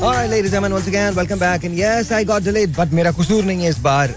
Alright, 0.00 0.30
ladies 0.30 0.52
and 0.54 0.72
once 0.72 0.86
again, 0.86 1.12
welcome 1.12 1.40
back. 1.40 1.64
And 1.64 1.74
yes, 1.74 2.12
I 2.12 2.22
got 2.22 2.44
delayed, 2.44 2.72
but 2.74 2.92
मेरा 2.94 3.10
कसूर 3.12 3.44
नहीं 3.44 3.64
है 3.64 3.70
इस 3.70 3.78
बार. 3.82 4.10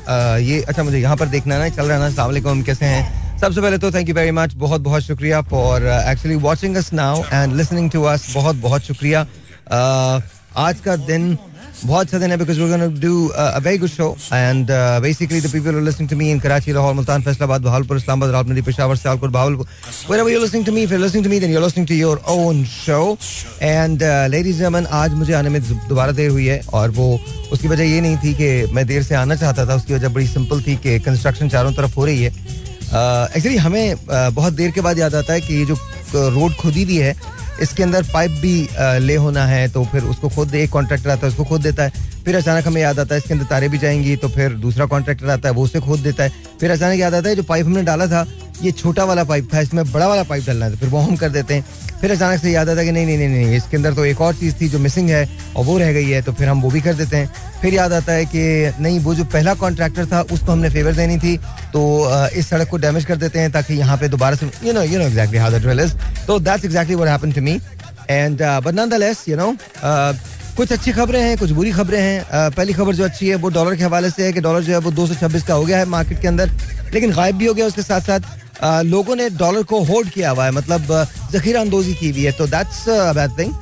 ये 0.46 0.62
अच्छा 0.70 0.84
मुझे 0.84 1.00
यहाँ 1.00 1.16
पर 1.18 1.28
देखना 1.28 1.58
ना 1.58 1.70
चल 1.70 1.86
रहा 1.86 1.98
ना. 2.00 2.06
अस्सलाम 2.06 2.28
वालेकुम 2.28 2.62
कैसे 2.64 2.86
हैं? 2.86 3.40
सबसे 3.42 3.62
पहले 3.62 3.78
तो 3.78 3.92
थैंक 3.92 4.10
यू 4.10 4.16
वेरी 4.16 4.32
मच 4.32 4.54
बहुत 4.62 4.82
बहुत 4.82 5.04
शुक्रिया 5.04 5.42
for 5.50 5.88
actually 5.88 6.36
watching 6.46 6.76
us 6.78 6.92
now 6.94 7.24
and 7.34 7.56
listening 7.58 7.90
to 7.92 8.04
us 8.14 8.34
बहुत 8.36 8.56
बहुत 8.68 8.82
शुक्रिया. 8.92 9.26
Uh, 9.72 10.22
आज 10.58 10.80
का 10.86 10.96
दिन 11.08 11.38
बहुत 11.86 12.06
अच्छा 12.06 12.18
दिन 12.20 12.32
है 12.32 12.38
because 12.38 12.60
we 12.60 12.68
gonna 12.70 12.86
do 13.02 13.28
a 13.28 13.58
very 13.64 13.78
good 13.78 13.90
show 13.90 14.08
and 14.34 14.68
basically 15.02 15.40
the 15.42 15.52
people 15.52 15.76
are 15.76 15.82
listening 15.82 16.10
to 16.10 16.16
me 16.16 16.30
in 16.32 16.40
Karachi 16.40 16.74
Lahore 16.74 16.94
Multan 16.94 17.22
Faisalabad 17.24 17.62
Bahawalpur 17.62 17.98
Islamabad 17.98 18.32
Rawalpindi 18.34 18.62
Peshawar 18.62 18.96
Sialkot 18.98 19.32
Bahawalpur 19.32 19.66
wherever 20.10 20.30
you're 20.34 20.44
listening 20.44 20.66
to 20.68 20.74
me 20.76 20.84
if 20.84 20.92
you're 20.92 21.04
listening 21.04 21.26
to 21.28 21.32
me 21.34 21.40
then 21.40 21.54
you're 21.54 21.64
listening 21.66 21.88
to 21.92 21.98
your 22.00 22.18
own 22.36 22.64
show. 22.66 23.18
And 23.62 24.04
uh, 24.04 24.28
ladies 24.36 24.60
and 24.60 24.66
gentlemen 24.66 24.92
आज 25.02 25.14
मुझे 25.22 25.34
आने 25.34 25.50
में 25.50 25.62
दोबारा 25.64 26.12
देर 26.20 26.30
हुई 26.32 26.46
है 26.48 26.62
और 26.74 26.90
वो 27.00 27.10
उसकी 27.52 27.68
वजह 27.68 27.92
ये 27.94 28.02
नहीं 28.02 28.18
थी 28.24 28.34
कि 28.42 28.52
मैं 28.74 28.86
देर 28.88 29.04
से 29.04 29.16
आना 29.16 29.36
चाहता 29.36 29.66
था 29.70 29.76
उसकी 29.76 29.94
वजह 29.94 30.10
बड़ी 30.10 30.28
सिंपल 30.28 30.62
थी 30.68 30.76
कि 30.84 31.00
कंस्ट्रक्शन 31.08 31.50
चारों 31.50 31.74
तरफ़ 31.74 31.96
हो 31.96 32.06
रही 32.06 32.24
है। 32.24 32.32
एक्चुअली 32.32 33.58
uh, 33.58 33.64
हमें 33.64 33.96
uh, 33.96 34.34
बहुत 34.34 34.54
देर 34.54 34.72
के 34.72 34.82
बाद 34.82 35.00
याद 35.00 35.16
आता 35.16 35.34
है 35.34 35.42
कि 35.42 35.54
ये 35.54 35.66
जो 35.66 35.78
रोड 36.14 36.56
खुदी 36.62 36.86
दी 36.86 36.98
है 36.98 37.16
इसके 37.62 37.84
अंदर 37.84 38.04
पाइप 38.14 38.32
भी 38.42 38.68
ले 39.00 39.16
होना 39.16 39.46
है 39.46 39.68
तो 39.70 39.84
फिर 39.92 40.04
उसको 40.04 40.30
खुद, 40.30 40.56
एक 40.56 40.70
कॉन्ट्रैक्टर 40.70 41.10
आता 41.10 41.26
है, 41.26 41.32
उसको 41.32 41.44
खुद 41.46 41.62
देता 41.62 41.84
है। 41.84 42.21
फिर 42.26 42.36
अचानक 42.36 42.68
हमें 42.68 42.82
याद 42.82 43.00
आता 43.00 43.16
है, 43.16 43.20
इसके 43.20 43.34
अंदर 43.34 43.46
तारे 43.46 43.70
भी 43.70 43.78
जाएँगी 43.78 44.16
तो 44.16 44.28
फिर 44.30 44.54
दूसरा 44.60 44.86
कॉन्ट्रैक्टर 44.88 45.30
आता 45.30 45.50
है, 45.50 45.56
वो 45.56 45.64
उसे 45.64 45.80
खोद 45.80 46.00
देता 46.00 46.24
है। 46.24 46.32
फिर 46.60 46.72
अचानक 46.72 47.00
याद 47.00 47.14
आता 47.14 47.30
है, 47.30 47.36
जो 47.36 47.44
पाइप 47.44 47.66
हमने 47.66 47.84
डाला 47.84 48.08
था, 48.08 48.26
ये 48.62 48.72
छोटा 48.72 49.04
वाला 49.04 49.24
पाइप 49.24 49.48
था, 49.54 49.60
इसमें 49.62 49.92
बड़ा 49.92 50.08
वाला 50.08 50.24
पाइप 50.24 50.46
डालना 50.46 50.66
है 50.66 50.72
तो 50.72 50.78
फिर 50.78 50.90
वो 50.90 51.00
हम 51.00 51.16
कर 51.16 51.30
देते 51.30 51.54
हैं। 51.54 51.66
फिर 52.02 52.12
अचानक 52.12 52.42
से 52.42 52.52
याद 52.52 52.70
आता 52.70 52.80
है 52.80 52.86
कि 52.86 52.92
नहीं 52.92 53.06
नहीं 53.06 53.18
नहीं 53.18 53.30
नहीं, 53.30 53.56
इसके 53.58 53.78
अंदर 53.78 53.94
तो 53.94 54.06
एक 54.06 54.22
और 54.22 54.36
चीज़ 54.36 54.56
थी 54.62 54.68
जो 54.70 54.80
मिसिंग 54.80 55.10
है, 55.10 55.28
और 55.56 55.66
वो 55.66 55.78
रह 55.78 55.92
गई 55.94 56.10
है 56.10 56.22
तो 56.22 56.34
फिर 56.34 56.48
हम 56.50 56.62
वो 56.62 56.70
भी 56.72 56.82
कर 56.82 56.94
देते 56.94 57.18
हैं। 57.18 57.32
फिर 57.62 57.74
याद 57.74 57.94
आता 57.94 58.14
है 58.14 58.26
कि 58.26 58.74
नहीं, 58.80 59.00
वो 59.00 59.16
जो 59.16 59.24
पहला 59.26 59.54
कॉन्ट्रैक्टर 59.56 60.06
था 60.06 60.22
उसको 60.32 60.52
हमने 60.52 60.70
फेवर 60.70 60.94
देनी 60.94 61.18
थी 61.18 61.38
तो 61.74 61.82
इस 62.30 62.50
सड़क 62.50 62.70
को 62.70 62.78
डैमेज 62.78 63.06
कर 63.06 63.16
देते 63.18 63.40
हैं, 63.40 63.52
ताकि 63.52 63.74
यहाँ 63.74 63.98
पे 63.98 64.08
दोबारा 64.10 64.36
से 64.36 64.50
you 64.64 64.74
know 64.74 64.84
you 64.84 65.00
know 65.00 65.06
exactly 65.06 65.40
how 65.40 65.52
that 65.52 65.80
is 65.80 65.94
तो 66.28 66.40
that's 66.40 66.66
exactly 66.66 66.96
what 66.96 67.10
happened 67.10 67.36
to 67.36 67.42
me 67.42 67.60
and 68.10 68.42
but 68.42 69.28
you 69.30 69.38
know 69.38 69.56
कुछ 70.58 70.72
अच्छी 70.72 70.92
खबरें 70.92 71.22
हैं, 71.22 71.38
कुछ 71.38 71.52
बुरी 71.52 71.72
खबरें 71.72 72.00
हैं। 72.00 72.52
पहली 72.52 72.74
खबर 72.74 72.96
जो 72.96 73.04
अच्छी 73.04 73.28
है, 73.28 73.36
वो 73.36 73.50
डॉलर 73.50 73.76
के 73.76 73.84
हवाले 73.84 74.10
से 74.10 74.26
है 74.26 74.34
कि 74.34 74.42
डॉलर 74.42 74.62
जो 74.64 74.74
है 74.74 74.80
वो 74.80 74.92
226 74.92 75.44
का 75.44 75.54
हो 75.54 75.64
गया 75.66 75.78
है 75.78 75.86
मार्केट 75.88 76.22
के 76.22 76.28
अंदर, 76.28 76.52
लेकिन 76.94 77.12
गायब 77.12 77.36
भी 77.36 77.46
हो 77.46 77.54
गया 77.54 77.66
उसके 77.68 77.82
साथ 77.84 78.02
साथ 78.02 78.84
लोगों 78.86 79.16
ने 79.16 79.30
डॉलर 79.32 79.64
को 79.64 79.80
होल्ड 79.84 80.10
किया 80.10 80.30
हुआ 80.32 80.46
है 80.46 80.52
मतलब 80.52 81.08
जखीरा 81.32 81.62
अंदोजी 81.62 81.94
की 81.94 82.10
हुई 82.12 82.24
है 82.24 82.32
तो 82.32 82.48
दैट्स 82.48 82.84
बैड 82.90 83.38
थिंग 83.40 83.54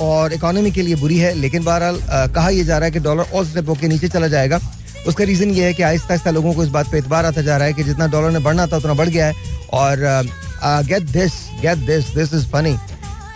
और 0.00 0.32
इकोनॉमी 0.32 0.70
के 0.70 0.82
लिए 0.82 0.94
बुरी 0.96 1.18
है, 1.18 1.32
लेकिन 1.34 1.64
बहरहाल 1.64 2.00
कहा 2.34 2.48
यह 2.48 2.64
जा 2.64 2.78
रहा 2.78 2.84
है 2.86 2.92
कि 2.92 3.00
डॉलर 3.00 3.30
और 3.34 3.44
स्टेप 3.46 3.68
होकर 3.68 3.88
नीचे 3.88 4.08
चला 4.08 4.28
जाएगा। 4.28 4.60
उसका 5.06 5.24
रीजन 5.24 5.50
ये 5.50 5.64
है 5.64 5.74
कि 5.74 5.82
आहिस्ता 5.82 6.08
आहिस्ता 6.08 6.30
लोगों 6.30 6.52
को 6.54 6.64
इस 6.64 6.68
बात 6.70 6.90
पे 6.92 6.98
इतबार 6.98 7.26
आता 7.26 7.42
जा 7.42 7.56
रहा 7.56 7.66
है 7.66 7.72
कि 7.72 7.84
जितना 7.84 8.06
डॉलर 8.08 8.30
ने 8.30 8.38
बढ़ना 8.38 8.66
था, 8.66 8.76
उतना 8.76 8.94
बढ़ 8.94 9.08
गया 9.08 9.26
है। 9.26 9.34
और 9.72 9.96
get 10.84 11.02
this 11.12 11.32
get 11.62 11.86
this 11.86 12.14
this 12.14 12.34
is 12.34 12.46
funny 12.52 12.76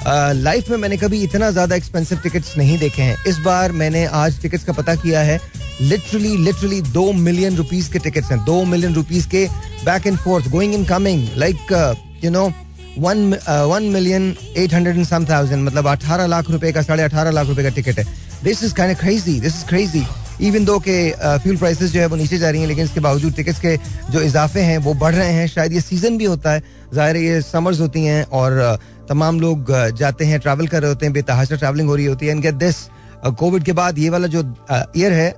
life 0.07 0.69
में 0.71 0.77
मैंने 0.79 0.97
कभी 0.97 1.23
इतना 1.23 1.51
ज़्यादा 1.51 1.77
एक्सपेंसिव 1.77 2.19
टिकट्स 2.19 2.57
नहीं 2.59 2.79
देखे 2.79 3.03
हैं। 3.03 3.17
इस 3.29 3.39
बार 3.41 3.73
मैंने 3.73 4.05
आज 4.21 4.41
टिकट्स 4.43 4.65
का 4.65 4.73
पता 4.73 4.95
किया 4.95 5.21
है 5.21 5.41
लिटरली 5.81 6.37
लिटरली 6.37 6.81
दो 6.83 7.13
मिलियन 7.13 7.57
रुपीज़ 7.57 7.91
के 7.93 7.99
टिकट्स 7.99 8.31
हैं। 8.31 8.39
दो 8.45 8.65
मिलियन 8.65 8.95
रुपीज़ 8.95 9.29
के 9.29 9.47
back 9.85 10.07
and 10.07 10.17
forth 10.19 10.49
going 10.51 10.75
in 10.75 10.85
coming 10.85 11.29
like 11.37 11.73
you 12.25 12.31
know 12.31 12.47
one 12.99 13.35
one 13.69 13.83
million 13.93 14.35
eight 14.57 14.75
hundred 14.75 14.97
and 14.97 15.07
some 15.07 15.27
thousand 15.27 15.65
मतलब 15.67 15.87
अठारह 15.89 16.27
लाख 16.27 16.51
रुपए 16.51 16.73
का, 16.73 16.83
साढ़े 16.83 17.03
अठारह 17.03 17.31
लाख 17.31 17.47
रुपए 17.49 17.63
का 17.63 17.69
टिकट 17.71 17.99
है। 17.99 18.05
This 18.45 18.65
is 18.65 18.75
kind 18.75 18.97
crazy 18.99 19.39
this 19.41 19.57
is 19.57 19.65
crazy 19.67 20.05
even 20.41 20.65
दो 20.65 20.79
के 20.81 20.99
फ्यूल 21.39 21.57
प्राइसेस 21.57 21.91
जो 21.93 22.01
है 22.01 22.07
वो 22.07 22.17
नीचे 22.17 22.39
जा 22.39 22.51
रही 22.51 22.61
हैं, 22.61 22.69
लेकिन 22.69 22.85
इसके 22.85 23.01
बावजूद 23.01 23.35
टिकट्स 23.35 23.59
के 23.61 23.77
जो 24.11 24.21
इजाफे 24.21 24.61
हैं, 24.61 24.79
वो 24.79 24.95
बढ़ 24.95 25.15
रहे 25.15 25.33
हैं। 25.33 25.47
शायद 25.49 25.73
ये 25.73 25.81
सीज़न 25.81 26.17
भी 26.19 26.25
होता 26.25 26.53
है। 26.53 26.63
ज़ाहिर 26.95 27.17
ये 27.17 27.41
समर्स 27.43 27.81
होती 27.81 28.05
हैं 28.05 28.25
और 28.27 28.79
तमाम 29.09 29.41
लोग 29.41 29.73
जाते 29.97 30.25
हैं 30.25 30.41
ट्रैवल 30.41 30.67
कर 30.67 30.83
रहे 30.83 30.91
होते 30.91 31.07
हैं, 31.07 31.13
बेतहाशा 31.13 31.57
ट्रैवलिंग 31.57 31.89
हो 31.89 31.97
रही 31.97 32.07
होती 32.07 32.27
है। 32.27 32.33
एंड 32.33 32.43
गेट 32.43 32.55
दिस 32.57 32.77
कोविड 33.39 33.63
के 33.65 33.73
बाद 33.73 33.99
ये 33.99 34.09
वाला 34.11 34.27
जो 34.27 34.41
ईयर 34.97 35.13
है 35.13 35.31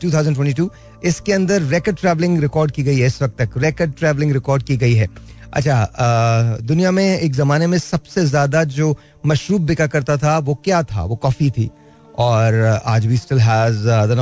टू 0.00 0.10
थाउज़ेंड 0.12 0.34
ट्वेंटी 0.36 0.52
टू 0.54 0.70
इसके 1.04 1.32
अंदर 1.32 1.62
रिकॉर्ड 1.62 1.98
ट्रैवलिंग 1.98 2.40
रिकॉर्ड 2.40 2.70
की 2.72 2.82
गई 2.82 2.98
है 2.98 3.06
इस 3.06 3.22
वक्त 3.22 3.38
तक। 3.38 3.56
रिकॉर्ड 3.58 3.94
ट्रैवलिंग 3.98 4.32
रिकॉर्ड 4.32 4.62
की 4.62 4.76
गई 4.76 4.94
है। 4.94 5.08
अच्छा 5.52 6.58
दुनिया 6.62 6.90
में 6.90 7.04
एक 7.04 7.32
जमाने 7.34 7.66
में 7.66 7.78
सबसे 7.78 8.24
ज़्यादा 8.26 8.62
जो 8.66 8.96
मशरूब 9.26 9.66
बिका 9.66 9.86
करता 9.86 10.16
था, 10.16 10.38
वो 10.38 10.54
क्या 10.64 10.82
था? 10.82 11.04
वो 11.04 11.16
कॉफ़ी 11.16 11.50
थी। 11.50 11.70
और 12.18 12.80
आज 12.86 13.06
भी 13.06 13.16
still 13.16 13.38
has 13.40 13.76
the 14.08 14.16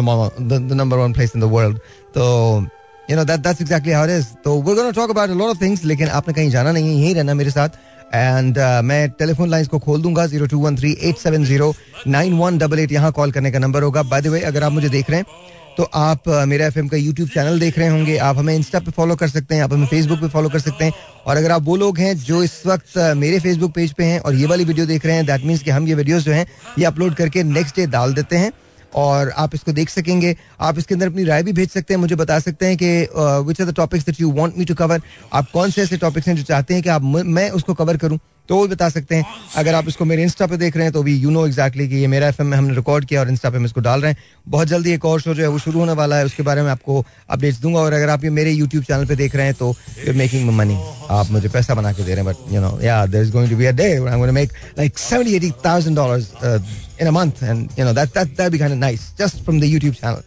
number 0.73 0.97
one 0.97 1.13
place 1.13 1.33
in 1.37 1.41
the 1.41 1.45
world 1.53 1.79
तो 2.15 2.67
you 3.11 3.17
know 3.17 3.25
that 3.25 3.41
that's 3.41 3.61
exactly 3.61 3.93
how 3.93 4.05
it 4.05 4.11
is 4.11 4.27
तो 4.45 4.61
we 4.63 4.75
gonna 4.75 4.91
talk 4.91 5.11
about 5.11 5.31
a 5.31 5.35
lot 5.35 5.51
of 5.51 5.61
things 5.63 5.85
लेकिन 5.85 6.09
आपने 6.11 6.35
कहीं 6.35 6.51
जाना 6.51 6.73
नहीं 6.73 6.89
है 6.89 6.95
यहीं 6.95 7.15
रहना 7.15 7.35
मेरे 7.35 7.51
साथ। 7.51 7.69
एंड 8.15 8.59
uh, 8.59 8.83
मैं 8.85 9.09
टेलीफोन 9.11 9.49
लाइंस 9.51 9.69
को 9.69 9.79
खोल 9.79 10.03
दूँगा 10.03 10.27
zero 10.27 10.47
two 10.47 10.59
one 10.61 10.77
three 10.77 10.93
eight 11.01 11.17
seven 11.19 11.45
zero 11.45 11.73
nine 12.07 12.39
one 12.39 12.59
double 12.59 12.79
eight 12.79 12.93
यहाँ 12.93 13.13
कॉल 13.13 13.33
करने 13.33 13.51
का 13.53 13.59
नंबर 13.59 13.83
होगा। 13.83 14.03
बाय 14.05 14.21
द 14.21 14.27
वे 14.27 14.41
अगर 14.43 14.65
आप 14.65 14.73
मुझे 14.73 14.89
देख 14.89 15.11
रहे 15.11 15.19
हैं 15.19 15.51
तो 15.77 15.83
आप 15.85 16.23
uh, 16.25 16.45
मेरा 16.47 16.67
एफएम 16.67 16.89
का 16.89 16.97
यूट्यूब 16.97 17.29
चैनल 17.29 17.59
देख 17.61 17.79
रहे 17.79 17.89
होंगे। 17.89 18.17
आप 18.19 18.39
हमें 18.39 18.55
इंस्टा 18.55 18.79
पे 18.79 18.91
फॉलो 18.91 19.17
कर 19.17 19.29
सकते 19.29 19.55
हैं 19.55 19.63
आप 19.63 19.73
हमें 19.73 19.87
फेसबुक 19.87 20.21
पे 20.21 20.29
फॉलो 20.29 20.49
कर 20.49 20.59
सकते 20.61 20.85
हैं। 20.85 20.93
और 21.27 21.37
अगर 21.37 21.51
आप 21.51 21.63
वो 21.65 21.77
लोग 21.77 21.99
हैं 21.99 22.17
जो 22.19 22.43
इस 22.43 22.61
वक्त 22.67 22.99
uh, 22.99 23.15
मेरे 23.17 23.39
फेसबुक 23.41 23.73
पेज 23.75 23.93
पे 23.93 24.05
हैं 24.05 24.19
और 24.21 24.35
ये 24.35 24.47
वाली 24.47 24.65
वीडियो 24.65 24.87
देख 24.87 25.07
रहे 25.07 25.17
हैं 25.17 25.27
दैट 25.27 25.45
मीन्स 25.45 25.63
कि 25.63 25.71
हम 25.71 25.89
ये 25.89 25.95
वीडियोस 25.95 26.25
जो 26.25 26.33
हैं 26.33 26.47
ये 26.79 26.85
अपलोड 26.85 27.15
करके 27.15 27.43
नेक्स्ट 27.45 27.77
डे 27.77 27.87
डाल 27.89 28.15
देते 28.15 28.37
हैं। 28.37 28.53
और 28.95 29.31
आप 29.37 29.55
इसको 29.55 29.73
देख 29.73 29.91
सकेंगे। 29.91 30.35
आप 30.61 30.79
इसके 30.79 30.95
अंदर 30.95 31.07
अपनी 31.07 31.25
राय 31.25 31.43
भी 31.43 31.53
भेज 31.53 31.71
सकते 31.71 31.95
हैं, 31.95 32.01
मुझे 32.01 32.15
बता 32.15 32.39
सकते 32.41 32.67
हैं 32.67 32.77
कि 32.77 32.99
which 33.47 33.61
are 33.61 33.67
the 33.67 33.75
topics 33.77 34.07
that 34.07 34.21
you 34.21 34.33
want 34.33 34.59
me 34.59 34.65
to 34.65 34.75
cover 34.75 35.01
आप 35.33 35.51
कौन 35.53 35.71
से 35.71 35.83
ऐसे 35.83 35.97
टॉपिक्स 35.99 36.29
हैं 36.29 36.37
जो 36.37 36.43
चाहते 36.45 36.75
हैं 36.75 36.83
कि 36.83 36.89
आप 36.91 37.03
मैं 37.03 37.51
उसको 37.53 37.75
कवर 37.75 37.97
करूँ? 37.97 38.19
तो 38.49 38.57
वो 38.57 38.67
बता 38.69 38.89
सकते 38.89 39.15
हैं। 39.15 39.25
अगर 39.57 39.75
आप 39.75 39.89
इसको 39.89 40.05
मेरे 40.05 40.23
इंस्टा 40.23 40.47
पे 40.47 40.57
देख 40.57 40.77
रहे 40.77 40.85
हैं 40.85 40.93
तो 40.93 41.03
भी 41.03 41.15
यू 41.17 41.31
नो 41.31 41.47
एग्जैक्टली 41.47 41.89
कि 41.89 41.97
ये 41.97 42.07
मेरा 42.07 42.29
एफ़ 42.29 42.43
में 42.43 42.57
हमने 42.57 42.75
रिकॉर्ड 42.75 43.05
किया 43.05 43.21
और 43.21 43.29
इंस्टा 43.29 43.51
पे 43.51 43.57
हम 43.57 43.65
इसको 43.65 43.81
डाल 43.81 44.01
रहे 44.01 44.11
हैं। 44.11 44.19
बहुत 44.47 44.69
जल्दी 44.69 44.93
एक 44.93 45.05
और 45.05 45.21
शो 45.21 45.35
जो 45.35 45.43
है, 45.43 45.49
वो 45.49 45.59
शुरू 45.59 45.79
होने 45.79 45.93
वाला 45.93 46.17
है, 46.17 46.25
उसके 46.25 46.43
बारे 46.43 46.63
में 46.63 46.71
आपको 46.71 47.05
अपडेट्स 47.31 47.61
दूँगा। 47.61 47.81
और 47.81 47.93
अगर 47.93 48.09
आप 48.11 48.25
ये 48.25 48.31
मेरे 48.31 48.51
यूट्यूब 48.53 48.85
चैनल 48.85 49.07
पे 49.07 49.17
देख 49.17 49.37
रहे 49.37 49.47
हैं 49.47 49.55
तो 49.55 49.75
यू 50.09 50.15
मेकिंग 50.15 50.51
मनी 50.51 50.79
आप 51.11 51.31
मुझे 51.31 51.49
पैसा 51.49 51.75
बना 51.75 51.93
के 51.93 52.03
दे 52.03 52.15
रहे 52.15 52.25
हैं 52.25 52.27
but 52.27 52.53
you 52.55 52.61
know 52.61 52.79
yeah 52.83 53.05
there 53.07 53.25
is 53.25 53.33
going 53.33 53.51
to 53.51 53.57
be 53.57 53.67
a 53.67 53.73
day 53.73 53.85
I 53.85 54.13
am 54.13 54.19
gonna 54.19 54.33
make 54.33 54.53
like 54.79 54.99
70 54.99 55.51
80000 55.63 56.92
dollars 56.93 57.01
in 57.01 57.07
a 57.07 57.11
month 57.11 57.43
and 57.43 57.69
you 57.79 57.85
know 57.85 57.93
that 57.93 58.09
that 58.09 58.37
that 58.37 58.53
be 58.53 58.59
kind 58.59 58.73
of 58.75 58.81
nice 58.81 59.01
just 59.19 59.45
from 59.45 59.61
the 59.61 59.65
YouTube 59.65 59.95
channel 59.95 60.23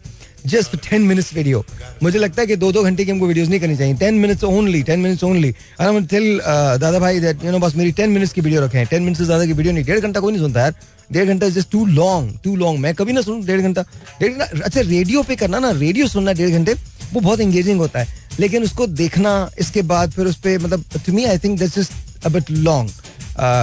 just 0.46 0.76
ten 0.88 1.02
minutes 1.02 1.34
video 1.34 1.64
मुझे 2.02 2.18
लगता 2.18 2.40
है 2.40 2.46
कि 2.46 2.56
दो 2.56 2.70
दो 2.72 2.82
घंटे 2.82 3.04
की 3.04 3.10
हमको 3.10 3.26
videos 3.26 3.48
नहीं 3.48 3.60
करनी 3.60 3.76
चाहिए। 3.76 3.94
Ten 3.94 4.14
minutes 4.14 4.44
only 4.44 4.82
ten 4.82 5.00
minutes 5.00 5.24
only 5.24 5.54
tell 5.80 6.40
Dada 6.80 6.98
Bhai 6.98 7.20
that 7.20 7.44
you 7.44 7.50
know 7.52 7.58
बस 7.58 7.74
मेरी 7.76 7.92
टेन 7.92 8.10
मिनट्स 8.10 8.32
की 8.32 8.40
वीडियो 8.40 8.60
रखे। 8.64 8.78
हैं 8.78 8.86
टेन 8.86 9.02
मिनट्स 9.02 9.18
से 9.18 9.24
ज़्यादा 9.24 9.46
की 9.46 9.52
वीडियो 9.52 9.74
नहीं। 9.74 9.84
डेढ़ 9.84 10.00
घंटा 10.00 10.20
कोई 10.20 10.32
नहीं 10.32 10.42
सुनता 10.42 10.60
यार। 10.60 10.74
डेढ़ 11.12 11.26
घंटा 11.28 11.48
just 11.48 11.70
too 11.70 11.84
long 11.86 12.38
too 12.44 12.54
long 12.56 12.80
मैं 12.80 12.94
कभी 12.94 13.12
ना 13.12 13.20
सुनूं 13.20 13.44
डेढ़ 13.46 13.60
घंटा। 13.60 13.82
डेढ़ 14.20 14.32
घंटा 14.32 14.44
अच्छा 14.64 14.80
रेडियो 14.80 15.22
पे 15.22 15.36
करना 15.36 15.58
ना। 15.58 15.70
रेडियो 15.70 16.06
सुनना 16.08 16.32
डेढ़ 16.32 16.50
घंटे, 16.50 16.74
वो 17.12 17.20
बहुत 17.20 17.40
एंगेजिंग 17.40 17.78
होता 17.78 17.98
है। 17.98 18.24
लेकिन 18.40 18.62
उसको 18.64 18.86
देखना, 18.86 19.50
इसके 19.58 19.82
बाद 19.82 20.10
फिर 20.12 20.26
उस 20.26 20.36
पर 20.36 20.58
मतलब 20.58 20.84
to 21.06 21.12
me 21.12 21.24
I 21.24 21.38
think 21.38 21.58
this 21.58 21.78
is 21.78 21.90
a 22.24 22.40
long 22.50 22.90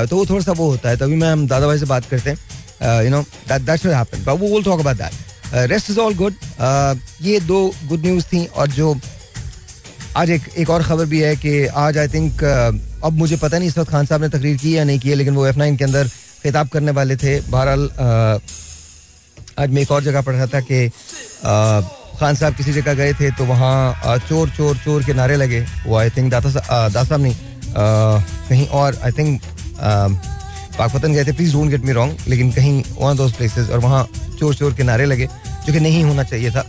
तो 0.09 0.17
वो 0.17 0.25
थोड़ा 0.25 0.41
सा 0.43 0.51
वो 0.51 0.69
होता 0.69 0.89
है। 0.89 0.97
तभी 0.97 1.15
मैं, 1.15 1.31
हम 1.31 1.47
दादा 1.47 1.67
भाई 1.67 1.77
से 1.77 1.85
बात 1.85 2.05
करते 2.05 2.29
हैं। 2.29 2.37
You 2.81 3.09
know 3.09 3.21
that 3.21 3.61
that's 3.61 3.85
what 3.85 3.97
happened 3.97 4.25
but 4.25 4.39
वो 4.41 4.53
will 4.53 4.63
talk 4.63 4.79
about 4.79 4.97
that 4.97 5.69
rest 5.71 5.89
is 5.89 5.99
all 5.99 6.15
good 6.15 6.33
ये 7.21 7.39
दो 7.39 7.59
गुड 7.85 8.01
न्यूज़ 8.01 8.25
थी 8.25 8.45
और 8.45 8.67
जो 8.71 8.95
आज 10.17 10.29
एक 10.29 10.41
एक 10.57 10.69
और 10.69 10.83
खबर 10.83 11.05
भी 11.05 11.19
है 11.21 11.35
कि 11.35 11.65
आज 11.65 11.97
आई 11.97 12.07
थिंक 12.07 12.33
uh, 12.33 13.05
अब 13.05 13.13
मुझे 13.13 13.37
पता 13.37 13.57
नहीं 13.57 13.69
इस 13.69 13.77
वक्त 13.77 13.91
खान 13.91 14.05
साहब 14.05 14.21
ने 14.21 14.29
तकरीर 14.29 14.57
की 14.57 14.75
या 14.77 14.83
नहीं 14.83 14.99
की 14.99 15.09
है 15.09 15.15
लेकिन 15.15 15.35
वो 15.35 15.45
एफ़ 15.47 15.57
नाइन 15.57 15.77
के 15.77 15.83
अंदर 15.83 16.07
खिताब 16.43 16.67
करने 16.69 16.91
वाले 16.91 17.15
थे। 17.15 17.39
बहरहाल 17.41 17.87
uh, 17.87 18.41
आज 19.59 19.69
मैं 19.69 19.81
एक 19.81 19.91
और 19.91 20.03
जगह 20.03 20.21
पढ़ 20.21 20.33
रहा 20.33 20.45
था 20.53 20.59
कि 20.59 20.87
uh, 20.89 21.83
खान 22.19 22.35
साहब 22.35 22.55
किसी 22.55 22.73
जगह 22.73 22.93
गए 22.93 23.13
थे 23.13 23.31
तो 23.31 23.45
वहाँ 23.45 24.17
चोर 24.29 24.49
चोर 24.49 24.77
चोर 24.77 25.03
के 25.03 25.13
नारे 25.13 25.35
लगे। 25.35 25.65
वो 25.87 25.97
आई 25.97 26.09
थिंक 26.09 26.31
दाता 26.31 26.49
साहब 27.03 27.21
नहीं 27.21 27.35
कहीं 28.49 28.67
और 28.67 28.99
आई 29.03 29.11
थिंक 29.11 29.41
पाकपतन 30.77 31.13
गए 31.13 31.23
थे 31.25 31.31
please 31.31 31.53
don't 31.53 31.69
get 31.69 31.85
me 31.85 31.91
wrong 31.91 32.17
लेकिन 32.27 32.51
कहीं 32.51 32.83
वन 32.99 33.15
दोज 33.17 33.33
प्लेसेस 33.33 33.69
और 33.69 33.79
वहाँ 33.79 34.07
चोर 34.39 34.55
चोर 34.55 34.73
के 34.73 34.83
नारे 34.83 35.05
लगे 35.05 35.27
जो 35.65 35.73
कि 35.73 35.79
नहीं 35.79 36.03
होना 36.03 36.23
चाहिए 36.23 36.51
था। 36.51 36.59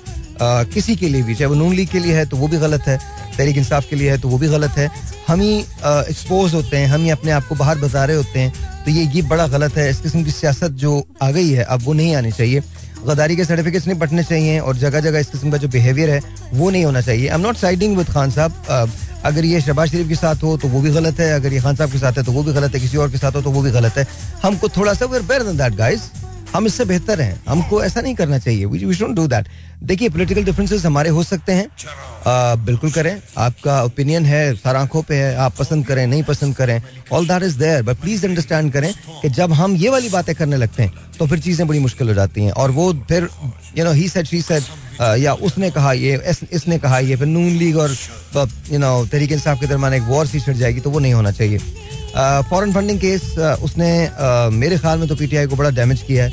आ, 0.40 0.62
किसी 0.64 0.96
के 0.96 1.08
लिए 1.08 1.22
भी 1.22 1.34
चाहे 1.34 1.48
वो 1.48 1.54
नून 1.54 1.74
लीग 1.74 1.88
के 1.88 1.98
लिए 1.98 2.14
है 2.14 2.24
तो 2.26 2.36
वो 2.36 2.48
भी 2.48 2.58
गलत 2.58 2.86
है 2.88 2.98
तहरीक 3.36 3.56
इंसाफ 3.56 3.88
के 3.90 3.96
लिए 3.96 4.10
है 4.10 4.18
तो 4.20 4.28
वो 4.28 4.38
भी 4.38 4.48
गलत 4.48 4.76
है। 4.78 4.90
हम 5.28 5.40
ही 5.40 5.58
एक्सपोज 5.58 6.54
होते 6.54 6.76
हैं 6.76 6.86
हम 6.88 7.02
ही 7.02 7.10
अपने 7.10 7.30
आप 7.30 7.46
को 7.48 7.54
बाहर 7.54 7.78
बता 7.78 8.04
रहे 8.04 8.16
होते 8.16 8.40
हैं 8.40 8.84
तो 8.84 8.90
ये 8.90 9.04
ये 9.06 9.22
बड़ा 9.24 9.46
गलत 9.48 9.76
है। 9.76 9.88
इस 9.90 10.00
किस्म 10.00 10.22
की 10.24 10.30
सियासत 10.30 10.70
जो 10.82 11.04
आ 11.22 11.30
गई 11.30 11.50
है 11.50 11.64
अब 11.64 11.82
वो 11.84 11.92
नहीं 11.92 12.14
आनी 12.16 12.32
चाहिए। 12.32 12.62
गदारी 13.06 13.36
के 13.36 13.44
सर्टिफिकेट्स 13.44 13.86
नहीं 13.86 13.98
बटने 13.98 14.22
चाहिए 14.24 14.58
और 14.58 14.76
जगह 14.76 15.00
जगह 15.00 15.18
इस 15.18 15.26
किस्म 15.28 15.50
का 15.50 15.56
जो 15.56 15.68
बिहेवियर 15.68 16.10
है 16.10 16.20
वो 16.52 16.70
नहीं 16.70 16.84
होना 16.84 17.00
चाहिए। 17.00 17.28
I 17.28 17.34
am 17.34 17.40
not 17.40 17.56
siding 17.56 17.96
with 17.96 18.10
Khan 18.10 18.30
Sahab 18.30 18.92
अगर 19.25 19.44
ये 19.44 19.61
शहबाज 19.61 19.91
शरीफ 19.91 20.09
के 20.09 20.15
साथ 20.15 20.43
हो 20.43 20.56
तो 20.56 20.69
वो 20.69 20.81
भी 20.81 20.91
गलत 20.91 21.21
है, 21.21 21.32
अगर 21.32 21.53
ये 21.53 21.61
खान 21.61 21.76
साहब 21.76 21.93
के 21.93 21.99
साथ 21.99 22.12
है 22.12 22.23
तो 22.25 22.32
वो 22.32 22.43
भी 22.43 22.53
गलत 22.53 22.75
है, 22.75 22.81
किसी 22.81 22.97
और 22.97 23.11
के 23.11 23.19
साथ 23.19 23.32
हो 23.32 23.43
तो 23.43 23.50
वो 23.50 23.62
भी 23.62 23.71
गलत 23.71 23.99
है। 23.99 24.06
हमको 24.43 24.69
थोड़ा 24.69 24.94
सा 24.94 25.06
वेर 25.06 25.43
देन 25.43 25.56
दैट 25.56 25.75
हम 26.54 26.66
इससे 26.66 26.84
बेहतर 26.84 27.20
हैं। 27.20 27.40
हमको 27.48 27.82
ऐसा 27.84 28.00
नहीं 28.00 28.14
करना 28.14 28.38
चाहिए। 28.38 28.64
वी 28.66 28.94
शुड 28.94 29.14
डू 29.14 29.26
दैट 29.28 29.46
देखिए 29.82 30.08
पॉलिटिकल 30.08 30.44
डिफरेंसेस 30.44 30.84
हमारे 30.86 31.10
हो 31.10 31.22
सकते 31.22 31.52
हैं। 31.52 31.66
आ, 32.26 32.54
बिल्कुल 32.56 32.90
करें। 32.90 33.20
आपका 33.38 33.82
ओपिनियन 33.84 34.26
है 34.26 34.54
सर 34.56 34.76
आँखों 34.76 35.02
पे 35.02 35.16
है 35.16 35.34
आप 35.36 35.54
पसंद 35.58 35.86
करें 35.86 36.06
नहीं 36.06 36.22
पसंद 36.22 36.56
करें 36.56 36.80
all 37.12 37.26
that 37.28 37.42
is 37.42 37.58
there 37.58 37.82
but 37.82 37.96
please 38.00 38.26
understand 38.26 38.72
करें 38.72 38.92
कि 39.22 39.28
जब 39.30 39.52
हम 39.52 39.76
ये 39.76 39.88
वाली 39.88 40.08
बातें 40.08 40.34
करने 40.34 40.56
लगते 40.56 40.82
हैं 40.82 40.92
तो 41.18 41.26
फिर 41.26 41.38
चीज़ें 41.40 41.66
बड़ी 41.68 41.78
मुश्किल 41.78 42.08
हो 42.08 42.14
जाती 42.14 42.44
हैं। 42.44 42.52
और 42.52 42.70
वो 42.70 42.92
फिर 43.08 43.28
you 43.78 43.84
know 43.84 43.92
he 43.92 44.08
said 44.08 44.26
she 44.26 44.42
said 44.42 44.62
या 45.20 45.32
उसने 45.42 45.70
कहा 45.70 45.92
ये 45.92 46.22
इस, 46.30 46.40
इसने 46.52 46.78
कहा 46.78 46.98
ये 47.00 47.16
फिर 47.16 47.26
नून 47.26 47.48
लीग 47.58 47.76
और 47.78 47.96
यू 48.72 48.78
नो 48.78 49.06
तरीके 49.12 49.34
इंसाफ 49.34 49.60
के 49.60 49.66
दरमियान 49.66 49.94
एक 49.94 50.02
वॉर 50.08 50.26
सी 50.26 50.40
छिड़ 50.40 50.56
जाएगी 50.56 50.80
तो 50.80 50.90
वो 50.90 50.98
नहीं 50.98 51.14
होना 51.14 51.30
चाहिए। 51.32 51.58
फॉरेन 52.16 52.72
फंडिंग 52.72 52.99
केस 53.00 53.22
उसने 53.62 53.90
मेरे 54.52 54.78
ख्याल 54.78 54.99
में 54.99 55.08
तो 55.08 55.16
पीटीआई 55.16 55.46
को 55.46 55.56
बड़ा 55.56 55.70
डैमेज 55.72 56.02
किया 56.02 56.25
है 56.25 56.32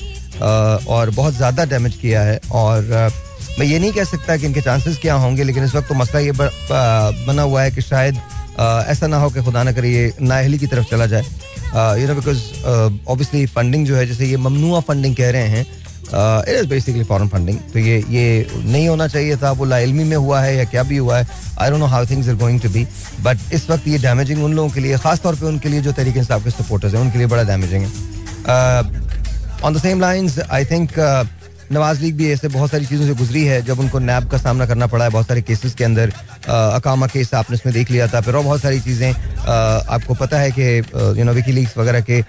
और 0.88 1.10
बहुत 1.12 1.34
ज़्यादा 1.36 1.66
डैमेज 1.66 1.96
किया 2.02 2.22
है, 2.22 2.40
और 2.52 3.12
मैं 3.60 3.66
ये 3.66 3.80
नहीं 3.80 3.92
कह 3.92 4.04
सकता 4.04 4.38
कि 4.38 4.46
इनके 4.46 4.62
चांसेस 4.62 4.98
क्या 5.02 5.14
होंगे, 5.16 5.44
लेकिन 5.44 5.64
इस 5.64 5.76
वक्त 5.76 5.88
तो 5.88 5.96
मसला 5.96 6.20
ये 6.20 6.32
बना 6.32 7.42
हुआ 7.42 7.64
है 7.64 7.72
कि 7.72 7.82
शायद 7.82 8.16
ऐसा 8.60 9.08
ना 9.08 9.18
हो 9.18 9.30
कि 9.30 9.42
खुदा 9.44 9.64
ना 9.64 9.72
करे 9.72 9.90
ये 9.92 10.14
नाहली 10.22 10.58
की 10.60 10.68
तरफ़ 10.68 10.90
चला 10.90 11.06
जाए। 11.06 11.22
You 12.02 12.08
know 12.08 12.16
because 12.16 12.40
obviously 13.08 13.46
funding 13.48 13.86
जो 13.88 13.96
है, 13.96 14.06
जैसे 14.08 14.26
ये 14.26 14.38
ममनुआ 14.38 14.80
फंडिंग 14.82 15.16
कह 15.16 15.30
रहे 15.32 15.48
हैं 15.50 15.66
it 16.04 16.56
is 16.56 16.68
basically 16.70 17.04
foreign 17.04 17.28
funding 17.28 17.60
तो 17.74 17.80
ये 17.80 17.98
ये 18.10 18.48
नहीं 18.56 18.88
होना 18.88 19.08
चाहिए 19.08 19.38
था, 19.38 19.52
वो 19.52 19.66
लाइलमी 19.66 20.04
में 20.04 20.16
हुआ 20.18 20.42
है 20.42 20.56
या 20.56 20.64
क्या 20.66 20.84
भी 20.84 20.98
हुआ 20.98 21.18
है 21.18 21.28
I 21.60 21.70
don't 21.70 21.80
know 21.80 21.86
how 21.86 22.06
things 22.06 22.30
are 22.30 22.36
going 22.36 22.60
to 22.62 22.70
be 22.70 22.86
but 23.22 23.54
इस 23.54 23.70
वक्त 23.70 23.88
ये 23.88 23.98
डैमेजिंग 23.98 24.44
उन 24.44 24.54
लोगों 24.54 24.70
के 24.70 24.80
लिए 24.80 24.98
खास 24.98 25.22
तौर 25.22 25.36
पर 25.36 25.46
उनके 25.48 25.70
लिए 25.70 25.82
जो 25.82 25.92
तरीके 25.92 26.24
से 26.24 26.34
आपके 26.34 26.52
सपोर्टर्स 26.52 26.94
हैं, 26.94 27.02
उनके 27.02 27.18
लिए 27.18 27.28
बड़ा 27.28 27.44
डैमेजिंग 27.44 27.84
है। 27.84 27.90
On 29.64 29.74
the 29.74 29.82
same 29.82 30.02
lines 30.02 30.40
I 30.40 30.66
think 30.66 30.92
Nawaz 31.72 32.02
League 32.02 32.16
भी 32.18 32.32
ऐसे 32.32 32.48
बहुत 32.50 32.72
सारी 32.72 32.86
चीज़ों 32.86 33.06
से 33.08 33.14
गुजरी 33.16 33.44
है, 33.46 33.62
जब 33.66 33.80
उनको 33.80 34.00
नैब 34.00 34.30
का 34.32 34.38
सामना 34.38 34.66
करना 34.66 34.88
पड़ा 34.88 35.06
है, 35.06 35.12
बहुत 35.12 35.28
सारे 35.28 35.42
केसेस 35.42 35.74
के 35.76 35.84
अंदर 35.84 36.10
अकामा 36.48 37.08
केस 37.08 37.34
आपने 37.34 37.56
उसमें 37.56 37.74
देख 37.74 37.92
लिया 37.92 38.08
था, 38.08 38.22
फिर 38.22 38.36
और 38.36 38.44
बहुत 38.44 38.62
सारी 38.62 38.80
चीज़ें 38.80 39.12
आपको 39.12 40.14
पता 40.16 40.40
है 40.40 40.52
कि 40.52 41.20
यू 41.20 41.24
नो 41.26 41.34
विकी 41.34 41.52
लीग्स 41.52 41.78
वगैरह 41.78 42.02
के 42.10 42.22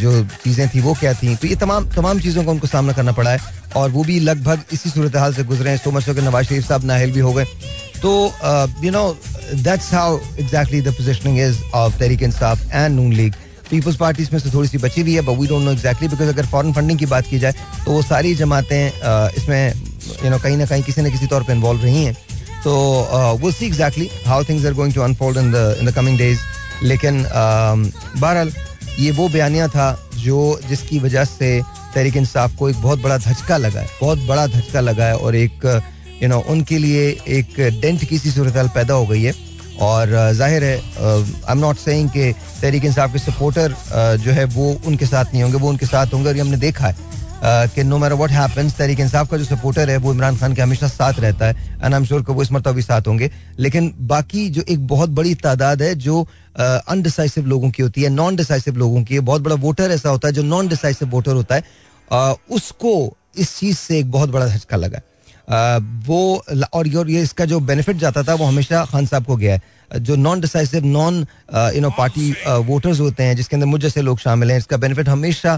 जो 0.00 0.22
चीज़ें 0.44 0.68
थी 0.68 0.80
वो 0.80 0.94
क्या 1.00 1.12
थी 1.14 1.34
तो 1.36 1.46
ये 1.46 1.56
तमाम 1.56 1.88
तमाम 1.96 2.20
चीज़ों 2.20 2.44
का 2.44 2.50
उनको 2.50 2.66
सामना 2.66 2.92
करना 2.92 3.12
पड़ा 3.12 3.30
है, 3.30 3.40
और 3.76 3.90
वो 3.90 4.04
भी 4.04 4.18
लगभग 4.20 4.62
इसी 4.72 4.90
सूरत 4.90 5.16
हाल 5.16 5.34
से 5.34 5.44
गुजरे 5.44 5.70
हैं 5.70 5.78
सो 5.78 5.90
मच 5.90 6.04
के 6.06 6.20
नवाज़ 6.22 6.46
शरीफ 6.46 6.68
साहब 6.68 6.84
नाहल 6.84 7.10
भी 7.12 7.20
हो 7.20 7.32
गए। 7.32 7.44
तो 8.02 8.10
you 8.84 8.90
know 8.90 9.06
that's 9.54 9.92
how 9.94 10.18
exactly 10.38 10.80
the 10.80 10.94
positioning 10.94 11.38
is 11.40 11.58
of 11.74 11.98
Tehreek 11.98 12.22
Insaf 12.22 12.72
and 12.72 12.94
Noon 12.96 13.12
League 13.12 13.34
Peoples 13.70 13.96
Party 13.96 14.22
इसमें 14.22 14.38
से 14.40 14.50
थोड़ी 14.50 14.68
सी 14.68 14.78
बची 14.78 15.00
हुई 15.00 15.14
है 15.14 15.20
but 15.22 15.38
we 15.38 15.46
don't 15.46 15.64
know 15.64 15.72
exactly 15.72 16.08
because 16.08 16.28
अगर 16.28 16.46
फॉरेन 16.46 16.72
फंडिंग 16.72 16.98
की 16.98 17.06
बात 17.06 17.26
की 17.26 17.38
जाए 17.38 17.52
तो 17.84 17.92
वो 17.92 18.02
सारी 18.02 18.34
जमातें 18.34 18.86
इसमें 19.36 19.72
यू 20.24 20.30
नो 20.30 20.38
कहीं 20.38 20.56
ना 20.56 20.66
कहीं 20.66 20.82
किसी 20.82 21.02
न 21.02 21.10
किसी 21.10 21.26
तौर 21.26 21.42
पर 21.42 21.52
इन्वॉल्व 21.52 21.82
रही 21.82 22.04
हैं। 22.04 22.14
तो 22.64 22.72
वो 23.40 23.50
see 23.52 23.66
exactly 23.66 24.08
how 24.26 24.44
things 24.44 24.64
are 24.66 24.74
going 24.74 24.94
to 24.94 25.00
unfold 25.02 25.38
in 25.38 25.50
the 25.52 25.76
in 25.80 25.86
the 25.86 25.94
coming 25.94 26.18
days 26.18 26.38
लेकिन 26.82 27.22
बहरहाल, 27.24 28.52
ये 28.98 29.10
वो 29.10 29.28
बयानिया 29.28 29.68
था 29.68 29.88
जो, 30.16 30.60
जिसकी 30.68 30.98
वजह 30.98 31.24
से 31.24 31.60
तहरीक 31.94 32.16
इंसाफ 32.16 32.56
को 32.56 32.68
एक 32.70 32.76
बहुत 32.82 33.02
बड़ा 33.02 33.16
धचका 33.18 33.56
लगा 33.56 33.80
है, 33.80 33.88
बहुत 34.00 34.18
बड़ा 34.26 34.46
धचका 34.46 34.80
लगा 34.80 35.04
है, 35.04 35.16
और 35.16 35.36
एक 35.36 35.64
यू 36.22 36.28
नो 36.28 36.38
उनके 36.48 36.78
लिए 36.78 37.08
एक 37.28 37.60
डेंट 37.80 38.04
की 38.04 38.18
सी 38.18 38.30
सूरत 38.30 38.70
पैदा 38.74 38.94
हो 38.94 39.06
गई 39.06 39.22
है। 39.22 39.32
और 39.80 40.10
ज़ाहिर 40.34 40.64
है 40.64 40.76
आई 40.76 41.52
एम 41.52 41.58
नॉट 41.58 41.76
सेइंग 41.78 42.08
कि 42.10 42.32
तहरीक 42.32 42.84
इंसाफ 42.84 43.12
के 43.12 43.18
सपोर्टर 43.18 43.74
जो 44.18 44.32
है, 44.32 44.44
वो 44.46 44.80
उनके 44.86 45.06
साथ 45.06 45.24
नहीं 45.32 45.42
होंगे, 45.42 45.58
वो 45.58 45.68
उनके 45.68 45.86
साथ 45.86 46.14
होंगे 46.14 46.28
और 46.28 46.36
ये 46.36 46.42
हमने 46.42 46.56
देखा 46.58 46.86
है 46.86 47.06
कि 47.42 47.82
no 47.84 47.98
matter 47.98 48.12
what 48.12 48.30
happens 48.30 48.76
Tehreek 48.76 49.00
Insaf 49.00 49.30
का 49.30 49.36
जो 49.36 49.44
सपोर्टर 49.44 49.90
है, 49.90 49.96
वो 49.96 50.12
इमरान 50.12 50.36
खान 50.36 50.54
के 50.54 50.62
हमेशा 50.62 50.88
साथ 50.88 51.20
रहता 51.20 51.46
है 51.46 51.52
एंड 51.74 51.84
आई 51.84 51.98
एम 52.00 52.04
श्योर 52.04 52.22
कि 52.22 52.32
वो 52.32 52.42
इस 52.42 52.52
मरतबा 52.52 52.72
भी 52.72 52.82
साथ 52.82 53.08
होंगे, 53.08 53.30
लेकिन 53.58 53.92
बाकी 54.08 54.48
जो 54.50 54.62
एक 54.68 54.86
बहुत 54.86 55.10
बड़ी 55.10 55.34
तादाद 55.36 55.82
है, 55.82 55.94
जो 55.96 56.26
अनडिसाइसिव 56.58 57.46
लोगों 57.46 57.70
की 57.70 57.82
होती 57.82 58.02
है 58.02 58.08
नॉन 58.10 58.36
डिसाइसिव 58.36 58.76
लोगों 58.76 59.02
की 59.02 59.14
है 59.14 59.20
बहुत 59.22 59.42
बड़ा 59.42 59.56
वोटर 59.56 59.90
ऐसा 59.90 60.08
होता 60.08 60.28
है, 60.28 60.34
जो 60.34 60.42
नॉन 60.44 60.68
डिसाइसिव 60.68 61.08
वोटर 61.08 61.34
होता 61.34 61.54
है 61.54 62.34
उसको 62.50 63.16
इस 63.38 63.58
चीज़ 63.58 63.76
से 63.76 63.98
एक 63.98 64.10
बहुत 64.10 64.30
बड़ा 64.30 64.46
झटका 64.46 64.76
लगा 64.76 65.00
वो 65.48 66.44
और 66.74 66.88
ये 66.88 67.22
इसका 67.22 67.44
जो 67.44 67.60
बेनिफिट 67.62 67.96
जाता 67.96 68.22
था, 68.22 68.34
वो 68.34 68.44
हमेशा 68.44 68.84
खान 68.84 69.06
साहब 69.06 69.24
को 69.24 69.36
गया 69.36 69.52
है। 69.54 69.76
जो 69.94 70.16
non 70.16 70.40
decisive 70.40 70.84
non 70.86 71.14
you 71.74 71.80
know 71.80 71.90
party 71.90 72.30
voters 72.46 73.00
होते 73.00 73.22
हैं, 73.22 73.36
जिसके 73.36 73.56
अंदर 73.56 73.66
मुझ 73.66 73.80
जैसे 73.82 74.02
लोग 74.02 74.18
शामिल 74.18 74.50
हैं, 74.50 74.58
इसका 74.58 74.76
बेनिफिट 74.76 75.08
हमेशा 75.08 75.54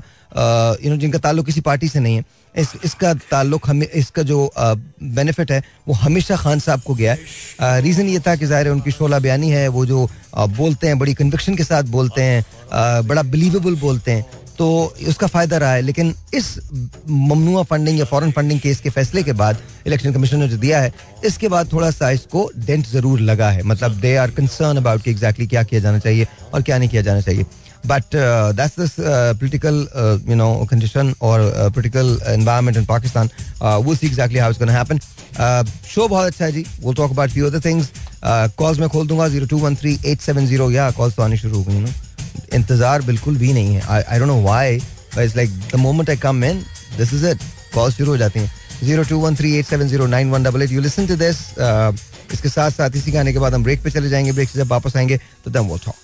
यू 0.85 0.91
नो 0.91 0.97
जिनका 0.97 1.19
ताल्लुक 1.19 1.47
किसी 1.47 1.61
पार्टी 1.61 1.89
से 1.89 2.01
नहीं 2.01 2.17
है, 2.17 2.25
इस, 2.55 2.73
इसका 2.85 3.13
ताल्लुक 3.31 3.69
हमें, 3.69 3.87
इसका 3.89 4.23
जो 4.23 4.51
बेनिफिट 4.57 5.53
है, 5.53 5.63
वो 5.89 5.95
हमेशा 5.97 6.37
खान 6.37 6.59
साहब 6.61 6.81
को 6.81 6.95
गया 6.95 7.13
है। 7.13 7.81
रीज़न 7.81 8.09
ये 8.09 8.21
था 8.21 8.35
कि 8.37 8.47
ज़ाहिर 8.47 8.67
है 8.67 8.73
उनकी 8.73 8.91
शोला 8.91 9.19
बयानी 9.19 9.51
है, 9.51 9.67
वो 9.69 9.87
जो 9.87 10.09
बोलते 10.37 10.87
हैं, 10.87 10.99
बड़ी 10.99 11.15
कन्विक्शन 11.15 11.55
के 11.57 11.65
साथ 11.65 11.83
बोलते 11.91 12.23
हैं 12.23 12.45
बड़ा 13.07 13.23
बिलीवेबल 13.25 13.75
बोलते 13.77 14.13
हैं। 14.13 14.25
तो 14.61 14.67
उसका 15.09 15.27
फ़ायदा 15.27 15.57
रहा 15.59 15.73
है, 15.73 15.83
लेकिन 15.83 16.15
इस 16.35 16.47
ममनुआ 17.11 17.63
फंडिंग 17.65 17.99
या 17.99 18.05
फॉरेन 18.05 18.31
फंडिंग 18.31 18.61
केस 18.61 18.81
के 18.81 18.91
फैसले 18.91 19.23
के 19.23 19.33
बाद 19.35 19.59
इलेक्शन 19.87 20.13
कमीशन 20.13 20.39
ने 20.39 20.49
जो 20.49 20.57
दिया 20.59 20.81
है, 20.81 20.93
इसके 21.25 21.49
बाद 21.49 21.73
थोड़ा 21.73 21.91
सा 21.91 22.11
इसको 22.11 22.49
डेंट 22.57 22.87
ज़रूर 22.87 23.21
लगा 23.23 23.51
है। 23.51 23.63
मतलब 23.63 23.93
दे 24.01 24.15
आर 24.17 24.31
कंसर्न 24.31 24.77
अबाउट 24.77 25.03
कि 25.03 25.11
एग्जैक्टली 25.11 25.47
क्या 25.47 25.63
किया 25.63 25.81
जाना 25.81 25.99
चाहिए 25.99 26.27
और 26.55 26.63
क्या 26.63 26.79
नहीं 26.79 26.89
किया 26.89 27.03
जाना 27.03 27.21
चाहिए। 27.21 27.47
But 27.87 28.17
that's 28.57 28.79
this 28.81 28.95
political 28.99 29.77
you 30.29 30.37
know 30.37 30.53
condition 30.71 31.15
और 31.23 31.41
पोलिटिकल 31.75 32.19
एनवायरमेंट 32.29 32.77
इन 32.77 32.85
पाकिस्तान 32.85 33.31
वो 33.63 33.95
see 33.95 34.07
exactly 34.07 34.39
how 34.39 34.51
is 34.51 34.71
happen 34.71 34.99
show 35.89 36.09
बहुत 36.09 36.27
अच्छा 36.27 36.45
है 36.45 36.53
जी। 36.53 36.65
वो 36.81 36.93
talk 36.93 37.11
about 37.11 37.31
few 37.31 37.47
other 37.47 37.61
things 37.65 37.91
calls 38.25 38.79
मैं 38.79 38.89
खोल 38.89 39.07
दूँगा 39.07 39.29
zero 39.29 39.47
two 39.47 39.59
one 39.59 39.77
three 39.77 39.99
eight 40.07 40.21
seven 40.21 40.47
zero 40.47 40.71
या 40.71 40.91
कॉल्स 40.93 41.17
तो 41.17 41.23
आनी 41.23 41.37
शुरू 41.37 41.57
हो 41.57 41.65
गई 41.65 41.79
ना। 41.79 41.93
इंतज़ार 42.55 43.03
बिल्कुल 43.03 43.37
भी 43.37 43.53
नहीं 43.53 43.75
है। 43.75 43.83
I 44.03 44.19
don't 44.19 44.29
know 44.29 44.41
why 44.43 44.79
but 44.79 45.19
it's 45.19 45.37
like 45.37 45.51
the 45.73 45.77
moment 45.79 46.11
I 46.11 46.17
come 46.17 46.45
in 46.45 46.63
this 46.99 47.15
is 47.15 47.27
it 47.27 47.39
call 47.75 47.91
शुरू 47.93 48.11
हो 48.11 48.17
जाती 48.17 48.41
हैं। 48.41 48.53
Zero 48.85 49.03
two 49.05 49.19
one 49.21 49.37
three 49.37 49.55
eight 49.57 49.67
seven 49.67 49.89
zero 49.89 50.07
nine 50.07 50.31
one 50.31 50.43
double 50.43 50.63
eight 50.63 50.71
you 50.73 50.81
listen 50.81 51.07
to 51.07 51.17
this 51.17 51.39
इसके 52.33 52.49
साथ 52.49 52.71
साथ 52.71 52.97
इसी 52.97 53.13
गाने 53.13 53.33
के 53.33 53.39
बाद 53.39 53.55
हम 53.55 53.63
ब्रेक 53.65 53.83
पे 53.83 53.91
चले 53.91 54.09
जाएँगे। 54.09 54.33
ब्रेक 54.33 54.49
से 54.49 54.59
जब 54.59 54.69
वापस 54.69 54.97
आएँगे 54.97 55.17
तो 55.45 55.51
दम 55.51 55.67
वो 55.67 55.77
टॉक 55.85 55.95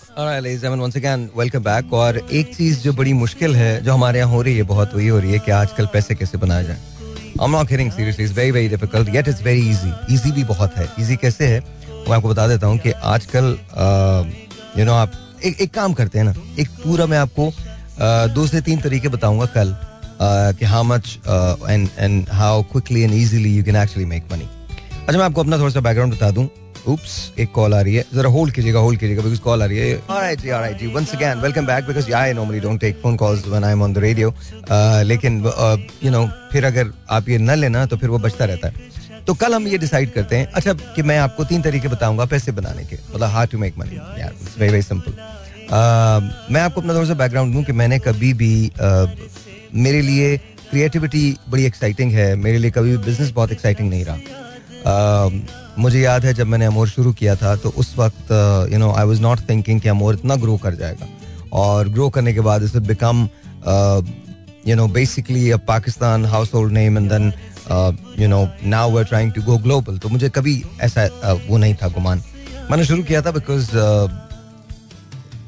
वेलकम 1.37 1.63
बैक 1.63 1.93
और 1.93 2.17
एक 2.17 2.55
चीज़ 2.55 2.79
जो 2.79 2.93
बड़ी 2.93 3.13
मुश्किल 3.13 3.55
है, 3.55 3.81
जो 3.83 3.93
हमारे 3.93 4.19
यहाँ 4.19 4.31
हो 4.31 4.41
रही 4.41 4.55
है, 4.57 4.63
बहुत 4.63 4.95
वही 4.95 5.07
हो 5.07 5.19
रही 5.19 5.31
है 5.31 5.39
कि 5.39 5.51
आजकल 5.51 5.85
पैसे 5.93 6.15
कैसे 6.15 6.37
बनाए 6.37 6.63
जाए। 6.63 6.77
I'm 7.39 7.51
not 7.51 7.67
kidding, 7.69 7.89
seriously, 7.91 8.25
it's 8.25 8.35
very 8.35 8.51
very 8.51 8.67
difficult, 8.67 9.09
yet 9.15 9.27
it's 9.27 9.41
very 9.47 9.63
easy 9.71 9.91
easy 10.13 10.31
भी 10.35 10.43
बहुत 10.43 10.75
है। 10.77 10.87
Easy 10.95 11.17
कैसे 11.21 11.47
है? 11.47 11.59
मैं 12.09 12.15
आपको 12.15 12.29
बता 12.29 12.47
देता 12.47 12.67
हूँ 12.67 12.77
कि 12.77 12.91
आजकल 12.91 13.57
यू 14.79 14.85
नो 14.85 14.93
आप 14.93 15.11
एक 15.45 15.61
एक 15.61 15.73
काम 15.73 15.93
करते 15.93 16.19
हैं 16.19 16.25
ना। 16.25 16.33
एक 16.59 16.69
पूरा 16.83 17.05
मैं 17.05 17.17
आपको 17.17 17.51
दो 18.33 18.45
से 18.47 18.61
तीन 18.61 18.79
तरीके 18.81 19.07
बताऊँगा 19.09 19.45
कल 19.57 19.75
कि 20.59 20.65
how 20.65 20.83
much 20.83 21.17
and 21.27 21.89
and 21.97 22.29
how 22.33 22.61
quickly 22.71 23.01
and 23.01 23.13
easily 23.13 23.55
you 23.57 23.63
can 23.63 23.75
actually 23.75 24.05
make 24.05 24.31
money 24.31 24.47
अच्छा 24.99 25.17
मैं 25.17 25.25
आपको 25.25 25.41
अपना 25.41 25.57
थोड़ा 25.57 25.69
सा 25.69 25.79
बैकग्राउंड 25.79 26.13
बता 26.13 26.31
दूँ। 26.31 26.49
Oops, 26.89 27.39
एक 27.39 27.51
कॉल 27.53 27.73
आ 27.73 27.79
रही 27.81 27.95
है। 27.95 28.03
जरा 28.13 28.29
होल्ड 28.29 28.53
कीजिएगा 28.53 28.79
होल्ड 28.79 28.99
कीजिएगा 28.99 29.21
बिकॉज़ 29.21 29.39
कॉल 29.41 29.63
आ 29.63 29.65
रही 29.65 29.77
है। 29.77 29.97
ऑलराइट 30.09 30.41
जी 30.41 30.49
alright 30.49 30.79
ji. 30.79 30.87
Once 30.93 31.13
again 31.15 31.39
welcome 31.39 31.65
back 31.67 31.87
because 31.87 32.11
I 32.13 32.33
normally 32.33 32.59
don't 32.59 32.79
take 32.81 32.99
phone 33.01 33.15
calls 33.17 33.47
when 33.47 33.63
I 33.63 33.71
am 33.71 33.81
on 33.83 33.93
the 33.93 33.97
radio 33.97 34.33
लेकिन 35.03 35.39
यू 36.03 36.11
नो 36.11 36.25
फिर 36.51 36.65
अगर 36.65 36.91
आप 37.09 37.29
ये 37.29 37.37
न 37.37 37.55
लेना 37.55 37.85
तो 37.85 37.97
फिर 37.97 38.09
वो 38.09 38.19
बचता 38.19 38.45
रहता 38.45 38.67
है। 38.67 38.73
तो 39.27 39.33
कल 39.35 39.53
हम 39.53 39.67
ये 39.67 39.77
डिसाइड 39.77 40.11
करते 40.13 40.35
हैं 40.35 40.45
अच्छा 40.55 40.73
कि 40.95 41.01
मैं 41.03 41.17
आपको 41.19 41.43
तीन 41.45 41.61
तरीके 41.61 41.87
बताऊँगा 41.87 42.25
पैसे 42.25 42.51
बनाने 42.51 42.83
के। 42.85 42.95
मतलब 43.13 43.29
how 43.29 43.45
to 43.51 43.57
make 43.57 43.77
money 43.77 43.97
very 43.97 44.71
very 44.71 44.81
simple 44.81 45.11
मैं 46.51 46.61
आपको 46.61 46.81
अपना 46.81 46.93
थोड़ा 46.93 47.07
सा 47.07 47.13
बैकग्राउंड 47.13 47.53
दूँ 47.53 47.63
कि 47.63 47.71
मैंने 47.73 47.99
कभी 47.99 48.33
भी 48.33 48.51
uh, 48.69 49.07
मेरे 49.75 50.01
लिए 50.01 50.37
क्रिएटिविटी 50.69 51.37
बड़ी 51.49 51.65
एक्साइटिंग 51.65 52.11
है 52.11 52.35
मेरे 52.35 52.57
लिए 52.57 52.71
कभी 52.71 52.91
भी 52.91 52.97
बिज़नेस 53.05 53.31
बहुत 53.31 53.51
एक्साइटिंग 53.51 53.89
नहीं 53.89 54.05
रहा। 54.05 54.17
Uh, 54.87 55.31
मुझे 55.79 55.99
याद 56.01 56.25
है 56.25 56.33
जब 56.33 56.47
मैंने 56.47 56.65
अमोर 56.65 56.87
शुरू 56.89 57.11
किया 57.13 57.35
था 57.35 57.55
तो 57.55 57.69
उस 57.77 57.93
वक्त 57.97 58.31
you 58.73 58.77
know 58.79 58.91
I 58.93 59.05
was 59.05 59.21
not 59.21 59.39
thinking 59.49 59.81
कि 59.81 59.89
अमोर 59.89 60.13
इतना 60.13 60.35
ग्रो 60.35 60.57
कर 60.57 60.75
जाएगा। 60.75 61.07
और 61.53 61.89
ग्रो 61.89 62.09
करने 62.09 62.33
के 62.33 62.39
बाद 62.47 62.63
it 62.63 62.81
become 62.87 63.27
you 64.67 64.75
know 64.75 64.87
basically 64.95 65.49
a 65.51 65.57
Pakistan 65.67 66.25
household 66.53 66.73
name 66.73 66.97
and 66.97 67.09
then 67.11 67.31
you 68.19 68.27
know 68.27 68.47
now 68.65 68.91
we 68.91 68.97
are 68.97 69.05
trying 69.05 69.31
to 69.33 69.41
go 69.41 69.57
global 69.57 69.97
तो 69.97 70.09
मुझे 70.09 70.29
कभी 70.29 70.63
ऐसा 70.81 71.07
uh, 71.07 71.39
वो 71.49 71.57
नहीं 71.57 71.75
था 71.75 71.87
गुमान। 71.87 72.23
मैंने 72.71 72.85
शुरू 72.85 73.03
किया 73.03 73.21
था 73.21 73.31
बिकॉज़ 73.31 73.65
uh, 73.67 74.09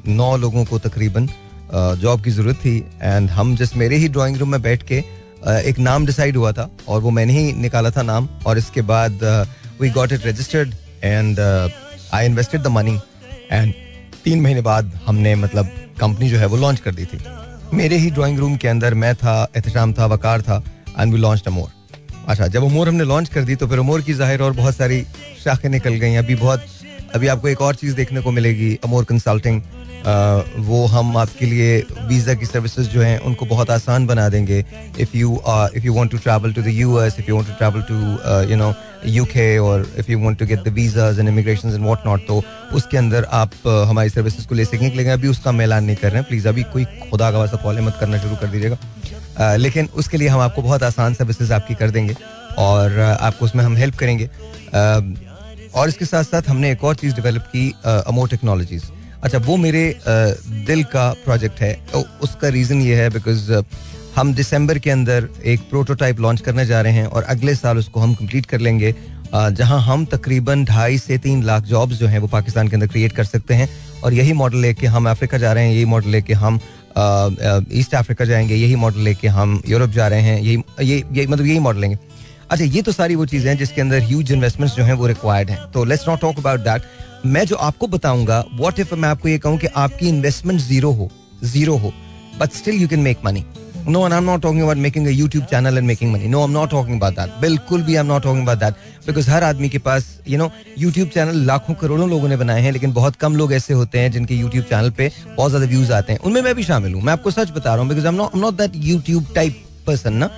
नौ 0.08 0.36
लोगों 0.36 0.64
को 0.64 0.78
तकरीबन 0.78 1.28
जॉब 1.72 2.18
uh, 2.18 2.24
की 2.24 2.30
ज़रूरत 2.30 2.56
थी 2.64 2.76
एंड 3.02 3.30
हम 3.30 3.56
जस्ट 3.56 3.76
मेरे 3.76 3.96
ही 3.96 4.08
ड्राइंग 4.08 4.36
रूम 4.36 4.48
में 4.48 4.62
बैठ 4.62 4.82
के 4.82 5.02
एक 5.68 5.78
नाम 5.78 6.06
डिसाइड 6.06 6.36
हुआ 6.36 6.52
था 6.52 6.68
और 6.88 7.00
वो 7.00 7.10
मैंने 7.10 7.32
ही 7.32 7.52
निकाला 7.60 7.90
था 7.90 8.02
नाम 8.02 8.28
और 8.46 8.58
इसके 8.58 8.82
बाद 8.90 9.24
we 9.80 9.90
got 9.90 10.12
it 10.12 10.26
registered 10.26 10.74
and 11.04 11.40
I 12.14 12.26
invested 12.26 12.62
the 12.62 12.66
money 12.66 12.98
and 13.52 13.74
तीन 14.24 14.40
महीने 14.42 14.60
बाद 14.60 14.92
हमने 15.06 15.34
मतलब 15.34 15.70
कंपनी 16.00 16.28
जो 16.30 16.38
है 16.38 16.46
वो 16.46 16.56
लॉन्च 16.56 16.80
कर 16.80 16.94
दी 16.94 17.04
थी। 17.04 17.24
मेरे 17.76 17.96
ही 17.98 18.10
ड्राइंग 18.10 18.38
रूम 18.38 18.56
के 18.56 18.68
अंदर 18.68 18.94
मैं 18.94 19.14
था 19.16 19.42
एहतशाम 19.56 19.92
था 19.92 20.06
वकार 20.14 20.42
था 20.42 20.62
एंड 20.98 21.12
वी 21.12 21.20
लॉन्च 21.20 21.42
अमोर 21.46 21.79
अच्छा 22.28 22.46
जब 22.46 22.62
उमोर 22.62 22.88
हमने 22.88 23.04
लॉन्च 23.04 23.28
कर 23.28 23.44
दी 23.44 23.54
तो 23.56 23.66
फिर 23.68 23.78
उमोर 23.78 24.02
की 24.02 24.12
ज़ाहिर 24.14 24.42
और 24.42 24.52
बहुत 24.54 24.76
सारी 24.76 25.02
शाखें 25.44 25.68
निकल 25.68 25.94
गई। 25.96 26.14
अभी 26.16 26.34
बहुत 26.36 26.64
अभी 27.14 27.26
आपको 27.28 27.48
एक 27.48 27.60
और 27.62 27.74
चीज़ 27.74 27.94
देखने 27.96 28.20
को 28.20 28.30
मिलेगी 28.30 28.74
अमोर 28.84 29.04
कंसल्टिंग 29.04 29.60
वो 30.66 30.84
हम 30.86 31.16
आपके 31.16 31.46
लिए 31.46 31.78
वीज़ा 32.08 32.34
की 32.34 32.46
सर्विसेज़ 32.46 32.88
जो 32.90 33.00
हैं 33.02 33.18
उनको 33.20 33.46
बहुत 33.46 33.70
आसान 33.70 34.06
बना 34.06 34.28
देंगे। 34.28 34.58
If 35.00 35.16
you 35.16 35.34
if 35.76 35.84
you 35.86 35.94
want 35.94 36.10
to 36.10 36.18
travel 36.18 36.52
to 36.52 36.62
the 36.62 36.68
US 36.68 37.18
if 37.18 37.28
you 37.28 37.36
want 37.36 37.48
to 37.48 37.54
travel 37.54 37.82
to 37.88 37.96
you 38.50 38.56
know 38.56 38.72
UK 39.06 39.58
और 39.58 39.86
if 39.98 40.10
you 40.10 40.18
want 40.24 40.38
to 40.38 40.46
get 40.46 40.64
the 40.64 40.72
visas 40.74 41.18
and 41.18 41.28
immigration 41.28 41.68
and 41.68 41.84
what 41.84 42.06
not 42.06 42.26
तो 42.28 42.42
उसके 42.74 42.98
अंदर 42.98 43.24
आप 43.24 43.50
uh, 43.50 43.84
हमारी 43.88 44.10
services 44.10 44.46
को 44.48 44.54
ले 44.54 44.64
सकेंगे। 44.64 44.96
लेकिन 44.96 45.12
अभी 45.12 45.28
उसका 45.28 45.52
मैं 45.52 45.64
ऐलान 45.64 45.84
नहीं 45.84 45.96
कर 45.96 46.10
रहे 46.10 46.20
हैं। 46.20 46.28
प्लीज़ 46.28 46.48
अभी 46.48 46.62
कोई 46.72 46.84
खुदा 47.10 47.30
का 47.30 47.38
वास्ता 47.38 47.62
कॉल 47.62 47.80
मत 47.80 47.96
करना 48.00 48.18
शुरू 48.18 48.36
कर 48.36 48.46
दीजिएगा। 48.48 48.76
लेकिन 49.40 49.88
उसके 49.94 50.16
लिए 50.16 50.28
हम 50.28 50.40
आपको 50.40 50.62
बहुत 50.62 50.82
आसान 50.82 51.14
सर्विसेज़ 51.14 51.52
आपकी 51.52 51.74
कर 51.74 51.90
देंगे 51.90 52.14
और 52.58 52.98
आपको 53.00 53.44
उसमें 53.44 53.64
हम 53.64 53.76
हेल्प 53.76 53.94
करेंगे। 53.96 54.28
और 55.74 55.88
इसके 55.88 56.04
साथ 56.04 56.24
साथ 56.24 56.48
हमने 56.48 56.70
एक 56.72 56.84
और 56.84 56.94
चीज़ 56.96 57.14
डेवलप 57.14 57.42
की 57.46 57.68
अमो 57.84 58.26
टेक्नोलॉजीज़ 58.26 58.84
अच्छा 59.22 59.38
वो 59.38 59.56
मेरे 59.56 59.82
दिल 60.66 60.82
का 60.86 61.10
प्रोजेक्ट 61.24 61.60
है। 61.60 61.72
तो 61.92 62.04
उसका 62.22 62.48
रीज़न 62.48 62.80
ये 62.82 62.94
है 62.94 63.08
बिकॉज़ 63.10 63.52
हम 64.16 64.32
दिसंबर 64.34 64.78
के 64.78 64.90
अंदर 64.90 65.28
एक 65.44 65.68
प्रोटोटाइप 65.70 66.20
लॉन्च 66.20 66.40
करने 66.40 66.64
जा 66.66 66.80
रहे 66.80 66.92
हैं 66.92 67.06
और 67.06 67.22
अगले 67.24 67.54
साल 67.54 67.78
उसको 67.78 68.00
हम 68.00 68.14
कंप्लीट 68.14 68.46
कर 68.46 68.60
लेंगे 68.60 68.94
जहाँ 69.34 69.80
हम 69.82 70.04
तकरीबन 70.04 70.64
ढाई 70.64 70.98
से 70.98 71.18
तीन 71.18 71.42
लाख 71.42 71.64
जॉब्स 71.64 71.96
जो 71.96 72.06
हैं 72.06 72.18
वो 72.18 72.26
पाकिस्तान 72.28 72.68
के 72.68 72.76
अंदर 72.76 72.86
क्रिएट 72.86 73.12
कर 73.12 73.24
सकते 73.24 73.54
हैं। 73.54 73.68
और 74.04 74.14
यही 74.14 74.32
मॉडल 74.32 74.58
लेके 74.58 74.86
हम 74.86 75.08
अफ्रीका 75.10 75.38
जा 75.38 75.52
रहे 75.52 75.64
हैं, 75.64 75.74
यही 75.74 75.84
मॉडल 75.84 76.10
लेके 76.10 76.34
हम 76.34 76.58
ईस्ट 77.78 77.94
अफ्रीका 77.94 78.24
जाएँगे 78.24 78.54
यही 78.54 78.76
मॉडल 78.76 79.00
लेके 79.00 79.28
हम 79.28 79.60
यूरोप 79.68 79.90
जा 79.90 80.08
रहे 80.08 80.20
हैं 80.20 80.40
यही 80.40 80.62
ये, 80.82 81.02
ये 81.12 81.26
मतलब 81.26 81.46
यही 81.46 81.58
मॉडल 81.58 81.80
लेंगे। 81.80 81.98
अच्छा 82.50 82.64
ये 82.64 82.82
तो 82.82 82.92
सारी 82.92 83.14
वो 83.14 83.26
चीज़ें 83.26 83.48
हैं 83.50 83.56
जिसके 83.58 83.80
अंदर 83.80 84.02
ह्यूज 84.02 84.32
इन्वेस्टमेंट्स 84.32 84.76
जो 84.76 84.84
हैं 84.84 84.94
वो 84.94 85.06
रिक्वायर्ड 85.06 85.50
हैं। 85.50 85.70
तो 85.72 85.84
let's 85.84 86.08
not 86.08 86.20
talk 86.20 86.38
about 86.38 86.60
that 86.60 86.82
मैं 87.26 87.44
जो 87.46 87.56
आपको 87.58 87.86
बताऊँगा 87.88 88.44
वॉट 88.54 88.78
इफ़ 88.80 88.94
मैं 88.94 89.08
आपको 89.08 89.28
ये 89.28 89.38
कहूँ 89.38 89.58
कि 89.58 89.66
आपकी 89.76 90.08
इन्वेस्टमेंट 90.08 90.60
ज़ीरो 90.60 90.90
हो 90.92 91.10
ज़ीरो 91.44 91.76
हो 91.76 91.92
but 92.40 92.52
still 92.52 92.80
you 92.82 92.88
can 92.88 93.00
make 93.00 93.18
money 93.24 93.44
No, 93.86 94.04
and 94.04 94.12
I'm 94.12 94.26
not 94.26 94.42
talking 94.42 94.62
about 94.62 94.76
making 94.76 95.06
a 95.06 95.10
YouTube 95.10 95.48
channel 95.48 95.78
and 95.78 95.86
making 95.86 96.12
money. 96.12 96.28
No, 96.28 96.42
I'm 96.42 96.52
not 96.52 96.70
talking 96.70 96.96
about 96.96 97.14
that. 97.16 97.30
बिल्कुल 97.40 97.82
भी 97.82 97.94
I'm 97.98 98.06
not 98.06 98.22
talking 98.22 98.42
about 98.42 98.60
that. 98.60 98.74
Because 99.06 99.28
हर 99.28 99.44
आदमी 99.44 99.68
के 99.68 99.78
पास 99.78 100.08
you 100.28 100.38
know 100.38 100.50
YouTube 100.78 101.12
channel 101.14 101.44
लाखों 101.46 101.74
करोड़ों 101.74 102.08
लोगों 102.10 102.28
ने 102.28 102.36
बनाए 102.36 102.62
हैं 102.62 102.72
लेकिन 102.72 102.92
बहुत 102.92 103.16
कम 103.16 103.36
लोग 103.36 103.52
ऐसे 103.52 103.74
होते 103.74 103.98
हैं 103.98 104.10
जिनके 104.12 104.40
YouTube 104.42 104.68
चैनल 104.68 104.90
पे 104.98 105.10
बहुत 105.36 105.50
ज़्यादा 105.50 105.66
व्यूज़ 105.66 105.92
आते 105.92 106.12
हैं 106.12 106.20
उनमें 106.20 106.40
मैं 106.42 106.54
भी 106.54 106.62
शामिल 106.64 106.94
हूँ 106.94 107.02
मैं 107.02 107.12
आपको 107.12 107.30
सच 107.30 107.50
बता 107.50 107.74
रहा 107.74 107.82
हूँ 107.82 107.88
because 107.88 108.06
I'm 108.06 108.20
not 108.20 108.34
I'm 108.34 108.44
not 108.46 108.56
that 108.60 108.80
YouTube 108.88 109.34
type 109.36 109.60
person 109.88 110.22
ना 110.22 110.30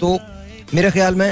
तो 0.00 0.18
मेरे 0.74 0.90
ख्याल 0.90 1.14
में 1.14 1.28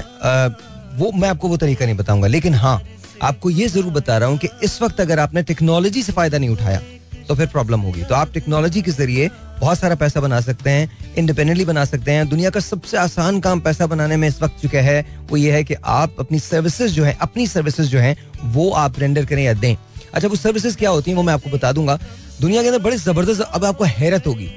वो 0.98 1.12
मैं 1.12 1.28
आपको 1.28 1.48
वो 1.48 1.56
तरीका 1.56 1.84
नहीं 1.84 1.96
बताऊँगा 1.96 2.28
लेकिन 2.28 2.54
हाँ 2.54 2.80
आपको 3.22 3.50
ये 3.50 3.66
ज़रूर 3.68 3.92
बता 3.92 4.18
रहा 4.18 4.28
हूँ 4.28 4.38
कि 4.38 4.48
इस 4.64 4.80
वक्त 4.82 5.00
अगर 5.00 5.18
आपने 5.20 5.42
टेक्नोलॉजी 5.50 6.02
से 6.02 6.12
फ़ायदा 6.12 6.38
नहीं 6.38 6.50
उठाया 6.50 6.80
तो 7.28 7.34
फिर 7.34 7.46
प्रॉब्लम 7.46 7.80
होगी। 7.80 8.02
तो 8.02 8.14
आप 8.14 8.32
टेक्नोलॉजी 8.32 8.82
के 8.82 8.90
ज़रिए 8.90 9.30
बहुत 9.60 9.78
सारा 9.78 9.94
पैसा 9.94 10.20
बना 10.20 10.40
सकते 10.40 10.70
हैं 10.70 11.14
इंडिपेंडेंटली 11.14 11.64
बना 11.64 11.84
सकते 11.84 12.12
हैं। 12.12 12.28
दुनिया 12.28 12.50
का 12.50 12.60
सबसे 12.60 12.96
आसान 12.96 13.40
काम 13.40 13.60
पैसा 13.60 13.86
बनाने 13.86 14.16
में 14.16 14.28
इस 14.28 14.42
वक्त 14.42 14.62
चुका 14.62 14.78
है, 14.78 15.06
वो 15.30 15.36
ये 15.36 15.52
है 15.52 15.64
कि 15.64 15.74
आप 15.84 16.16
अपनी 16.20 16.38
सर्विसेज़ 16.38 16.92
जो 16.92 17.04
है, 17.04 17.18
अपनी 17.20 17.46
सर्विसेज़ 17.46 17.88
जो 17.88 17.98
है, 17.98 18.16
वो 18.44 18.70
आप 18.70 18.98
रेंडर 18.98 19.24
करें 19.24 19.44
या 19.44 19.52
दें। 19.52 19.76
अच्छा 20.14 20.28
वो 20.28 20.36
सर्विसेज़ 20.36 20.76
क्या 20.76 20.90
होती 20.90 21.10
है, 21.10 21.16
वो 21.16 21.22
मैं 21.22 21.34
आपको 21.34 21.50
बता 21.50 21.72
दूँगा। 21.72 21.98
दुनिया 22.40 22.62
के 22.62 22.68
अंदर 22.68 22.82
बड़े 22.82 22.96
ज़बरदस्त, 22.96 23.40
अब 23.40 23.64
आपको 23.64 23.84
हैरत 23.84 24.26
होगी। 24.26 24.50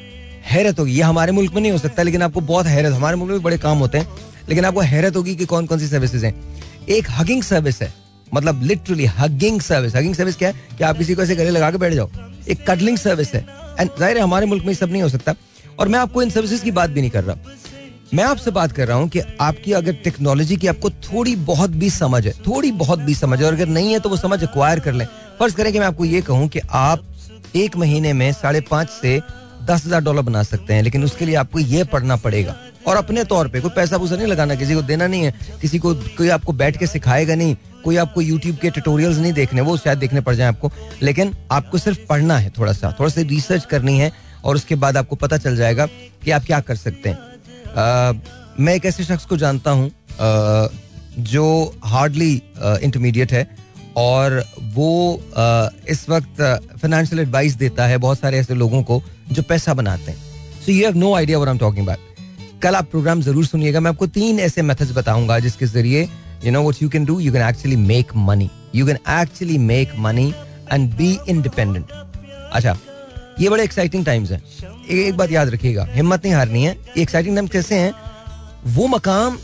हैरत 0.46 0.80
होगी। 0.80 0.94
ये 0.94 1.02
हमारे 1.02 1.32
मुल्क 1.32 1.54
में 1.54 1.62
नहीं 1.62 1.72
हो 1.72 1.78
सकता, 1.78 2.04
लेकिन 2.04 2.22
आपको 2.22 2.42
बहुत 2.42 2.66
हैरत, 2.66 2.94
हमारे 2.94 3.16
मुल्क 3.16 3.32
में 3.32 3.42
बड़े 3.42 3.58
काम 3.58 3.78
होते 3.78 3.98
हैं। 3.98 4.08
लेकिन 4.50 4.66
आपको 4.66 4.82
हैरत 4.82 5.16
होगी 5.16 5.36
कि 5.36 5.46
कौन 5.46 5.66
कौन 5.66 5.80
सी 5.80 5.88
सर्विसेज़ 5.88 6.26
हैं। 6.26 6.58
एक 6.90 7.08
हगिंग 7.10 7.44
सर्विस 7.44 7.82
है। 7.82 8.09
मतलब 8.34 8.64
literally 8.64 9.06
hugging 9.08 9.62
service 9.62 9.96
hugging 9.96 10.16
service 10.16 10.36
क्या 10.36 10.50
है? 10.50 10.56
कि 10.78 10.84
आप 10.84 10.98
किसी 10.98 11.16
को 11.16 11.22
ऐसे 11.22 11.36
गले 11.36 11.50
लगा 11.50 11.72
के 11.72 11.78
बैठ 11.78 11.94
जाओ। 11.94 12.10
एक 12.50 12.70
कटलिंग 12.70 12.98
सर्विस 12.98 13.34
है। 13.34 13.46
एंड 13.80 13.90
ज़ाहिर 14.00 14.18
है, 14.18 14.24
हमारे 14.24 14.46
मुल्क 14.46 14.66
में 14.66 14.74
सब 14.74 14.92
नहीं 14.92 15.02
हो 15.02 15.10
सकता। 15.10 15.36
और 15.80 15.88
मैं 15.88 16.00
आपको 16.00 16.22
इन 16.22 16.30
सर्विसेज़ 16.30 16.64
की 16.64 16.72
बात 16.72 16.90
भी 16.90 17.02
नहीं 17.02 17.12
कर 17.12 17.24
रहा। 17.24 17.36
मैं 18.14 18.24
आपसे 18.24 18.52
बात 18.52 18.72
कर 18.72 18.88
रहा 18.88 18.98
हूँ 18.98 19.08
कि 19.10 19.20
आपकी 19.42 19.72
अगर 19.72 19.94
टेक्नोलॉजी 20.04 20.56
की 20.58 20.68
आपको 20.68 20.90
थोड़ी 20.90 21.36
बहुत 21.36 21.70
भी 21.72 21.90
समझ 21.90 22.26
है, 22.28 22.32
थोड़ी 22.48 22.72
बहुत 22.74 23.00
भी 23.00 23.14
समझ 23.16 23.40
है, 23.40 23.46
और 23.46 23.54
अगर 23.54 23.68
नहीं 23.68 23.92
है 23.94 24.00
तो 24.00 24.10
वो 24.10 24.18
समझ 24.18 24.42
एक्वायर 24.44 24.80
कर 24.80 24.94
लें। 24.94 25.06
फ़र्ज़ 25.40 25.56
करें 25.56 25.72
कि 25.74 25.80
मैं 25.80 25.86
आपको 25.88 26.06
ये 26.06 26.22
कहूँ 26.22 26.48
कि 26.48 26.60
आप 26.72 27.04
एक 27.56 27.78
महीने 27.78 28.14
में 28.14 28.32
साढ़े 28.34 28.62
पाँच 28.62 28.90
से 28.92 29.20
दस 29.64 29.86
हज़ार 29.86 30.02
डॉलर 30.02 30.22
बना 30.22 30.44
सकते 30.44 30.74
हैं, 30.74 30.84
लेकिन 30.84 31.04
उसके 31.04 31.26
लिए 31.26 31.36
आपको 31.36 31.60
ये 31.60 31.84
पढ़ना 31.84 32.16
पड़ेगा। 32.16 32.56
और 32.90 32.98
अपने 32.98 33.24
तौर 33.26 33.48
पे 33.48 33.60
कोई 33.62 33.72
पैसा 33.72 33.98
पूसा 33.98 34.16
नहीं 34.16 34.28
लगाना, 34.28 34.56
किसी 34.56 34.76
को 34.76 34.82
देना 34.84 35.08
नहीं 35.08 35.24
है, 35.24 35.34
किसी 35.62 35.80
को, 35.80 35.94
कोई 35.94 36.30
आपको 36.30 36.54
बैठ 36.54 36.78
के 36.78 36.88
सिखाएगा 36.88 37.36
नहीं, 37.36 37.56
कोई 37.84 37.96
आपको 37.98 38.22
यूट्यूब 38.22 38.56
के 38.58 38.70
ट्यूटोरियल्स 38.70 39.18
नहीं 39.18 39.34
देखने, 39.34 39.62
वो 39.62 39.78
शायद 39.78 39.98
देखने 39.98 40.22
पड़ 40.22 40.36
जाए 40.36 40.48
आपको। 40.48 40.72
लेकिन 41.02 41.34
आपको 41.52 41.78
सिर्फ़ 41.78 42.00
पढ़ना 42.10 42.38
है 42.38 42.50
थोड़ा 42.58 42.74
सा 42.74 42.96
थोड़ा 43.00 43.10
सा 43.10 43.22
रिसर्च 43.30 43.66
करनी 43.66 43.98
है 44.00 44.12
और 44.44 44.56
उसके 44.56 44.76
बाद 44.76 44.98
आपको 44.98 45.16
पता 45.18 45.38
चल 45.38 45.56
जाएगा 45.56 45.86
कि 46.24 46.32
आप 46.32 46.46
क्या 46.46 46.60
कर 46.62 46.76
सकते 46.78 47.10
हैं। 47.10 48.22
मैं 48.60 48.74
एक 48.76 48.86
ऐसे 48.86 49.04
शख्स 49.04 49.26
को 49.26 49.38
जानता 49.38 49.72
हूँ 49.72 49.92
जो 51.24 51.46
हार्डली 51.86 52.34
इंटरमीडिएट 52.58 53.32
है 53.32 53.48
और 53.98 54.44
वो 54.74 54.92
इस 55.90 56.06
वक्त 56.10 56.42
फाइनेंशियल 56.82 57.22
एडवाइस 57.22 57.54
देता 57.56 57.86
है 57.88 57.98
बहुत 58.00 58.20
सारे 58.20 58.40
ऐसे 58.40 58.56
लोगों 58.56 58.84
को 58.84 59.02
जो 59.32 59.44
पैसा 59.44 59.74
बनाते 59.74 60.12
हैं। 60.12 60.18
So 60.66 60.72
you 60.72 60.86
have 60.86 60.98
no 60.98 61.14
idea 61.16 61.38
what 61.38 61.48
I 61.48 61.54
am 61.54 61.60
talking 61.60 61.88
about 61.88 62.09
कल 62.64 62.76
आप 62.76 62.86
प्रोग्राम 62.92 63.22
ज़रूर 63.22 63.46
सुनिएगा। 63.46 63.80
मैं 63.80 63.90
आपको 63.90 64.08
तीन 64.08 64.40
ऐसे 64.40 64.62
मेथड्स 64.62 64.92
बताऊँगा 64.92 65.38
जिसके 65.40 65.66
ज़रिए, 65.66 66.08
you 66.44 66.52
know, 66.54 66.62
what 66.64 66.82
you 66.84 66.90
can 66.94 67.06
do, 67.10 67.14
you 67.26 67.32
can 67.34 67.44
actually 67.44 67.78
make 67.82 68.10
money. 68.24 68.48
You 68.76 68.86
can 68.88 68.98
actually 69.08 69.58
make 69.60 69.94
money 70.06 70.26
and 70.72 70.96
be 70.98 71.08
independent. 71.34 71.92
अच्छा 72.54 72.76
ये 73.40 73.50
बड़े 73.50 73.64
एक्साइटिंग 73.64 74.06
टाइम्स 74.06 74.32
हैं। 74.32 74.42
एक 74.90 75.18
बात 75.18 75.32
याद 75.32 75.50
रखिएगा, 75.50 75.88
हिम्मत 75.92 76.26
नहीं 76.26 76.34
हारनी 76.34 76.64
है। 76.64 76.72
ये 76.98 77.02
एक्साइटिंग 77.02 77.36
टाइम्स 77.36 77.52
कैसे 77.52 77.76
हैं? 77.76 77.94
वो 78.68 78.88
मकाम 78.88 79.38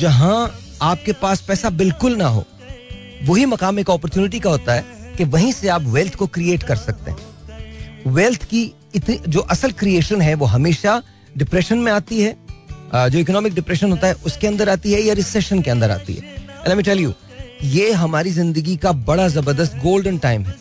जहाँ 0.00 0.50
आपके 0.82 1.12
पास 1.12 1.40
पैसा 1.48 1.70
बिल्कुल 1.70 2.16
ना 2.16 2.26
हो, 2.26 2.44
वही 3.24 3.46
मकाम 3.46 3.78
एक 3.78 3.90
अपॉर्चुनिटी 3.90 4.40
का 4.40 4.50
होता 4.50 4.74
है 4.74 5.14
कि 5.16 5.24
वहीं 5.26 5.52
से 5.52 5.68
आप 5.68 5.86
वेल्थ 5.88 6.14
को 6.14 6.26
क्रिएट 6.28 6.62
कर 6.62 6.76
सकते 6.76 7.10
हैं। 7.10 8.12
वेल्थ 8.12 8.44
की 8.44 8.62
इतनी, 8.94 9.18
जो 9.28 9.40
असल 9.40 9.72
क्रिएशन 9.72 10.20
है, 10.20 10.34
वो 10.34 10.46
हमेशा 10.46 11.02
डिप्रेशन 11.36 11.78
में 11.78 11.90
आती 11.92 12.20
है 12.20 12.36
जो 12.94 13.18
इकोनॉमिक 13.18 13.54
डिप्रेशन 13.54 13.90
होता 13.90 14.06
है 14.06 14.14
उसके 14.26 14.46
अंदर 14.46 14.68
आती 14.68 14.92
है 14.92 15.00
या 15.02 15.14
रिसेशन 15.14 15.60
के 15.62 15.70
अंदर 15.70 15.90
आती 15.90 16.14
है? 16.14 16.34
Let 16.66 16.76
me 16.76 16.84
tell 16.84 17.00
you, 17.00 17.12
ये 17.64 17.92
हमारी 17.92 18.30
ज़िंदगी 18.30 18.76
का 18.76 18.92
बड़ा 18.92 19.28
ज़बरदस्त 19.28 19.76
गोल्डन 19.82 20.18
टाइम 20.18 20.44
है। 20.44 20.54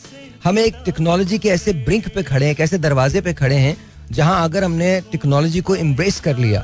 हम 0.44 0.60
एक 0.60 0.76
टेक्नोलॉजी 0.86 1.38
के 1.40 1.50
ऐसे 1.50 1.74
ब्रिंक 1.86 2.08
पे 2.16 2.24
खड़े 2.24 2.46
हैं 2.46 2.56
ऐसे 2.60 2.78
दरवाजे 2.78 3.22
पे 3.22 3.34
खड़े 3.34 3.56
हैं 3.56 3.76
जहाँ 4.12 4.44
अगर 4.44 4.64
हमने 4.64 5.00
टेक्नोलॉजी 5.12 5.62
को 5.62 5.76
एम्ब्रेस 5.76 6.20
कर 6.20 6.38
लिया 6.38 6.62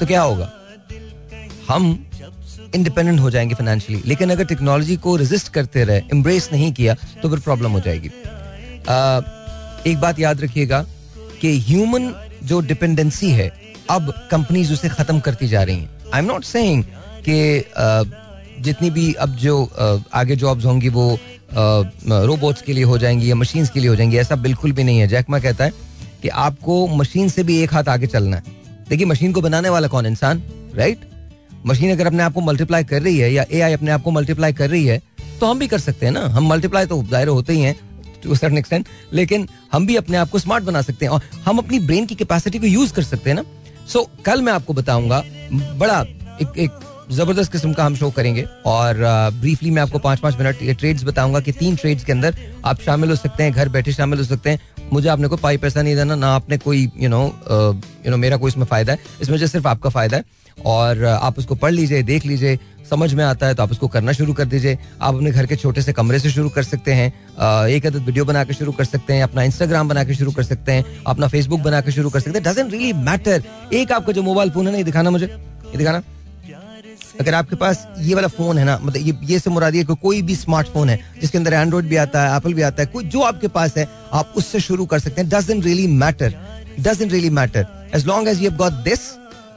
तो 0.00 0.06
क्या 0.06 0.22
होगा? 0.22 0.50
हम 1.68 2.06
इंडिपेंडेंट 2.74 3.20
हो 3.20 3.30
जाएँगे 3.30 3.54
फाइनेंशियली 3.54 4.02
लेकिन 4.06 4.30
अगर 4.30 4.44
टेक्नोलॉजी 4.44 4.96
को 4.96 5.16
रेजिस्ट 5.16 5.52
करते 5.52 5.84
रहे 5.84 6.02
एम्ब्रेस 6.12 6.48
नहीं 6.52 6.72
किया 6.72 6.94
तो 7.22 7.28
फिर 7.30 7.38
प्रॉब्लम 7.40 7.72
हो 7.72 7.80
जाएगी। 7.80 8.08
आ, 8.88 9.20
एक 9.86 9.98
बात 10.00 10.20
याद 10.20 10.40
रखिएगा 10.40 10.84
कि 11.40 11.58
ह्यूमन 11.60 12.12
जो 12.44 12.60
डिपेंडेंसी 12.60 13.30
है 13.30 13.48
अब 13.90 14.12
कंपनीज़ 14.30 14.72
उसे 14.72 14.88
खत्म 14.88 15.20
करती 15.20 15.48
जा 15.48 15.62
रही 15.62 15.76
हैं। 15.76 16.10
आई 16.14 16.20
एम 16.20 16.26
नॉट 16.26 16.44
सेइंग 16.44 16.84
कि 17.28 17.64
जितनी 18.62 18.90
भी 18.90 19.12
अब 19.14 19.34
जो 19.36 19.62
आगे 20.14 20.36
जॉब्स 20.36 20.64
होंगी 20.64 20.88
वो 20.90 21.18
रोबोट्स 21.52 22.62
के 22.62 22.72
लिए 22.72 22.84
हो 22.84 22.98
जाएँगी 22.98 23.30
या 23.30 23.34
मशीन 23.36 23.66
के 23.66 23.80
लिए 23.80 23.88
हो 23.88 23.96
जाएँगी, 23.96 24.16
ऐसा 24.16 24.36
बिल्कुल 24.36 24.72
भी 24.72 24.84
नहीं 24.84 24.98
है। 24.98 25.08
जैकमा 25.08 25.38
कहता 25.40 25.64
है 25.64 25.72
कि 26.22 26.28
आपको 26.28 26.86
मशीन 26.88 27.28
से 27.28 27.42
भी 27.42 27.58
एक 27.62 27.74
हाथ 27.74 27.88
आगे 27.88 28.06
चलना 28.06 28.36
है। 28.36 28.56
देखिए 28.88 29.06
मशीन 29.06 29.32
को 29.32 29.40
बनाने 29.40 29.68
वाला 29.68 29.88
कौन 29.88 30.06
इंसान? 30.06 30.42
राइट 30.74 31.00
मशीन 31.66 31.92
अगर 31.92 32.06
अपने 32.06 32.22
आप 32.22 32.32
को 32.32 32.40
मल्टीप्लाई 32.40 32.84
कर 32.84 33.02
रही 33.02 33.18
है 33.18 33.32
या 33.32 33.44
एआई 33.50 33.72
अपने 33.72 33.90
आप 33.90 34.02
को 34.02 34.10
मल्टीप्लाई 34.10 34.52
कर 34.52 34.70
रही 34.70 34.84
है 34.86 35.00
तो 35.40 35.46
हम 35.46 35.58
भी 35.58 35.66
कर 35.68 35.78
सकते 35.78 36.06
हैं 36.06 36.12
ना। 36.12 36.20
हम 36.26 36.48
मल्टीप्लाई 36.48 36.86
तो 36.86 37.02
ज़ाहिर 37.04 37.28
होते 37.28 37.52
ही 37.52 37.60
हैं 37.60 37.74
टू 38.22 38.34
सर्टन 38.34 38.58
एक्सटेंट 38.58 38.88
लेकिन 39.12 39.48
हम 39.72 39.86
भी 39.86 39.96
अपने 39.96 40.16
आप 40.16 40.30
को 40.30 40.38
स्मार्ट 40.38 40.64
बना 40.64 40.82
सकते 40.82 41.06
हैं 41.06 41.12
और 41.12 41.22
हम 41.44 41.58
अपनी 41.58 41.78
ब्रेन 41.80 42.06
की 42.06 42.14
कैपेसिटी 42.14 42.58
को 42.58 42.66
यूज़ 42.66 42.92
कर 42.94 43.02
सकते 43.02 43.30
हैं 43.30 43.36
ना। 43.36 43.44
सो 43.88 43.98
so, 43.98 44.24
कल 44.24 44.42
मैं 44.42 44.52
आपको 44.52 44.72
बताऊँगा 44.72 45.22
बड़ा 45.52 46.00
एक 46.42 46.58
एक 46.58 46.87
ज़बरदस्त 47.10 47.52
किस्म 47.52 47.72
का 47.72 47.84
हम 47.84 47.94
शो 47.96 48.10
करेंगे। 48.10 48.46
और 48.66 48.96
ब्रीफली 49.40 49.70
मैं 49.70 49.82
आपको 49.82 49.98
पाँच 49.98 50.20
पाँच 50.20 50.38
मिनट 50.38 50.78
ट्रेड्स 50.78 51.04
बताऊँगा 51.04 51.40
कि 51.40 51.52
तीन 51.52 51.76
ट्रेड्स 51.76 52.04
के 52.04 52.12
अंदर 52.12 52.34
आप 52.64 52.80
शामिल 52.80 53.10
हो 53.10 53.16
सकते 53.16 53.42
हैं, 53.42 53.52
घर 53.52 53.68
बैठे 53.68 53.92
शामिल 53.92 54.18
हो 54.18 54.24
सकते 54.24 54.50
हैं। 54.50 54.60
मुझे 54.92 55.08
आपने 55.08 55.28
कोई 55.28 55.38
पाई 55.38 55.56
पैसा 55.56 55.82
नहीं 55.82 55.94
देना, 55.96 56.14
ना 56.14 56.34
आपने 56.34 56.58
कोई 56.58 56.90
यू 56.96 57.08
नो 57.08 57.22
यू 57.50 58.10
नो 58.10 58.16
मेरा 58.16 58.36
कोई 58.36 58.50
इसमें 58.50 58.64
फ़ायदा 58.66 58.92
है। 58.92 58.98
इसमें 59.22 59.38
सिर्फ़ 59.38 59.68
आपका 59.68 59.90
फ़ायदा 59.90 60.16
है। 60.16 60.24
और 60.58 61.04
आप 61.04 61.38
उसको 61.38 61.54
पढ़ 61.54 61.72
लीजिए, 61.72 62.02
देख 62.02 62.24
लीजिए, 62.26 62.58
समझ 62.90 63.12
में 63.14 63.24
आता 63.24 63.46
है 63.46 63.54
तो 63.54 63.62
आप 63.62 63.70
उसको 63.70 63.88
करना 63.88 64.12
शुरू 64.12 64.32
कर 64.32 64.44
दीजिए। 64.44 64.78
आप 65.02 65.14
अपने 65.14 65.30
घर 65.30 65.46
के 65.46 65.56
छोटे 65.56 65.82
से 65.82 65.92
कमरे 65.92 66.18
से 66.18 66.30
शुरू 66.30 66.48
कर 66.48 66.62
सकते 66.62 66.92
हैं। 66.92 67.66
एक 67.68 67.86
अदद 67.86 68.04
वीडियो 68.06 68.24
बना 68.24 68.44
के 68.44 68.54
शुरू 68.54 68.72
कर 68.72 68.84
सकते 68.84 69.14
हैं, 69.14 69.22
अपना 69.22 69.42
इंस्टाग्राम 69.42 69.88
बना 69.88 70.04
के 70.04 70.14
शुरू 70.14 70.32
कर 70.32 70.42
सकते 70.42 70.72
हैं, 70.72 70.84
अपना 71.06 71.28
फेसबुक 71.28 71.60
बना 71.60 71.80
के 71.80 71.92
शुरू 71.92 72.10
कर 72.10 72.20
सकते 72.20 72.38
हैं। 72.38 72.44
डजेंट 72.44 72.72
रियली 72.72 72.92
मैटर 72.92 73.42
एक 73.72 73.92
आपका 73.92 74.12
जो 74.12 74.22
मोबाइल 74.22 74.50
फ़ोन 74.50 74.66
है 74.66 74.72
ना, 74.72 74.78
ये 74.78 74.84
दिखाना 74.84 75.10
मुझे। 75.10 75.26
ये 75.26 75.78
दिखाना। 75.78 76.02
अगर 77.20 77.34
आपके 77.34 77.56
पास 77.56 77.86
ये 77.98 78.14
वाला 78.14 78.28
फ़ोन 78.28 78.58
है 78.58 78.64
ना 78.64 78.78
मतलब 78.82 79.06
ये 79.06 79.14
ये 79.24 79.38
से 79.38 79.50
मुरादी 79.50 79.78
है 79.78 79.84
कि 79.84 79.94
कोई 80.02 80.20
भी 80.22 80.34
स्मार्टफ़ोन 80.36 80.88
है, 80.88 80.98
जिसके 81.20 81.38
अंदर 81.38 81.52
एंड्रॉइड 81.52 81.88
भी 81.88 81.96
आता 81.96 82.22
है 82.22 82.36
एप्पल 82.36 82.54
भी 82.54 82.62
आता 82.62 82.82
है, 82.82 82.86
कोई 82.86 83.04
जो 83.06 83.20
आपके 83.22 83.48
पास 83.48 83.76
है, 83.76 83.88
आप 84.12 84.32
उससे 84.36 84.60
शुरू 84.60 84.86
कर 84.86 84.98
सकते 84.98 85.20
हैं। 85.20 85.30
Doesn't 85.30 85.64
really 85.64 85.86
matter 85.86 86.34
doesn't 86.80 87.12
really 87.12 87.30
matter 87.32 87.66
as 87.94 88.06
long 88.06 88.28
as 88.28 88.42
you 88.42 88.50
got 88.52 88.72
this 88.84 89.00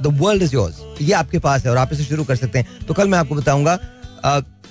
the 0.02 0.18
world 0.22 0.44
is 0.44 0.54
yours 0.54 0.82
ये 1.02 1.14
आपके 1.14 1.40
पास 1.40 1.66
है 1.66 1.72
और 1.72 1.78
आप 1.78 1.94
इसे 1.94 2.04
शुरू 2.04 2.24
कर 2.24 2.36
सकते 2.36 2.60
हैं। 2.60 2.86
तो 2.88 2.94
कल 2.94 3.08
मैं 3.08 3.20
आपको 3.20 3.36
बताऊँगा 3.36 3.80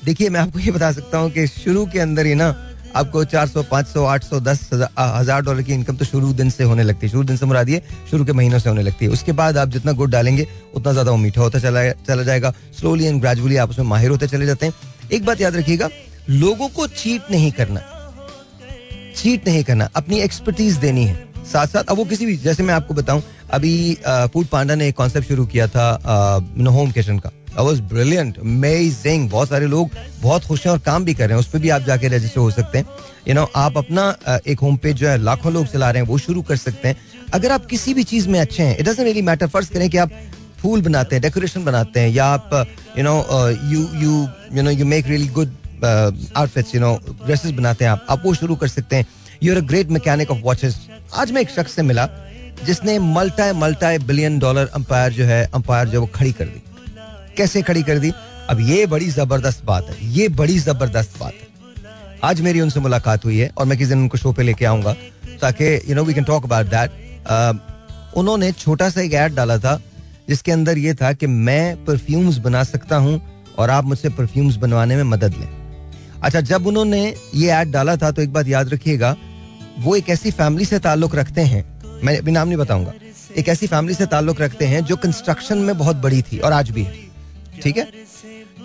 देखिए, 0.04 0.28
मैं 0.30 0.40
आपको 0.40 0.58
ये 0.58 0.70
बता 0.72 0.90
सकता 0.92 1.18
हूँ 1.18 1.30
कि 1.30 1.46
शुरू 1.46 1.84
के 1.86 1.98
अंदर 2.00 2.26
ही 2.26 2.34
ना 2.34 2.50
आपको 2.96 3.24
400, 3.24 3.62
500, 3.64 4.04
800, 4.06 4.40
दस 4.40 4.68
हज़ार 4.98 5.42
डॉलर 5.42 5.62
की 5.62 5.72
इनकम 5.72 5.96
तो 5.96 6.04
शुरू 6.04 6.32
दिन 6.32 6.50
से 6.50 6.64
होने 6.64 6.82
लगती 6.82 7.06
है। 7.06 7.10
शुरू 7.10 7.24
दिन 7.24 7.36
से 7.36 7.46
मुरादी 7.46 7.72
है 7.72 7.82
शुरू 8.10 8.24
के 8.24 8.32
महीनों 8.32 8.58
से 8.58 8.68
होने 8.68 8.82
लगती 8.82 9.04
है। 9.04 9.10
उसके 9.12 9.32
बाद 9.32 9.56
आप 9.58 9.68
जितना 9.68 9.92
गुड़ 9.92 10.10
डालेंगे 10.10 10.46
उतना 10.74 10.92
ज़्यादा 10.92 11.10
वो 11.10 11.16
मीठा 11.18 11.40
होता 11.40 11.58
चला 11.58 11.90
चला 11.92 12.22
जाएगा। 12.22 12.52
स्लोली 12.78 13.04
एंड 13.04 13.20
ग्रेजुअली 13.20 13.56
आप 13.56 13.70
उसमें 13.70 13.86
माहिर 13.86 14.10
होते 14.10 14.26
चले 14.28 14.46
जाते 14.46 14.66
हैं। 14.66 14.72
एक 15.12 15.24
बात 15.24 15.40
याद 15.40 15.56
रखिएगा 15.56 15.88
लोगों 16.30 16.68
को 16.68 16.86
चीट 16.88 17.30
नहीं 17.30 17.50
करना। 17.52 17.80
चीट 19.16 19.48
नहीं 19.48 19.64
करना 19.64 19.88
अपनी 19.96 20.20
एक्सपर्टीज 20.20 20.76
देनी 20.78 21.04
है। 21.04 21.28
साथ 21.44 21.66
साथ 21.66 21.84
अब 21.84 21.96
वो 21.96 22.04
किसी 22.04 22.26
भी 22.26 22.36
जैसे 22.38 22.62
मैं 22.62 22.74
आपको 22.74 22.94
बताऊँ 22.94 23.22
अभी 23.52 23.72
फ़ूड 24.04 24.46
पांडा 24.46 24.74
ने 24.74 24.88
एक 24.88 24.96
कॉन्सेप्ट 24.96 25.28
शुरू 25.28 25.46
किया 25.46 25.66
था 25.68 25.92
होम 26.68 26.90
किचन 26.90 27.18
का। 27.18 27.30
वाज 27.56 27.80
ब्रिलियंट 27.90 28.38
अमेजिंग 28.38 29.28
बहुत 29.30 29.48
सारे 29.48 29.66
लोग 29.66 29.90
बहुत 30.22 30.44
खुश 30.44 30.64
हैं 30.66 30.72
और 30.72 30.78
काम 30.80 31.04
भी 31.04 31.14
कर 31.14 31.28
रहे 31.28 31.32
हैं। 31.32 31.40
उस 31.40 31.48
पर 31.48 31.58
भी 31.58 31.68
आप 31.70 31.82
जाके 31.82 32.08
रजिस्टर 32.08 32.40
हो 32.40 32.50
सकते 32.50 32.78
हैं। 32.78 32.86
यू 33.28 33.34
नो 33.34 33.48
आप 33.56 33.76
अपना 33.78 34.04
एक 34.46 34.60
होम 34.60 34.76
पेज 34.76 34.96
जो 34.96 35.08
है, 35.08 35.16
लाखों 35.18 35.52
लोग 35.52 35.66
चला 35.66 35.90
रहे 35.90 36.02
हैं, 36.02 36.08
वो 36.08 36.18
शुरू 36.18 36.42
कर 36.42 36.56
सकते 36.56 36.88
हैं। 36.88 36.96
अगर 37.34 37.52
आप 37.52 37.66
किसी 37.66 37.94
भी 37.94 38.04
चीज़ 38.04 38.28
में 38.28 38.38
अच्छे 38.40 38.62
हैं 38.62 38.76
इट 38.76 38.84
डजंट 38.84 39.00
रियली 39.00 39.22
मैटर 39.22 39.46
फ़र्ज़ 39.46 39.70
करें 39.72 39.88
कि 39.90 39.98
आप 39.98 40.12
फूल 40.58 40.82
बनाते 40.82 41.16
हैं 41.16 41.22
डेकोरेशन 41.22 41.64
बनाते 41.64 42.00
हैं, 42.00 42.08
या 42.08 42.24
आप 42.26 42.50
you 42.98 43.04
know 43.04 43.16
you 43.64 43.86
you 44.00 44.28
you 44.52 44.62
know 44.62 44.70
you 44.70 44.86
make 44.86 45.06
really 45.06 45.28
good 45.28 45.54
outfits 45.84 46.74
you 46.74 46.80
know 46.80 46.94
dresses 47.24 47.50
बनाते 47.52 47.84
हैं 47.84 47.92
आप। 47.92 48.06
आप 48.10 48.22
वो 48.24 48.34
शुरू 48.34 48.56
कर 48.56 48.68
सकते 48.68 48.96
हैं। 48.96 49.06
You 49.42 49.52
are 49.52 49.58
a 49.58 49.66
great 49.66 49.90
mechanic 49.90 50.30
of 50.30 50.38
watches 50.42 50.80
आज 51.16 51.32
मैं 51.32 51.42
एक 51.42 51.50
शख्स 51.50 51.72
से 51.72 51.82
मिला, 51.82 52.08
जिसने 52.66 52.98
multi 52.98 53.52
multi 53.54 53.96
billion 53.98 54.38
dollar 54.38 54.70
empire 54.74 55.12
जो 55.12 55.24
है 55.24 55.44
अंपायर 55.54 55.86
जो 55.86 55.92
है, 55.92 55.98
वो 55.98 56.10
खड़ी 56.14 56.32
कर 56.32 56.44
दी। 56.44 56.62
कैसे 57.40 57.62
खड़ी 57.62 57.82
कर 57.82 57.98
दी? 57.98 58.12
अब 58.50 58.60
ये 58.62 58.86
बड़ी 58.88 59.10
ज़बरदस्त 59.10 59.64
बात 59.64 59.88
है, 59.90 59.96
ये 60.08 60.28
बड़ी 60.30 60.58
ज़बरदस्त 60.60 61.18
बात 61.20 61.32
है। 61.32 61.48
आज 62.24 62.40
मेरी 62.40 62.60
उनसे 62.60 62.80
मुलाकात 62.80 63.24
हुई 63.24 63.38
है 63.38 63.50
और 63.50 63.66
मैं 63.66 63.78
किसी 63.78 63.88
दिन 63.88 63.98
उनको 63.98 64.18
शो 64.18 64.32
पे 64.32 64.42
लेके 64.42 64.64
आऊँगा, 64.66 64.92
ताकि 65.40 65.74
you 65.88 65.94
know 65.94 66.04
we 66.04 66.14
can 66.14 66.24
talk 66.24 66.44
about 66.44 66.66
that 66.68 68.16
उन्होंने 68.16 68.50
छोटा 68.54 68.88
सा 68.90 69.00
एक 69.00 69.12
ऐड 69.14 69.34
डाला 69.34 69.56
था, 69.58 69.80
जिसके 70.28 70.52
अंदर 70.52 70.78
ये 70.78 70.94
था 70.94 71.12
कि 71.12 71.26
मैं 71.26 71.84
परफ्यूम्स 71.84 72.38
बना 72.40 72.62
सकता 72.64 72.96
हूँ 72.96 73.20
और 73.58 73.70
आप 73.70 73.84
मुझसे 73.84 74.08
परफ्यूम्स 74.10 74.56
बनवाने 74.56 74.96
में 74.96 75.02
मदद 75.06 75.34
लें। 75.34 75.48
अच्छा 76.22 76.40
जब 76.42 76.66
उन्होंने 76.66 77.02
ये 77.34 77.50
ऐड 77.50 77.70
डाला 77.72 77.96
था 77.96 78.10
तो 78.10 78.22
एक 78.22 78.32
बात 78.32 78.48
याद 78.48 78.68
रखिएगा, 78.68 79.16
वो 79.78 79.96
एक 79.96 80.08
ऐसी 80.10 80.30
फैमिली 80.32 80.64
से 80.64 80.78
ताल्लुक 80.80 81.14
रखते 81.16 81.40
हैं, 81.42 81.64
मैं 82.04 82.16
अभी 82.18 82.32
नाम 82.32 82.48
नहीं 82.48 82.58
बताऊँगा, 82.58 82.92
एक 83.36 83.48
ऐसी 83.48 83.66
फैमिली 83.66 83.94
से 83.94 84.06
ताल्लुक 84.08 84.40
रखते 84.40 84.66
हैं 84.66 84.84
जो 84.84 84.96
कंस्ट्रक्शन 84.98 85.58
में 85.60 85.76
बहुत 85.78 85.96
बड़ी 85.98 86.22
थी 86.22 86.38
और 86.38 86.52
आज 86.52 86.70
भी 86.70 86.82
है। 86.82 87.08
ठीक 87.62 87.76
है? 87.76 87.88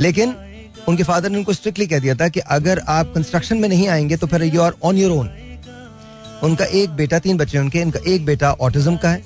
लेकिन 0.01 0.35
उनके 0.87 1.03
फादर 1.03 1.29
ने 1.29 1.37
उनको 1.37 1.53
स्ट्रिक्टली 1.53 1.87
कह 1.87 1.99
दिया 1.99 2.15
था 2.15 2.27
कि 2.27 2.39
अगर 2.39 2.79
आप 2.79 3.11
कंस्ट्रक्शन 3.15 3.57
में 3.57 3.67
नहीं 3.69 3.87
आएँगे 3.87 4.17
तो 4.17 4.27
फिर 4.27 4.43
you 4.43 4.61
are 4.61 4.73
on 4.83 4.97
your 4.97 5.11
own 5.11 5.29
उनका 6.43 6.65
एक 6.65 6.89
बेटा, 6.89 7.19
तीन 7.19 7.37
बच्चे 7.37 7.57
उनके, 7.57 7.79
इनका 7.79 7.99
एक 8.07 8.25
बेटा 8.25 8.51
ऑटिज्म 8.51 8.95
का 8.97 9.09
है। 9.09 9.23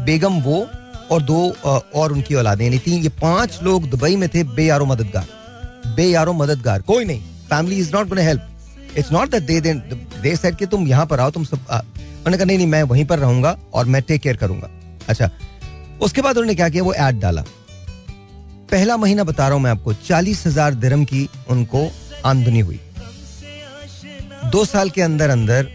बेगम 0.00 0.40
वो 0.40 0.66
और 1.10 1.22
दो 1.22 1.50
और 1.94 2.12
उनकी 2.12 2.34
औलादे। 2.34 2.64
यानी 2.64 2.78
तीन, 2.78 3.02
ये 3.02 3.08
पाँच 3.22 3.58
लोग 3.62 3.88
दुबई 3.90 4.16
में 4.16 4.28
थे, 4.28 4.42
बेयारो 4.44 4.86
मददगार। 4.86 5.26
बेयारो 5.96 6.32
मददगार, 6.32 6.82
कोई 6.82 7.04
नहीं। 7.04 7.20
Family 7.50 7.76
is 7.76 7.92
not 7.94 8.18
help 8.18 8.48
it's 8.96 9.12
not 9.12 9.30
that 9.30 9.42
they 9.42 9.60
they 9.60 10.36
said 10.36 10.56
कि 10.56 10.66
तुम 10.66 10.86
यहाँ 10.88 11.06
पर 11.06 11.20
आओ, 11.20 11.30
तुम 11.30 11.44
सब 11.44 11.58
उन्होंने 11.58 12.36
कहा, 12.36 12.44
नहीं 12.44 12.56
नहीं, 12.56 12.66
मैं 12.66 12.82
वहीं 12.82 13.04
पर 13.04 13.18
रहूँगा 13.18 13.58
और 13.74 13.86
मैं 13.86 14.02
टेक 14.02 14.20
केयर 14.20 14.36
करूँगा। 14.36 14.70
अच्छा 15.08 15.30
उसके 16.00 16.22
बाद 16.22 16.36
उन्होंने 16.36 16.54
क्या 16.54 16.68
किया? 16.68 16.82
वो 16.82 16.94
ऐड 16.94 17.20
डाला। 17.20 17.44
पहला 18.74 18.96
महीना 18.96 19.24
बता 19.24 19.44
रहा 19.44 19.54
हूँ 19.54 19.62
मैं 19.62 19.70
आपको, 19.70 19.92
चालीस 19.96 20.46
हज़ार 20.46 20.74
दिरम 20.76 21.04
की 21.04 21.28
उनको 21.50 21.80
आमदनी 22.26 22.60
हुई। 22.60 22.80
दो 24.52 24.64
साल 24.64 24.90
के 24.90 25.02
अंदर 25.02 25.30
अंदर 25.30 25.68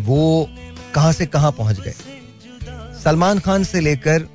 वो 0.00 0.48
कहाँ 0.94 1.12
से 1.12 1.26
कहाँ 1.26 1.52
पहुँच 1.52 1.80
गए। 1.80 1.94
सलमान 3.04 3.38
खान 3.38 3.64
से 3.64 3.80
लेकर 3.80 4.26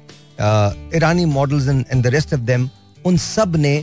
ईरानी 0.96 1.26
models 1.28 1.68
and 1.68 2.04
the 2.04 2.08
rest 2.08 2.34
of 2.34 2.42
them 2.42 2.70
उन 3.06 3.18
सबने 3.18 3.74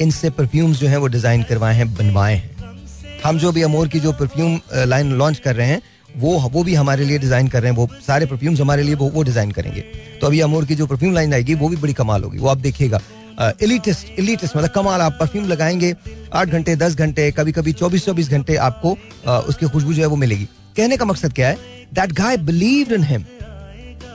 इनसे 0.00 0.30
परफ्यूम्स 0.30 0.78
जो 0.78 0.88
हैं 0.88 0.96
वो 0.96 1.06
डिज़ाइन 1.08 1.42
करवाए 1.42 1.74
हैं, 1.74 1.94
बनवाए 1.94 2.34
हैं। 2.34 3.20
हम 3.24 3.38
जो 3.38 3.52
भी 3.52 3.62
अमोर 3.62 3.88
की 3.88 4.00
जो 4.00 4.12
परफ्यूम 4.14 4.58
लाइन 4.86 5.12
लॉन्च 5.14 5.38
कर 5.38 5.56
रहे 5.56 5.66
हैं, 5.66 5.82
वो 6.16 6.38
वो 6.52 6.64
भी 6.64 6.74
हमारे 6.74 7.04
लिए 7.04 7.18
डिज़ाइन 7.18 7.48
कर 7.48 7.62
रहे 7.62 7.70
हैं, 7.70 7.78
वो 7.78 7.88
सारे 8.06 8.26
परफ्यूम्स 8.26 8.60
हमारे 8.60 8.82
लिए 8.82 8.94
वो 8.94 9.10
वो 9.10 9.22
डिज़ाइन 9.24 9.50
करेंगे। 9.50 9.80
तो 10.20 10.26
अभी 10.26 10.40
अमोर 10.40 10.64
की 10.64 10.74
जो 10.74 10.86
परफ्यूम 10.86 11.14
लाइन 11.14 11.34
आएगी, 11.34 11.54
वो 11.56 11.68
भी 11.68 11.76
बड़ी 11.76 11.92
कमाल 11.94 12.22
होगी। 12.24 12.38
वो 12.38 12.48
आप 12.48 12.58
देखिएगा 12.58 13.00
इलिटिस्ट 13.40 14.06
uh, 14.06 14.18
इलिटिस्ट 14.18 14.56
मतलब 14.56 14.70
कमाल 14.70 15.00
आप 15.00 15.16
परफ्यूम 15.20 15.46
लगाएँगे 15.48 15.94
आठ 16.34 16.48
घंटे 16.48 16.76
दस 16.76 16.94
घंटे 16.94 17.30
कभी 17.30 17.52
कभी 17.52 17.72
चौबीस 17.72 18.04
चौबीस 18.04 18.28
घंटे 18.30 18.56
आपको 18.66 18.92
uh, 18.92 19.40
उसकी 19.48 19.66
खुशबू 19.66 19.92
जो 19.92 20.02
है 20.02 20.08
वो 20.08 20.16
मिलेगी। 20.16 20.44
कहने 20.76 20.96
का 20.96 21.04
मकसद 21.04 21.32
क्या 21.32 21.48
है? 21.48 21.58
That 21.94 22.12
guy 22.12 22.36
believe 22.36 22.92
in 22.92 23.04
him 23.04 23.24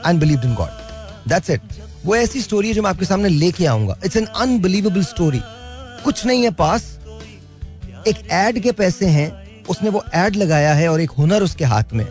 and 0.08 0.20
believe 0.20 0.42
in 0.46 0.54
God 0.56 1.30
that's 1.30 1.50
it 1.50 1.62
वो 2.06 2.16
ऐसी 2.16 2.42
स्टोरी 2.42 2.68
है 2.68 2.74
जो 2.74 2.82
मैं 2.82 2.90
आपके 2.90 3.06
सामने 3.06 3.30
लेके 3.30 3.66
आऊँगा। 3.66 3.98
इट्स 4.06 4.16
एन 4.18 4.26
अनबिलीवेबल 4.26 5.04
स्टोरी 5.04 5.42
कुछ 6.04 6.26
नहीं 6.26 6.44
है 6.44 6.52
पास। 6.52 6.84
एक 8.08 8.28
एड 8.32 8.60
के 8.64 8.72
पैसे 8.72 9.06
हैं 9.08 9.30
उसने 9.70 9.90
वो 9.90 10.04
एड 10.16 10.36
लगाया 10.36 10.74
है 10.74 10.88
और 10.90 11.02
एक 11.02 11.12
हुनर 11.12 11.44
उसके 11.44 11.66
हाथ 11.66 11.94
में। 11.94 12.06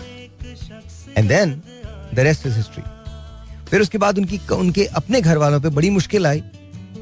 And 1.19 1.29
then 1.29 1.61
the 2.15 2.19
rest 2.19 2.47
is 2.47 2.57
history 2.57 2.83
फिर 3.71 3.81
उसके 3.81 3.99
बाद 3.99 4.19
उनकी 4.19 4.41
उनके 4.53 4.85
अपने 4.97 5.21
घर 5.21 5.37
वालों 5.39 5.61
पे 5.61 5.69
बड़ी 5.69 5.91
मुश्किल 5.91 6.27
आई। 6.27 6.43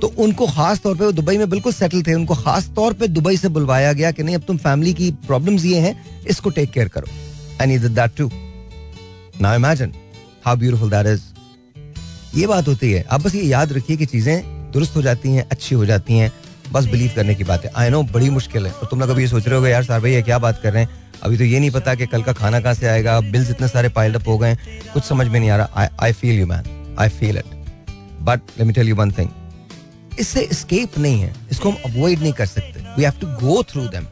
तो 0.01 0.13
उनको 0.19 0.47
खास 0.47 0.81
तौर 0.81 0.97
पे 0.97 1.05
वो 1.05 1.13
दुबई 1.13 1.37
में 1.39 1.49
बिल्कुल 1.51 1.73
सेटल 1.73 2.03
थे। 2.03 2.15
उनको 2.15 2.35
खास 2.35 2.69
तौर 2.77 2.93
पे 2.93 3.09
दुबई 3.09 3.37
से 3.37 3.49
बुलवाया 3.49 3.93
गया 3.93 4.11
कि 4.11 4.23
नहीं, 4.23 4.35
अब 4.35 4.43
तुम 4.43 4.57
फैमिली 4.59 4.93
की 4.95 5.11
प्रॉब्लम्स 5.27 5.65
ये 5.65 5.81
हैं, 5.81 6.25
इसको 6.27 6.51
टेक 6.51 6.71
केयर 6.71 6.89
करो। 6.89 7.07
And 7.61 7.71
need 7.73 7.89
that 7.91 8.17
too 8.17 8.31
now 9.41 9.57
imagine 9.57 9.93
how 10.45 10.57
beautiful 10.57 10.91
that 10.91 11.07
is 11.07 11.23
ये 12.35 12.47
बात 12.47 12.69
होती 12.69 12.93
है। 12.93 13.05
आप 13.05 13.23
बस 13.23 13.35
ये 13.35 13.43
याद 13.43 13.73
रखिए 13.73 13.97
कि 13.97 14.07
चीज़ें 14.07 14.71
दुरुस्त 14.73 14.97
हो 14.97 15.03
जाती 15.03 15.33
हैं, 15.33 15.47
अच्छी 15.51 15.75
हो 15.75 15.87
जाती 15.87 16.19
हैं। 16.19 16.33
बस 16.73 16.85
बिलीव 16.87 17.13
करने 17.17 17.35
की 17.35 17.45
बात 17.45 17.65
है। 17.65 17.71
आई 17.77 17.91
नो 17.91 18.03
बड़ी 18.05 18.29
मुश्किल 18.31 18.67
है। 18.67 18.73
और 18.73 18.89
तुम 18.91 19.01
लोग 19.01 19.11
अभी 19.11 19.23
ये 19.23 19.29
सोच 19.29 19.47
रहे 19.49 19.59
हो 19.59 19.67
यार 19.67 19.85
सार 19.85 20.01
भाई 20.01 20.13
ये 20.13 20.23
क्या 20.23 20.39
बात 20.39 20.61
कर 20.63 20.73
रहे 20.73 20.83
हैं? 20.83 20.91
अभी 21.23 21.37
तो 21.39 21.45
ये 21.45 21.61
नहीं 21.61 21.71
पता 21.71 21.95
कि 21.95 22.07
कल 22.07 22.23
का 22.23 22.33
खाना 22.33 22.61
कहाँ 22.61 22.75
से 22.75 22.87
आएगा। 22.87 23.19
बिल्स 23.23 23.51
इतने 23.51 23.69
सारे 23.69 23.89
पाइल्ड 23.91 24.17
अप 24.17 24.29
हो 24.29 24.37
गए 24.39 24.57
कुछ 24.93 25.05
समझ 25.05 25.27
में 25.27 25.39
नहीं 25.41 25.51
आ 25.51 25.57
रहा। 25.57 25.89
I 26.03 26.13
feel 26.13 26.39
you 26.39 26.47
man 26.47 26.97
I 27.01 27.09
feel 27.11 27.39
it 27.39 27.55
but 28.23 28.41
let 28.59 28.67
me 28.67 28.73
tell 28.73 28.89
you 28.89 28.97
one 28.97 29.13
thing 29.13 29.29
इससे 30.19 30.49
स्केप 30.53 30.99
नहीं 30.99 31.21
है। 31.21 31.35
इसको 31.51 31.71
हम 31.71 31.77
अवॉइड 31.87 32.21
नहीं 32.21 32.33
कर 32.33 32.47
सकते। 32.47 32.85
We 32.97 33.05
have 33.05 33.21
to 33.21 33.27
go 33.47 33.63
through 33.63 33.87
them 33.89 34.07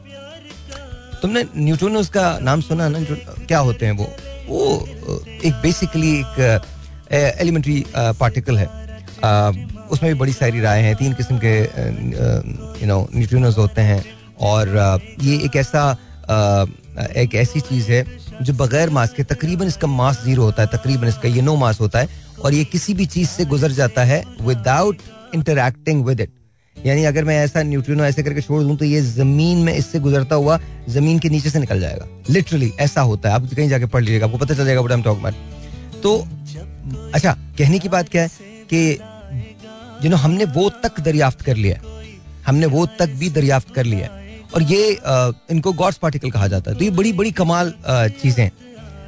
तुमने 1.21 1.43
न्यूट्रोनोस 1.57 2.09
का 2.09 2.25
नाम 2.41 2.61
सुना 2.61 2.87
ना 2.89 2.99
क्या 3.01 3.59
होते 3.59 3.85
हैं 3.85 3.93
वो? 3.93 4.09
वो, 4.47 5.23
एक 5.45 5.53
बेसिकली 5.61 6.11
एक 6.19 6.61
एलिमेंट्री 7.13 7.83
पार्टिकल 7.95 8.57
है। 8.57 8.65
उसमें 9.91 10.11
भी 10.13 10.19
बड़ी 10.19 10.33
सारी 10.33 10.61
राय 10.61 10.81
हैं। 10.81 10.95
तीन 10.95 11.13
किस्म 11.13 11.39
के 11.43 11.53
यू 12.81 12.87
नो 12.87 13.07
न्यूट्रिनोज 13.15 13.57
होते 13.57 13.81
हैं। 13.81 14.03
और 14.41 14.69
ये 15.21 15.35
एक 15.45 15.55
ऐसा 15.55 15.91
एक 17.17 17.35
ऐसी 17.35 17.59
चीज़ 17.59 17.91
है, 17.91 18.05
जो 18.41 18.53
बगैर 18.53 18.89
मास 18.89 19.13
के, 19.13 19.23
तकरीबन 19.23 19.67
इसका 19.67 19.87
मास 19.87 20.23
ज़ीरो 20.23 20.43
होता 20.43 20.63
है। 20.63 20.67
तकरीबन 20.67 21.07
इसका 21.07 21.27
ये 21.27 21.41
नो 21.41 21.55
मास 21.55 21.79
होता 21.81 21.99
है। 21.99 22.07
और 22.43 22.53
ये 22.53 22.63
किसी 22.65 22.93
भी 22.93 23.05
चीज़ 23.05 23.29
से 23.29 23.45
गुजर 23.45 23.71
जाता 23.71 24.03
है 24.03 24.23
विदाउट 24.41 24.97
इंटरक्टिंग 25.35 26.05
विद 26.05 26.19
इट 26.21 26.31
यानी 26.75 27.03
अगर 27.05 27.23
मैं 27.23 27.37
ऐसा 27.43 27.61
न्यूट्रिनो 27.63 28.03
ऐसे 28.05 28.23
करके 28.23 28.41
छोड़ 28.41 28.61
दूँ 28.63 28.75
तो 28.77 28.85
ये 28.85 29.01
ज़मीन 29.01 29.63
में 29.65 29.73
इससे 29.73 29.99
गुजरता 29.99 30.35
हुआ 30.35 30.59
ज़मीन 30.89 31.19
के 31.19 31.29
नीचे 31.29 31.49
से 31.49 31.59
निकल 31.59 31.79
जाएगा। 31.79 32.07
लिटरली 32.29 32.71
ऐसा 32.79 33.01
होता 33.01 33.29
है। 33.29 33.35
आप 33.35 33.49
कहीं 33.55 33.69
जाके 33.69 33.85
पढ़ 33.87 34.03
लीजिएगा 34.03 34.25
आपको 34.25 34.37
पता 34.37 34.55
चल 34.55 34.65
जाएगा 34.65 34.81
बट 34.81 35.03
टॉक 35.03 35.33
तो 36.03 36.17
अच्छा 37.13 37.31
कहने 37.57 37.79
की 37.79 37.89
बात 37.89 38.09
क्या 38.09 38.21
है 38.21 38.29
कि 38.73 38.97
जिन 40.01 40.13
हमने 40.15 40.45
वो 40.53 40.69
तक 40.83 40.99
दरियाफ्त 41.01 41.41
कर 41.41 41.55
लिया 41.55 41.81
हमने 42.47 42.65
वो 42.67 42.85
तक 42.99 43.09
भी 43.19 43.29
दरियाफ्त 43.31 43.73
कर 43.75 43.85
लिया 43.85 44.09
और 44.55 44.63
ये 44.63 44.95
आ, 44.95 45.31
इनको 45.51 45.73
गॉड्स 45.73 45.97
पार्टिकल 45.97 46.31
कहा 46.31 46.47
जाता 46.47 46.71
है। 46.71 46.77
तो 46.77 46.83
ये 46.83 46.89
बड़ी 46.91 47.13
बड़ी 47.13 47.31
कमाल 47.31 47.73
चीज़ें 48.21 48.49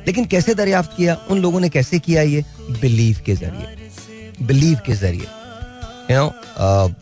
लेकिन 0.07 0.25
कैसे 0.25 0.53
दरियाफ्त 0.55 0.91
किया? 0.97 1.15
उन 1.29 1.39
लोगों 1.39 1.59
ने 1.59 1.69
कैसे 1.69 1.99
किया 1.99 2.21
ये? 2.23 2.43
बिलीव 2.81 3.17
के 3.25 3.35
ज़रिए। 3.35 4.45
बिलीव 4.47 4.77
के 4.85 4.93
ज़रिए। 4.95 5.27
यू 6.11 6.17
नो 6.17 6.93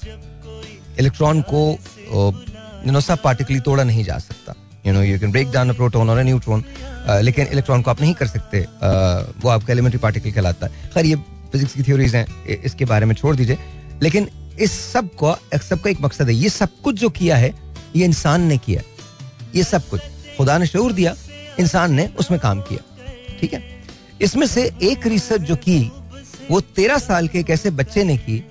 इलेक्ट्रॉन 0.99 1.41
को 1.49 1.61
यू 2.85 2.91
नो 2.91 2.99
सब 3.01 3.21
पार्टिकली 3.21 3.59
तोड़ा 3.59 3.83
नहीं 3.83 4.03
जा 4.03 4.17
सकता। 4.19 4.55
You 4.85 4.93
know 4.93 5.01
you 5.01 5.19
can 5.19 5.31
break 5.31 5.51
down 5.51 5.73
proton 5.73 6.09
और 6.09 6.23
न्यूट्रॉन 6.23 6.63
लेकिन 7.23 7.47
इलेक्ट्रॉन 7.47 7.81
को 7.81 7.91
आप 7.91 8.01
नहीं 8.01 8.13
कर 8.13 8.27
सकते 8.27 8.61
uh, 8.61 9.43
वो 9.43 9.49
आपका 9.49 9.73
एलिमेंट्री 9.73 9.99
पार्टिकल 9.99 10.31
कहलाता 10.31 10.67
है। 10.67 10.89
खैर 10.93 11.05
ये 11.05 11.15
फिजिक्स 11.51 11.73
की 11.73 11.83
थ्योरीज 11.83 12.15
हैं 12.15 12.45
इसके 12.45 12.85
बारे 12.85 13.05
में 13.05 13.15
छोड़ 13.15 13.35
दीजिए। 13.35 13.57
लेकिन 14.03 14.29
इस 14.59 14.71
सबको 14.93 15.35
सब 15.59 15.81
का 15.81 15.89
एक 15.89 16.01
मकसद 16.01 16.29
है 16.29 16.35
ये 16.35 16.49
सब 16.49 16.69
कुछ 16.83 16.99
जो 16.99 17.09
किया 17.09 17.37
है 17.37 17.53
ये 17.95 18.05
इंसान 18.05 18.41
ने 18.41 18.57
किया 18.57 18.81
ये 19.55 19.63
सब 19.63 19.87
कुछ 19.89 20.01
खुदा 20.37 20.57
ने 20.57 20.67
शूर 20.67 20.93
दिया 20.93 21.15
इंसान 21.59 21.93
ने 21.93 22.07
उसमें 22.19 22.39
काम 22.39 22.61
किया। 22.61 23.37
ठीक 23.39 23.53
है? 23.53 23.61
इसमें 24.21 24.45
से 24.47 24.63
एक 24.83 25.07
रिसर्च 25.07 25.41
जो 25.41 25.55
की 25.55 25.79
वो 26.51 26.59
तेरह 26.75 26.97
साल 26.97 27.27
के 27.27 27.39
एक 27.39 27.49
ऐसे 27.49 27.69
बच्चे 27.71 28.03
ने 28.03 28.17
की 28.17 28.43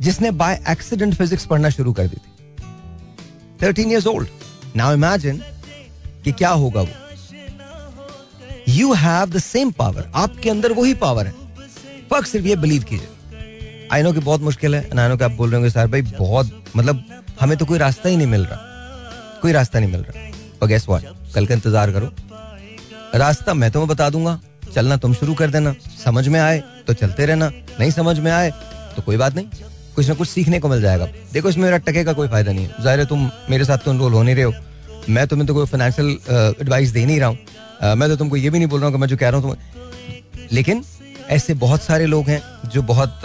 जिसने 0.00 0.30
बाय 0.32 0.58
एक्सीडेंट 0.70 1.14
फिजिक्स 1.14 1.46
पढ़ना 1.46 1.70
शुरू 1.70 1.92
कर 1.92 2.06
दी 2.06 2.16
थी। 2.16 2.28
Thirteen 3.62 3.90
years 3.90 4.06
old 4.06 4.28
now 4.76 4.94
imagine 4.94 5.42
कि 6.24 6.32
क्या 6.32 6.50
होगा 6.50 6.80
वो। 6.80 6.88
You 8.68 8.92
have 8.94 9.30
the 9.30 9.38
same 9.40 9.70
power 9.70 10.10
आपके 10.14 10.50
अंदर 10.50 10.72
वही 10.72 10.94
पावर 10.96 11.26
है। 11.26 11.32
फ़र्क 12.10 12.26
सिर्फ़ 12.26 12.46
ये 12.46 12.56
बिलीव 12.56 12.82
कीजिए। 12.82 13.88
आई 13.92 14.02
नो 14.02 14.12
कि 14.12 14.20
बहुत 14.20 14.40
मुश्किल 14.40 14.74
है 14.74 14.82
आई 14.90 15.08
नो 15.08 15.16
कि 15.16 15.24
आप 15.24 15.30
बोल 15.30 15.48
रहे 15.48 15.56
होंगे 15.56 15.70
सर 15.70 15.86
भाई, 15.86 16.02
बहुत 16.02 16.64
मतलब 16.76 17.04
हमें 17.40 17.56
तो 17.58 17.66
कोई 17.66 17.78
रास्ता 17.78 18.08
ही 18.08 18.16
नहीं 18.16 18.26
मिल 18.26 18.44
रहा। 18.44 19.38
कोई 19.42 19.52
रास्ता 19.52 19.78
नहीं 19.78 19.90
मिल 19.92 20.00
रहा। 20.00 20.28
और 20.62 20.68
गैस 20.68 20.86
व्हाट 20.88 21.04
कल 21.34 21.46
का 21.46 21.54
इंतज़ार 21.54 21.92
करो। 21.92 22.12
रास्ता 23.14 23.54
मैं 23.54 23.70
तुम्हें 23.70 23.88
बता 23.88 24.08
दूँगा। 24.10 24.40
चलना 24.74 24.96
तुम 24.96 25.14
शुरू 25.14 25.34
कर 25.34 25.50
देना। 25.50 25.74
समझ 26.04 26.26
में 26.28 26.38
आए 26.40 26.62
तो 26.86 26.92
चलते 26.94 27.26
रहना। 27.26 27.50
नहीं 27.80 27.90
समझ 27.90 28.18
में 28.18 28.30
आए 28.32 28.50
तो 28.96 29.02
कोई 29.02 29.16
बात 29.16 29.34
नहीं। 29.34 29.46
कुछ 29.94 30.08
ना 30.08 30.14
कुछ 30.14 30.28
सीखने 30.28 30.58
को 30.60 30.68
मिल 30.68 30.80
जाएगा। 30.80 31.08
देखो, 31.32 31.48
इसमें 31.48 31.64
मेरा 31.64 31.76
टके 31.78 32.04
का 32.04 32.12
कोई 32.12 32.28
फ़ायदा 32.28 32.52
नहीं 32.52 32.66
है। 32.66 32.82
ज़ाहिर 32.82 33.00
है, 33.00 33.06
तुम 33.06 33.30
मेरे 33.50 33.64
साथ 33.64 33.78
तो 33.78 33.92
इनरोल 33.92 34.12
हो 34.12 34.22
नहीं 34.22 34.34
रहे 34.34 34.44
हो। 34.44 34.52
मैं 35.08 35.26
तुम्हें 35.26 35.46
तो 35.46 35.54
कोई 35.54 35.66
फाइनेंशियल 35.66 36.08
एडवाइस 36.60 36.90
दे 36.90 37.04
नहीं 37.04 37.20
रहा 37.20 37.28
हूँ। 37.28 37.96
मैं 37.96 38.08
तो 38.08 38.16
तुमको 38.16 38.36
ये 38.36 38.50
भी 38.50 38.58
नहीं 38.58 38.68
बोल 38.68 38.80
रहा 38.80 38.88
हूँ 38.88 38.94
कि 38.94 39.00
मैं 39.00 39.08
जो 39.08 39.16
कह 39.16 39.28
रहा 39.28 39.40
हूँ 39.40 39.50
तुम 39.50 40.48
लेकिन 40.52 40.84
ऐसे 41.30 41.54
बहुत 41.56 41.82
सारे 41.82 42.06
लोग 42.06 42.28
हैं 42.28 42.42
जो 42.68 42.82
बहुत 42.84 43.24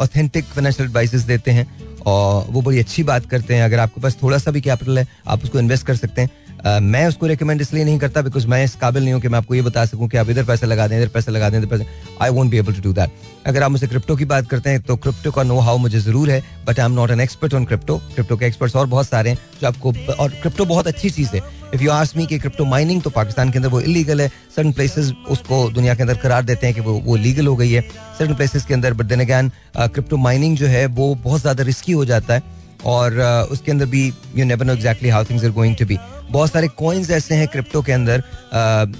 ऑथेंटिक 0.00 0.44
फाइनेंशियल 0.44 0.88
एडवाइस 0.88 1.14
देते 1.24 1.50
हैं 1.50 1.66
और 2.06 2.46
वो 2.48 2.62
बड़ी 2.62 2.78
अच्छी 2.78 3.02
बात 3.02 3.26
करते 3.26 3.54
हैं। 3.54 3.64
अगर 3.64 3.78
आपके 3.78 4.00
पास 4.00 4.16
थोड़ा 4.22 4.38
सा 4.38 4.50
भी 4.50 4.60
कैपिटल 4.60 4.98
है, 4.98 5.06
आप 5.26 5.44
उसको 5.44 5.58
इन्वेस्ट 5.58 5.86
कर 5.86 5.96
सकते 5.96 6.22
हैं। 6.22 6.30
मैं 6.64 7.06
उसको 7.06 7.26
रिकमेंड 7.26 7.60
इसलिए 7.60 7.84
नहीं 7.84 7.98
करता 7.98 8.20
बिकॉज़ 8.22 8.46
मैं 8.48 8.62
इस 8.64 8.74
काबिल 8.76 9.02
नहीं 9.02 9.12
हूँ 9.12 9.20
कि 9.22 9.28
मैं 9.28 9.38
आपको 9.38 9.54
ये 9.54 9.62
बता 9.62 9.84
सकूँ 9.86 10.08
कि 10.08 10.16
आप 10.16 10.28
इधर 10.30 10.44
पैसे 10.44 10.66
लगा 10.66 10.86
दें, 10.88 10.96
इधर 10.98 11.08
पैसे 11.14 11.30
लगा 11.32 11.48
दें, 11.50 11.58
इधर 11.58 11.66
पैसे 11.68 11.86
I 12.22 12.30
won't 12.30 12.50
be 12.50 12.58
able 12.58 12.74
to 12.74 12.82
do 12.82 12.92
that 12.92 13.10
अगर 13.46 13.62
आप 13.62 13.70
मुझसे 13.70 13.86
क्रिप्टो 13.86 14.16
की 14.16 14.24
बात 14.24 14.48
करते 14.50 14.70
हैं 14.70 14.80
तो 14.82 14.96
क्रिप्टो 14.96 15.30
का 15.30 15.42
नो 15.42 15.58
हाउ 15.60 15.78
मुझे 15.78 15.98
ज़रूर 16.00 16.30
है 16.30 16.42
but 16.66 16.80
I 16.80 16.86
am 16.86 16.92
not 16.92 17.10
an 17.10 17.20
expert 17.20 17.54
on 17.54 17.64
crypto 17.64 17.96
crypto 18.14 18.36
के 18.36 18.46
एक्सपर्ट्स 18.46 18.76
और 18.76 18.86
बहुत 18.86 19.08
सारे 19.08 19.30
हैं 19.30 19.38
जो 19.60 19.66
आपको 19.68 19.92
और 20.14 20.30
क्रिप्टो 20.32 20.64
बहुत 20.64 20.86
अच्छी 20.86 21.10
चीज़ 21.10 21.34
है। 21.34 21.42
इफ़ 21.74 21.82
यू 21.82 21.90
आस्क 21.90 22.16
मी 22.16 22.26
कि 22.26 22.38
क्रिप्टो 22.38 22.64
माइनिंग 22.64 23.02
तो 23.02 23.10
पाकिस्तान 23.10 23.50
के 23.50 23.58
अंदर 23.58 23.68
वो 23.68 23.80
इलीगल 23.82 24.20
है। 24.20 24.28
सर्टन 24.56 24.72
प्लेसेस 24.72 25.12
उसको 25.30 25.68
दुनिया 25.70 25.94
के 25.94 26.02
अंदर 26.02 26.16
करार 26.16 26.42
देते 26.44 26.66
हैं 26.66 26.74
कि 26.74 26.80
वो 26.80 26.92
वो 27.04 27.16
लीगल 27.16 27.46
हो 27.46 27.56
गई 27.56 27.70
है। 27.70 27.80
सर्टन 28.18 28.34
प्लेसेस 28.34 28.64
के 28.64 28.74
अंदर 28.74 28.94
but 28.94 29.06
then 29.06 29.20
again 29.20 29.50
crypto 29.76 30.16
mining 30.16 30.56
जो 30.56 30.66
है, 30.66 30.86
वो 30.86 31.14
बहुत 31.14 31.40
ज़्यादा 31.40 31.64
रिस्की 31.64 31.92
हो 31.92 32.04
जाता 32.04 32.34
है। 32.34 32.42
और 32.86 33.20
उसके 33.50 33.72
अंदर 33.72 33.86
भी 33.86 34.12
you 34.36 34.44
never 34.44 34.66
know 34.66 34.72
exactly 34.72 35.08
how 35.08 35.24
things 35.24 35.44
are 35.44 35.50
going 35.52 35.76
to 35.76 35.86
be 35.86 35.98
बहुत 36.30 36.52
सारे 36.52 36.68
कॉइन्स 36.68 37.10
ऐसे 37.10 37.34
हैं 37.34 37.46
क्रिप्टो 37.48 37.82
के 37.82 37.92
अंदर 37.92 38.22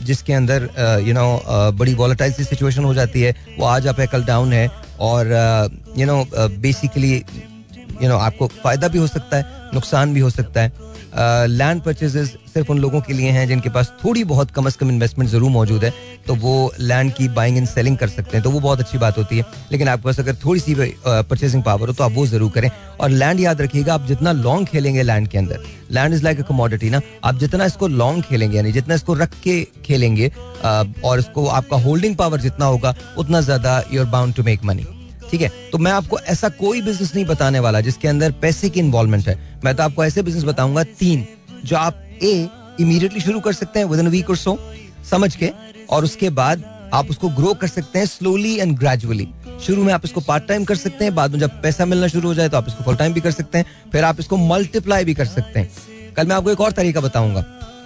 जिसके 0.04 0.32
अंदर 0.32 0.68
यू 1.06 1.14
नो 1.14 1.72
बड़ी 1.78 1.94
वॉलेटाइज 1.94 2.40
सिचुएशन 2.40 2.84
हो 2.84 2.94
जाती 2.94 3.22
है। 3.22 3.34
वो 3.58 3.66
आज 3.66 3.86
आप 3.88 4.00
कल 4.12 4.24
डाउन 4.24 4.52
है 4.52 4.68
और 5.00 5.32
you 5.98 6.06
know 6.06 6.24
basically 6.36 7.14
you 8.02 8.08
know 8.08 8.16
आपको 8.18 8.46
फ़ायदा 8.62 8.88
भी 8.88 8.98
हो 8.98 9.06
सकता 9.06 9.36
है, 9.36 9.44
नुकसान 9.74 10.14
भी 10.14 10.20
हो 10.20 10.30
सकता 10.30 10.60
है। 10.60 10.72
लैंड 11.16 11.80
परचेजेस 11.82 12.28
सिर्फ़ 12.54 12.70
उन 12.72 12.78
लोगों 12.78 13.00
के 13.00 13.12
लिए 13.12 13.30
हैं 13.30 13.46
जिनके 13.48 13.68
पास 13.70 13.92
थोड़ी 14.04 14.24
बहुत 14.24 14.50
कम 14.50 14.66
अज 14.66 14.76
कम 14.76 14.90
इन्वेस्टमेंट 14.90 15.30
ज़रूर 15.30 15.50
मौजूद 15.50 15.84
है 15.84 15.92
तो 16.26 16.34
वो 16.34 16.72
लैंड 16.80 17.12
की 17.14 17.28
बाइंग 17.30 17.56
एंड 17.56 17.66
सेलिंग 17.68 17.96
कर 17.98 18.08
सकते 18.08 18.36
हैं। 18.36 18.42
तो 18.44 18.50
वो 18.50 18.60
बहुत 18.60 18.80
अच्छी 18.80 18.98
बात 18.98 19.18
होती 19.18 19.38
है। 19.38 19.44
लेकिन 19.72 19.88
आपके 19.88 20.04
पास 20.04 20.20
अगर 20.20 20.34
थोड़ी 20.44 20.60
सी 20.60 20.74
परचेसिंग 20.74 21.62
पावर 21.62 21.88
हो 21.88 21.94
तो 21.94 22.04
आप 22.04 22.12
वो 22.12 22.26
ज़रूर 22.26 22.50
करें। 22.50 22.70
और 23.00 23.10
लैंड 23.10 23.40
याद 23.40 23.60
रखिएगा, 23.60 23.94
आप 23.94 24.06
जितना 24.06 24.32
लॉन्ग 24.32 24.66
खेलेंगे 24.68 25.02
लैंड 25.02 25.28
के 25.28 25.38
अंदर 25.38 25.60
land 25.90 26.14
is 26.14 26.22
like 26.24 26.40
a 26.40 26.42
commodity 26.42 26.90
ना, 26.90 27.00
आप 27.24 27.38
जितना 27.38 27.64
इसको 27.64 27.86
लॉन्ग 27.88 28.22
खेलेंगे, 28.24 28.56
यानी 28.56 28.72
जितना 28.72 28.94
इसको 28.94 29.14
रख 29.14 29.34
के 29.44 29.62
खेलेंगे 29.84 30.30
और 31.04 31.18
इसको 31.18 31.46
आपका 31.48 31.76
होल्डिंग 31.78 32.16
पावर 32.16 32.40
जितना 32.40 32.64
होगा, 32.66 32.94
उतना 33.18 33.40
ज़्यादा 33.40 33.82
you 33.92 34.00
are 34.00 34.10
bound 34.10 34.34
to 34.34 34.42
make 34.42 34.64
money 34.64 34.86
ठीक 35.34 35.42
है? 35.42 35.48
तो 35.70 35.78
मैं 35.78 35.92
आपको 35.92 36.18
ऐसा 36.20 36.48
कोई 36.50 36.80
बिज़नेस 36.82 37.14
नहीं 37.14 37.24
बताने 37.26 37.60
वाला 37.60 37.80
जिसके 37.80 38.08
अंदर 38.08 38.32
पैसे 38.42 38.68
की 38.70 38.80
इन्वॉल्वमेंट 38.80 39.28
है। 39.28 39.38
मैं 39.64 39.74
तो 39.76 39.82
आपको 39.82 40.04
ऐसे 40.04 40.22
बिज़नेस 40.22 40.44
बताऊँगा, 40.44 40.82
तीन, 40.82 41.26
जो 41.64 41.76
आप 41.76 42.02
ए 42.22 42.48
इमीडिएटली 42.80 43.20
शुरू 43.20 43.40
कर 43.40 43.52
सकते 43.52 43.78
हैं 43.78 43.86
विद 43.86 44.00
इन 44.00 44.08
वीक 44.08 44.30
और 44.30 44.36
सो 44.36 44.58
समझ 45.10 45.34
के, 45.36 45.50
और 45.90 46.04
उसके 46.04 46.30
बाद 46.32 46.62
आप 46.94 47.10
उसको 47.10 47.28
ग्रो 47.30 47.54
कर 47.54 47.68
सकते 47.68 47.98
हैं 47.98 48.06
स्लोली 48.06 48.54
एंड 48.58 48.76
ग्रेजुअली 48.78 49.28
शुरू 49.62 49.84
में 49.84 49.92
आप 49.92 50.04
इसको 50.04 50.20
पार्ट 50.20 50.46
टाइम 50.48 50.64
कर 50.64 50.76
सकते 50.76 51.04
हैं, 51.04 51.14
बाद 51.14 51.32
में 51.32 51.38
जब 51.40 51.60
पैसा 51.62 51.84
मिलना 51.84 52.08
शुरू 52.08 52.28
हो 52.28 52.34
जाए 52.34 52.48
तो 52.48 52.56
आप 52.56 52.68
इसको 52.68 52.84
फुल 52.84 52.96
टाइम 52.96 53.12
भी 53.12 53.20
कर 53.20 53.30
सकते 53.32 53.58
हैं, 53.58 53.66
फिर 53.92 54.04
आप 54.04 54.20
इसको 54.20 54.36
मल्टीप्लाई 54.38 55.04
भी 55.04 55.14
कर 55.14 55.26
सकते 55.26 55.60
हैं। 55.60 56.12
कल 56.16 56.26
मैं 56.26 56.36
आपको 56.36 56.50
एक 56.50 56.60
और 56.60 56.72
तरीका 56.72 57.00
बताऊँगा, 57.00 57.44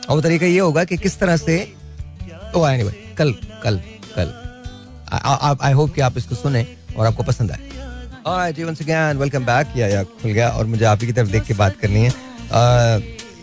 और 0.08 0.16
वो 0.16 0.20
तरीका 0.22 0.46
ये 0.46 0.58
होगा 0.58 0.84
कि 0.84 0.96
किस 0.98 1.18
तरह 1.20 1.36
से 1.38 1.56
ओ 2.56 2.66
एनीवे 2.68 3.14
कल 3.18 3.32
कल 3.62 3.80
कल। 4.16 4.34
आई 5.62 5.72
होप 5.72 5.94
कि 5.94 6.00
आप 6.00 6.16
इसको 6.18 6.34
सुने। 6.34 6.66
और 6.98 7.06
आपको 7.06 7.22
पसंद 7.22 7.50
आए 7.50 7.76
Alright, 8.26 8.58
once 8.68 8.80
again, 8.84 9.20
welcome 9.20 9.46
back. 9.46 9.76
या 9.76 9.86
या 9.86 10.02
खुल 10.02 10.30
गया 10.30 10.48
और 10.50 10.66
मुझे 10.66 10.84
आप 10.84 10.98
ही 11.00 11.06
की 11.06 11.12
तरफ़ 11.12 11.30
देख 11.30 11.42
के 11.42 11.54
बात 11.54 11.76
करनी 11.76 12.04
है 12.04 12.10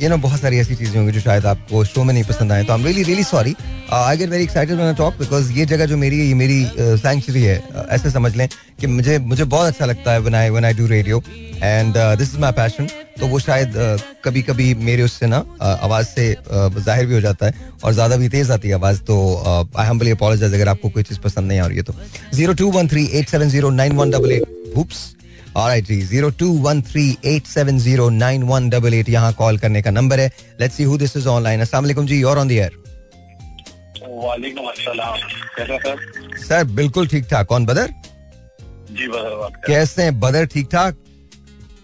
यू 0.02 0.10
नो 0.10 0.18
बहुत 0.20 0.40
सारी 0.40 0.58
ऐसी 0.60 0.76
चीज़ें 0.76 0.96
होंगी 0.98 1.12
जो 1.12 1.20
शायद 1.20 1.46
आपको 1.46 1.84
शो 1.86 2.04
में 2.04 2.14
नहीं 2.14 2.24
पसंद 2.24 2.52
आए 2.52 2.64
तो 2.64 2.74
I 2.74 2.80
am 2.80 2.86
really 2.86 3.04
really 3.04 3.24
sorry 3.24 3.56
I 3.94 4.18
get 4.18 4.30
very 4.30 4.44
excited 4.44 4.76
when 4.76 4.96
talk 4.96 5.14
because 5.20 5.52
ये 5.54 5.66
जगह 5.66 5.86
जो 5.86 5.98
मेरी 5.98 6.20
है 6.20 6.26
ये 6.26 6.34
मेरी 6.34 6.66
सैंक्चुरी 6.78 7.42
uh, 7.42 7.48
है 7.48 7.62
uh, 7.62 7.88
ऐसे 7.90 8.12
समझ 8.12 8.36
लें 8.36 8.48
कि 8.80 8.88
मुझे 8.88 9.18
मुझे 9.22 9.44
बहुत 9.46 9.68
अच्छा 9.68 9.86
लगता 9.86 10.12
है 10.12 10.20
when 10.20 10.36
I 10.36 10.50
when 10.50 10.66
I 10.66 10.74
do 10.74 10.88
radio 10.88 11.22
and 11.56 11.94
this 12.18 12.34
is 12.34 12.40
my 12.40 12.52
passion 12.52 12.88
तो 13.20 13.28
वो 13.28 13.40
शायद 13.40 13.78
uh, 13.78 14.02
कभी 14.24 14.42
कभी 14.42 14.74
मेरे 14.82 15.04
उससे 15.04 15.28
ना 15.28 15.44
आवाज़ 15.62 16.06
से 16.08 16.30
ज़ाहिर 16.52 17.06
भी 17.06 17.14
हो 17.14 17.22
जाता 17.22 17.46
है 17.46 17.72
और 17.84 17.94
ज़्यादा 17.94 18.18
भी 18.18 18.30
तेज 18.30 18.52
आती 18.52 18.68
है 18.68 18.76
आवाज़ 18.76 19.02
तो 19.04 19.18
आई 19.78 19.86
हम्बली 19.86 20.12
अपोलोजाइज 20.12 20.54
अगर 20.54 20.70
आपको 20.70 20.90
कोई 20.90 21.04
चीज़ 21.04 21.20
पसंद 21.22 21.48
नहीं 21.48 21.60
आ 21.60 21.68
रही 21.68 21.78
है 21.78 21.84
तो। 21.84 21.94
Zero 22.34 22.54
two 22.54 22.72
one 22.72 22.88
three 22.88 23.06
eight 23.14 23.30
seven 23.30 23.50
zero 23.50 23.70
nine 23.72 23.96
one 23.96 24.12
double 24.12 24.32
eight 24.32 25.15
Alright 25.58 25.86
जी 25.88 25.96
zero 26.04 26.30
two 26.40 26.48
one 26.62 26.82
three 26.82 27.04
eight 27.26 27.46
seven 27.48 27.78
zero 27.80 28.10
nine 28.12 28.44
one 28.44 28.70
double 28.70 28.94
eight 28.94 29.10
यहाँ 29.10 29.34
कॉल 29.34 29.58
करने 29.58 29.82
का 29.82 29.92
नंबर 29.92 30.20
है 30.20 30.32
let's 30.62 30.76
see 30.76 30.84
who 30.84 30.98
this 30.98 31.16
is 31.18 31.28
online 31.30 31.62
अस्सलाम 31.62 32.06
जी 32.06 32.22
और 32.24 32.40
on 32.40 32.48
the 32.48 32.52
air 32.52 32.72
sir? 36.40 36.64
बिल्कुल 36.66 37.08
ठीक 37.08 37.26
ठाक. 37.30 37.46
कौन 37.48 37.66
बदर? 37.66 37.88
जी 38.92 39.08
बदर 39.08 39.62
कैसे 39.68 40.04
हैं 40.04 40.20
बदर 40.20 40.46
ठीक 40.46 40.68
ठाक? 40.72 40.96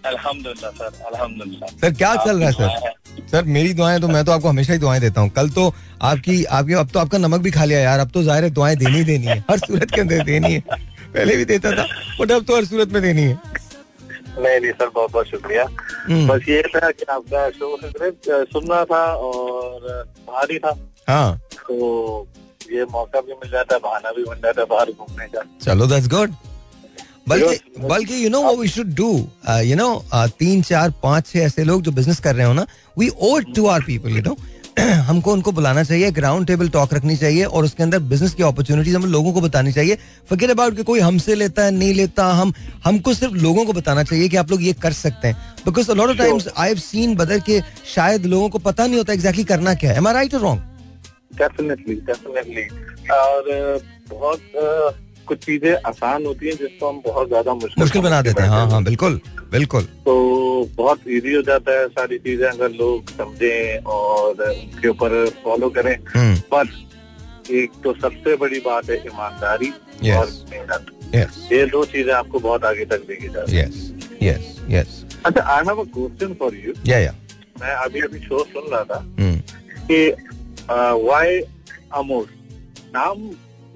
अल्हम्दुलिल्लाह 0.06 0.70
सर 0.72 1.02
अल्हम्दुलिल्लाह। 1.06 1.68
सर 1.80 1.94
क्या 1.94 2.14
चल 2.24 2.38
रहा 2.38 2.48
है 2.48 2.52
सर? 2.52 2.92
सर 3.30 3.44
मेरी 3.46 3.72
दुआएँ 3.74 4.00
तो 4.00 4.08
मैं 4.08 4.24
तो 4.24 4.32
आपको 4.32 4.48
हमेशा 4.48 4.72
ही 4.72 4.78
दुआएँ 4.78 5.00
देता 5.00 5.20
हूँ। 5.20 5.30
कल 5.30 5.48
तो 5.50 5.74
आपकी 6.02 6.44
आपकी 6.44 6.72
अब 6.74 6.90
तो 6.90 7.00
आपका 7.00 7.18
नमक 7.18 7.40
भी 7.40 7.50
खा 7.50 7.64
लिया 7.64 7.80
यार। 7.80 8.00
अब 8.00 8.10
तो 8.10 8.22
ज़ाहिर 8.22 8.44
है 8.44 8.50
दुआएँ 8.50 8.76
देनी 8.76 9.04
देनी 9.04 9.26
है। 9.26 9.38
हर 9.50 9.58
सूरत 9.58 9.90
के 9.94 10.00
अंदर 10.00 10.24
देनी 10.24 10.52
है। 10.52 10.60
पहले 10.60 11.36
भी 11.36 11.44
देता 11.44 11.70
था 11.72 11.86
बट 12.20 12.30
अब 12.32 12.44
तो 12.44 12.56
हर 12.56 12.64
सूरत 12.64 12.92
में 12.92 13.02
देनी 13.02 13.22
है। 13.22 13.38
नहीं 14.38 14.60
नहीं 14.60 14.72
सर 14.72 14.88
बहुत 14.94 15.12
बहुत 15.12 15.26
शुक्रिया। 15.26 15.64
हम्म। 16.08 16.26
बस 16.28 16.48
ये 16.48 16.62
था 16.74 16.90
कि 16.90 17.04
आपका 17.10 17.48
शो 17.50 17.76
सुनना 18.52 18.84
था 18.84 19.02
और 19.14 20.04
बाहर 20.28 20.52
ही 20.52 20.58
था। 20.58 20.76
हाँ। 21.08 21.40
तो 21.68 22.26
ये 22.72 22.84
मौका 22.92 23.20
भी 23.20 23.32
मिल 23.32 23.50
जाता 23.50 23.74
है 23.74 23.80
बहाना 23.80 24.10
भी 24.16 24.24
बन 24.24 24.40
जाता 24.44 24.60
है 24.60 24.66
बाहर 24.70 24.90
घूमने 24.90 25.26
का। 25.26 25.42
चलो 25.64 25.86
दैट्स 25.86 26.08
गुड 26.08 26.34
बल्कि 27.28 27.80
बल्कि 27.80 28.24
you 28.24 28.30
know 28.30 28.40
what 28.42 28.56
we 28.58 28.68
should 28.68 28.94
do 28.94 29.10
you 29.64 29.76
know 29.76 29.90
तीन 30.38 30.62
चार 30.62 30.90
पाँच 31.02 31.26
छह 31.26 31.38
ऐसे 31.40 31.64
लोग 31.64 31.82
जो 31.82 31.90
बिज़नेस 31.92 32.20
कर 32.20 32.34
रहे 32.34 32.46
हो 32.46 32.52
ना 32.52 32.66
we 32.98 33.08
ought 33.22 33.54
to 33.56 33.66
our 33.66 33.82
people 33.86 34.16
you 34.16 34.22
know 34.22 34.36
हमको 35.06 35.32
उनको 35.32 35.52
बुलाना 35.52 35.82
चाहिए 35.84 36.10
ग्राउंड 36.12 36.46
टेबल 36.46 36.68
टॉक 36.68 36.92
रखनी 36.94 37.16
चाहिए 37.16 37.44
और 37.44 37.64
उसके 37.64 37.82
अंदर 37.82 37.98
बिज़नेस 38.10 38.34
की 38.34 38.42
अपॉर्चुनिटीज़ 38.42 38.96
हम 38.96 39.04
लोगों 39.12 39.32
को 39.32 39.40
बतानी 39.40 39.72
चाहिए। 39.72 39.98
फकीर 40.30 40.50
अबाउट 40.50 40.76
कि 40.76 40.82
कोई 40.82 41.00
हमसे 41.00 41.34
लेता 41.34 41.64
है 41.64 41.70
नहीं 41.70 41.94
लेता 41.94 42.26
हम 42.32 42.52
हमको 42.84 43.14
सिर्फ़ 43.14 43.34
लोगों 43.34 43.64
को 43.64 43.72
बताना 43.72 44.02
चाहिए 44.02 44.28
कि 44.28 44.36
आप 44.36 44.50
लोग 44.50 44.62
ये 44.62 44.72
कर 44.82 44.92
सकते 44.92 45.28
हैं। 45.28 45.36
Because 45.66 45.90
lot 45.92 46.10
of 46.10 46.18
times 46.18 46.48
I 46.56 46.68
have 46.68 46.78
seen 46.78 47.14
brother 47.16 47.38
के 47.40 47.60
शायद 47.94 48.26
लोगों 48.26 48.48
को 48.48 48.58
पता 48.60 48.86
नहीं 48.86 48.98
होता 48.98 49.12
एग्जैक्टली 49.12 49.42
exactly 49.42 49.58
करना 49.58 49.74
क्या 49.74 49.90
है। 49.90 49.96
एम 49.96 50.08
आई 50.08 50.14
राइट 50.14 50.34
और 50.34 50.40
रॉन्ग 50.40 50.60
डेफिनेटली 51.38 51.94
डेफिनेटली 52.06 52.62
और 53.10 53.80
बहुत 54.10 54.40
कुछ 55.26 55.38
चीज़ें 55.44 55.74
आसान 55.86 56.26
होती 56.26 56.46
हैं 56.46 56.56
जिसको 56.56 56.88
हम 56.88 57.00
बहुत 57.06 57.28
ज़्यादा 57.28 57.54
मुश्किल 57.54 57.82
मुश्किल 57.82 58.02
बना 58.02 58.20
देते 58.22 58.42
हैं। 58.42 58.48
हाँ 58.48 58.66
हाँ। 58.70 58.82
बिल्कुल 58.84 59.20
बिल्कुल। 59.52 59.82
तो 60.06 60.14
बहुत 60.76 61.08
इजी 61.08 61.34
हो 61.34 61.42
जाता 61.42 61.78
है 61.78 61.86
सारी 61.88 62.18
चीज़ें 62.18 62.46
अगर 62.48 62.70
लोग 62.72 63.10
समझें 63.16 63.84
और 63.96 64.42
उनके 64.42 64.88
ऊपर 64.88 65.14
फॉलो 65.44 65.68
करें। 65.70 65.94
हम्म, 66.14 66.34
पर 66.54 66.68
एक 67.52 67.70
तो 67.84 67.92
सबसे 68.00 68.36
बड़ी 68.36 68.60
बात 68.66 68.90
है 68.90 68.96
ईमानदारी 69.06 69.72
Yes. 70.02 70.16
और 70.16 70.30
मेहनत। 70.50 70.86
Yes, 71.14 71.36
ये 71.52 71.64
दो 71.66 71.84
चीज़ें 71.86 72.12
आपको 72.14 72.38
बहुत 72.38 72.64
आगे 72.64 72.84
तक 72.92 73.02
लेके 73.08 73.28
जाती 73.28 73.56
हैं। 73.56 73.70
Yes. 74.20 74.88
अच्छा 75.26 75.42
I 75.44 75.64
have 75.66 75.80
a 75.80 75.84
question 75.94 76.34
for 76.38 76.54
you. 76.56 76.72
मैं 77.60 77.74
अभी 77.74 78.00
अभी 78.00 78.18
शो 78.18 78.38
सुन 78.44 78.70
रहा 78.70 78.82
था 78.84 78.98
हम्म, 79.18 79.36
कि 79.90 80.10
वाई 81.06 81.38
अमोर 81.94 82.26
नाम 82.94 83.18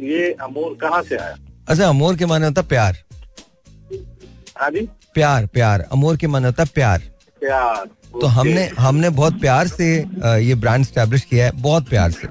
ये 0.01 0.31
अमूर 0.43 0.77
कहाँ 0.81 1.03
से 1.03 1.17
आया? 1.17 1.37
अच्छा 1.69 1.89
अमोर 1.89 2.17
के 2.17 2.27
माने 2.27 2.47
होता 2.47 2.63
प्यार। 2.65 2.97
हाँ 4.59 4.71
जी। 4.71 4.81
प्यार 5.15 5.47
प्यार। 5.47 5.81
अमोर 5.93 6.17
के 6.17 6.27
माने 6.27 6.47
होता 6.47 6.65
प्यार। 6.75 7.03
प्यार 7.43 7.87
तो 8.13 8.27
हमने 8.29 8.67
हमने 8.79 9.09
बहुत 9.13 9.41
प्यार 9.41 9.69
से 9.69 9.87
ये 10.41 10.55
ब्रांड 10.57 10.85
स्टैब्लिश 10.85 11.25
किया 11.25 11.47
है 11.47 11.53
बहुत 11.63 11.89
प्यार 11.89 12.11
से। 12.11 12.29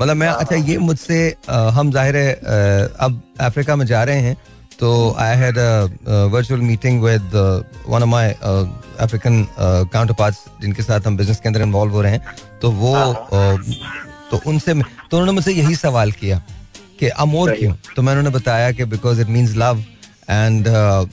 मतलब 0.00 0.16
मैं 0.16 0.28
अच्छा 0.28 0.56
ये 0.56 0.76
मुझसे 0.80 1.18
हम 1.48 1.90
ज़ाहिर 1.92 2.16
है 2.16 2.32
अब 2.98 3.20
अफ्रीका 3.40 3.76
में 3.76 3.84
जा 3.86 4.02
रहे 4.04 4.20
हैं 4.20 4.36
तो 4.80 4.90
I 5.18 5.36
had 5.36 5.58
virtual 6.32 6.60
meeting 6.60 7.02
with 7.02 7.30
one 7.88 8.02
of 8.02 8.08
my 8.08 8.32
African 9.00 9.46
counterparts 10.14 10.44
जिनके 10.60 10.82
साथ 10.82 11.06
हम 11.06 11.16
बिज़नेस 11.16 11.40
के 11.40 11.48
अंदर 11.48 11.62
इन्वॉल्व 11.62 11.92
हो 11.92 12.02
रहे 12.02 12.12
हैं। 12.12 12.36
तो 12.62 12.70
वो 12.72 12.94
अ, 12.94 13.56
तो 14.30 14.40
उनसे 14.46 14.74
तो 14.74 15.16
उन्होंने 15.16 15.32
मुझसे 15.32 15.52
यही 15.52 15.74
सवाल 15.76 16.12
किया। 16.12 16.42
कि 17.00 17.08
अमोर 17.24 17.52
क्यों 17.52 17.74
तो 17.96 18.02
मैं 18.02 18.12
उन्होंने 18.12 18.30
बताया 18.30 18.72
कि 18.72 18.84
because 18.84 19.20
it 19.20 19.28
means 19.28 19.56
love 19.56 19.84
and 20.30 20.66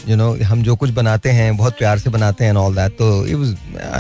you 0.10 0.16
know 0.16 0.34
हम 0.44 0.64
जो 0.64 0.76
कुछ 0.76 0.90
बनाते 0.92 1.32
हैं 1.32 1.56
बहुत 1.58 1.78
प्यार 1.78 2.00
से 2.00 2.10
बनाते 2.10 2.46
हैं 2.46 2.54
ऑल 2.54 2.76
दैट 2.76 2.98
तो 2.98 3.26
it 3.28 3.36
was 3.36 3.52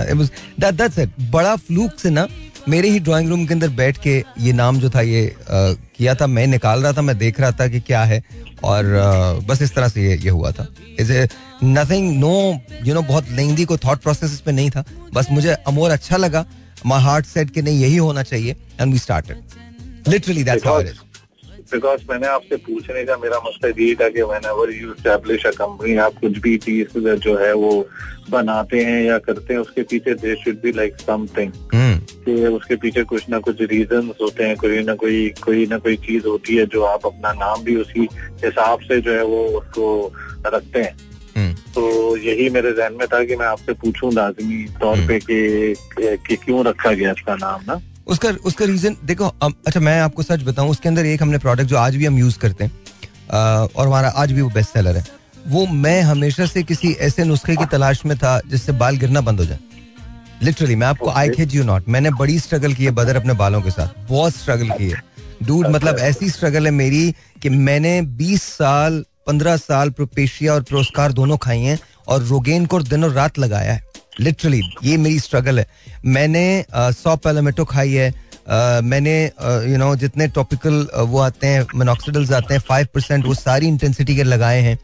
it 0.09 0.15
was 0.15 0.31
that 0.59 0.73
that's 0.73 0.99
it 0.99 1.11
बड़ा 1.31 1.55
फ्लूक 1.55 1.99
से 1.99 2.09
ना 2.09 2.27
मेरे 2.69 2.89
ही 2.89 2.99
ड्राइंग 2.99 3.29
रूम 3.29 3.45
के 3.45 3.53
अंदर 3.53 3.69
बैठ 3.69 3.97
के 3.97 4.13
ये 4.39 4.53
नाम 4.53 4.79
जो 4.79 4.89
था 4.89 5.01
ये 5.01 5.35
uh, 5.39 5.75
किया 5.97 6.15
था 6.15 6.27
मैं 6.27 6.45
निकाल 6.47 6.83
रहा 6.83 6.93
था 6.93 7.01
मैं 7.01 7.17
देख 7.17 7.39
रहा 7.39 7.51
था 7.51 7.67
कि 7.67 7.79
क्या 7.79 8.03
है 8.03 8.23
और 8.63 8.85
uh, 8.85 9.47
बस 9.47 9.61
इस 9.61 9.73
तरह 9.75 9.87
से 9.87 10.03
ये 10.03 10.15
ये 10.17 10.29
हुआ 10.29 10.51
था। 10.51 10.67
Is 10.99 11.11
a 11.11 11.27
nothing 11.63 12.17
no 12.19 12.33
you 12.83 12.93
know 12.93 13.01
बहुत 13.01 13.29
लेंदी 13.31 13.65
को 13.65 13.77
थॉट 13.77 14.01
प्रोसेस 14.01 14.33
इस 14.33 14.39
पे 14.41 14.51
नहीं 14.51 14.69
था। 14.69 14.83
बस 15.13 15.27
मुझे 15.31 15.53
अमोर 15.67 15.91
अच्छा 15.91 16.17
लगा। 16.17 16.45
माई 16.85 17.01
हार्ट 17.01 17.25
सेट 17.25 17.49
कि 17.49 17.61
नहीं 17.61 17.79
यही 17.81 17.97
होना 17.97 18.23
चाहिए 18.23 18.55
and 18.81 18.93
we 18.93 18.99
started 18.99 20.09
literally 20.09 20.43
that's 20.43 20.67
how 20.67 20.81
it 20.81 20.87
is 20.87 21.04
because 21.71 22.01
मैंने 22.09 22.27
आपसे 22.27 22.55
पूछने 22.65 23.03
का 23.05 23.15
मेरा 23.17 23.37
मकसद 23.45 23.79
ये 23.79 23.93
था 23.95 24.09
कि 24.09 24.21
whenever 24.45 24.71
you 24.71 24.93
establish 24.93 25.45
a 25.45 25.51
company 25.51 25.95
आप 25.97 26.19
कुछ 26.21 26.37
भी 26.37 26.57
चीज़ 26.57 26.97
जो 26.97 27.35
है 27.37 27.53
वो 27.53 27.71
बनाते 28.29 28.83
हैं 28.83 29.01
या 29.03 29.17
करते 29.19 29.53
हैं 29.53 29.61
उसके 29.61 29.83
पीछे 29.83 30.13
there 30.13 30.35
should 30.35 30.61
be 30.61 30.71
like 30.71 30.99
something 30.99 31.51
hmm. 31.73 31.97
कि 32.25 32.45
उसके 32.47 32.75
पीछे 32.75 33.03
कुछ 33.03 33.29
ना 33.29 33.39
कुछ 33.39 33.61
रीजन 33.61 34.11
होते 34.21 34.43
हैं 34.43 34.55
कोई 34.57 34.83
ना 34.83 34.95
कोई 34.95 35.27
कोई 35.43 35.65
ना 35.65 35.77
कोई 35.77 35.95
चीज़ 36.05 36.27
होती 36.27 36.55
है 36.55 36.65
जो 36.65 36.83
आप 36.83 37.05
अपना 37.05 37.31
नाम 37.33 37.63
भी 37.63 37.75
उसी 37.75 38.07
हिसाब 38.45 38.79
से 38.79 39.01
जो 39.01 39.11
है 39.11 39.23
वो 39.23 39.43
उसको 39.59 40.13
रखते 40.47 40.79
हैं। 40.79 40.95
हम्म। 41.37 41.53
तो 41.73 42.17
यही 42.17 42.49
मेरे 42.49 42.71
जहन 42.71 42.93
में 42.93 43.07
था 43.07 43.23
कि 43.23 43.35
मैं 43.35 43.45
आपसे 43.45 43.73
पूछूँ 43.73 44.13
लाजमी 44.13 44.63
तौर 44.81 45.07
पे 45.07 45.19
कि 45.19 45.75
कि 46.27 46.35
क्यों 46.35 46.65
रखा 46.65 46.91
गया 46.91 47.11
इसका 47.11 47.35
नाम 47.35 47.61
ना? 47.67 47.81
उसका 48.07 48.29
उसका 48.45 48.65
रीजन 48.65 48.95
देखो 49.05 49.27
अच्छा 49.41 49.79
मैं 49.79 49.99
आपको 50.01 50.23
सच 50.23 50.43
बताऊँ, 50.43 50.69
उसके 50.69 50.89
अंदर 50.89 51.05
एक 51.05 51.21
हमने 51.21 51.37
प्रोडक्ट 51.37 51.67
जो 51.67 51.77
आज 51.77 51.95
भी 51.95 52.05
हम 52.05 52.17
यूज़ 52.19 52.37
करते 52.39 52.63
हैं 52.63 52.71
और 53.31 53.87
हमारा 53.87 54.09
आज 54.09 54.31
भी 54.31 54.41
वो 54.41 54.49
बेस्ट 54.49 54.73
सेलर 54.73 54.97
है। 54.97 55.05
वो 55.47 55.65
मैं 55.67 56.01
हमेशा 56.01 56.45
से 56.45 56.63
किसी 56.63 56.91
ऐसे 57.01 57.23
नुस्खे 57.23 57.55
की 57.55 57.65
तलाश 57.65 58.05
में 58.05 58.17
था 58.17 58.39
जिससे 58.47 58.71
बाल 58.73 58.97
गिरना 58.97 59.21
बंद 59.21 59.39
हो 59.39 59.45
जाए। 59.45 59.59
लिटरली 60.43 60.75
मैं 60.75 60.87
आपको 60.87 61.09
आई. 61.09 61.29
खेज 61.29 61.55
यू 61.55 61.63
नॉट 61.63 61.89
मैंने 61.89 62.09
बड़ी 62.11 62.39
स्ट्रगल 62.39 62.73
की 62.73 62.85
है 62.85 62.91
बदर 62.91 63.15
अपने 63.15 63.33
बालों 63.33 63.61
के 63.61 63.71
साथ, 63.71 64.07
बहुत 64.09 64.35
स्ट्रगल 64.35 64.69
की 64.69 64.89
है। 64.89 65.01
डूड 65.43 65.67
मतलब 65.67 65.97
ऐसी 65.99 66.29
स्ट्रगल 66.29 66.65
है 66.65 66.71
मेरी 66.73 67.11
कि 67.41 67.49
मैंने 67.49 68.01
20 68.17 68.43
साल 68.43 69.03
15 69.27 69.57
साल 69.57 69.89
प्रोपेशिया 69.89 70.53
और 70.53 70.61
प्रोस्कार 70.63 71.11
दोनों 71.13 71.37
खाई 71.37 71.61
हैं 71.61 71.79
और 72.07 72.23
रोगेन 72.23 72.65
को 72.65 72.81
दिनों 72.83 73.13
रात 73.13 73.39
लगाया 73.39 73.73
है। 73.73 73.83
लिटरली 74.19 74.61
ये 74.83 74.97
मेरी 74.97 75.19
स्ट्रगल 75.19 75.59
है। 75.59 75.67
मैंने 76.05 76.65
सौ 76.71 77.15
पेलामेटो 77.17 77.65
खाई 77.65 77.93
है। 77.93 78.13
मैंने 78.83 79.15
यू 79.71 79.77
नो 79.77 79.95
जितने 79.95 80.27
टॉपिकल 80.29 80.87
वो 81.07 81.19
आते 81.19 81.47
हैं 81.47 81.65
मिनॉक्सिडल्स 81.75 82.31
आते 82.33 82.53
हैं 82.53 82.61
फाइव 82.67 82.87
परसेंट 82.93 83.25
वो 83.25 83.33
सारी 83.35 83.67
इंटेंसिटी 83.67 84.15
के 84.15 84.23
लगाए 84.23 84.61
हैं। 84.61 84.77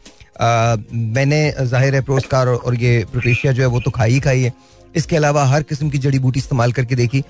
मैंने 1.14 1.40
ज़ाहिर 1.60 1.94
है 1.94 2.00
प्रोस्कार 2.02 2.48
और, 2.48 2.74
ये 2.74 3.04
प्रोटेशिया 3.12 3.52
जो 3.52 3.62
है 3.62 3.68
वो 3.68 3.80
तो 3.80 3.90
खाई 3.90 4.12
ही 4.12 4.20
खाई 4.20 4.42
है। 4.42 4.52
इसके 4.94 5.16
अलावा 5.16 5.44
हर 5.44 5.62
किस्म 5.62 5.90
की 5.90 5.98
जड़ी 5.98 6.18
बूटी 6.18 6.38
इस्तेमाल 6.38 6.72
करके 6.72 6.94
देखी। 6.94 7.22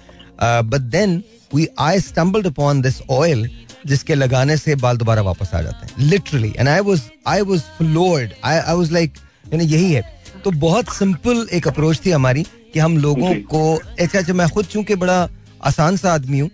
But 0.42 0.80
then 0.90 1.22
we 1.54 1.66
I 1.80 2.00
stumbled 2.00 2.46
upon 2.46 2.80
this 2.82 3.00
oil 3.10 3.48
जिसके 3.86 4.14
लगाने 4.14 4.56
से 4.56 4.74
बाल 4.76 4.96
दोबारा 4.96 5.22
वापस 5.22 5.50
आ 5.54 5.60
जाते 5.62 5.86
हैं। 5.86 6.08
Literally 6.08 6.52
and 6.58 6.68
I 6.68 6.80
was 6.80 7.02
I 7.28 7.40
was 7.42 7.60
floored 7.78 8.30
I 8.44 8.56
I 8.56 8.76
was 8.76 8.92
like 8.92 9.18
यही 9.54 9.92
है। 9.92 10.11
तो 10.44 10.50
बहुत 10.50 10.88
सिंपल 10.94 11.46
एक 11.52 11.68
अप्रोच 11.68 12.00
थी 12.06 12.10
हमारी 12.10 12.42
कि 12.72 12.78
हम 12.78 12.96
लोगों 12.98 13.34
को 13.44 13.60
अच्छा 13.74 14.18
अच्छा 14.18 14.32
मैं 14.32 14.48
खुद 14.48 14.66
चूँकि 14.66 14.94
बड़ा 14.94 15.28
आसान 15.64 15.96
सा 15.96 16.12
आदमी 16.12 16.38
हूँ 16.38 16.50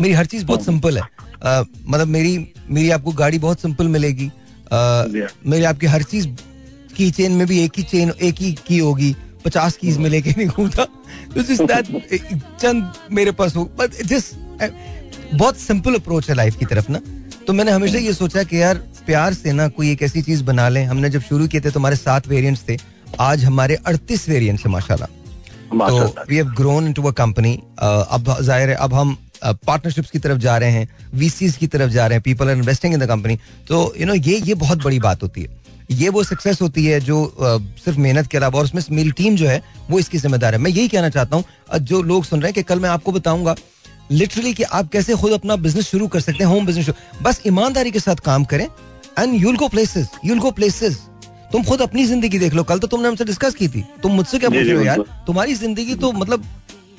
मेरी 0.00 0.14
हर 0.14 0.26
चीज़ 0.26 0.44
बहुत 0.44 0.64
सिंपल 0.64 0.98
है। 0.98 1.02
अ, 1.42 1.62
मतलब 1.86 2.08
मेरी 2.08 2.36
मेरी 2.70 2.90
आपको 2.90 3.12
गाड़ी 3.12 3.38
बहुत 3.38 3.60
सिंपल 3.60 3.88
मिलेगी। 3.88 4.30
मेरी 5.46 5.64
आपकी 5.64 5.86
हर 5.86 6.02
चीज़ 6.02 6.28
की 6.96 7.10
चेन 7.10 7.32
में 7.32 7.46
भी 7.46 7.58
एक 7.64 7.72
ही 7.76 7.82
चेन 7.82 8.12
एक 8.22 8.40
ही 8.40 8.52
की 8.66 8.78
होगी 8.78 9.14
पचास 9.44 9.76
कीज 9.76 9.98
में 9.98 10.08
लेके 10.10 10.30
नहीं 10.30 10.46
घूमता। 10.48 10.84
चंद 12.60 12.92
मेरे 13.12 13.32
पास 13.32 13.56
हो 13.56 13.64
बट 13.78 14.02
जिस 14.04 14.30
बहुत 15.34 15.56
सिंपल 15.58 15.94
अप्रोच 15.94 16.28
है 16.28 16.34
लाइफ 16.34 16.56
की 16.56 16.66
तरफ़ 16.66 16.90
ना। 16.92 17.00
तो 17.46 17.52
मैंने 17.52 17.70
हमेशा 17.70 17.98
ये 17.98 18.12
सोचा 18.12 18.42
कि 18.42 18.60
यार 18.62 18.78
प्यार 19.06 19.34
से 19.34 19.52
ना 19.52 19.68
कोई 19.68 19.90
एक 19.92 20.02
ऐसी 20.02 20.22
चीज़ 20.22 20.42
बना 20.44 20.68
लें। 20.68 20.84
हमने 20.86 21.10
जब 21.10 21.22
शुरू 21.22 21.46
किए 21.48 21.60
थे 21.60 21.70
तो 21.70 21.80
हमारे 21.80 21.96
सात 21.96 22.28
वेरिएंट्स 22.28 22.62
थे। 22.68 22.76
आज 23.20 23.44
हमारे 23.44 23.74
अड़तीस 23.86 24.28
वेरियंट 24.28 24.60
है 24.60 24.70
माशाल्लाह। 24.72 25.08
तो 25.88 26.24
we 26.28 26.36
have 26.36 26.46
grown 26.56 26.86
into 26.86 27.02
a 27.02 27.10
company 27.12 27.54
अब 27.78 28.36
ज़ाहिर 28.40 28.70
है 28.70 28.74
अब 28.76 28.94
हम 28.94 29.16
पार्टनरशिप्स 29.44 30.10
की 30.10 30.18
तरफ़ 30.18 30.38
जा 30.38 30.56
रहे 30.58 30.70
हैं 30.70 30.88
वीसीज 31.14 31.56
की 31.56 31.66
तरफ़ 31.66 31.90
जा 31.90 32.06
रहे 32.06 32.16
हैं 32.16 32.22
people 32.22 32.50
are 32.50 32.56
investing 32.56 32.94
in 32.94 33.00
the 33.00 33.08
company 33.08 33.36
तो 33.68 33.92
यू 34.00 34.06
नो 34.06 34.14
ये 34.14 34.38
ये 34.40 34.54
बहुत 34.56 34.84
बड़ी 34.84 34.98
बात 35.00 35.22
होती 35.22 35.42
है। 35.42 35.60
ये 35.92 36.08
वो 36.08 36.22
सक्सेस 36.24 36.60
होती 36.62 36.84
है 36.86 37.00
जो 37.00 37.16
uh, 37.24 37.60
सिर्फ़ 37.84 37.98
मेहनत 38.00 38.26
के 38.26 38.38
अलावा 38.38 38.58
और 38.58 38.64
उसमें 38.64 38.82
मेरी 38.96 39.10
टीम 39.12 39.36
जो 39.36 39.48
है 39.48 39.62
वो 39.90 39.98
इसकी 39.98 40.18
जिम्मेदार 40.18 40.54
है। 40.54 40.60
मैं 40.60 40.70
यही 40.70 40.88
कहना 40.88 41.08
चाहता 41.08 41.36
हूँ 41.36 41.44
uh, 41.74 41.78
जो 41.80 42.02
लोग 42.02 42.24
सुन 42.24 42.40
रहे 42.40 42.48
हैं 42.48 42.54
कि 42.54 42.62
कल 42.62 42.80
मैं 42.80 42.90
आपको 42.90 43.12
बताऊँगा 43.12 43.54
लिटरली 44.10 44.52
कि 44.54 44.62
आप 44.62 44.88
कैसे 44.92 45.14
खुद 45.16 45.32
अपना 45.32 45.56
बिज़नेस 45.56 45.90
शुरू 45.90 46.06
कर 46.08 46.20
सकते 46.20 46.44
हैं 46.44 46.50
होम 46.50 46.66
बिज़नेस 46.66 46.90
बस 47.22 47.40
ईमानदारी 47.46 47.90
के 47.90 48.00
साथ 48.00 48.16
काम 48.24 48.44
करें 48.44 48.64
and 48.64 49.34
you'll 49.42 49.56
go 49.56 49.68
places 49.68 50.08
you'll 50.24 50.38
go 50.38 50.50
places 50.50 50.98
तुम 51.52 51.62
खुद 51.64 51.82
अपनी 51.82 52.04
ज़िंदगी 52.06 52.38
देख 52.38 52.54
लो। 52.54 52.62
कल 52.64 52.78
तो 52.78 52.86
तुमने 52.86 53.08
हमसे 53.08 53.24
डिस्कस 53.24 53.54
की 53.54 53.68
थी। 53.68 53.84
तुम 54.02 54.12
मुझसे 54.12 54.38
क्या 54.38 54.50
पूछ 54.50 54.66
रहे 54.66 54.76
हो 54.76 54.82
यार? 54.82 55.04
तुम्हारी 55.26 55.54
ज़िंदगी 55.54 55.94
तो 55.96 56.12
मतलब 56.14 56.44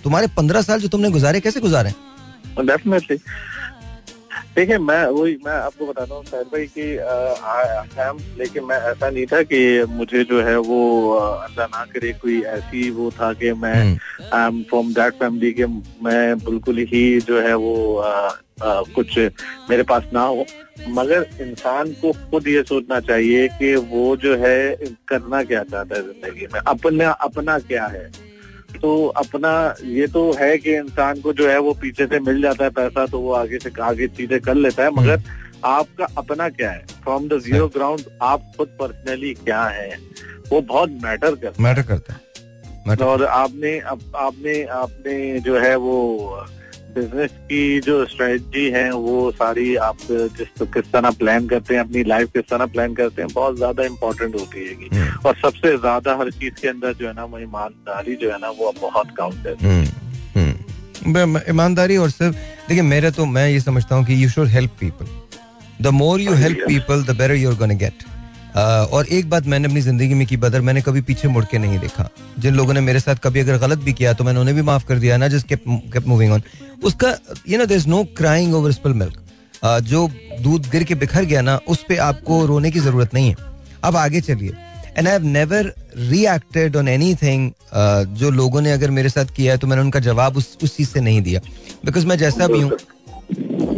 तुम्हारे 0.03 0.27
पंद्रह 0.37 0.61
साल 0.61 0.79
जो 0.79 0.87
तुमने 0.87 1.09
गुजारे 1.11 1.39
कैसे 1.41 1.59
गुजारे? 1.59 1.93
डेफिनेटली 2.61 3.17
देखिए 4.55 4.77
मैं 4.77 5.05
वही 5.07 5.35
मैं 5.45 5.53
आपको 5.53 5.85
बताता 5.85 6.15
हूँ 6.15 6.23
साहिब 6.25 6.47
भाई 6.47 6.65
कि 6.77 6.83
एम 8.01 8.17
लेकिन 8.39 8.63
मैं 8.63 8.77
ऐसा 8.89 9.09
नहीं 9.09 9.25
था 9.25 9.41
कि 9.43 9.61
मुझे 9.89 10.23
जो 10.23 10.41
है 10.45 10.57
वो 10.59 10.79
अल्लाह 11.17 11.67
ना 11.67 11.83
करे 11.93 12.11
कोई 12.21 12.39
ऐसी 12.51 12.89
वो 12.97 13.09
था 13.11 13.31
कि 13.33 13.53
मैं 13.63 13.73
I 13.73 14.47
am 14.47 14.61
from 14.69 14.93
that 14.93 15.13
family 15.19 15.51
के 15.53 15.65
मैं 16.05 16.37
बिल्कुल 16.39 16.77
ही 16.93 17.03
जो 17.21 17.41
है 17.41 17.55
वो 17.55 17.73
कुछ 18.59 19.17
मेरे 19.69 19.83
पास 19.83 20.03
ना 20.13 20.21
हो। 20.21 20.45
मगर 20.89 21.25
इंसान 21.41 21.91
को 21.95 22.11
खुद 22.31 22.47
ये 22.47 22.63
सोचना 22.63 22.99
चाहिए 23.01 23.47
कि 23.49 23.75
वो 23.75 24.15
जो 24.17 24.35
है 24.37 24.75
करना 25.07 25.43
क्या 25.43 25.63
चाहता 25.63 25.95
है 25.95 26.01
ज़िंदगी 26.03 26.47
में? 26.53 26.59
अपना 26.61 27.09
अपना 27.09 27.57
क्या 27.61 27.85
है? 27.87 28.09
तो 28.73 29.05
अपना 29.07 29.53
ये 29.83 30.07
तो 30.07 30.31
है 30.33 30.57
कि 30.57 30.75
इंसान 30.75 31.21
को 31.21 31.33
जो 31.33 31.49
है 31.49 31.57
वो 31.59 31.73
पीछे 31.81 32.05
से 32.05 32.19
मिल 32.21 32.41
जाता 32.41 32.63
है 32.63 32.69
पैसा 32.71 33.05
तो 33.05 33.19
वो 33.19 33.31
आगे 33.33 33.59
से 33.59 33.71
आगे 33.81 34.07
चीज़ें 34.09 34.39
कर 34.41 34.55
लेता 34.55 34.83
है। 34.83 34.91
मगर 34.91 35.21
आपका 35.65 36.07
अपना 36.17 36.49
क्या 36.49 36.71
है? 36.71 36.85
फ्रॉम 37.03 37.27
द 37.27 37.39
ज़ीरो 37.39 37.67
ग्राउंड 37.67 38.01
आप 38.21 38.51
खुद 38.57 38.75
पर्सनली 38.79 39.33
क्या 39.35 39.63
है? 39.65 39.97
वो 40.49 40.61
बहुत 40.63 40.89
मैटर 41.03 41.35
करता 41.35 41.63
मैटर 41.63 41.81
करता 41.83 42.13
है। 42.13 42.95
और 43.03 43.23
आपने 43.25 43.77
आपने 43.79 44.63
आपने 44.63 45.39
जो 45.39 45.59
है 45.59 45.75
वो 45.75 46.45
बिज़नेस 46.95 47.31
की 47.49 47.79
जो 47.81 48.05
स्ट्रेटजी 48.05 48.69
है 48.71 48.89
वो 48.93 49.31
सारी 49.33 49.75
आप 49.87 49.97
जिस 50.09 50.47
तो 50.59 50.65
किस 50.73 50.91
तरह 50.91 51.11
प्लान 51.19 51.47
करते 51.47 51.73
हैं 51.73 51.81
अपनी 51.81 52.03
लाइफ 52.03 52.29
किस 52.33 52.47
तरह 52.49 52.65
प्लान 52.73 52.93
करते 52.95 53.21
हैं 53.21 53.31
बहुत 53.33 53.55
ज़्यादा 53.57 53.83
इम्पोर्टेंट 53.85 54.35
होती 54.35 54.59
है 54.59 54.73
हम्म, 54.89 55.19
और 55.25 55.35
सबसे 55.35 55.77
ज़्यादा 55.77 56.15
हर 56.15 56.31
चीज़ 56.33 56.61
के 56.61 56.67
अंदर 56.67 56.93
जो 56.93 57.07
है 57.07 57.13
ना 57.13 57.25
वो 57.25 57.39
ईमानदारी 57.39 58.15
जो 58.15 58.31
है 58.31 58.37
ना 58.39 58.49
वो 58.59 58.73
बहुत 58.81 59.11
काउंट 59.17 59.47
है। 59.47 59.53
हम्म, 59.63 59.85
हम्म। 60.35 61.41
ईमानदारी 61.49 61.97
और 61.97 62.09
सिर्फ़ 62.11 62.35
देखिए 62.67 62.83
मेरे 62.85 63.11
तो 63.11 63.25
मैं 63.27 63.47
ये 63.49 63.59
समझता 63.61 63.95
हूँ 63.95 64.05
कि 64.05 64.23
you 64.23 64.29
should 64.29 64.47
help 64.49 64.77
people 64.79 65.07
the 65.81 65.87
more 65.93 66.21
you 66.21 66.33
help 66.35 66.65
people 66.67 67.03
the 67.03 67.17
better 67.17 67.35
you're 67.35 67.55
gonna 67.55 67.73
get 67.75 68.03
और 68.55 69.07
एक 69.07 69.29
बात 69.29 69.45
मैंने 69.47 69.67
अपनी 69.67 69.81
ज़िंदगी 69.81 70.13
में 70.13 70.25
की 70.27 70.37
बदर, 70.37 70.61
मैंने 70.61 70.81
कभी 70.81 71.01
पीछे 71.01 71.27
मुड़ 71.27 71.43
के 71.45 71.57
नहीं 71.57 71.79
देखा। 71.79 72.07
जिन 72.39 72.55
लोगों 72.55 72.73
ने 72.73 72.81
मेरे 72.81 72.99
साथ 72.99 73.15
कभी 73.23 73.39
अगर 73.39 73.57
गलत 73.57 73.79
भी 73.79 73.93
किया 73.93 74.13
तो 74.13 74.23
मैंने 74.23 74.39
उन्हें 74.39 74.55
भी 74.55 74.61
माफ़ 74.63 74.85
कर 74.87 74.99
दिया, 74.99 75.17
ना 75.17 75.27
जस्ट 75.27 75.53
मूविंग 76.07 76.33
ऑन 76.33 76.41
उसका 76.83 77.15
you 77.49 77.57
know 77.57 77.65
no 77.87 78.03
crying 78.17 78.53
over 78.55 78.71
spill 78.71 78.93
milk 78.93 79.19
जो 79.83 80.07
दूध 80.41 80.69
गिर 80.71 80.83
के 80.83 80.95
बिखर 80.95 81.25
गया 81.25 81.41
ना, 81.41 81.59
उस 81.67 81.83
पर 81.83 81.99
आपको 82.01 82.45
रोने 82.45 82.71
की 82.71 82.79
ज़रूरत 82.79 83.13
नहीं 83.13 83.29
है। 83.29 83.35
अब 83.83 83.95
आगे 83.97 84.21
चलिए। 84.21 84.53
And 84.97 85.07
I 85.07 85.11
have 85.11 85.23
never 85.25 85.73
reacted 85.99 86.75
on 86.75 86.87
anything 87.15 87.51
जो 88.17 88.29
लोगों 88.31 88.61
ने 88.61 88.71
अगर 88.71 88.91
मेरे 88.91 89.09
साथ 89.09 89.33
किया 89.35 89.53
है 89.53 89.57
तो 89.57 89.67
मैंने 89.67 89.81
उनका 89.81 89.99
जवाब 90.01 90.37
उस 90.37 90.57
उस 90.63 90.75
चीज़ 90.77 90.89
से 90.89 91.01
नहीं 91.01 91.21
दिया। 91.21 91.41
बिकॉज़ 91.85 92.07
मैं 92.07 92.17
जैसा 92.17 92.47
भी 92.47 92.61
हूँ 92.61 92.71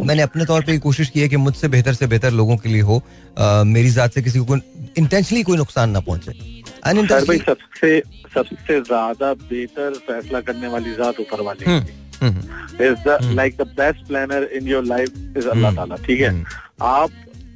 मैंने 0.05 0.21
अपने 0.21 0.45
तौर 0.45 0.61
पे 0.63 0.77
कोशिश 0.79 1.09
की 1.09 1.21
है 1.21 1.27
कि 1.29 1.37
मुझसे 1.37 1.67
बेहतर 1.67 1.93
से 1.93 2.07
बेहतर 2.07 2.31
लोगों 2.31 2.57
के 2.57 2.69
लिए 2.69 2.81
हो। 2.81 3.01
आ, 3.37 3.63
मेरी 3.65 3.89
जात 3.91 4.13
से 4.13 4.21
किसी 4.21 4.39
को 4.39 4.55
इंटेंशनली 4.97 5.43
कोई 5.43 5.57
नुकसान 5.57 5.89
ना 5.89 5.99
पहुँचे। 5.99 6.53
भाई 6.85 7.37
सबसे 7.37 7.99
सबसे 8.33 8.79
ज़्यादा 8.81 9.33
बेहतर 9.33 9.93
फैसला 10.07 10.41
करने 10.41 10.67
वाली 10.67 10.93
जात 10.95 11.19
ऊपर 11.19 11.41
वाली 11.41 11.77
is 12.25 13.07
the 13.07 13.17
like 13.23 13.55
the 13.57 13.67
best 13.77 14.07
planner 14.07 14.43
in 14.53 14.67
your 14.67 14.83
life 14.85 15.37
is 15.37 15.47
Allah 15.49 15.75
Taala 15.75 15.95
ठीक 16.05 16.21
है? 16.21 16.29
हम्म। 16.29 16.85
आप 16.85 17.09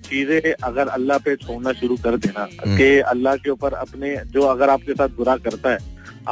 चीज़ें 0.09 0.53
अगर 0.63 0.87
अल्लाह 0.87 1.17
पे 1.25 1.35
छोड़ना 1.35 1.71
शुरू 1.73 1.95
कर 2.03 2.17
देना 2.17 2.47
हम्म। 2.65 2.77
कि 2.77 2.99
अल्लाह 3.13 3.35
के 3.35 3.49
ऊपर 3.49 3.73
अपने 3.75 4.15
जो 4.33 4.41
अगर 4.47 4.69
आपके 4.69 4.93
साथ 4.93 5.09
बुरा 5.17 5.35
करता 5.37 5.71
है 5.71 5.77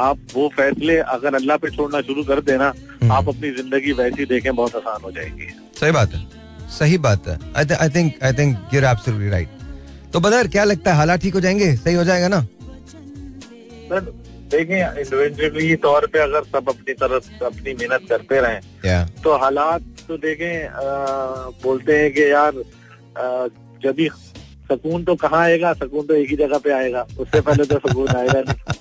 आप 0.06 0.18
वो 0.34 0.48
फैसले 0.56 0.96
अगर 1.14 1.34
अल्लाह 1.34 1.56
पे 1.62 1.70
छोड़ना 1.76 2.00
शुरू 2.08 2.24
कर 2.24 2.40
देना 2.50 2.72
हम्म। 3.02 3.12
आप 3.12 3.28
अपनी 3.28 3.50
ज़िंदगी 3.56 3.92
वैसी 4.00 4.24
देखें 4.32 4.54
बहुत 4.56 4.76
आसान 4.76 5.00
हो 5.04 5.10
जाएगी। 5.12 5.48
सही 5.80 5.92
बात 5.92 6.14
है 6.14 6.26
सही 6.78 6.98
बात 7.06 7.28
है। 7.28 7.38
I 7.56 7.88
think 7.96 8.22
I 8.24 8.32
think 8.38 8.74
you're 8.74 8.84
absolutely 8.84 9.30
right 9.30 9.48
तो 10.12 10.20
बदर 10.20 10.48
क्या 10.48 10.64
लगता 10.64 10.90
है 10.90 10.96
हालात 10.96 11.20
ठीक 11.22 11.34
हो 11.34 11.40
जाएँगे? 11.40 11.74
सही 11.76 11.94
हो 11.94 12.04
जाएगा 12.04 12.28
ना? 12.28 12.40
सर 13.90 14.00
देखें 14.52 14.78
इंडिविजुअली 14.78 15.74
तौर 15.84 16.06
पे 16.12 16.18
अगर 16.18 16.44
सब 16.52 16.68
अपनी 16.68 16.92
तरफ़ 17.00 17.44
अपनी 17.44 17.72
मेहनत 17.80 18.06
करते 18.10 18.40
रहें 18.40 18.60
yeah. 18.84 19.22
तो 19.24 19.36
हालात 19.38 19.82
तो 20.08 20.16
देखें 20.16 20.68
आ, 20.68 20.82
बोलते 21.64 21.98
हैं 22.00 22.12
कि 22.12 22.30
यार 22.30 22.62
जब 23.82 23.94
भी 23.96 24.08
सुकून 24.70 25.04
तो 25.04 25.14
कहाँ 25.16 25.40
आएगा 25.44 25.72
सुकून 25.72 26.06
तो 26.06 26.14
एक 26.14 26.30
ही 26.30 26.36
जगह 26.36 26.58
पे 26.64 26.72
आएगा 26.72 27.06
उससे 27.20 27.40
पहले 27.40 27.64
तो 27.64 27.78
सुकून 27.88 28.08
आएगा 28.16 28.40
नहीं। 28.40 28.77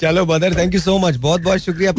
चलो 0.00 0.24
brother 0.26 0.54
thank 0.54 0.74
you 0.74 0.80
so 0.80 0.96
much 0.98 1.16
बहुत 1.24 1.40
बहुत 1.42 1.58
शुक्रिया 1.58 1.92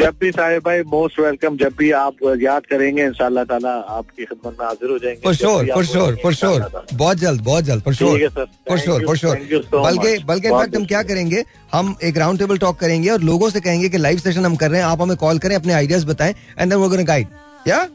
जब 0.00 0.14
भी 0.20 0.30
साहिब 0.30 0.62
भाई 0.64 0.82
मोस्ट 0.92 1.18
वेलकम 1.20 1.56
जब 1.56 1.74
भी 1.78 1.90
आप 1.98 2.22
याद 2.42 2.66
करेंगे 2.66 3.04
इंशाल्लाह 3.04 3.44
ताला 3.50 3.72
आपकी 3.96 4.24
खिदमत 4.24 4.56
में 4.60 4.66
हाजिर 4.66 4.90
हो 4.90 4.98
जाएँगे। 4.98 5.20
For 5.24 5.34
sure 5.34 5.66
for 5.74 5.84
sure 5.84 6.16
for 6.22 6.34
sure 6.34 6.86
बहुत 6.94 7.16
जल्द 7.18 7.40
बहुत 7.40 7.64
जल्द 7.64 7.82
for 7.82 7.94
sure 7.94 8.28
for 8.68 8.78
sure 8.78 9.06
for 9.06 9.16
sure 9.16 9.36
बल्कि 9.74 10.16
बल्कि 10.24 10.48
इनफैक्ट 10.48 10.76
हम 10.76 10.84
क्या 10.86 11.02
करेंगे? 11.02 11.44
हम 11.72 11.94
एक 12.04 12.18
राउंड 12.18 12.38
टेबल 12.38 12.58
टॉक 12.58 12.78
करेंगे 12.80 13.10
और 13.10 13.20
लोगों 13.22 13.50
से 13.50 13.60
कहेंगे 13.60 13.88
कि 13.88 13.98
लाइव 13.98 14.18
सेशन 14.18 14.44
हम 14.44 14.56
कर 14.56 14.70
रहे 14.70 14.80
हैं 14.80 14.86
आप 14.86 15.02
हमें 15.02 15.16
कॉल 15.16 15.38
करें 15.38 15.56
अपने 15.56 15.72
आइडियाज़ 15.72 16.06
बताएँ 16.06 16.34
and 16.58 16.70
then 16.70 16.78
we 16.80 16.88
gonna 16.88 17.02
guide 17.12 17.26
या 17.68 17.86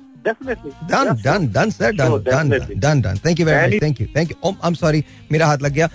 सॉरी 4.75 5.03
मेरा 5.31 5.47
हाथ 5.47 5.57
लग 5.57 5.71
गया 5.71 5.89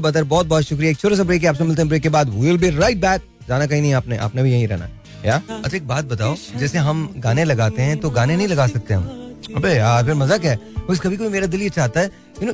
बदर 0.00 0.24
बहुत 0.24 0.46
बहुत 0.46 0.64
शुक्रिया। 0.64 0.90
एक 0.90 0.98
छोटे 0.98 1.16
से 1.16 1.24
ब्रेक 1.24 1.46
आपसे 1.46 1.64
मिलते 1.64 1.82
हैं 1.82 1.88
ब्रेक 1.88 2.02
के 2.02 2.08
बाद। 2.08 3.20
जाना 3.48 3.66
कहीं 3.66 3.80
नहीं 3.82 3.92
आपने 3.94 4.16
आपने 4.16 4.42
भी 4.42 4.52
यहीं 4.52 4.68
रहना 4.68 4.88
या? 5.24 5.36
अच्छा 5.36 5.76
एक 5.76 5.86
बात 5.88 6.04
बताओ 6.04 6.36
जैसे 6.56 6.78
हम 6.78 7.12
गाने 7.16 7.44
लगाते 7.44 7.82
हैं 7.82 7.98
तो 7.98 8.10
गाने 8.10 8.36
नहीं 8.36 8.48
लगा 8.48 8.66
सकते 8.66 8.94
हम। 8.94 9.32
अबे 9.56 9.74
यार 9.74 10.04
फिर 10.04 10.14
मज़ा 10.14 10.38
क्या 10.38 10.50
है 10.50 10.58
बस 10.88 11.00
कभी 11.00 11.16
कभी 11.16 11.28
मेरा 11.28 11.46
दिल 11.46 11.62
ये 11.62 11.68
चाहता 11.68 12.00
है 12.00 12.10
यू 12.42 12.46
नो 12.46 12.52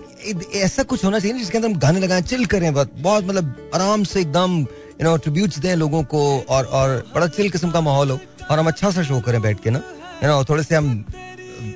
ऐसा 0.58 0.82
कुछ 0.82 1.04
होना 1.04 1.18
चाहिए 1.18 1.38
जिसके 1.38 1.58
अंदर 1.58 1.68
हम 1.68 1.78
गाने 1.78 2.00
लगाएँ 2.00 2.22
चिल 2.22 2.44
करें 2.46 2.72
बहुत 2.74 2.92
बहुत 2.98 3.24
मतलब 3.24 3.70
आराम 3.74 4.04
से 4.04 4.20
एकदम 4.20 4.58
यू 4.60 5.04
नो 5.04 5.16
ट्रिब्यूट्स 5.16 5.58
दें 5.58 5.74
लोगों 5.76 6.02
को 6.02 6.22
और 6.48 6.64
और 6.64 7.04
बड़ा 7.14 7.26
चिल 7.26 7.50
किस्म 7.50 7.70
का 7.70 7.80
माहौल 7.80 8.10
हो 8.10 8.18
और 8.50 8.58
हम 8.58 8.66
अच्छा 8.66 8.90
सा 8.90 9.02
शो 9.02 9.20
करें 9.20 9.42
बैठ 9.42 9.60
के 9.60 9.70
ना। 9.70 9.82
यू 10.22 10.28
नो 10.28 10.42
थोड़े 10.48 10.62
से 10.62 10.74
हम 10.74 11.04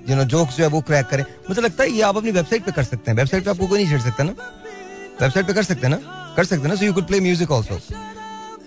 यू 0.09 0.17
नो 0.17 0.25
जोक्स 0.25 0.57
जो 0.57 0.65
है 0.65 0.71
वो 0.71 0.81
क्रैक 0.81 1.07
करें। 1.07 1.25
मुझे 1.49 1.61
लगता 1.61 1.83
है 1.83 1.91
ये 1.91 2.03
आप 2.03 2.17
अपनी 2.17 2.31
वेबसाइट 2.31 2.65
पे 2.65 2.73
कर 2.73 2.83
सकते 2.85 3.11
हैं। 3.11 3.17
वेबसाइट 3.19 3.45
पे 3.45 3.51
आपको 3.51 3.67
कोई 3.67 3.79
नहीं 3.79 3.91
छेड़ 3.91 4.01
सकता 4.01 4.25
ना। 4.25 4.35
वेबसाइट 5.21 5.47
पे 5.47 5.53
कर 5.53 5.63
सकते 5.63 5.87
हैं 5.87 5.91
ना? 5.91 6.01
कर 6.37 6.45
सकते 6.45 6.63
हैं 6.63 6.69
ना? 6.69 6.75
So 6.75 6.85
you 6.85 6.93
could 6.93 7.07
play 7.07 7.21
music 7.21 7.53
also 7.53 7.79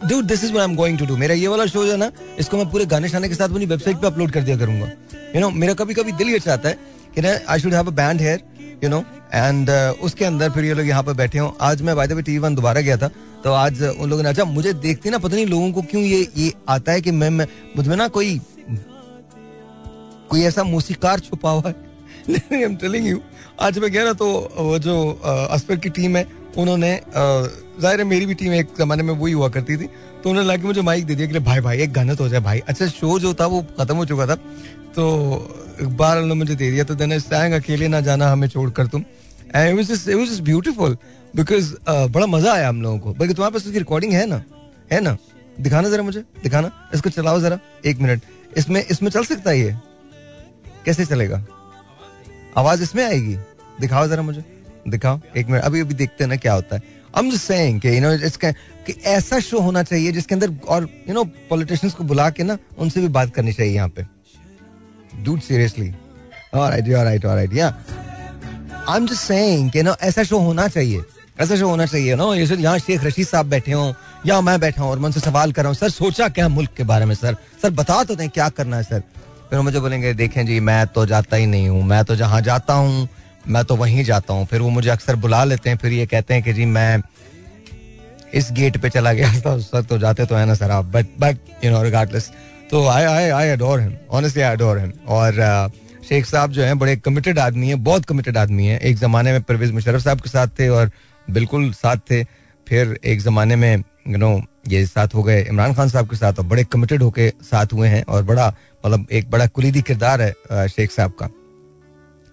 dude 0.08 0.26
this 0.26 0.44
is 0.44 0.58
I 0.58 0.64
am 0.64 0.76
going 0.76 0.98
to 1.00 1.06
do 1.06 1.18
मेरा 1.18 1.34
ये 1.36 1.48
वाला 1.48 1.66
शो 1.66 1.86
जो 1.86 1.92
है 1.92 1.98
ना, 1.98 2.12
इसको 2.40 2.58
मैं 2.58 2.70
पूरे 2.72 2.86
गाने 2.88 3.10
शाने 3.10 3.30
के 3.30 3.36
साथ 3.36 3.50
अपनी 3.50 3.66
वेबसाइट 3.66 3.98
पे 3.98 4.08
अपलोड 4.08 4.32
कर 4.32 4.42
दिया 4.42 4.58
करूँगा। 4.58 4.92
यू 5.36 5.42
नो 5.42 5.50
मेरा 5.52 5.74
कभी 5.74 5.94
कभी 5.94 6.12
दिल 6.14 6.30
ये 6.30 6.40
चाहता 6.40 6.70
है 6.70 6.78
कि 7.16 7.22
ना 7.22 7.38
I 7.50 7.60
should 7.60 7.74
have 7.74 7.88
a 7.88 7.96
band 7.96 8.22
here 8.22 8.44
you 8.84 8.90
know 8.90 9.04
and 9.34 9.70
उसके 10.02 10.26
अंदर 10.26 10.50
फिर 10.52 10.66
ये 10.66 10.74
लोग 10.74 10.88
यहाँ 10.88 11.04
पर 11.04 11.14
बैठे 11.14 11.40
हों। 11.40 11.52
आज 11.62 11.82
मैं 11.82 11.96
by 11.96 12.08
the 12.08 12.12
way 12.12 12.22
TV 12.22 12.38
One 12.40 12.56
दोबारा 12.56 12.82
गया 12.82 12.98
था 12.98 13.10
तो 13.44 13.54
आज 13.54 13.84
उन 13.84 14.10
लोगों 14.10 14.24
ने 14.24 14.30
अच्छा 14.30 14.44
मुझे 14.46 14.74
देखते 14.76 15.10
ना, 15.10 15.18
पता 15.18 15.36
नहीं 15.36 15.46
लोगों 15.48 15.72
को 15.72 15.82
क्यों 15.82 16.04
ये 16.04 16.28
ये 16.38 16.54
आता 16.70 16.92
है 16.92 17.02
कि 17.02 17.12
मैं, 17.12 17.30
मुझमें 17.78 17.96
ना 17.96 18.08
कोई 18.10 18.40
कोई 20.30 20.42
ऐसा 20.44 20.64
मूसीकार 20.64 21.20
छुपा 21.20 21.52
हुआ 21.52 21.68
है? 21.68 21.76
टेलिंग 22.76 23.08
यू 23.08 23.20
आज 23.62 23.78
मैं 23.80 23.92
गया 23.92 24.04
ना 24.04 24.14
तो 24.14 24.28
वो 24.58 24.78
जो 24.80 24.96
अस्पर 25.52 25.76
की 25.78 25.90
टीम 25.92 26.18
है, 26.18 26.26
उन्होंने 26.58 27.00
ज़ाहिर 27.16 28.00
है 28.00 28.06
मेरी 28.06 28.26
भी 28.26 28.34
टीम 28.34 28.54
एक 28.54 28.68
जमाने 28.80 29.04
में 29.04 29.14
वही 29.14 29.34
हुआ 29.34 29.50
करती 29.50 29.78
थी 29.78 29.88
तो 30.24 30.30
उन्होंने 30.30 30.48
लाके 30.48 30.64
मुझे 30.64 30.82
माइक 30.82 31.06
दे 31.06 31.16
दिया 31.16 31.28
कि 31.28 31.40
भाई 31.40 31.60
भाई, 31.60 31.78
एक 31.80 31.94
गाना 31.94 32.14
तो 32.14 32.24
हो 32.24 32.30
जाए, 32.30 32.40
भाई। 32.42 32.60
अच्छा 32.68 32.88
शो 32.88 33.20
जो 33.20 33.34
था 33.34 33.46
वो 33.46 33.62
खत्म 33.80 33.96
हो 33.96 34.06
चुका 34.06 34.28
था 34.28 34.36
तो 34.96 35.06
बार 35.82 36.18
उन्होंने 36.18 36.36
मुझे 36.36 36.56
दे 36.56 36.72
दिया 36.72 36.84
तो 36.84 36.96
देने 36.96 37.20
सैंग 37.20 37.54
अकेले 37.54 37.88
ना 37.88 38.02
जाना 38.02 38.32
हमें 38.32 38.48
छोड़ 38.48 38.70
कर 38.72 38.88
तुम। 38.88 39.04
एंड 39.56 40.42
ब्यूटीफुल 40.44 40.98
बिकॉज़ 41.36 41.74
बड़ा 41.90 42.26
मज़ा 42.28 42.54
आया 42.54 42.70
हम 42.70 42.82
लोगों 42.82 43.00
को। 43.00 43.14
बल्कि 43.14 43.34
तुम्हारे 43.34 43.54
पास 43.54 43.66
उसकी 43.66 43.78
रिकॉर्डिंग 43.78 44.14
है 44.14 44.26
ना 44.26 44.44
है 44.92 45.00
ना? 45.02 45.18
दिखाना 45.58 45.90
जरा 45.90 46.04
मुझे, 46.04 46.20
दिखाना, 46.44 46.72
इसको 46.94 47.10
चलाओ 47.12 47.40
जरा, 47.42 47.60
एक 47.86 48.00
मिनट। 48.00 48.22
इसमें 48.58 48.84
इसमें 48.84 49.10
चल 49.12 49.24
सकता 49.26 49.50
है 49.50 49.60
ये? 49.60 49.76
कैसे 50.86 51.06
चलेगा? 51.06 51.44
आवाज़ 52.58 52.84
इसमें 52.84 53.06
आएगी। 53.06 53.36
दिखाओ 53.82 54.08
जरा 54.08 54.22
मुझे। 54.22 54.44
दिखाओ। 54.88 55.20
एक 55.38 55.48
मिनट। 55.48 55.64
अभी 55.64 55.82
अभी 55.82 55.94
देखते 55.94 56.24
हैं 56.24 56.30
ना 56.30 56.36
क्या 56.36 56.54
होता 56.54 56.76
है। 56.76 57.00
Just 57.18 57.44
saying 57.48 57.82
कि, 57.82 57.92
you 57.92 58.02
know, 58.02 58.24
इसका, 58.24 58.52
कि 58.52 59.02
ऐसा 59.06 59.40
शो 59.40 59.60
होना 59.60 59.84
चाहिए 59.84 60.12
जिसके 60.12 60.36
अंदर 60.36 60.52
और 60.68 60.90
यू 61.10 61.14
नो 61.14 61.24
पॉलिटिशियंस 61.24 61.94
को 61.94 62.04
बुला 62.04 62.30
के 62.30 62.44
ना, 62.44 62.58
उनसे 62.78 63.02
भी 63.02 63.08
बात 63.08 63.34
करनी 63.36 63.54
चाहिए 63.54 63.76
यहाँ 63.76 63.90
पे। 63.90 64.06
Dude 65.24 65.42
seriously 65.42 65.96
alright 66.54 66.94
alright 66.94 67.26
alright 67.26 67.54
yeah 67.54 67.78
I 68.90 68.98
am 68.98 69.08
just 69.08 69.22
saying 69.22 69.72
कि 69.72 69.84
ना 69.84 69.96
ऐसा 70.02 70.24
शो 70.24 70.38
होना 70.38 70.68
चाहिए। 70.68 71.02
ऐसा 71.40 71.56
शो 71.56 71.70
होना 71.70 71.86
चाहिए 71.86 72.16
ना 72.16 72.36
ये 72.36 72.46
यहाँ 72.56 72.80
शेख 72.80 73.04
रशीद 73.04 73.28
साहब 73.28 73.46
बैठे 73.46 73.72
हों, 73.72 73.94
या 74.26 74.42
मैं 74.42 74.60
बैठा 74.60 74.84
हूँ 74.84 74.92
और 74.92 75.00
मैं 75.00 75.06
उनसे 75.06 75.20
सवाल 75.20 75.52
कर 75.52 75.62
रहा 75.62 75.70
हूँ, 75.70 75.76
सर, 75.76 75.90
सोचा 75.90 76.30
क्या 76.30 76.48
मुल्क 76.50 76.70
के 76.78 76.84
बारे 76.84 77.06
में, 77.06 77.16
सर? 77.16 77.36
सर, 77.62 77.70
बता 77.70 78.04
तो 78.04 78.16
दें 78.16 78.30
क्या 78.30 78.50
करना 78.50 78.78
है, 78.78 78.84
सर? 78.84 79.04
फिर 79.50 79.60
मुझे 79.60 79.80
बोलेंगे 79.80 80.14
देखें 80.14 80.46
जी 80.46 80.60
मैं 80.60 80.88
तो 80.88 81.06
जाता 81.06 81.38
ही 81.38 81.46
नहीं 81.46 81.70
हूँ 81.70 81.84
मैं 81.84 82.04
तो 82.06 82.16
जहाँ 82.16 82.42
जाता 82.42 82.74
हूँ 82.74 83.08
मैं 83.48 83.64
तो 83.66 83.76
वहीं 83.76 84.04
जाता 84.04 84.34
हूँ। 84.34 84.46
फिर 84.46 84.62
वो 84.62 84.70
मुझे 84.70 84.90
अक्सर 84.90 85.16
बुला 85.16 85.44
लेते 85.44 85.70
हैं 85.70 85.78
फिर 85.78 85.94
ये 85.94 86.06
कहते 86.06 86.34
हैं 86.34 86.44
कि 86.44 86.54
जी 86.54 86.66
मैं 86.66 87.02
इस 88.34 88.52
गेट 88.52 88.78
पे 88.78 88.90
चला 88.90 89.14
गया 89.14 89.34
था 89.42 89.58
सर 89.58 89.82
तो 89.82 89.98
जाते 89.98 90.26
तो 90.26 90.36
है 90.36 90.46
ना 90.46 90.54
सर 90.54 90.72
आप 90.72 90.86
but 90.86 91.06
but 91.20 91.66
you 91.66 91.72
know 91.72 91.84
regardless 91.84 92.32
तो 92.72 92.88
I 92.88 93.04
I 93.04 93.30
I 93.30 93.50
adore 93.50 93.80
him 93.82 93.94
honestly 94.12 94.44
I 94.44 94.54
adore 94.54 94.80
him 94.80 94.92
और 95.08 95.70
uh, 95.70 96.06
शेख 96.10 96.26
साहब 96.26 96.52
जो 96.52 96.64
हैं 96.64 96.80
बड़े 96.80 96.96
कमिटेड 96.96 97.40
आदमी 97.40 97.68
हैं 97.68 97.84
बहुत 97.84 98.06
कमिटेड 98.06 98.38
आदमी 98.38 98.66
हैं। 98.66 98.80
एक 98.80 98.98
ज़माने 98.98 99.32
में 99.32 99.42
परवेज 99.42 99.72
मुशरफ 99.72 100.02
साहब 100.02 100.22
के 100.22 100.30
साथ 100.30 100.48
थे 100.60 100.68
और 100.70 100.92
बिल्कुल 101.30 101.72
साथ 101.74 101.98
थे। 102.12 102.24
फिर 102.68 103.00
एक 103.04 103.22
ज़माने 103.22 103.56
में 103.56 103.84
यू 104.10 104.18
नो 104.18 104.42
ये 104.68 104.86
साथ 104.86 105.16
हो 105.16 105.24
गए। 105.24 105.42
इमरान 105.44 105.74
खान 105.74 105.90
साहब 105.90 106.10
के 106.10 106.16
साथ 106.16 106.40
और 106.40 106.46
बड़े 106.46 106.64
कमिटेड 106.66 107.04
होके 107.04 107.30
साथ 107.44 107.74
हुए 107.74 107.88
हैं 107.88 108.04
और 108.06 108.24
बड़ा 108.26 108.48
मतलब 108.84 109.08
एक 109.12 109.30
बड़ा 109.32 109.46
कुलीदी 109.48 109.82
किरदार 109.82 110.22
है 110.22 110.68
शेख 110.70 110.92
साहब 110.92 111.12
का। 111.20 111.30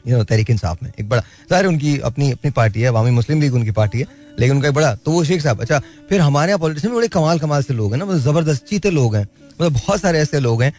यू 0.05 0.17
नो 0.17 0.25
तहरीक 0.25 0.51
इंसाफ 0.51 0.83
में। 0.83 0.91
एक 0.91 1.09
बड़ा, 1.09 1.23
ज़ाहिर 1.51 1.67
उनकी 1.67 1.99
अपनी 2.01 2.31
अपनी 2.33 2.51
पार्टी 2.53 2.81
है, 2.81 2.89
अवामी 2.89 3.11
मुस्लिम 3.11 3.41
लीग 3.41 3.55
उनकी 3.55 3.71
पार्टी 3.73 4.01
है, 4.01 4.07
लेकिन 4.39 4.57
उनका 4.57 4.69
एक 4.69 4.75
बड़ा 4.75 4.95
तो 4.97 5.11
वो 5.11 5.25
शेख 5.25 5.43
साहब 5.43 5.61
अच्छा 5.61 5.79
फिर 6.09 6.21
हमारे 6.21 6.51
यहाँ 6.51 6.61
पॉलिटिक्स 6.61 6.85
में 6.85 6.95
बड़े 6.95 7.09
कमाल 7.09 7.39
कमाल 7.39 7.63
से 7.63 7.75
लोग 7.75 7.93
हैं 7.93 7.99
ना 7.99 8.05
मतलब 8.05 8.21
ज़बरदस्त 8.23 8.65
चीते 8.67 8.91
लोग 8.91 9.17
हैं 9.17 9.23
मतलब 9.23 9.73
बहुत 9.73 10.01
सारे 10.01 10.19
ऐसे 10.19 10.41
लोग 10.41 10.63
हैं 10.63 10.73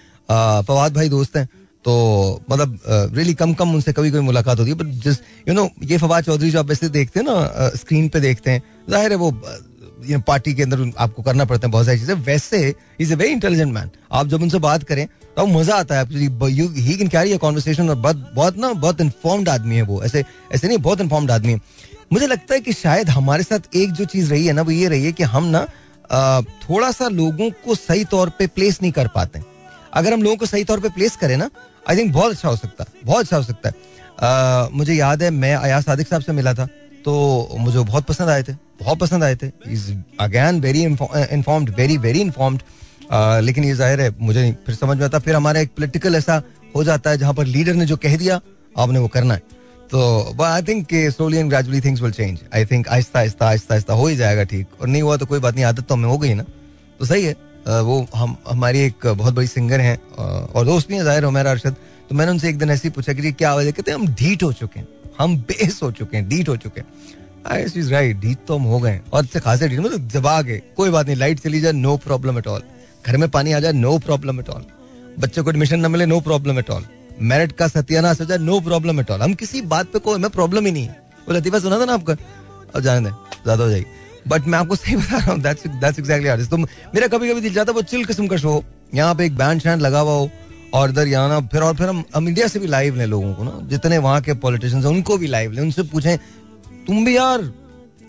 फवाद 0.63 0.93
भाई 0.93 1.09
दोस्त 1.09 1.37
हैं 1.37 1.47
तो 1.85 1.93
मतलब 2.51 2.79
रियली 3.15 3.33
कम 3.33 3.53
कम 3.53 3.73
उनसे 3.73 3.93
कभी 3.93 4.11
कोई 4.11 4.21
मुलाकात 4.21 4.59
होती 4.59 4.71
है 4.71 4.77
बट 4.77 4.87
जिस 5.03 5.19
यू 5.47 5.53
नो 5.53 5.69
ये 5.83 5.97
फवाद 5.97 6.23
चौधरी 6.23 6.49
जो 6.51 6.59
आप 6.59 6.69
वैसे 6.69 6.89
देखते 6.89 7.19
हैं 7.19 7.25
ना 7.27 7.69
स्क्रीन 7.75 8.07
पे 8.09 8.19
देखते 8.19 8.51
हैं, 8.51 8.61
ज़ाहिर 8.89 9.11
है 9.11 9.17
वो 9.17 9.31
यू 10.05 10.19
पार्टी 10.27 10.53
के 10.53 10.63
अंदर 10.63 10.91
आपको 10.99 11.23
करना 11.23 11.45
पड़ता 11.45 11.67
है 11.67 11.71
बहुत 11.71 11.85
सारी 11.85 11.99
चीज़ें। 11.99 12.13
वैसे 12.15 12.73
is 12.99 13.13
a 13.13 13.15
very 13.15 13.31
intelligent 13.31 13.73
man 13.73 13.89
आप 14.11 14.27
जब 14.27 14.41
उनसे 14.41 14.59
बात 14.59 14.83
करें 14.83 15.07
तो 15.37 15.45
मज़ा 15.47 15.75
आता 15.75 15.97
है। 15.97 16.05
He 16.05 16.95
can 16.95 17.07
carry 17.07 17.33
a 17.33 17.37
conversation 17.37 17.89
और 17.89 17.95
बहुत 17.97 18.31
बहुत 18.35 18.57
ना, 18.57 18.71
बहुत 18.73 19.01
इन्फॉर्म्ड 19.01 19.49
आदमी 19.49 19.75
है 19.75 19.81
वो। 19.83 20.03
ऐसे 20.03 20.23
ऐसे 20.53 20.67
नहीं, 20.67 20.77
बहुत 20.79 21.01
इन्फॉर्म्ड 21.01 21.31
आदमी 21.31 21.53
है। 21.53 21.59
मुझे 22.13 22.27
लगता 22.27 22.53
है 22.53 22.59
कि 22.61 22.73
शायद 22.73 23.09
हमारे 23.09 23.43
साथ 23.43 23.75
एक 23.75 23.91
जो 23.91 24.05
चीज़ 24.05 24.31
रही 24.31 24.45
है 24.45 24.53
ना, 24.53 24.61
वो 24.61 24.71
ये 24.71 24.87
रही 24.87 25.05
है 25.05 25.11
कि 25.11 25.23
हम 25.25 25.45
ना 25.47 25.65
थोड़ा 26.61 26.91
सा 26.91 27.07
लोगों 27.09 27.49
को 27.65 27.75
सही 27.75 28.03
तौर 28.05 28.29
पे 28.29 28.47
प्लेस 28.49 28.81
नहीं 28.81 28.91
कर 28.91 29.07
पाते। 29.15 29.41
अगर 29.93 30.13
हम 30.13 30.23
लोगों 30.23 30.37
को 30.37 30.45
सही 30.45 30.63
तौर 30.63 30.79
पे 30.79 30.89
प्लेस 30.89 31.15
करें 31.15 31.35
ना 31.37 31.49
आई 31.89 31.97
थिंक 31.97 32.13
बहुत 32.13 32.31
अच्छा 32.31 32.49
हो 32.49 32.55
सकता 32.55 32.83
है, 32.83 33.05
बहुत 33.05 33.19
अच्छा 33.19 33.37
हो 33.37 33.43
सकता 33.43 33.69
है। 33.69 34.69
मुझे 34.73 34.93
याद 34.93 35.23
है, 35.23 35.29
मैं 35.31 35.55
अयाज 35.55 35.83
सादिक 35.83 36.07
साहब 36.07 36.21
से 36.21 36.31
मिला 36.33 36.53
था 36.53 36.65
तो 37.05 37.57
मुझे 37.57 37.79
बहुत 37.79 38.05
पसंद 38.05 38.29
आए 38.29 38.43
थे। 38.43 38.53
बहुत 38.79 38.99
पसंद 38.99 39.23
आए 39.23 39.35
थे। 39.35 39.47
Is 39.67 39.91
again 40.19 40.59
very 40.61 40.83
informed 40.83 41.69
very 41.77 41.97
very 41.99 42.21
informed 42.21 42.61
लेकिन 43.43 43.63
ये 43.63 43.73
ज़ाहिर 43.75 44.01
है, 44.01 44.15
मुझे 44.19 44.41
नहीं, 44.41 44.53
फिर 44.65 44.75
समझ 44.75 44.97
में 44.97 45.05
आता, 45.05 45.19
फिर 45.19 45.35
हमारा 45.35 45.59
एक 45.59 45.69
पोलिटिकल 45.71 46.15
ऐसा 46.15 46.41
हो 46.75 46.83
जाता 46.83 47.09
है 47.09 47.17
जहाँ 47.17 47.33
पर 47.33 47.45
लीडर 47.47 47.73
ने 47.73 47.85
जो 47.85 47.97
कह 47.97 48.17
दिया, 48.17 48.39
आपने 48.77 48.99
वो 48.99 49.07
करना 49.09 49.33
है। 49.33 49.41
तो 49.91 50.43
I 50.43 50.61
think 50.63 50.87
slowly 51.11 51.37
and 51.37 51.49
gradually 51.49 51.81
things 51.81 52.01
will 52.01 52.11
change 52.11 52.39
I 52.55 52.65
think 52.65 52.87
आहिस्ता 52.87 53.19
आहिस्ता 53.19 53.47
आहिस्ता 53.47 53.73
आहिस्ता 53.73 53.93
हो 53.93 54.07
ही 54.07 54.15
जाएगा 54.15 54.43
ठीक। 54.43 54.81
और 54.81 54.87
नहीं 54.87 55.01
हुआ 55.01 55.17
तो 55.17 55.25
कोई 55.25 55.39
बात 55.39 55.55
नहीं, 55.55 55.65
आदत 55.65 55.87
तो 55.87 55.95
हमें 55.95 56.09
हो 56.09 56.17
गई 56.17 56.33
ना। 56.33 56.43
तो 56.99 57.05
सही 57.05 57.23
है 57.23 57.35
वो 57.67 58.05
हम, 58.15 58.35
हमारी 58.47 58.79
एक 58.79 59.07
बहुत 59.07 59.33
बड़ी 59.33 59.47
सिंगर 59.47 59.79
हैं 59.81 59.97
और 60.15 60.65
दोस्त 60.65 60.87
भी 60.87 60.95
हैं 60.95 61.03
ज़ाहिर 61.03 61.25
मेरा 61.29 61.51
अरशद। 61.51 61.75
तो 62.09 62.15
मैंने 62.15 62.31
उनसे 62.31 62.49
एक 62.49 62.57
दिन 62.57 62.69
ऐसे 62.69 62.87
ही 62.87 62.93
पूछा 62.95 63.13
कि 63.13 63.31
क्या 63.31 63.53
वजह, 63.55 63.71
कहते 63.71 63.91
हैं 63.91 63.97
हम 63.97 64.07
ढीट 64.09 64.43
हो 64.43 64.51
चुके 64.53 64.79
हैं। 64.79 64.87
हम 65.19 65.37
बेस 65.39 65.79
हो 65.83 65.91
चुके 65.91 66.17
हैं 66.17 66.27
ढीट 66.29 66.49
हो 66.49 66.55
चुके 66.57 66.79
हैं। 66.79 66.87
तो 67.47 68.57
हम 68.57 68.63
हो 68.63 68.79
गए 68.79 68.99
और 69.13 69.25
से 69.25 69.39
खासे 69.39 69.67
ढीट 69.69 69.79
मतलब 69.79 70.07
दबा 70.09 70.41
के 70.41 70.57
कोई 70.77 70.89
बात 70.89 71.07
नहीं, 71.07 71.15
लाइट 71.15 71.39
चली 71.39 71.59
जाए, 71.61 71.71
नो 71.73 71.95
प्रॉब्लम 71.97 72.37
एट 72.37 72.47
ऑल। 72.47 72.61
घर 73.05 73.17
में 73.17 73.29
पानी 73.29 73.51
आ 73.51 73.59
जाए, 73.59 73.71
नो 73.73 73.97
प्रॉब्लम 73.99 74.39
एट 74.39 74.49
ऑल। 74.49 74.65
बच्चे 75.19 75.41
को 75.41 75.49
एडमिशन 75.49 75.79
न 75.79 75.91
मिले, 75.91 76.05
no 76.05 76.19
problem 76.21 76.59
at 76.59 76.69
all. 76.69 76.85
Merit 77.21 77.51
का 77.51 77.67
सत्यानाश 77.67 78.19
हो 78.21 78.25
जाए, 78.25 78.37
नो 78.37 78.59
प्रॉब्लम 78.61 78.99
एट 78.99 79.11
ऑल। 79.11 79.21
हम 79.21 79.33
किसी 79.33 79.61
बात 79.67 79.91
पे 79.93 79.99
कोई 79.99 80.15
हमें 80.15 80.29
प्रॉब्लम 80.29 80.65
ही 80.65 80.71
नहीं 80.71 80.85
है। 80.85 81.01
वो 81.27 81.33
लतीफा 81.35 81.59
सुना 81.59 81.79
था 81.79 81.85
ना 81.85 81.93
आपका? 81.93 82.13
अब 82.75 82.81
जाने 82.81 83.05
दें, 83.05 83.15
ज़्यादा 83.43 83.63
हो 83.63 83.69
जाएगी। 83.69 83.85
बट 84.27 84.47
मैं 84.47 84.57
आपको 84.59 84.75
सही 84.75 84.95
बता 84.95 85.17
रहा 85.17 85.31
हूँ 85.31 85.41
आर्टिस्ट 86.29 86.49
तो 86.51 86.57
मेरा 86.57 87.07
कभी 87.07 87.29
कभी 87.29 87.41
दिल 87.41 87.53
चाहता 87.53 87.71
वो 87.71 87.81
चिल 87.83 88.05
किस्म 88.05 88.27
का 88.27 88.37
शो 88.37 88.63
यहाँ 88.95 89.15
पे 89.15 89.25
एक 89.25 89.35
बैंड 89.37 89.61
शैंड 89.61 89.81
लगा 89.81 89.99
हुआ 89.99 90.13
हो, 90.13 90.29
और 90.73 90.89
इधर 90.89 91.07
यहाँ 91.07 91.41
फिर 91.51 91.61
और 91.61 91.75
फिर 91.75 91.89
हम 91.89 92.03
हम 92.15 92.27
इंडिया 92.27 92.47
से 92.47 92.59
भी 92.59 92.67
लाइव 92.67 92.95
लें 92.95 93.05
लोगों 93.05 93.33
को 93.33 93.43
ना। 93.43 93.59
जितने 93.69 93.97
वहाँ 93.97 94.21
के 94.21 94.33
पॉलिटिशियंस 94.35 94.85
हैं, 94.85 94.91
उनको 94.91 95.17
भी 95.17 95.27
लाइव 95.27 95.51
लें, 95.51 95.61
उनसे 95.61 95.83
पूछें 95.83 96.17
तुम 96.87 97.05
भी 97.05 97.15
यार 97.17 97.41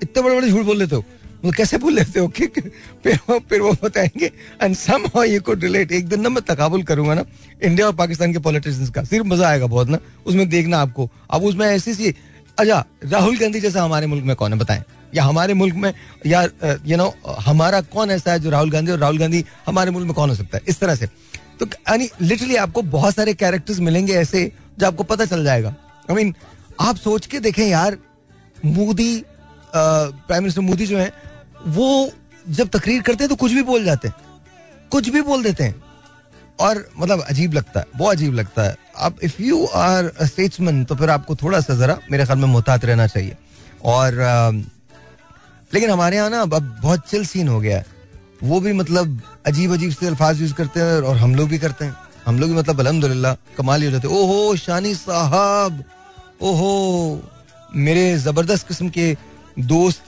इतने 0.03 0.23
बड़े 0.23 0.35
बड़े 0.35 0.49
झूठ 0.49 0.65
बोल 0.65 0.77
लेते 0.79 0.97
हो। 0.97 1.05
वो 1.45 1.51
कैसे 1.53 1.79
बोल 1.79 1.93
लेते 1.93 2.21
हो 2.21 2.29
कि 2.29 2.47
फिर 2.47 3.19
वो 3.29 3.39
फिर 3.51 3.61
वो 3.61 3.73
बताएँगे। 3.83 4.31
And 4.63 4.75
somehow 5.07 5.23
you 5.23 5.41
could 5.41 5.65
relate 5.65 5.93
एक 5.93 6.09
दिन 6.09 6.21
ना 6.21 6.29
मैं 6.29 6.43
तकाबुल 6.45 6.83
करूँगा 6.83 7.15
ना 7.15 7.25
इंडिया 7.63 7.87
और 7.87 7.95
पाकिस्तान 7.97 8.33
के 8.33 8.39
पॉलिटिशियंस 8.39 8.91
का। 8.91 9.03
सिर्फ़ 9.05 9.27
मज़ा 9.27 9.49
आएगा 9.49 9.67
बहुत 9.67 9.89
ना 9.89 9.99
उसमें 10.27 10.49
देखना 10.49 10.79
आपको। 10.79 11.09
अब 11.31 11.45
उसमें 11.45 11.67
ऐसी 11.67 11.95
सी 11.95 12.15
अच्छा 12.59 12.85
राहुल 13.05 13.39
गांधी 13.39 13.61
जैसा 13.61 13.83
हमारे 13.83 14.07
मुल्क 14.07 14.25
में 14.25 14.35
कौन 14.37 14.53
है 14.53 14.59
बताएँ? 14.59 14.83
या 15.15 15.25
हमारे 15.25 15.55
मुल्क 15.55 15.75
में 15.75 15.93
या 16.27 16.43
यू 16.87 16.97
नो 16.97 17.13
हमारा 17.41 17.81
कौन 17.83 18.11
ऐसा 18.11 18.33
है 18.33 18.41
जो 18.41 18.51
राहुल 18.51 18.71
गांधी 18.71 18.93
और 18.93 18.99
राहुल 18.99 19.19
गांधी 19.19 19.45
हमारे 19.67 19.91
मुल्क 19.91 20.07
में 20.07 20.15
कौन 20.15 20.29
हो 20.31 20.35
सकता 20.35 20.59
है? 20.59 20.63
इस 20.69 20.81
तरह 20.81 20.95
से। 20.95 21.07
तो 21.61 21.67
यानी 21.67 22.09
लिटरली 22.23 22.57
आपको 22.57 22.83
बहुत 22.89 23.15
सारे 23.15 23.35
कैरेक्टर्स 23.35 23.81
मिलेंगे 23.81 24.15
ऐसे 24.15 24.51
जो 24.79 24.87
आपको 24.87 25.05
पता 25.05 25.25
चल 25.25 25.45
जाएगा। 25.45 25.69
आई 25.69 26.13
I 26.13 26.17
मीन 26.17 26.29
mean, 26.29 26.43
आप 26.81 26.97
सोच 26.97 27.27
के 27.27 27.41
देखें 27.41 27.67
यार 27.67 27.99
मोदी 28.65 29.25
प्राइम 29.75 30.43
मिनिस्टर 30.43 30.61
मोदी 30.63 30.87
जो 30.87 30.99
है 30.99 31.13
वो 31.67 32.11
जब 32.51 32.69
तकरीर 32.69 33.03
करते 33.03 33.25
हैं 33.25 33.29
तो 33.29 33.37
कुछ 33.37 33.53
भी 33.53 33.63
बोल 33.63 33.85
जाते 33.85 34.09
हैं। 34.09 34.15
कुछ 34.91 35.09
भी 35.09 35.23
बोल 35.23 35.43
देते 35.43 35.65
हैं। 35.65 35.83
और 36.61 36.89
मतलब 36.99 37.21
अजीब 37.21 37.53
लगता 37.53 37.81
है 37.81 37.87
बहुत 37.97 38.17
अजीब 38.17 38.35
लगता 38.35 38.63
है। 38.63 38.77
अब 38.99 39.19
इफ़ 39.23 39.43
यू 39.43 39.65
आर 39.67 40.11
स्टेट्समैन 40.23 40.85
तो 40.85 40.95
फिर 40.95 41.11
आपको 41.11 41.37
थोड़ा 41.37 41.61
सा 41.61 41.75
जरा 41.75 41.99
मेरे 42.11 42.25
ख्याल 42.25 42.39
में 42.39 42.47
मोहतात 42.47 42.85
रहना 42.85 43.07
चाहिए। 43.07 43.37
और 43.85 44.21
आ, 44.21 44.51
लेकिन 45.71 45.91
हमारे 45.91 46.17
यहाँ 46.17 46.31
ना 46.31 46.41
अब 46.43 46.59
बहुत 46.83 47.09
चिल 47.11 47.25
सीन 47.27 47.49
हो 47.49 47.61
गया 47.61 47.79
है। 47.79 47.87
वो 48.43 48.61
भी 48.61 48.73
मतलब 48.73 49.21
अजीब 49.47 49.73
अजीब 49.73 49.93
से 49.93 50.07
अल्फाज 50.07 50.41
यूज़ 50.41 50.55
करते 50.55 50.81
हैं 50.81 51.01
और 51.03 51.17
हम 51.17 51.35
लोग 51.35 51.49
भी 51.49 51.59
करते 51.59 51.85
हैं। 51.85 51.97
हम 52.27 52.39
लोग 52.39 52.51
भी 52.51 52.57
मतलब 52.57 52.81
अलहमदुल्ला 52.81 53.37
कमाल 53.57 53.81
ही 53.81 53.87
हो 53.87 53.93
जाते 53.93 54.09
ओहो 54.09 54.57
शानी 54.57 54.95
साहब! 54.95 55.83
ओहो! 56.43 57.23
मेरे 57.69 58.17
ज़बरदस्त 58.19 58.67
किस्म 58.69 58.89
के 58.89 59.17
दोस्त 59.61 60.03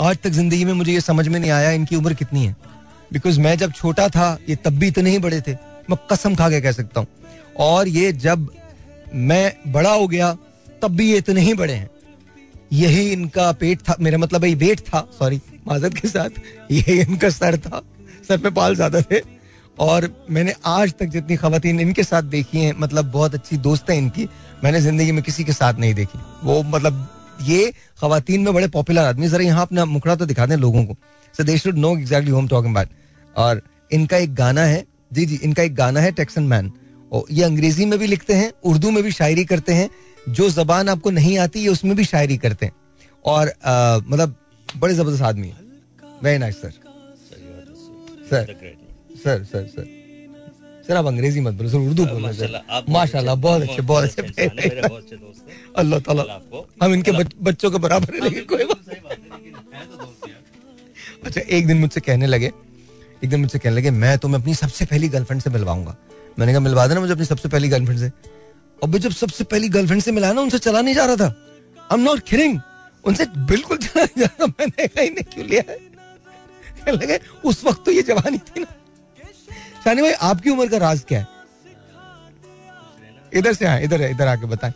आज 0.00 0.16
तक 0.16 0.30
ज़िंदगी 0.30 0.64
में 0.64 0.72
मुझे 0.72 0.92
ये 0.92 1.00
समझ 1.00 1.26
में 1.28 1.38
नहीं 1.40 1.50
आया 1.50 1.70
इनकी 1.70 1.96
उम्र 1.96 2.14
कितनी 2.14 2.44
है। 2.44 2.56
बिकॉज़ 3.12 3.40
मैं 3.40 3.56
जब 3.58 3.72
छोटा 3.72 4.08
था, 4.08 4.38
ये 4.48 4.56
तब 4.56 4.78
भी 4.78 4.88
इतने 4.88 5.10
ही 5.10 5.18
बड़े 5.18 5.40
थे, 5.40 5.52
मैं 5.90 5.96
कसम 6.12 6.34
खा 6.34 6.48
के 6.50 6.60
कह 6.60 6.72
सकता 6.72 7.00
हूँ। 7.00 7.08
और 7.58 7.88
ये 7.88 8.12
जब 8.12 8.48
मैं 9.14 9.72
बड़ा 9.72 9.90
हो 9.90 10.06
गया, 10.08 10.32
तब 10.82 10.96
भी 10.96 11.10
ये 11.10 11.18
इतने 11.18 11.40
ही 11.40 11.54
बड़े 11.54 11.72
हैं। 11.72 11.90
यही 12.72 13.10
इनका 13.12 13.50
पेट 13.52 13.80
था, 13.80 13.96
मेरा 14.00 14.18
मतलब 14.18 14.44
ये 14.44 14.54
वेट 14.54 14.80
था 14.80 15.06
सॉरी 15.18 15.40
माजत 15.68 15.94
के 15.94 16.08
साथ, 16.08 16.30
यही 16.70 17.00
इनका 17.00 17.30
सर 17.30 17.56
था, 17.58 17.82
सर 18.28 18.38
पे 18.38 18.50
बाल 18.50 18.74
ज़्यादा 18.74 19.00
थे। 19.02 19.20
और 19.78 20.08
मैंने 20.30 20.54
आज 20.66 20.92
तक 20.92 21.06
जितनी 21.08 21.36
खातन 21.36 21.80
इनके 21.80 22.02
साथ 22.04 22.22
देखी 22.22 22.58
हैं 22.58 22.74
मतलब 22.78 23.10
बहुत 23.10 23.34
अच्छी 23.34 23.56
दोस्त 23.58 23.90
है 23.90 23.96
इनकी 23.98 24.28
मैंने 24.64 24.80
ज़िंदगी 24.80 25.12
में 25.12 25.22
किसी 25.24 25.44
के 25.44 25.52
साथ 25.52 25.74
नहीं 25.74 25.94
देखी। 25.94 26.18
वो 26.44 26.62
मतलब 26.64 27.08
ये 27.42 27.70
खातन 28.00 28.40
में 28.40 28.52
बड़े 28.54 28.68
पॉपुलर 28.70 29.02
आदमी 29.02 29.28
जरा 29.28 29.44
यहाँ 29.44 29.62
अपना 29.62 29.84
मुखड़ा 29.86 30.16
तो 30.16 30.26
दिखा 30.26 30.46
दें 30.46 30.56
लोगों 30.56 30.84
को। 30.84 30.96
So 31.34 31.44
they 31.44 31.56
should 31.58 31.78
know 31.78 31.96
exactly 31.96 32.30
whom 32.30 32.48
talking 32.48 32.74
about 32.74 32.88
और 33.36 33.62
इनका 33.92 34.16
एक 34.16 34.34
गाना 34.34 34.64
है 34.64 34.84
जी 35.12 35.24
जी 35.26 35.38
इनका 35.44 35.62
एक 35.62 35.74
गाना 35.74 36.00
है 36.00 36.12
टेक्सन 36.12 36.42
मैन 36.44 36.72
और 37.12 37.24
ये 37.30 37.44
अंग्रेज़ी 37.44 37.86
में 37.86 37.98
भी 37.98 38.06
लिखते 38.06 38.34
हैं 38.34 38.52
उर्दू 38.64 38.90
में 38.90 39.02
भी 39.04 39.10
शायरी 39.12 39.44
करते 39.44 39.72
हैं। 39.74 39.88
जो 40.26 40.48
जबान 40.50 40.88
आपको 40.88 41.10
नहीं 41.10 41.36
आती 41.38 41.60
ये 41.60 41.68
उसमें 41.68 41.94
भी 41.96 42.04
शायरी 42.04 42.36
करते 42.38 42.66
हैं। 42.66 42.72
और 43.24 43.52
मतलब 44.06 44.34
बड़े 44.68 44.94
ज़बरदस्त 44.94 45.22
आदमी 45.22 45.48
है। 45.48 45.56
Very 46.22 46.38
nice 46.38 46.60
sir 46.60 46.72
sir 48.30 48.54
sir 49.24 49.44
sir 49.44 49.66
sir 49.66 50.01
sir 50.86 50.96
आप 50.96 51.06
अंग्रेज़ी 51.06 51.40
मत 51.40 51.54
बोलो 51.54 51.68
सर 51.70 51.78
उर्दू 51.78 52.04
बोलो 52.06 52.28
माशाल्लाह 52.92 53.34
बहुत 53.34 53.62
अच्छे 53.62 53.82
बहुत 53.82 54.04
अच्छे 54.04 54.22
अल्लाह 55.80 55.98
ताला। 56.06 56.22
हम 56.82 56.94
इनके 56.94 57.12
बच्चों 57.48 57.70
के 57.70 57.78
बराबर 57.84 58.14
है 58.14 58.20
लेकिन 58.20 58.44
कोई 58.52 58.64
तो 58.64 58.74
अच्छा 61.24 61.40
एक 61.40 61.66
दिन 61.66 61.78
मुझसे 61.78 62.00
कहने 62.00 62.26
लगे 62.26 62.50
एक 63.24 63.28
दिन 63.30 63.40
मुझसे 63.40 63.58
कहने 63.58 63.76
लगे 63.76 63.90
मैं 64.02 64.18
तुम्हें 64.18 64.40
अपनी 64.40 64.54
सबसे 64.54 64.84
पहली 64.84 65.08
गर्लफ्रेंड 65.08 65.42
से 65.42 65.50
मिलवाऊँगा। 65.50 65.96
मैंने 66.38 66.52
कहा 66.52 66.60
मिलवा 66.60 66.86
देना 66.86 67.00
मुझे 67.00 67.12
अपनी 67.12 67.24
सबसे 67.24 67.48
पहली 67.48 67.68
गर्लफ्रेंड 67.68 68.00
से। 68.00 68.10
और 68.82 68.98
जब 68.98 69.12
सबसे 69.12 69.44
पहली 69.44 69.68
गर्लफ्रेंड 69.68 70.02
से 70.02 70.12
मिला 70.12 70.32
ना 70.32 70.40
उनसे 70.40 70.58
चला 70.58 70.80
नहीं 70.80 70.94
जा 70.94 71.04
रहा 71.06 71.16
था। 71.16 71.28
आई 71.78 71.98
एम 71.98 72.04
नॉट 72.04 72.20
किडिंग 72.28 72.58
उनसे 73.04 73.24
बिल्कुल 73.50 73.76
चला 73.78 74.02
नहीं 74.04 74.20
जा 74.22 74.26
रहा 74.26 74.46
मैंने 74.60 74.86
कहीं 74.86 75.10
नहीं 75.10 75.24
क्यों 75.34 75.46
लिया 75.46 75.62
है? 75.68 75.76
लगे 76.88 77.20
उस 77.48 77.64
वक्त 77.64 77.84
तो 77.86 77.90
ये 77.92 78.02
जवानी 78.02 78.38
थी 78.38 78.60
ना। 78.60 78.66
शानी 79.84 80.02
भाई 80.02 80.12
आपकी 80.22 80.50
उम्र 80.50 80.66
का 80.68 80.76
राज 80.78 81.04
क्या 81.08 81.18
है? 81.18 81.26
इधर 83.32 83.52
से 83.54 83.66
हाँ 83.66 83.80
इधर 83.80 84.02
इधर 84.02 84.26
आके 84.28 84.46
बताएँ। 84.46 84.72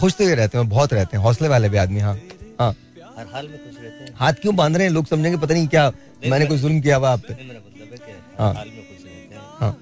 खुश 0.00 0.14
तो 0.14 0.24
ये 0.24 0.34
रहते 0.34 0.58
हैं 0.58 0.68
बहुत 0.68 0.92
रहते 0.92 1.16
हैं 1.16 1.24
हौसले 1.24 1.48
वाले 1.48 1.68
भी 1.68 1.76
आदमी 1.76 2.00
हाँ। 2.00 2.14
हाँ। 2.60 2.74
हर 3.18 3.26
हाल 3.32 3.48
में 3.48 3.58
खुश 3.58 3.76
रहते 3.76 4.04
हैं। 4.04 4.14
हाथ 4.16 4.32
क्यों 4.42 4.54
बाँध 4.56 4.76
रहे 4.76 4.86
हैं? 4.86 4.92
लोग 4.94 5.06
समझेंगे 5.06 5.36
पता 5.38 5.54
नहीं 5.54 5.66
क्या 5.68 5.90
मैंने 6.26 6.46
कोई 6.46 6.58
जुल्म 6.58 6.80
किया 6.80 6.96
हुआ 6.96 7.10
आप 7.10 7.20
पे। 7.28 7.34
मतलब 7.34 7.60
हाँ 8.38 8.54
हाँ। 9.60 9.76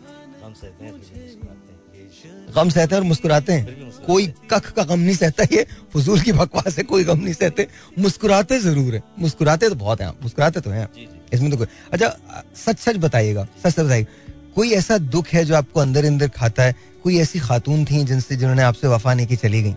गम 2.55 2.69
सहते 2.71 2.95
हैं 2.95 3.01
और 3.01 3.07
मुस्कुराते 3.07 3.53
हैं। 3.53 3.91
कोई 4.07 4.27
कख 4.51 4.71
का 4.73 4.83
गम 4.85 4.99
नहीं 5.01 5.15
सहता 5.17 5.45
ये। 5.53 5.67
फजूल 5.95 6.21
की 6.21 6.33
बकवास 6.33 6.79
है 6.79 6.85
कोई 6.85 7.05
गम 7.05 7.19
नहीं 7.19 7.35
सहते। 7.35 7.67
मुस्कुराते 7.99 8.59
ज़रूर 8.61 8.95
है। 8.95 9.03
मुस्कुराते 9.19 9.69
तो 9.69 9.75
बहुत 9.75 10.01
है 10.01 10.11
मुस्कुराते 10.23 10.61
तो 10.61 10.71
हैं। 10.71 10.89
इसमें 11.33 11.51
तो 11.51 11.57
कोई 11.57 11.67
अच्छा 11.93 12.09
सच 12.57 12.79
सच 12.79 12.97
बताइएगा 12.99 13.47
सच 13.57 13.69
सच 13.69 13.81
बताइएगा। 13.81 14.29
कोई 14.55 14.71
ऐसा 14.73 14.99
दुख 14.99 15.29
है 15.29 15.45
जो 15.45 15.55
आपको 15.55 15.81
अंदर 15.81 16.05
अंदर 16.05 16.29
खाता 16.29 16.63
है? 16.63 16.75
कोई 17.03 17.19
ऐसी 17.19 17.39
खातून 17.39 17.85
थी 17.85 18.03
जिनसे 18.05 18.37
जिन्होंने 18.37 18.63
आपसे 18.63 18.89
वफा 18.89 19.15
नहीं 19.15 19.27
की 19.27 19.37
चली 19.37 19.63
गई? 19.63 19.75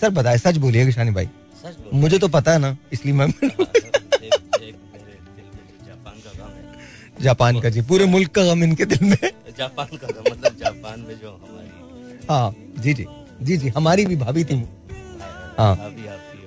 सर 0.00 0.10
बताए 0.10 0.38
सच 0.38 0.56
बोलिएगा 0.56 0.90
शानी 0.90 1.10
भाई। 1.10 1.28
मुझे 1.94 2.18
तो 2.18 2.28
पता 2.28 2.52
है 2.52 2.58
ना 2.58 2.76
इसलिए 2.92 3.14
मैं 3.14 3.28
जापान 7.20 7.60
का 7.60 7.68
जी 7.68 7.80
पूरे 7.82 8.04
मुल्क 8.06 8.30
का 8.30 8.42
गम 8.44 8.62
इनके 8.64 8.84
दिल 8.84 9.04
में। 9.04 9.30
जापान 9.58 9.96
का 9.96 10.06
गम 10.06 10.30
मतलब 10.30 10.56
जापान 10.58 11.00
में 11.00 11.14
जो 11.20 11.30
हमारी 11.30 12.26
हाँ 12.30 12.54
जी 12.78 12.94
जी 12.94 13.06
जी 13.42 13.56
जी 13.56 13.68
हमारी 13.68 14.06
भी 14.06 14.16
भाभी 14.16 14.44
थी। 14.44 14.56
हाँ। 15.58 15.74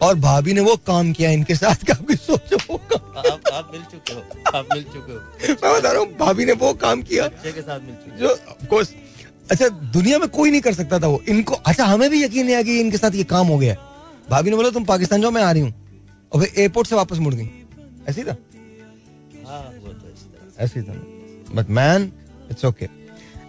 और 0.04 0.16
भाभी 0.20 0.54
ने 0.54 0.62
वो 0.62 0.76
काम 0.88 1.12
किया 1.14 1.30
इनके 1.32 1.56
साथ 1.56 1.84
का 1.88 1.94
आपकी 1.94 2.16
सोचो 2.16 2.58
वो 2.70 2.78
काम 2.92 3.20
आप 3.32 3.50
आप 3.54 3.70
मिल 3.74 3.82
चुके 3.92 4.14
हो 4.14 4.22
आप 4.56 4.68
मिल 4.74 4.84
चुके 4.84 5.12
हो। 5.12 5.20
मैं 5.50 5.74
बता 5.74 5.92
रहा 5.92 6.00
हूँ 6.02 6.08
भाभी 6.18 6.46
ने 6.46 6.54
वो 6.54 6.74
काम 6.82 7.02
किया। 7.04 7.28
के 7.28 7.62
साथ 7.62 7.80
मिल 7.80 7.96
चुके 7.96 8.20
जो 8.20 8.68
कोर्स 8.70 8.94
अच्छा 9.52 9.68
दुनिया 9.94 10.20
में 10.20 10.28
कोई 10.30 10.52
नहीं 10.52 10.62
कर 10.62 10.74
सकता 10.74 11.00
था 11.00 11.08
वो। 11.08 11.22
इनको 11.30 11.54
अच्छा 11.56 11.86
हमें 11.86 12.10
भी 12.10 12.24
यकीन 12.24 12.46
नहीं 12.46 12.56
आ 12.56 12.62
गया 12.62 12.80
इनके 12.82 12.98
साथ 12.98 13.16
ये 13.16 13.24
काम 13.32 13.48
हो 13.48 13.58
गया 13.58 13.76
भाभी 14.30 14.50
ने 14.50 14.56
बोला 14.56 14.70
तुम 14.72 14.86
पाकिस्तान 14.86 15.22
जाओ 15.22 15.32
मैं 15.32 15.44
आ 15.44 15.52
रही 15.52 15.62
हूँ। 15.62 15.74
और 16.32 16.42
फिर 16.42 16.54
एयरपोर्ट 16.58 16.88
से 16.88 16.96
वापस 16.96 17.18
मुड़ 17.18 17.34
गई। 17.34 17.50
ऐसी 18.10 18.24
था? 18.24 18.36
हाँ, 19.48 19.72
तो 19.74 20.64
ऐसी 20.64 20.82
था। 20.82 20.94
बट 21.56 21.70
मैन 21.70 22.12
इट्स 22.52 22.66
ओके 22.66 22.88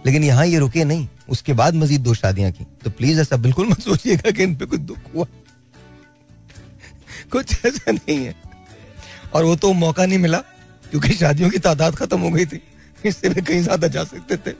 लेकिन 0.05 0.23
यहाँ 0.23 0.45
ये 0.45 0.59
रुके 0.59 0.83
नहीं। 0.83 1.07
उसके 1.29 1.53
बाद 1.53 1.75
मजीद 1.75 2.01
दो 2.01 2.13
शादियाँ 2.13 2.51
की। 2.51 2.63
तो 2.83 2.89
प्लीज़ 2.91 3.19
ऐसा 3.21 3.37
बिल्कुल 3.37 3.67
मत 3.67 3.79
सोचिएगा 3.81 4.31
कि 4.31 4.43
इन 4.43 4.55
पे 4.55 4.65
कुछ 4.65 4.79
दुख 4.81 5.13
हुआ। 5.15 5.25
कुछ 7.31 7.65
ऐसा 7.65 7.91
नहीं 7.91 8.25
है। 8.25 8.35
और 9.33 9.43
वो 9.43 9.55
तो 9.55 9.71
मौका 9.75 10.05
नहीं 10.05 10.19
मिला, 10.19 10.37
क्योंकि 10.89 11.13
शादियों 11.13 11.49
की 11.49 11.59
तादाद 11.59 11.95
खत्म 11.95 12.19
हो 12.19 12.29
गई 12.31 12.45
थी। 12.45 12.61
इससे 13.05 13.29
भी 13.29 13.41
कहीं 13.41 13.61
ज़्यादा 13.61 13.87
जा 13.87 14.03
सकते 14.03 14.37
थे। 14.37 14.53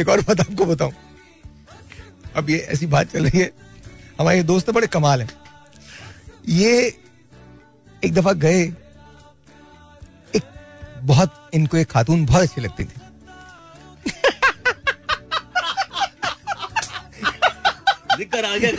एक 0.00 0.08
और 0.08 0.20
बात 0.20 0.40
आपको 0.40 0.66
बताऊँ। 0.66 0.92
अब 2.36 2.50
ये 2.50 2.58
ऐसी 2.72 2.86
बात 2.86 3.12
चल 3.12 3.24
रही 3.24 3.40
है। 3.40 3.50
हमारे 4.18 4.42
दोस्त 4.42 4.70
बड़े 4.70 4.86
कमाल 4.86 5.22
है। 5.22 5.28
ये 6.48 6.72
एक 8.02 8.14
दफ़ा 8.14 8.32
गए, 8.34 8.62
एक 10.34 10.42
बहुत, 11.02 11.50
इनको 11.54 11.76
एक 11.76 11.90
खातून 11.90 12.24
बहुत 12.26 12.42
अच्छी 12.42 12.60
लगती 12.60 12.84
थी। 12.84 13.00
ज़िक्र 18.18 18.44
आ 18.44 18.56
गया 18.56 18.70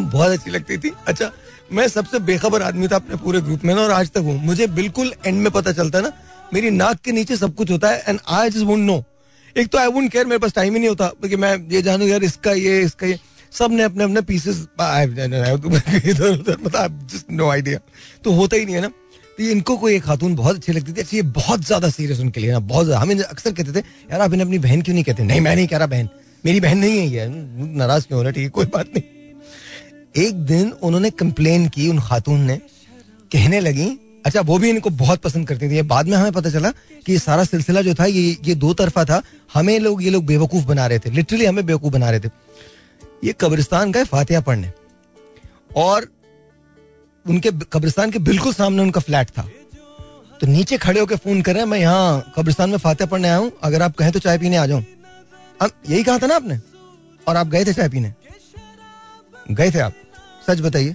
बहुत 0.00 0.30
अच्छी 0.30 0.50
लगती 0.50 0.78
थी 0.78 0.92
अच्छा 1.08 1.30
मैं 1.72 1.86
सबसे 1.88 2.18
बेखबर 2.20 2.62
आदमी 2.62 2.88
था 2.88 2.96
अपने 2.96 3.16
पूरे 3.16 3.40
ग्रुप 3.40 3.64
में 3.64 3.74
ना 3.74 3.80
और 3.82 3.90
आज 3.90 4.10
तक 4.10 4.20
हूँ 4.20 4.38
मुझे 4.44 4.66
बिल्कुल 4.66 5.12
एंड 5.26 5.40
में 5.42 5.50
पता 5.52 5.72
चलता 5.72 5.98
है 5.98 6.04
ना 6.04 6.12
मेरी 6.54 6.70
नाक 6.70 7.00
के 7.04 7.12
नीचे 7.12 7.36
सब 7.36 7.54
कुछ 7.54 7.70
होता 7.70 7.88
है 7.88 8.04
and 8.08 8.18
I 8.28 8.50
just 8.50 8.64
won't 8.66 8.80
know 8.80 9.02
एक 9.56 9.68
तो 9.68 9.78
आई 9.78 9.86
वोंट 9.88 10.10
केयर 10.12 10.26
मेरे 10.26 10.38
पास 10.38 10.52
टाइम 10.54 10.72
ही 10.72 10.78
नहीं 10.78 10.88
होता 10.88 11.08
क्योंकि 11.10 11.36
मैं 11.36 11.56
ये 11.72 11.82
जानू 11.82 12.06
यार 12.06 12.22
इसका 12.22 12.52
ये 12.52 12.80
इसका 12.80 13.06
ये 13.06 13.18
सबने 13.52 13.82
अपने 13.82 14.04
अपने 14.04 14.20
पीसेस 14.22 14.66
मतलब 16.60 17.00
तो 18.24 18.32
होता 18.32 18.56
ही 18.56 18.64
नहीं 18.64 18.74
है 18.74 18.80
ना 18.80 18.88
तो 18.88 18.99
ये 19.40 19.50
इनको 19.52 19.76
कोई 19.76 19.94
एक 19.94 20.02
खातून 20.02 20.34
बहुत 20.36 20.56
अच्छी 20.56 20.72
लगती 20.72 20.92
थी 20.92 21.00
अच्छा 21.00 21.16
ये 21.16 21.22
बहुत 21.22 21.64
ज़्यादा 21.66 21.88
सीरियस 21.90 22.20
उनके 22.20 22.40
लिए 22.40 22.50
ना, 22.52 22.58
बहुत 22.60 22.84
ज़्यादा। 22.86 23.00
हमें 23.02 23.18
अक्सर 23.18 23.52
कहते 23.52 23.72
थे, 23.72 23.84
यार, 24.10 24.20
आप 24.20 24.32
इन्हें 24.32 24.46
अपनी 24.46 24.58
बहन 24.58 24.82
क्यों 24.82 24.94
नहीं 24.94 25.04
कहते? 25.04 25.22
नहीं, 25.22 25.40
मैं 25.40 25.54
नहीं 25.56 25.66
कह 25.66 25.76
रहा 25.76 25.86
बहन, 25.86 26.08
मेरी 26.44 26.60
बहन 26.60 26.78
नहीं 26.78 26.98
है 26.98 27.06
ये, 27.06 27.26
नाराज़ 27.76 28.06
क्यों 28.06 28.18
हो 28.18 28.22
रहा 28.22 28.32
ठीक 28.32 28.44
है, 28.44 28.50
कोई 28.50 28.66
बात 28.66 28.86
नहीं। 28.88 30.24
एक 30.24 30.44
दिन 30.46 30.70
उन्होंने 30.72 31.10
कंप्लेन 31.12 31.66
की, 31.68 31.88
उन 31.88 32.00
खातून 32.00 32.40
ने, 32.42 32.56
कहने 33.32 33.60
लगी 33.60 33.98
अच्छा 34.26 34.40
वो 34.40 34.58
भी 34.58 34.68
इनको 34.70 34.90
बहुत 34.92 35.20
पसंद 35.20 35.46
करती 35.48 35.68
थी। 35.70 35.82
बाद 35.82 36.08
में 36.08 36.16
हमें 36.16 36.32
पता 36.32 36.50
चला 36.50 36.70
कि 36.70 37.12
ये 37.12 37.18
सारा 37.18 37.44
सिलसिला 37.44 37.82
जो 37.82 37.94
था, 37.94 38.04
ये 38.06 38.36
ये 38.44 38.54
दो 38.56 38.72
तरफा 38.74 39.04
था, 39.04 39.22
हमें 39.54 39.78
लोग, 39.80 40.02
ये 40.02 40.10
लोग 40.10 40.26
बेवकूफ़ 40.26 40.64
बना 40.66 40.86
रहे 40.86 40.98
थे 40.98 41.10
लिटरली 41.10 41.44
हमें 41.44 41.64
बेवकूफ़ 41.66 41.92
बना 41.92 42.10
रहे 42.10 42.20
थे। 42.20 42.28
ये 43.24 43.34
कब्रिस्तान 43.40 43.92
गए 43.92 44.04
फातिहा 44.06 44.40
पढ़ने। 44.40 44.72
और 45.76 46.08
उनके 47.26 47.50
कब्रिस्तान 47.72 48.10
के 48.10 48.18
बिल्कुल 48.28 48.52
सामने 48.52 48.82
उनका 48.82 49.00
फ्लैट 49.00 49.28
था। 49.38 49.42
तो 50.40 50.46
नीचे 50.46 50.76
खड़े 50.78 51.00
होकर 51.00 51.16
फ़ोन 51.16 51.40
करें 51.42 51.64
मैं 51.64 51.78
यहाँ 51.78 52.32
कब्रिस्तान 52.36 52.70
में 52.70 52.78
फातिहा 52.78 53.06
पढ़ने 53.10 53.28
आया 53.28 53.36
हूँ 53.36 53.50
अगर 53.64 53.82
आप 53.82 53.96
कहें 53.96 54.12
तो 54.12 54.18
चाय 54.18 54.38
पीने 54.38 54.56
आ 54.56 54.66
जाऊँ 54.66 54.84
अब 55.60 55.70
यही 55.88 56.02
कहा 56.04 56.18
था 56.18 56.26
ना 56.26 56.34
आपने? 56.36 56.58
और 57.28 57.36
आप 57.36 57.46
गए 57.46 57.64
थे 57.64 57.72
चाय 57.72 57.88
पीने? 57.88 58.12
गए 59.50 59.70
थे 59.70 59.78
आप? 59.80 59.92
सच 60.48 60.60
बताइए। 60.60 60.94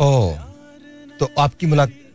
ओ 0.00 0.34
तो 1.20 1.28
आपकी 1.38 1.66
मुलाकात 1.66 2.06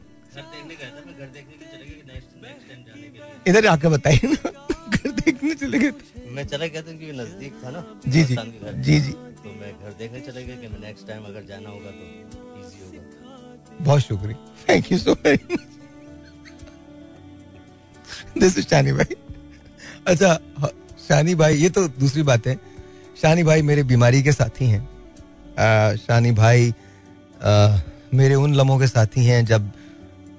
इधर 3.47 3.65
आके 3.67 3.87
बताइए 3.89 4.27
ना 4.33 4.49
घर 4.89 5.11
देखने 5.11 5.53
चले 5.55 5.79
गए 5.79 5.91
थे। 5.91 6.12
मैं 6.33 6.45
चला 6.47 6.65
गया 6.67 6.81
था 6.81 6.91
क्योंकि 6.91 7.11
नज़दीक 7.13 7.53
था 7.63 7.69
ना 7.71 7.81
जी 8.07 8.23
जी। 8.23 8.35
जी 8.35 8.99
जी। 8.99 9.11
तो 9.11 9.49
मैं 9.51 9.71
घर 9.73 9.91
देखने 9.99 10.19
चले 10.21 10.43
गया 10.43 10.55
कि 10.55 10.67
मैं 10.67 10.79
नेक्स्ट 10.81 11.07
टाइम 11.07 11.23
अगर 11.25 11.43
जाना 11.49 11.69
होगा 11.69 11.89
तो 11.89 12.03
इजी 12.59 12.79
होगा। 12.85 13.01
बहुत 13.81 14.01
शुक्रिया। 14.01 14.37
Thank 14.69 14.91
you 14.91 14.97
so 14.97 15.13
very 15.25 15.53
much 15.53 15.59
this 18.37 18.57
is 18.57 18.67
Shani 18.67 18.91
भाई 18.93 19.15
अच्छा 20.07 20.33
शानी 21.07 21.35
भाई 21.35 21.55
ये 21.55 21.69
तो 21.69 21.87
दूसरी 21.89 22.23
बात 22.23 22.47
है। 22.47 22.55
शानी 23.21 23.43
भाई 23.43 23.61
मेरे 23.61 23.83
बीमारी 23.83 24.23
के 24.23 24.31
साथी 24.31 24.65
हैं। 24.65 25.95
शानी 25.97 26.31
भाई 26.33 26.73
आ, 27.43 27.79
मेरे 28.13 28.35
उन 28.35 28.53
लम्हों 28.55 28.79
के 28.79 28.87
साथी 28.87 29.25
हैं 29.25 29.45
जब 29.45 29.71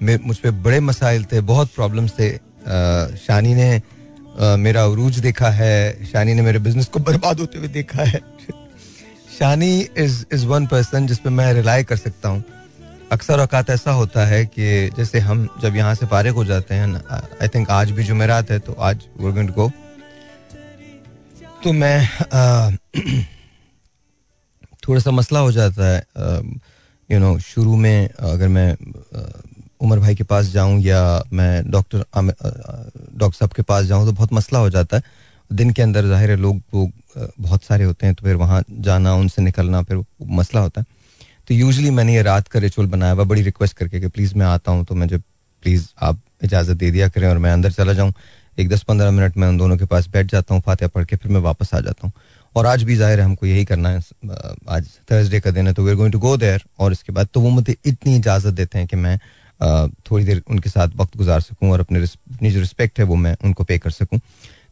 मुझ 0.01 0.37
पर 0.37 0.51
बड़े 0.63 0.79
मसाइल 0.81 1.25
थे 1.25 1.41
बहुत 1.49 1.73
प्रॉब्लम्स 1.75 2.11
थे। 2.19 2.29
आ, 2.29 3.15
शानी 3.17 3.53
ने 3.55 3.81
मेरा 4.37 4.83
अरूज 4.83 5.19
देखा 5.19 5.49
है, 5.49 6.05
शानी 6.05 6.33
ने 6.33 6.41
मेरे 6.41 6.59
बिज़नेस 6.59 6.87
को 6.87 6.99
बर्बाद 6.99 7.39
होते 7.39 7.57
हुए 7.57 7.67
देखा 7.67 8.03
है। 8.03 8.19
Shani 9.39 9.79
is 9.97 10.23
is 10.33 10.45
one 10.47 10.67
person 10.67 11.07
जिस 11.07 11.19
पे 11.19 11.29
मैं 11.29 11.53
रिलाई 11.53 11.83
कर 11.83 11.97
सकता 11.97 12.29
हूँ। 12.29 12.43
अक्सर 13.11 13.39
अवकात 13.39 13.69
ऐसा 13.69 13.91
होता 13.91 14.25
है 14.25 14.45
कि 14.45 14.89
जैसे 14.97 15.19
हम 15.19 15.47
जब 15.61 15.75
यहाँ 15.75 15.95
से 15.95 16.05
फारिग 16.05 16.33
हो 16.33 16.45
जाते 16.45 16.75
हैं 16.75 16.87
आई 17.41 17.47
थिंक 17.47 17.69
आज 17.69 17.91
भी 17.91 18.03
जुमेरात 18.03 18.51
है 18.51 18.59
तो 18.59 18.73
आज 18.73 19.05
गोइंग 19.21 19.49
गो 19.49 19.69
तो 21.63 21.73
मैं 21.73 22.07
थोड़ा 24.87 24.99
सा 25.01 25.11
मसला 25.11 25.39
हो 25.39 25.51
जाता 25.51 25.87
है 25.87 26.01
यू 27.09 27.19
नो 27.19 27.37
शुरू 27.39 27.75
में 27.75 28.09
अगर 28.09 28.47
मैं 28.47 28.75
उमर 29.85 29.99
भाई 29.99 30.15
के 30.15 30.23
पास 30.25 30.45
जाऊँ 30.51 30.79
या 30.81 31.01
मैं 31.33 31.71
डॉक्टर 31.71 32.03
डॉक्टर 32.09 33.31
साहब 33.31 33.51
के 33.53 33.61
पास 33.63 33.85
जाऊँ 33.85 34.05
तो 34.05 34.11
बहुत 34.13 34.33
मसला 34.33 34.59
हो 34.59 34.69
जाता 34.69 34.97
है। 34.97 35.03
दिन 35.51 35.71
के 35.71 35.81
अंदर 35.81 36.05
ज़ाहिर 36.07 36.31
है 36.31 36.35
लोग, 36.37 36.61
वो 36.73 36.89
बहुत 37.39 37.63
सारे 37.63 37.83
होते 37.85 38.05
हैं 38.05 38.15
तो 38.15 38.25
फिर 38.25 38.35
वहाँ 38.35 38.63
जाना, 38.71 39.13
उनसे 39.15 39.41
निकलना 39.41 39.81
फिर 39.83 40.03
मसला 40.31 40.61
होता 40.61 40.81
है। 40.81 40.85
तो 41.47 41.53
यूजली 41.53 41.89
मैंने 41.91 42.15
ये 42.15 42.21
रात 42.23 42.47
का 42.47 42.59
रिचुअल 42.59 42.87
बनाया 42.89 43.13
हुआ, 43.13 43.23
बड़ी 43.23 43.41
रिक्वेस्ट 43.43 43.77
करके 43.77 43.99
कि 43.99 44.07
प्लीज़ 44.09 44.35
मैं 44.35 44.45
आता 44.47 44.71
हूँ 44.71 44.85
तो 44.85 44.95
मुझे 44.95 45.17
प्लीज़ 45.17 45.87
आप 46.01 46.19
इजाज़त 46.43 46.77
दे 46.77 46.89
दिया 46.91 47.07
करें 47.09 47.27
और 47.27 47.37
मैं 47.37 47.51
अंदर 47.53 47.71
चला 47.71 47.93
जाऊँ। 47.93 48.13
एक 48.57 48.69
दस 48.69 48.83
पंद्रह 48.83 49.11
मिनट 49.11 49.37
में 49.37 49.47
उन 49.47 49.57
दोनों 49.57 49.77
के 49.77 49.85
पास 49.85 50.07
बैठ 50.09 50.31
जाता 50.31 50.53
हूँ, 50.53 50.61
फातिहा 50.61 50.89
पढ़ 50.89 51.05
के 51.05 51.15
फिर 51.15 51.31
मैं 51.31 51.39
वापस 51.41 51.73
आ 51.73 51.79
जाता 51.79 52.07
हूँ। 52.07 52.11
और 52.55 52.65
आज 52.65 52.83
भी 52.83 52.95
ज़ाहिर 52.95 53.19
है 53.19 53.25
हमको 53.25 53.45
यही 53.45 53.65
करना 53.65 53.89
है 53.89 53.99
आज 54.69 54.87
थर्सडे 55.11 55.39
का 55.39 55.51
दिन 55.51 55.67
है 55.67 55.73
तो 55.73 55.83
we 55.83 55.89
are 55.89 55.95
going 55.95 56.11
to 56.13 56.19
go 56.19 56.35
there 56.37 56.63
और 56.79 56.91
इसके 56.91 57.13
बाद 57.13 57.27
तो 57.33 57.39
वो 57.41 57.49
मुझे 57.49 57.75
इतनी 57.85 58.15
इजाज़त 58.15 58.53
देते 58.53 58.77
हैं 58.77 58.87
कि 58.87 58.95
मैं 58.95 59.17
थोड़ी 59.61 60.25
देर 60.25 60.41
उनके 60.49 60.69
साथ 60.69 60.87
वक्त 60.95 61.17
गुजार 61.17 61.41
सकूँ 61.41 61.71
और 61.71 61.79
अपने 61.79 61.99
अपनी 61.99 62.51
जो 62.51 62.59
रिस्पेक्ट 62.59 62.99
है 62.99 63.05
वो 63.05 63.15
मैं 63.15 63.35
उनको 63.43 63.63
पे 63.63 63.77
कर 63.77 63.91
सकूँ। 63.91 64.19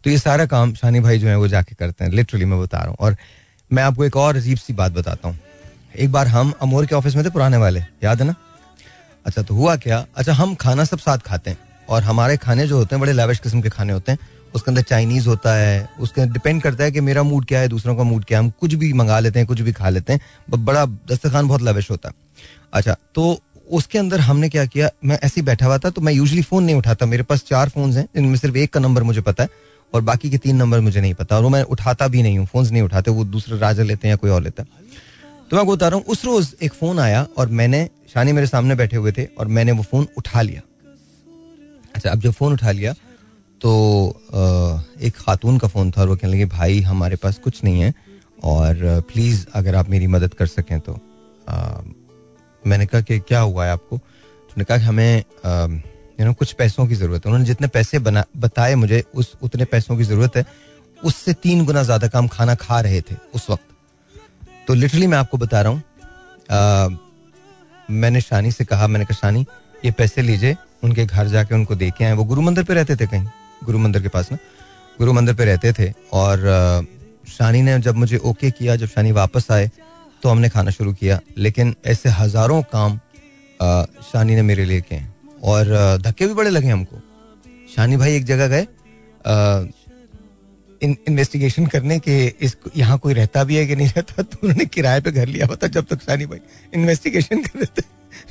तो 0.03 0.09
ये 0.09 0.17
सारा 0.17 0.45
काम 0.45 0.73
शानी 0.73 0.99
भाई 0.99 1.19
जो 1.19 1.27
है 1.27 1.37
वो 1.37 1.47
जाके 1.47 1.75
करते 1.75 2.03
हैं। 2.03 2.11
लिटरली 2.11 2.45
मैं 2.45 2.61
बता 2.61 2.77
रहा 2.77 2.87
हूँ। 2.87 2.97
और 2.99 3.15
मैं 3.71 3.83
आपको 3.83 4.05
एक 4.05 4.15
और 4.15 4.35
अजीब 4.35 4.57
सी 4.57 4.73
बात 4.73 4.91
बताता 4.91 5.27
हूँ। 5.27 5.39
एक 5.97 6.11
बार 6.11 6.27
हम 6.27 6.53
अमोर 6.61 6.85
के 6.85 6.95
ऑफ़िस 6.95 7.15
में 7.15 7.25
थे, 7.25 7.29
पुराने 7.29 7.57
वाले। 7.57 7.79
याद 8.03 8.21
है 8.21 8.27
ना? 8.27 8.35
अच्छा 9.25 9.41
तो 9.41 9.55
हुआ 9.55 9.75
क्या? 9.75 10.05
अच्छा 10.15 10.33
हम 10.33 10.55
खाना 10.55 10.83
सब 10.83 10.99
साथ 10.99 11.17
खाते 11.17 11.49
हैं। 11.49 11.57
और 11.89 12.03
हमारे 12.03 12.37
खाने 12.37 12.67
जो 12.67 12.77
होते 12.77 12.95
हैं, 12.95 13.01
बड़े 13.01 13.13
लेविश 13.13 13.39
किस्म 13.39 13.61
के 13.61 13.69
खाने 13.69 13.93
होते 13.93 14.11
हैं, 14.11 14.19
उसके 14.55 14.71
अंदर 14.71 14.81
चाइनीज़ 14.81 15.27
होता 15.27 15.53
है, 15.55 15.89
उसके 15.99 16.21
अंदर 16.21 16.33
डिपेंड 16.33 16.61
करता 16.61 16.83
है 16.83 16.91
कि 16.91 17.01
मेरा 17.01 17.23
मूड 17.23 17.45
क्या 17.45 17.59
है, 17.59 17.67
दूसरों 17.67 17.95
का 17.95 18.03
मूड 18.03 18.25
क्या 18.25 18.37
है। 18.37 18.43
हम 18.43 18.51
कुछ 18.59 18.73
भी 18.73 18.91
मंगा 18.93 19.19
लेते 19.19 19.39
हैं, 19.39 19.47
कुछ 19.47 19.61
भी 19.61 19.71
खा 19.71 19.89
लेते 19.89 20.13
हैं 20.13 20.19
बड़ा 20.49 20.85
दस्तरखान 20.85 21.47
बहुत 21.47 21.61
लेविश 21.61 21.89
होता 21.91 22.09
है। 22.09 22.15
अच्छा 22.73 22.95
तो 23.15 23.41
उसके 23.67 23.97
अंदर 23.99 24.19
हमने 24.19 24.49
क्या 24.49 24.65
किया? 24.65 24.89
मैं 25.05 25.17
ऐसे 25.17 25.39
ही 25.41 25.45
बैठा 25.45 25.65
हुआ 25.65 25.77
था 25.77 25.89
तो 25.89 26.01
मैं 26.01 26.13
यूजली 26.13 26.41
फ़ोन 26.41 26.63
नहीं 26.63 26.75
उठाता। 26.75 27.05
मेरे 27.05 27.23
पास 27.23 27.43
चार 27.47 27.69
फ़ोन 27.69 27.91
हैं 27.93 28.07
इनमें 28.15 28.35
सिर्फ़ 28.35 28.57
एक 28.57 28.73
का 28.73 28.79
नंबर 28.79 29.03
मुझे 29.03 29.21
पता 29.21 29.43
है 29.43 29.49
और 29.93 30.01
बाकी 30.01 30.29
के 30.29 30.37
तीन 30.37 30.55
नंबर 30.55 30.79
मुझे 30.79 31.01
नहीं 31.01 31.13
पता। 31.13 31.35
और 31.37 31.43
वो 31.43 31.49
मैं 31.49 31.63
उठाता 31.65 32.07
भी 32.07 32.23
नहीं 32.23 32.37
हूँ 32.37 32.45
फ़ोन 32.47 32.67
नहीं 32.67 32.81
उठाते, 32.81 33.11
वो 33.11 33.23
दूसरे 33.25 33.57
राजा 33.59 33.83
लेते 33.83 34.07
हैं 34.07 34.13
या 34.13 34.17
कोई 34.17 34.31
और 34.31 34.41
लेता 34.41 34.63
है। 34.63 34.81
तो 35.51 35.57
मैं 35.57 35.65
बता 35.67 35.87
रहा 35.87 35.97
हूँ, 35.97 36.05
उस 36.05 36.23
रोज 36.25 36.55
एक 36.63 36.73
फ़ोन 36.73 36.99
आया 36.99 37.25
और 37.37 37.49
मैंने, 37.49 37.87
शानी 38.13 38.31
मेरे 38.31 38.47
सामने 38.47 38.75
बैठे 38.75 38.97
हुए 38.97 39.11
थे 39.11 39.25
और 39.39 39.47
मैंने 39.47 39.71
वो 39.71 39.83
फ़ोन 39.83 40.07
उठा 40.17 40.41
लिया। 40.41 40.61
अच्छा 41.95 42.09
अब 42.11 42.19
जब 42.19 42.31
फ़ोन 42.31 42.53
उठा 42.53 42.71
लिया 42.71 42.93
तो 43.61 43.71
एक 45.01 45.13
खातून 45.17 45.57
का 45.57 45.67
फ़ोन 45.67 45.91
था 45.91 46.01
और 46.01 46.07
वो 46.09 46.15
कहने 46.15 46.33
लगे, 46.33 46.45
भाई, 46.45 46.79
हमारे 46.81 47.15
पास 47.15 47.37
कुछ 47.37 47.63
नहीं 47.63 47.81
है 47.81 47.93
और 48.43 49.03
प्लीज़ 49.13 49.45
अगर 49.55 49.75
आप 49.75 49.89
मेरी 49.89 50.07
मदद 50.07 50.33
कर 50.33 50.47
सकें 50.47 50.79
तो 50.79 50.93
मैंने 52.67 52.85
कहा 52.85 53.01
कि 53.01 53.19
क्या 53.19 53.39
हुआ 53.41 53.65
है 53.65 53.71
आपको? 53.71 53.95
उन्होंने 53.95 54.63
कहा 54.63 54.77
कि 54.77 54.83
हमें 54.83 55.23
यू 56.19 56.25
नो 56.25 56.33
कुछ 56.33 56.51
पैसों 56.53 56.87
की 56.87 56.95
ज़रूरत 56.95 57.25
है। 57.25 57.29
उन्होंने 57.29 57.45
जितने 57.45 57.67
पैसे 57.67 57.99
बना, 57.99 58.23
बताए 58.37 58.75
मुझे, 58.75 59.03
उस, 59.15 59.33
उतने 59.41 59.65
पैसों 59.65 59.97
की 59.97 60.03
ज़रूरत 60.03 60.35
है। 60.37 60.45
उससे 61.01 61.33
तीन 61.35 61.65
गुना 61.65 61.83
ज़्यादा 61.83 62.07
काम 62.07 62.27
खाना 62.27 62.55
खा 62.55 62.79
रहे 62.81 63.01
थे 63.01 63.15
उस 63.35 63.49
वक्त। 63.49 64.67
तो 64.67 64.73
लिटरली 64.73 65.07
मैं 65.07 65.17
आपको 65.17 65.37
बता 65.37 65.61
रहा 65.61 65.71
हूँ 65.71 65.81
मैंने 67.91 68.21
शानी 68.21 68.51
से 68.51 68.65
कहा, 68.65 68.87
मैंने 68.87 69.05
कहा, 69.05 69.15
शानी, 69.15 69.45
ये 69.85 69.91
पैसे 69.91 70.21
लीजिए, 70.21 70.55
उनके 70.83 71.05
घर 71.05 71.27
जाके 71.27 71.55
उनको 71.55 71.75
दे 71.75 71.89
के 71.91 72.05
आए। 72.05 72.13
वो 72.13 72.23
गुरु 72.23 72.41
मंदिर 72.41 72.63
पे 72.63 72.73
रहते 72.73 72.95
थे 72.95 73.07
कहीं 73.07 73.25
गुरु 73.63 73.79
मंदिर 73.79 74.01
के 74.01 74.07
पास 74.09 74.31
ना 74.31 74.37
गुरु 74.97 75.13
मंदिर 75.13 75.35
पे 75.35 75.45
रहते 75.45 75.73
थे 75.73 75.91
और 76.13 76.39
शानी 77.29 77.61
ने 77.61 77.77
जब 77.79 77.95
मुझे 77.95 78.17
ओके 78.19 78.51
किया, 78.51 78.75
जब 78.75 78.87
शानी 78.87 79.11
वापस 79.11 79.47
आए 79.51 79.69
तो 80.23 80.29
हमने 80.29 80.49
खाना 80.49 80.71
शुरू 80.71 80.93
किया, 80.93 81.19
लेकिन 81.37 81.75
ऐसे 81.85 82.09
हज़ारों 82.11 82.61
काम 82.73 82.99
शानी 84.03 84.35
ने 84.35 84.41
मेरे 84.43 84.65
लिए 84.65 84.81
किए 84.81 85.05
और 85.43 85.99
धक्के 86.01 86.27
भी 86.27 86.33
बड़े 86.33 86.49
लगे 86.49 86.67
हमको। 86.67 87.01
शानी 87.75 87.97
भाई 87.97 88.15
एक 88.15 88.23
जगह 88.25 88.47
गए 88.47 88.67
इन 90.81 90.95
इन्वेस्टिगेशन 91.07 91.65
करने 91.67 91.97
के 91.99 92.15
इस, 92.41 92.55
यहाँ 92.77 92.97
कोई 92.99 93.13
रहता 93.13 93.43
भी 93.43 93.55
है 93.55 93.65
कि 93.67 93.75
नहीं 93.75 93.87
रहता 93.87 94.23
तो 94.23 94.37
उन्होंने 94.43 94.65
किराए 94.67 95.01
पे 95.01 95.11
घर 95.11 95.27
लिया। 95.27 95.47
था 95.53 95.67
जब 95.69 95.85
तक 95.87 96.01
शानी 96.01 96.25
भाई 96.25 96.39
इन्वेस्टिगेशन 96.73 97.41
कर 97.41 97.59
रहे 97.59 97.65
थे, 97.77 97.81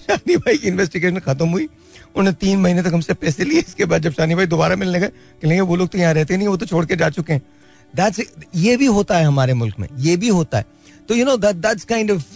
शानी 0.03 0.37
भाई 0.37 0.57
की 0.57 0.69
इन्वेस्टिगेशन 0.69 1.19
खत्म 1.21 1.49
हुई। 1.49 1.69
उन्होंने 2.17 2.33
तीन 2.37 2.59
महीने 2.61 2.83
तक 2.83 2.93
हमसे 2.93 3.15
पैसे 3.15 3.45
लिए। 3.45 3.61
इसके 3.61 3.85
बाद 3.85 4.03
जब 4.03 4.13
शानी 4.13 4.35
भाई 4.35 4.47
दोबारा 4.47 4.77
मिलने 4.77 5.01
गए 5.01 5.09
कहेंगे 5.09 5.61
वो 5.63 5.77
लोग 5.77 5.89
तो 5.89 5.99
यहाँ 5.99 6.15
रहते 6.15 6.37
नहीं 6.37 6.49
वो 6.49 6.57
तो 6.57 6.67
छोड़ 6.67 6.85
के 6.87 6.97
जा 6.97 7.09
चुके 7.11 7.33
हैं। 7.33 7.43
दैट्स 7.95 8.21
ये 8.57 8.77
भी 8.77 8.87
होता 8.89 9.17
है 9.19 9.25
हमारे 9.25 9.55
मुल्क 9.55 9.79
में। 9.79 9.89
ये 9.99 10.17
भी 10.17 10.29
होता 10.31 10.59
है। 10.59 10.65
तो 11.09 11.15
you 11.15 11.25
know 11.25 11.37
that 11.37 11.57
that's 11.57 11.85
kind 11.85 12.11
of 12.11 12.35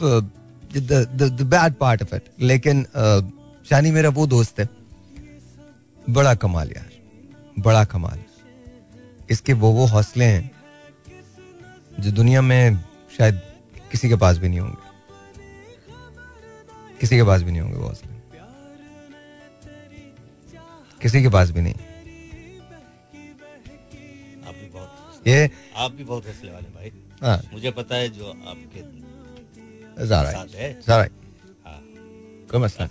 the 0.77 1.39
bad 1.51 1.75
part 1.75 2.03
of 2.03 2.15
it 2.15 2.25
लेकिन 2.41 2.83
uh, 2.85 3.23
शानी 3.71 3.91
मेरा 3.91 4.09
वो 4.09 4.27
दोस्त 4.27 4.61
है। 4.61 4.69
बड़ा 6.11 6.35
कमाल 6.35 6.71
यार। 6.71 6.91
बड़ा 7.59 7.85
कमाल। 7.85 8.19
इसके 9.31 9.53
वो 9.53 9.71
वो 9.73 9.87
हौसले 9.87 10.25
हैं 10.25 10.51
जो 12.01 12.11
दुनिया 12.13 12.43
में 12.43 12.85
शायद 13.19 13.41
किसी 13.93 14.09
के 14.09 14.17
पास 14.17 14.39
भी 14.39 14.49
नहीं 14.49 14.61
होंगे। 14.61 14.85
किसी 17.01 17.17
के 17.17 17.25
पास 17.25 17.43
भी 17.43 17.51
नहीं 17.51 17.61
होंगे 17.61 17.77
वो 17.77 17.87
हौसले। 17.87 18.15
किसी 21.03 21.23
के 21.23 21.29
पास 21.29 21.51
भी 21.51 21.61
नहीं। 21.61 21.75
आप 24.47 24.55
भी 24.55 24.69
बहुत 24.69 25.23
ये 25.27 25.51
आप 25.77 25.93
भी 25.93 26.05
बहुत 26.05 26.27
हौसले 26.27 26.53
वाले 26.53 26.69
भाई। 26.69 26.93
मुझे 27.23 27.71
पता 27.71 27.97
है 27.97 28.09
जो 28.09 28.29
आपके 28.49 28.81
साथ 30.07 30.55
है। 30.55 30.73
हाँ। 31.67 31.81
कोई 32.51 32.61
मसला 32.61 32.89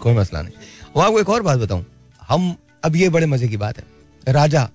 कोई 0.00 0.14
मसला 0.14 0.42
नहीं। 0.42 0.54
वो 0.96 1.02
आपको 1.02 1.20
एक 1.20 1.28
और 1.28 1.42
बात 1.42 1.58
बताऊँ। 1.58 1.84
हम 2.22 2.54
अब 2.84 2.96
ये 2.96 3.08
बड़े 3.08 3.26
मज़े 3.26 3.48
की 3.48 3.56
बात 3.56 3.78
है। 3.78 3.84
राजा 4.26 4.68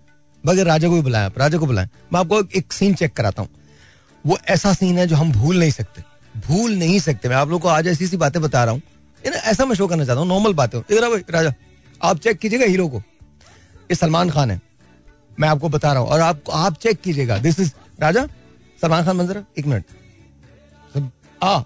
बगैर 0.43 0.65
राजा 0.65 0.87
को 0.87 0.95
भी 0.95 1.01
बुलाएँ 1.01 1.25
आप 1.25 1.37
राजा 1.39 1.57
को 1.57 1.65
बुलाएँ 1.65 1.87
मैं 2.13 2.19
आपको 2.19 2.41
एक 2.57 2.73
सीन 2.73 2.93
चेक 2.93 3.13
कराता 3.13 3.41
हूँ। 3.41 3.49
वो 4.25 4.37
ऐसा 4.47 4.73
सीन 4.73 4.97
है 4.97 5.07
जो 5.07 5.15
हम 5.15 5.31
भूल 5.31 5.59
नहीं 5.59 5.71
सकते। 5.71 6.03
भूल 6.47 6.71
नहीं 6.71 6.99
सकते। 6.99 7.29
मैं 7.29 7.35
आप 7.35 7.49
लोग 7.49 7.61
को 7.61 7.67
आज 7.67 7.87
ऐसी 7.87 8.07
सी 8.07 8.17
बातें 8.17 8.41
बता 8.41 8.63
रहा 8.63 8.73
हूँ। 8.73 8.81
ऐसा 9.23 9.65
मैं 9.65 9.75
शो 9.75 9.87
करना 9.87 10.05
चाहता 10.05 10.21
हूँ। 10.21 10.27
नॉर्मल 10.27 10.53
बातें 10.53 10.79
राजा। 11.31 11.53
आप 12.01 12.19
चेक 12.19 12.37
कीजिएगा 12.37 12.65
हीरो 12.65 12.87
को। 12.87 12.97
ये 12.97 13.95
सलमान 13.95 14.29
खान 14.29 14.51
है। 14.51 14.61
मैं 15.39 15.49
आपको 15.49 15.69
बता 15.69 15.93
रहा 15.93 16.01
हूँ। 16.01 16.09
और 16.09 16.19
आप 16.19 16.41
आप 16.53 16.77
चेक 16.77 17.01
कीजिएगा। 17.01 17.37
दिस 17.37 17.59
इज़ 17.59 17.71
राजा 17.99 18.27
सलमान 18.81 19.05
खान 19.05 19.15
मंजर, 19.15 19.43
एक 19.57 19.65
मिनट। 19.65 19.85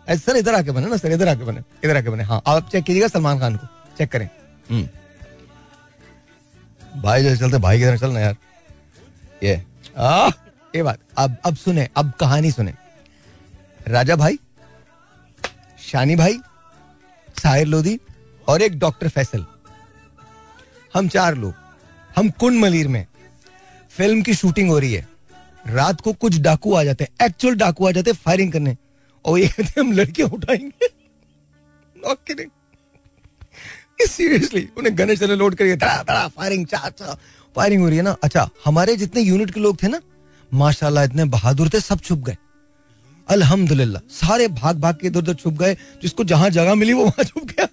सर 0.09 0.35
इधर 0.37 0.55
आके 0.55 0.71
बने 0.71 0.87
ना, 0.87 0.97
सर 0.97 1.11
इधर 1.11 1.27
आके 1.27 1.43
बने, 1.43 1.61
इधर 1.83 1.97
आके 1.97 2.09
बने 2.09 2.23
हाँ 2.23 2.41
आप 2.47 2.69
चेक 2.69 2.83
कीजिएगा 2.83 3.07
सलमान 3.07 3.39
खान 3.39 3.55
को 3.55 3.67
चेक 3.97 4.11
करें। 4.11 4.29
हम्म। 4.71 4.89
भाई 7.01 7.23
जैसे 7.23 7.37
चलते, 7.37 7.57
भाई 7.57 7.79
की 7.79 7.85
तरह 7.85 7.97
चलना 7.97 8.19
यार? 8.19 8.35
ये, 9.43 9.63
आ, 9.97 10.29
ये 10.75 10.83
बात। 10.83 10.99
अब 11.17 11.37
अब 11.45 11.55
सुने, 11.55 11.89
अब 11.95 12.11
कहानी 12.11 12.51
सुने। 12.51 12.73
राजा 13.87 14.15
भाई, 14.15 14.39
शानी 15.79 16.15
भाई, 16.15 16.39
साहिर 17.43 17.67
लोधी 17.67 17.99
और 18.47 18.61
एक 18.61 18.79
डॉक्टर 18.79 19.09
फैसल। 19.09 19.45
हम 20.93 21.07
चार 21.07 21.35
लोग, 21.35 21.53
हम 22.15 22.29
कुंड 22.29 22.59
मलिर 22.59 22.87
में। 22.87 23.05
फ़िल्म 23.89 24.21
की 24.21 24.33
शूटिंग 24.33 24.69
हो 24.69 24.79
रही 24.79 24.93
है। 24.93 25.08
रात 25.69 26.01
को 26.01 26.13
कुछ 26.13 26.37
डाकू 26.39 26.73
आ 26.73 26.83
जाते 26.83 27.03
हैं 27.03 27.25
एक्चुअल 27.25 27.55
डाकू 27.55 27.87
आ 27.87 27.91
जाते 27.91 28.11
हैं 28.11 28.17
फायरिंग 28.17 28.51
करने। 28.51 28.75
और 29.25 29.39
ये 29.39 29.47
कहते 29.47 29.79
हम 29.81 29.91
लड़कियाँ 29.91 30.29
उठाएँगे। 30.29 30.87
सीरियसली 34.07 34.67
उन्हें 34.77 34.97
गने 34.97 35.15
चले 35.15 35.35
लोड 35.35 35.55
करिए। 35.55 35.75
फायरिंग 35.75 36.65
फायरिंग 37.55 37.81
हो 37.81 37.87
रही 37.87 37.97
है 37.97 38.03
ना? 38.03 38.15
अच्छा 38.23 38.49
हमारे 38.65 38.95
जितने 38.95 39.21
यूनिट 39.21 39.51
के 39.51 39.59
लोग 39.59 39.81
थे 39.83 39.87
ना, 39.87 39.99
माशाल्लाह, 40.51 41.03
इतने 41.03 41.25
बहादुर 41.27 41.69
थे, 41.69 41.79
सब 41.79 41.99
छुप 41.99 42.19
गए। 42.19 42.37
अल्हम्दुलिल्लाह, 43.27 44.01
सारे 44.11 44.47
भाग 44.49 44.77
भाग 44.77 44.95
के 44.95 45.07
इधर 45.07 45.19
उधर 45.19 45.33
छुप 45.33 45.53
गए। 45.53 45.75
जिसको 46.01 46.23
जहाँ 46.23 46.49
जगह 46.49 46.75
मिली, 46.75 46.93
वो 46.93 47.05
वहाँ 47.05 47.23
छुप 47.23 47.45
गया। 47.45 47.67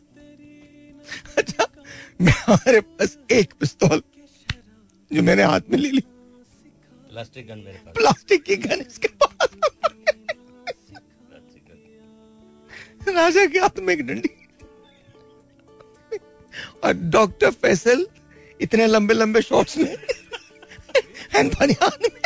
अच्छा 1.38 1.66
हमारे 2.20 2.80
पास 2.80 3.16
एक 3.32 3.52
पिस्तौल, 3.60 4.02
जो 5.10 5.22
मैंने 5.22 5.42
हाथ 5.42 5.60
में 5.70 5.78
ले 5.78 5.90
ली। 5.90 6.02
प्लास्टिक 7.16 7.46
गन 7.48 7.58
मेरे 7.58 7.78
पास। 7.78 7.94
प्लास्टिक 7.94 8.42
की 8.44 8.56
गन 8.56 8.80
इसके 8.80 9.08
पास। 9.20 9.48
राजा 13.08 13.44
के 13.46 13.58
हाथ 13.58 13.78
में 13.78 13.92
एक 13.94 14.02
डंडी। 14.06 14.30
और 16.84 16.92
डॉक्टर 16.92 17.50
फैसल 17.62 18.06
इतने 18.60 18.86
लंबे 18.86 19.14
लंबे 19.14 19.42
शॉर्ट्स 19.42 19.78
में 19.78 19.96
एंड 21.36 21.52
बनियान 21.54 21.98
में। 22.02 22.20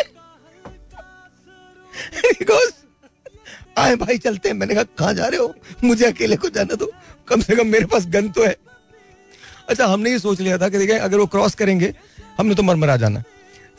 आए 3.79 3.97
भाई 3.97 4.19
चलते 4.19 4.49
हैं। 4.49 4.57
मैंने 4.57 4.75
कहा 4.75 4.85
कहाँ 4.99 5.15
जा 5.15 5.27
रहे 5.27 5.41
हो? 5.41 5.55
मुझे 5.85 6.05
अकेले 6.07 6.37
को 6.37 6.49
जाना 6.51 6.75
दो। 6.75 6.93
कम 7.29 7.41
से 7.41 7.57
कम 7.57 7.67
मेरे 7.67 7.87
पास 7.87 8.07
गन 8.07 8.29
तो 8.29 8.45
है। 8.45 8.57
अच्छा 9.69 9.87
हमने 9.87 10.11
ये 10.11 10.19
सोच 10.19 10.41
लिया 10.41 10.59
था 10.59 10.69
कि 10.69 10.79
देखिए 10.79 10.99
अगर 10.99 11.19
वो 11.19 11.27
क्रॉस 11.27 11.55
करेंगे 11.55 11.95
हमने 12.39 12.55
तो 12.55 12.63
मरमरा 12.63 12.97
जाना। 12.97 13.23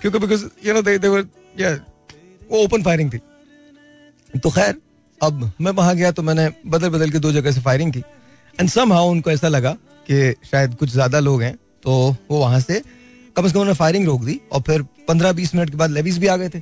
क्योंकि 0.02 0.20
because 0.20 0.46
you 0.66 0.74
know 0.74 0.82
they 0.82 1.08
were 1.08 1.28
वो 2.52 2.64
ओपन 2.64 2.84
फायरिंग 2.84 3.12
थी। 3.14 3.18
तो 4.34 4.50
खैर, 4.50 4.76
अब 5.22 5.52
मैं 5.62 5.72
वहाँ 5.74 5.96
गया 5.96 6.12
तो 6.12 6.24
मैंने 6.24 6.50
बदल 6.68 6.90
बदल 6.90 7.10
के 7.10 7.20
दो 7.20 7.32
जगह 7.32 7.52
से 7.52 7.62
फायरिंग 7.62 7.92
की। 7.94 8.00
एंड 8.58 8.70
सम 8.70 8.94
हाउ 8.94 9.10
उनको 9.10 9.32
ऐसा 9.32 9.48
लगा 9.48 9.72
कि 10.08 10.34
शायद 10.52 10.76
कुछ 10.76 10.90
ज़्यादा 10.92 11.20
लोग 11.20 11.42
हैं 11.42 11.56
तो 11.84 11.92
वो 12.32 12.40
वहाँ 12.40 12.60
से 12.60 12.82
कम 13.36 13.48
से 13.48 13.54
कम 13.54 13.60
उन्होंने 13.60 13.74
फायरिंग 13.76 14.06
रोक 14.06 14.24
दी 14.24 14.40
और 14.52 14.62
फिर 14.62 14.82
पंद्रह 15.08 15.32
बीस 15.34 15.54
मिनट 15.56 15.70
के 15.70 15.78
बाद 15.78 15.92
लेवीज 15.92 16.18
भी 16.18 16.28
आ 16.28 16.36
गए 16.38 16.50
थे। 16.50 16.60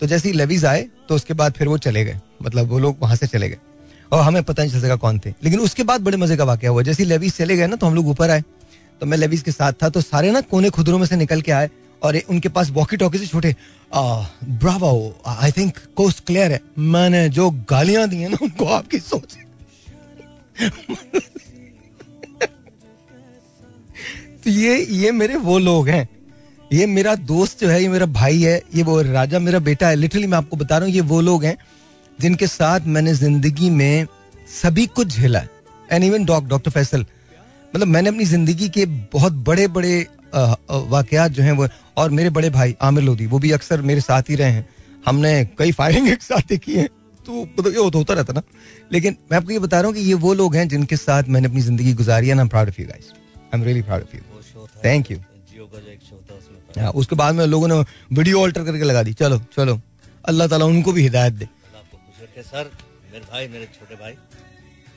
तो 0.00 0.06
जैसे 0.06 0.28
ही 0.28 0.34
लेवीज 0.34 0.64
आए 0.64 0.86
तो 1.08 1.14
उसके 1.14 1.34
बाद 1.34 1.52
फिर 1.52 1.68
वो 1.68 1.78
चले 1.78 2.04
गए। 2.04 2.20
मतलब 2.42 2.68
वो 2.68 2.78
लोग 2.78 2.96
वहाँ 3.00 3.16
से 3.16 3.26
चले 3.26 3.48
गए। 3.48 3.58
और 4.12 4.22
हमें 4.22 4.42
पता 4.42 4.62
नहीं 4.62 4.72
चल 4.72 4.80
सका 4.80 4.96
कौन 4.96 5.18
थे। 5.18 5.32
लेकिन 5.44 5.60
उसके 5.60 5.82
बाद 5.82 6.00
बड़े 6.00 6.16
मज़े 6.16 6.36
का 6.36 6.44
वाक्य 6.44 6.66
हुआ। 6.66 6.82
जैसे 6.82 7.02
ही 7.02 7.08
लेवीज 7.08 7.36
चले 7.36 7.56
गए 7.56 7.66
ना 7.66 7.76
तो 7.76 7.86
हम 7.86 7.94
लोग 7.94 8.08
ऊपर 8.08 8.30
आए। 8.30 8.42
तो 9.00 9.06
मैं 9.06 9.18
लेवीज 9.18 9.42
के 9.42 9.52
साथ 9.52 9.72
था 9.82 9.88
तो 9.88 10.00
सारे 10.00 10.30
ना 10.30 10.40
कोने 10.42 10.70
खुदरों 10.70 10.98
में 10.98 11.06
से 11.06 11.16
निकल 11.16 11.40
के 11.40 11.52
आए। 11.52 11.70
और 12.02 12.20
उनके 12.28 12.48
पास 12.48 12.70
वॉकी 12.70 12.96
टॉकी 12.96 13.18
से 13.18 13.26
छोटे 13.26 13.54
bravo 13.92 15.20
I 15.28 15.52
think 15.52 15.78
coast 15.96 16.24
clear 16.26 16.52
है। 16.52 16.60
मैंने 16.78 17.28
जो 17.30 17.50
गालियाँ 17.70 18.08
दी 18.08 18.16
हैं 18.16 18.28
ना, 18.28 18.36
उनको 18.42 18.64
आपकी 18.66 18.98
सोच 19.00 19.36
तो 24.44 24.50
ये 24.50 24.76
ये 24.92 25.10
मेरे 25.12 25.36
वो 25.38 25.58
लोग 25.60 25.88
हैं। 25.88 26.08
ये 26.70 26.86
मेरा 26.86 27.14
दोस्त 27.16 27.60
जो 27.60 27.68
है, 27.68 27.82
ये 27.82 27.88
मेरा 27.88 28.06
भाई 28.08 28.40
है, 28.42 28.62
ये 28.74 28.82
वो 28.82 29.00
राजा 29.02 29.38
मेरा 29.38 29.58
बेटा 29.60 29.88
है। 29.88 29.96
लिटरली 29.96 30.26
मैं 30.26 30.38
आपको 30.38 30.56
बता 30.56 30.76
रहा 30.76 30.86
हूँ, 30.86 30.94
ये 30.94 31.00
वो 31.02 31.20
लोग 31.20 31.44
हैं, 31.44 31.56
जिनके 32.18 32.46
साथ 32.46 32.86
मैंने 32.86 33.14
ज़िंदगी 33.14 33.70
में 33.70 34.06
सभी 34.52 34.86
कुछ 34.88 35.08
झेला 35.08 35.42
and 35.90 36.04
even 36.04 36.24
doc 36.24 36.44
doctor 36.44 36.70
Faisal 36.70 37.04
मतलब 37.74 37.86
मैंने 37.88 38.08
अपनी 38.08 38.24
ज़िंदगी 38.24 38.68
के 38.68 38.86
बहुत 39.12 39.32
बड़े 39.44 39.66
बड़े 39.68 40.06
वाकयात 40.34 41.30
जो 41.30 41.42
हैं 41.42 41.52
वो 41.52 41.66
और 41.96 42.10
मेरे 42.10 42.30
बड़े 42.30 42.50
भाई 42.50 42.74
आमिर 42.82 43.04
लोधी 43.04 43.26
वो 43.26 43.38
भी 43.38 43.50
अक्सर 43.52 43.82
मेरे 43.82 44.00
साथ 44.00 44.30
ही 44.30 44.34
रहे 44.36 44.50
हैं। 44.50 44.68
हमने 45.06 45.32
कई 45.58 45.72
फायरिंग 45.72 46.08
एक 46.08 46.22
साथ 46.22 46.50
ही 46.50 46.58
की 46.58 46.74
है। 46.74 46.86
तो 47.26 47.42
मतलब 47.42 47.72
ये 47.72 47.78
होता 47.78 47.98
होता 47.98 48.14
रहता 48.14 48.32
ना। 48.32 48.42
लेकिन 48.92 49.16
मैं 49.30 49.38
आपको 49.38 49.50
ये 49.52 49.58
बता 49.58 49.80
रहा 49.80 49.86
हूँ 49.86 49.94
कि 49.94 50.00
ये 50.02 50.14
वो 50.22 50.32
लोग 50.34 50.54
हैं 50.56 50.66
जिनके 50.68 50.96
साथ 50.98 51.28
मैंने 51.28 51.48
अपनी 51.48 51.60
ज़िंदगी 51.62 51.92
गुजारी 51.94 52.28
है 52.28 52.38
am 52.40 52.48
proud 52.48 52.68
of 52.68 52.80
you 52.80 52.86
guys 52.86 53.12
I 53.12 53.58
am 53.58 53.64
really 53.64 53.82
proud 53.82 54.02
of 54.02 54.16
you 54.16 54.66
thank 54.84 55.10
you 55.10 55.18
हाँ, 56.78 56.90
उसके 56.90 57.16
बाद 57.16 57.34
में 57.34 57.44
लोगों 57.46 57.68
ने 57.68 57.74
वीडियो 58.12 58.40
ऑल्टर 58.40 58.64
करके 58.64 58.84
लगा 58.84 59.02
दी। 59.02 59.12
चलो 59.14 59.38
चलो। 59.56 59.80
अल्लाह 60.24 60.48
ताला 60.48 60.64
उनको 60.64 60.92
भी 60.92 61.02
हिदायत 61.02 61.32
दे। 61.32 61.48
सर 62.42 62.70
मेरे 63.12 63.24
भाई 63.32 63.48
मेरे 63.48 63.64
छोटे 63.74 63.94
भाई। 63.94 64.12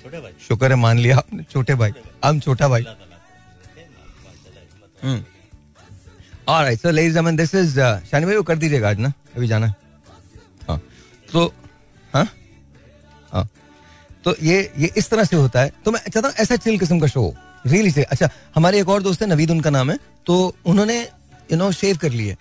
छोटे 0.03 0.19
भाई? 0.19 0.31
शुक्र 0.47 0.69
है 0.71 0.75
मान 0.77 0.99
लिया 0.99 1.17
आपने। 1.17 1.43
छोटे 1.51 1.75
भाई। 1.75 1.93
हम 2.25 2.39
छोटा 2.39 2.67
भाई। 2.67 2.83
भाई 8.25 8.35
वो 8.35 8.43
कर 8.43 8.57
दीजिएगा 8.57 8.89
आज 8.89 8.99
ना? 8.99 9.11
अभी 9.35 9.47
जाना 9.47 9.67
है। 9.67 9.75
तो 11.29 11.45
हाँ? 12.13 12.27
हाँ। 13.31 13.47
तो 14.23 14.35
ये 14.43 14.71
ये 14.77 14.89
इस 14.97 15.09
तरह 15.09 15.23
से 15.23 15.35
होता 15.35 15.61
है। 15.61 15.71
तो 15.85 15.91
मैं 15.91 15.99
चाहता 16.01 16.27
हूँ 16.27 16.35
ऐसा 16.39 16.55
चिल 16.55 16.77
किस्म 16.79 16.99
का 16.99 17.07
शो 17.07 17.33
रियली 17.67 17.91
से 17.91 18.03
अच्छा 18.03 18.29
हमारे 18.55 18.79
एक 18.79 18.89
और 18.89 19.01
दोस्त 19.03 19.21
है, 19.21 19.27
नवीद, 19.27 19.51
उनका 19.51 19.69
नाम 19.69 19.91
है। 19.91 19.97
तो 20.25 20.55
उन्होंने 20.65 21.01
यू 21.51 21.57
नो 21.57 21.71
शेव 21.71 21.97
कर 21.97 22.11
लिए 22.11 22.35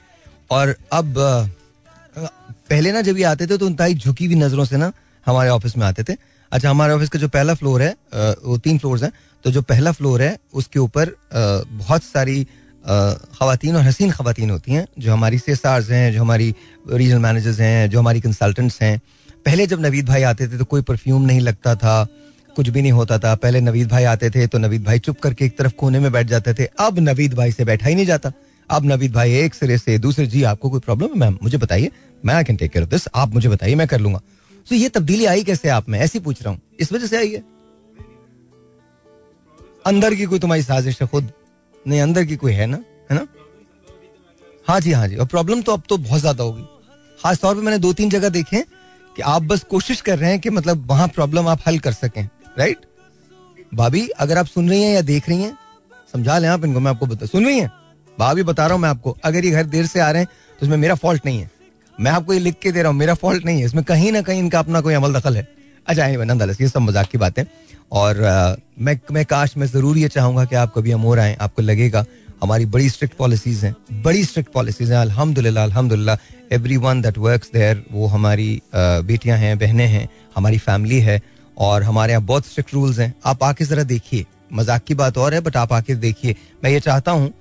और 0.50 0.74
अब 0.92 1.14
पहले 2.16 2.92
ना 2.92 3.00
जब 3.00 3.18
ये 3.18 3.24
आते 3.24 3.46
थे 3.46 3.56
तो 3.58 3.66
उनताई 3.66 3.94
झुकी 3.94 4.26
हुई 4.26 4.34
नज़रों 4.34 4.64
से 4.64 4.76
ना 4.76 4.92
हमारे 5.26 5.50
ऑफ़िस 5.50 5.76
में 5.76 5.86
आते 5.86 6.02
थे। 6.04 6.16
अच्छा 6.52 6.70
हमारे 6.70 6.92
ऑफ़िस 6.92 7.08
का 7.08 7.18
जो 7.18 7.28
पहला 7.28 7.54
फ्लोर 7.54 7.82
है 7.82 7.94
वो 8.44 8.58
तीन 8.58 8.78
फ्लोर्स 8.78 9.02
हैं। 9.02 9.12
तो 9.44 9.50
जो 9.50 9.62
पहला 9.62 9.92
फ्लोर 9.92 10.22
है, 10.22 10.36
उसके 10.54 10.78
ऊपर 10.78 11.14
बहुत 11.34 12.02
सारी 12.02 12.44
खातन 12.84 13.76
और 13.76 13.82
हसीन 13.82 14.10
खातन 14.10 14.50
होती 14.50 14.72
हैं, 14.72 14.86
जो 14.98 15.12
हमारी 15.12 15.38
सी 15.38 15.52
हैं, 15.92 16.12
जो 16.12 16.20
हमारी 16.20 16.54
रीजनल 16.90 17.18
मैनेजर्स 17.18 17.60
हैं, 17.60 17.90
जो 17.90 17.98
हमारी 17.98 18.20
कंसल्टेंट्स 18.20 18.80
हैं। 18.82 19.00
पहले 19.46 19.66
जब 19.66 19.80
नवीद 19.80 20.06
भाई 20.06 20.22
आते 20.22 20.48
थे 20.48 20.58
तो 20.58 20.64
कोई 20.64 20.82
परफ्यूम 20.82 21.22
नहीं 21.22 21.40
लगता 21.40 21.74
था, 21.74 22.06
कुछ 22.56 22.68
भी 22.68 22.82
नहीं 22.82 22.92
होता 22.92 23.18
था। 23.18 23.34
पहले 23.34 23.60
नवीद 23.60 23.88
भाई 23.88 24.04
आते 24.06 24.30
थे 24.30 24.46
तो 24.46 24.58
नवीद 24.58 24.84
भाई 24.84 24.98
चुप 24.98 25.18
करके 25.20 25.44
एक 25.44 25.56
तरफ़ 25.58 25.72
कोने 25.72 26.00
में 26.00 26.10
बैठ 26.12 26.26
जाते 26.26 26.54
थे। 26.54 26.68
अब 26.80 26.98
नवीद 26.98 27.34
भाई 27.34 27.52
से 27.52 27.64
बैठा 27.64 27.88
ही 27.88 27.94
नहीं 27.94 28.06
जाता। 28.06 28.32
अब 28.70 28.84
नवीद 28.84 29.12
भाई 29.12 29.34
एक 29.36 29.54
सिरे 29.54 29.78
से 29.78 29.98
दूसरे, 29.98 30.26
जी, 30.26 30.42
आपको 30.42 30.70
कोई 30.70 30.80
प्रॉब्लम 30.80 31.08
है, 31.08 31.18
मैम? 31.20 31.38
मुझे 31.42 31.58
बताइए। 31.58 31.90
मैं 32.24 32.34
I 32.34 32.44
can 32.44 32.56
take 32.56 32.72
care 32.72 32.84
of 32.84 32.90
this 32.90 33.08
आप 33.14 33.34
मुझे 33.34 33.48
बताइए, 33.48 33.74
मैं 33.74 33.86
कर 33.88 34.00
लूँगा। 34.00 34.20
तो 34.66 34.74
ये 34.74 34.88
तब्दीली 34.88 35.24
आई 35.24 35.42
कैसे 35.44 35.68
आप 35.68 35.88
में? 35.88 35.98
ऐसी 36.00 36.18
पूछ 36.20 36.42
रहा 36.42 36.52
हूँ। 36.52 36.60
इस 36.80 36.92
वजह 36.92 37.06
से 37.06 37.16
आई 37.16 37.32
है। 37.32 37.53
अंदर 39.84 40.14
की 40.14 40.24
कोई 40.24 40.38
तुम्हारी 40.38 40.62
साजिश 40.62 41.00
है, 41.02 41.06
खुद। 41.08 41.30
नहीं, 41.84 42.00
अंदर 42.00 42.24
की 42.24 42.36
कोई 42.36 42.52
है 42.52 42.66
ना? 42.66 42.76
है 43.10 43.16
ना? 43.16 43.26
हाँ 44.66 44.78
जी 44.80 44.92
हाँ 44.92 45.08
जी। 45.08 45.16
और 45.16 45.26
प्रॉब्लम 45.26 45.62
तो 45.62 45.72
अब 45.72 45.82
तो 45.88 45.96
बहुत 45.98 46.20
ज़्यादा 46.20 46.44
होगी 46.44 46.62
खास 47.18 47.38
तौर 47.40 47.54
पे 47.54 47.60
मैंने 47.60 47.78
दो 47.78 47.92
तीन 47.92 48.10
जगह 48.10 48.28
देखे 48.28 48.60
कि 49.16 49.22
आप 49.22 49.42
बस 49.42 49.62
कोशिश 49.64 50.00
कर 50.00 50.18
रहे 50.18 50.30
हैं 50.30 50.40
कि 50.40 50.50
मतलब 50.50 50.86
वहाँ 50.86 51.08
प्रॉब्लम 51.08 51.48
आप 51.48 51.60
हल 51.66 51.78
कर 51.78 51.92
सकें 51.92 52.28
राइट 52.58 52.86
भाभी, 53.74 54.06
अगर 54.08 54.38
आप 54.38 54.46
सुन 54.46 54.68
रही 54.70 54.82
हैं 54.82 54.94
या 54.94 55.00
देख 55.02 55.28
रही 55.28 55.42
हैं, 55.42 55.56
समझा 56.12 56.38
लें 56.38 56.48
आप 56.48 56.64
इनको, 56.64 56.80
मैं 56.80 56.90
आपको 56.90 57.06
बता 57.06 57.26
सुन 57.26 57.46
रही 57.46 57.58
हैं? 57.58 57.70
भाभी, 58.18 58.42
बता 58.42 58.66
रहा 58.66 58.74
हूँ 58.74 58.82
मैं 58.82 58.88
आपको। 58.88 59.16
अगर 59.24 59.44
ये 59.44 59.50
घर 59.50 59.64
देर 59.66 59.86
से 59.86 60.00
आ 60.00 60.10
रहे 60.10 60.22
हैं 60.22 60.28
तो 60.60 60.66
इसमें 60.66 60.76
मेरा 60.76 60.94
फॉल्ट 60.94 61.26
नहीं 61.26 61.40
है। 61.40 61.50
मैं 61.94 62.10
आपको 62.10 62.32
ये 62.32 62.38
लिख 62.40 62.58
के 62.62 62.72
दे 62.72 62.82
रहा 62.82 62.90
हूँ, 62.90 62.98
मेरा 62.98 63.14
फॉल्ट 63.14 63.44
नहीं 63.44 63.60
है। 63.60 63.66
इसमें 63.66 63.84
कहीं 63.84 64.12
ना 64.12 64.22
कहीं 64.22 64.38
इनका 64.38 64.58
अपना 64.58 64.80
कोई 64.80 64.94
अमल 64.94 65.14
दखल 65.14 65.36
है। 65.36 65.46
अच्छा 65.86 66.06
नंदलस 66.24 66.60
ये 66.60 66.68
सब 66.68 66.80
मज़ाक 66.80 67.08
की 67.08 67.18
बातें 67.18 67.44
और 67.92 68.22
आ, 68.24 68.54
मैं 68.78 68.98
मैं 69.12 69.24
काश 69.24 69.56
मैं 69.56 69.66
ज़रूर 69.66 69.98
ये 69.98 70.08
चाहूँगा 70.08 70.44
कि 70.44 70.56
आप 70.56 70.72
कभी 70.74 70.90
अमोर 70.92 71.18
आए 71.18 71.36
आपको 71.40 71.62
लगेगा 71.62 72.04
हमारी 72.42 72.66
बड़ी 72.66 72.88
स्ट्रिक्ट 72.88 73.16
पॉलिसीज़ 73.16 73.64
हैं 73.66 73.74
बड़ी 74.02 74.24
स्ट्रिक्ट 74.24 74.52
पॉलिसीज़ 74.52 74.92
हैं। 74.92 74.98
अल्हम्दुलिल्लाह 75.00 75.64
अल्हम्दुलिल्लाह 75.64 76.54
every 76.54 76.76
one 76.76 77.00
that 77.02 77.18
work 77.18 77.44
there 77.52 77.84
वो 77.90 78.06
हमारी 78.06 78.48
बेटियाँ 78.74 79.38
हैं 79.38 79.58
बहनें 79.58 79.86
हैं 79.86 80.08
हमारी 80.36 80.58
फैमिली 80.58 81.00
है 81.00 81.20
और 81.56 81.82
हमारे 81.82 82.12
यहाँ 82.12 82.24
बहुत 82.24 82.46
स्ट्रिक्ट 82.46 82.74
रूल्स 82.74 82.98
हैं। 82.98 83.12
आप 83.26 83.42
आके 83.44 83.64
जरा 83.64 83.82
देखिए 83.84 84.24
मज़ाक 84.52 84.84
की 84.84 84.94
बात 84.94 85.18
और 85.18 85.34
है 85.34 85.40
बट 85.40 85.56
आप 85.56 85.72
आके 85.72 85.94
देखिए। 85.96 86.34
मैं 86.64 86.70
ये 86.70 86.80
चाहता 86.80 87.10
हूँ 87.12 87.32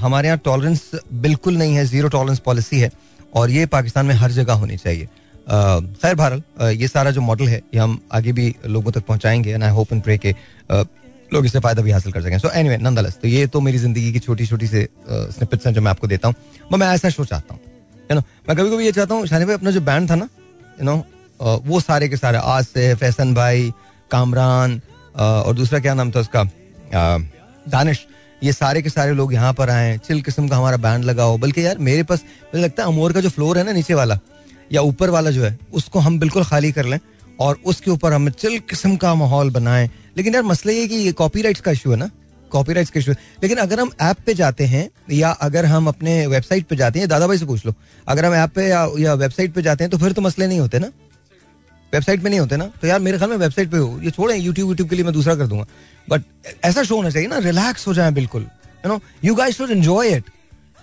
हमारे 0.00 0.28
यहाँ 0.28 0.40
टॉलरेंस 0.44 0.90
बिल्कुल 1.20 1.56
नहीं 1.56 1.74
है 1.74 1.84
ज़ीरो 1.86 2.08
टॉलरेंस 2.08 2.38
पॉलिसी 2.46 2.80
है 2.80 2.90
और 3.34 3.50
ये 3.50 3.66
पाकिस्तान 3.66 4.06
में 4.06 4.14
हर 4.14 4.32
जगह 4.32 4.52
होनी 4.54 4.76
चाहिए। 4.76 5.08
खैर 5.46 6.14
बहरल 6.14 6.42
ये 6.72 6.88
सारा 6.88 7.10
जो 7.10 7.20
मॉडल 7.20 7.48
है, 7.48 7.62
ये 7.74 7.80
हम 7.80 7.98
आगे 8.12 8.32
भी 8.32 8.54
लोगों 8.66 8.92
तक 8.92 9.04
पहुंचाएँगे 9.06 9.52
and 9.52 9.62
I 9.62 9.70
hope 9.70 9.92
and 9.92 10.02
pray 10.02 10.18
के 10.18 10.34
लोग 11.32 11.46
इससे 11.46 11.60
फ़ायदा 11.60 11.82
भी 11.82 11.90
हासिल 11.90 12.12
कर 12.12 12.22
सकें। 12.22 12.38
सो 12.38 12.50
एनीवे 12.50 12.76
नंदलस 12.78 13.18
तो 13.22 13.28
ये 13.28 13.46
तो 13.46 13.60
मेरी 13.60 13.78
ज़िंदगी 13.78 14.12
की 14.12 14.18
छोटी 14.18 14.46
छोटी 14.46 14.66
से 14.66 14.86
स्निपेट्स 15.08 15.66
हैं 15.66 15.72
जो 15.74 15.80
मैं 15.80 15.90
आपको 15.90 16.06
देता 16.06 16.28
हूँ। 16.28 16.34
मैं 16.72 16.86
ऐसा 16.88 17.08
शो 17.10 17.24
चाहता 17.24 17.54
हूँ 17.54 17.60
यू 18.10 18.14
नो? 18.14 18.22
मैं 18.48 18.56
कभी 18.56 18.70
कभी 18.70 18.84
ये 18.84 18.92
चाहता 18.92 19.14
हूँ, 19.14 19.26
शानी 19.26 19.44
भाई, 19.44 19.54
अपना 19.54 19.70
जो 19.70 19.80
बैंड 19.82 20.10
था 20.10 20.14
ना 20.14 20.28
यू 20.80 20.84
नो 20.84 21.04
वो 21.40 21.80
सारे 21.80 22.08
के 22.08 22.16
सारे 22.16 22.38
आज 22.38 22.64
से 22.64 22.94
फैसन 22.94 23.34
भाई, 23.34 23.72
कामरान 24.10 24.80
और 25.14 25.54
दूसरा 25.54 25.78
क्या 25.80 25.94
नाम 25.94 26.10
था 26.10 26.20
उसका 26.20 26.44
दानिश, 27.66 28.06
ये 28.42 28.52
सारे 28.52 28.82
के 28.82 28.90
सारे 28.90 29.12
लोग 29.14 29.32
यहाँ 29.34 29.52
पर 29.54 29.70
आए 29.70 29.96
चिल 29.98 30.20
किस्म 30.22 30.48
का 30.48 30.56
हमारा 30.56 30.76
बैंड 30.76 31.04
लगा 31.04 31.22
हो, 31.22 31.36
बल्कि 31.38 31.66
यार 31.66 31.78
मेरे 31.80 32.02
पास, 32.02 32.24
मुझे 32.44 32.64
लगता 32.64 32.82
है 32.82 32.88
अमोर 32.88 33.12
का 33.12 33.20
जो 33.20 33.28
फ्लोर 33.30 33.58
है 33.58 33.64
ना, 33.64 33.72
नीचे 33.72 33.94
वाला 33.94 34.18
या 34.72 34.80
ऊपर 34.82 35.10
वाला 35.10 35.30
जो 35.30 35.44
है 35.44 35.58
उसको 35.72 35.98
हम 35.98 36.18
बिल्कुल 36.18 36.44
खाली 36.44 36.72
कर 36.72 36.84
लें 36.84 36.98
और 37.40 37.58
उसके 37.64 37.90
ऊपर 37.90 38.12
हम 38.12 38.28
चिल 38.30 38.58
किस्म 38.60 38.96
का 38.96 39.14
माहौल 39.14 39.50
बनाएँ। 39.50 39.88
लेकिन 40.16 40.34
यार 40.34 40.42
मसला 40.42 40.72
ये 40.72 40.86
कि 40.88 40.94
ये 40.96 41.12
कॉपीराइट्स 41.12 41.60
का 41.60 41.70
इशू 41.70 41.90
है 41.90 41.96
ना? 41.96 42.10
कॉपीराइट्स 42.50 42.90
का 42.90 43.00
इशू 43.00 43.12
लेकिन 43.42 43.58
अगर 43.58 43.80
हम 43.80 43.90
ऐप 44.00 44.16
पे 44.26 44.34
जाते 44.34 44.64
हैं 44.66 44.88
या 45.12 45.30
अगर 45.42 45.64
हम 45.66 45.88
अपने 45.88 46.26
वेबसाइट 46.26 46.66
पे 46.66 46.76
जाते 46.76 46.98
हैं 46.98 47.08
दादा 47.08 47.26
भाई 47.26 47.38
से 47.38 47.46
पूछ 47.46 47.64
लो 47.66 47.74
अगर 48.06 48.24
हम 48.24 48.34
ऐप 48.34 48.50
पे 48.50 48.68
या, 48.68 48.88
या 48.98 49.14
वेबसाइट 49.14 49.52
पे 49.54 49.62
जाते 49.62 49.84
हैं 49.84 49.90
तो 49.90 49.98
फिर 49.98 50.12
तो 50.12 50.22
मसले 50.22 50.46
नहीं 50.46 50.60
होते 50.60 50.78
ना? 50.78 50.90
वेबसाइट 51.92 52.22
पे 52.22 52.28
नहीं 52.28 52.40
होते 52.40 52.56
ना? 52.56 52.66
तो 52.82 52.86
यार 52.86 53.00
मेरे 53.00 53.18
ख्याल 53.18 53.30
में 53.30 53.36
वेबसाइट 53.36 53.70
पे 53.70 53.78
हो। 53.78 54.00
ये 54.02 54.10
छोड़ें 54.10 54.36
यूट्यूब 54.36 54.68
यूट्यूब 54.68 54.88
के 54.88 54.96
लिए 54.96 55.04
मैं 55.04 55.12
दूसरा 55.14 55.34
कर 55.34 55.46
दूँगा। 55.46 55.66
बट 56.08 56.22
ऐसा 56.64 56.82
शो 56.82 56.96
होना 56.96 57.10
चाहिए 57.10 57.28
ना 57.28 57.38
रिलैक्स 57.40 57.86
हो 57.88 57.94
जाए 57.94 58.10
बिल्कुल। 58.12 58.42
You 58.42 58.88
know 58.88 59.00
you 59.24 59.34
guys 59.34 59.56
should 59.56 59.70
enjoy 59.70 60.08
it 60.08 60.30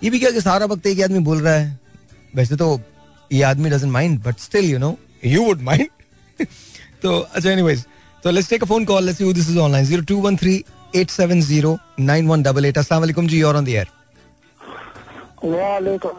ये 0.02 0.10
भी 0.10 0.18
क्या 0.18 0.30
कि 0.30 0.40
सारा 0.40 0.66
वक्त 0.66 0.86
एक 0.86 1.00
आदमी 1.00 1.18
बोल 1.20 1.40
रहा 1.40 1.54
है? 1.54 1.78
वैसे 2.34 2.56
तो 2.56 2.80
ये 3.32 3.42
आदमी 3.44 3.70
doesn't 3.70 3.92
mind 3.92 4.18
but 4.22 4.38
still 4.40 4.64
you 4.70 4.78
know 4.78 4.96
you 5.24 5.42
would 5.44 5.60
mind 5.62 5.88
तो 7.02 7.18
अच्छा 7.18 7.50
एनीवेज 7.50 7.84
तो 8.24 8.30
let's 8.30 8.50
take 8.50 8.62
a 8.62 8.66
phone 8.66 8.84
call 8.84 9.04
let's 9.04 9.22
who 9.22 9.32
this 9.32 9.48
is 9.50 9.58
online 9.60 9.86
02138709188 9.86 12.78
अस्सलाम 12.78 13.00
वालेकुम 13.00 13.26
जी 13.28 13.42
और 13.42 13.56
ऑन 13.56 13.64
द 13.64 13.68
एयर 13.68 13.88
वालेकुम 15.44 16.12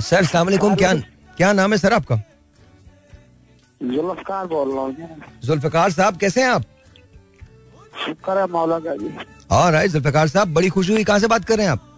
सर 0.00 0.16
अस्सलाम 0.16 0.46
वालेकुम 0.46 0.74
क्या 0.74 0.94
क्या 1.38 1.52
नाम 1.52 1.72
है 1.72 1.78
सर 1.78 1.92
आपका 1.94 2.20
जुल्फकार 3.80 4.46
बोल 4.46 4.72
रहा 4.72 4.80
हूँ 4.80 5.20
जुल्फकार 5.44 5.90
साहब 5.90 6.16
कैसे 6.18 6.42
हैं 6.42 6.50
आप 6.50 6.62
शुक्र 8.00 8.38
है 8.38 8.46
मौला 8.48 8.78
का 8.78 8.94
जी 8.96 9.10
और 9.52 9.86
जुल्फकार 9.88 10.28
साहब 10.28 10.52
बड़ी 10.54 10.68
खुशी 10.70 10.92
हुई 10.92 11.04
कहाँ 11.04 11.18
से 11.18 11.26
बात 11.28 11.44
कर 11.44 11.56
रहे 11.56 11.66
हैं 11.66 11.72
आप 11.72 11.89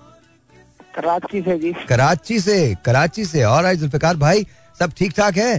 कराची 0.94 1.42
से 1.42 1.58
जी। 1.58 1.72
कराची 1.88 2.38
से 2.40 2.74
कराची 2.84 3.24
से। 3.24 3.42
और 3.44 3.62
राइट 3.62 3.78
जुल्फकार 3.78 4.16
भाई 4.18 4.46
सब 4.80 4.92
ठीक 4.98 5.12
ठाक 5.16 5.36
है? 5.36 5.58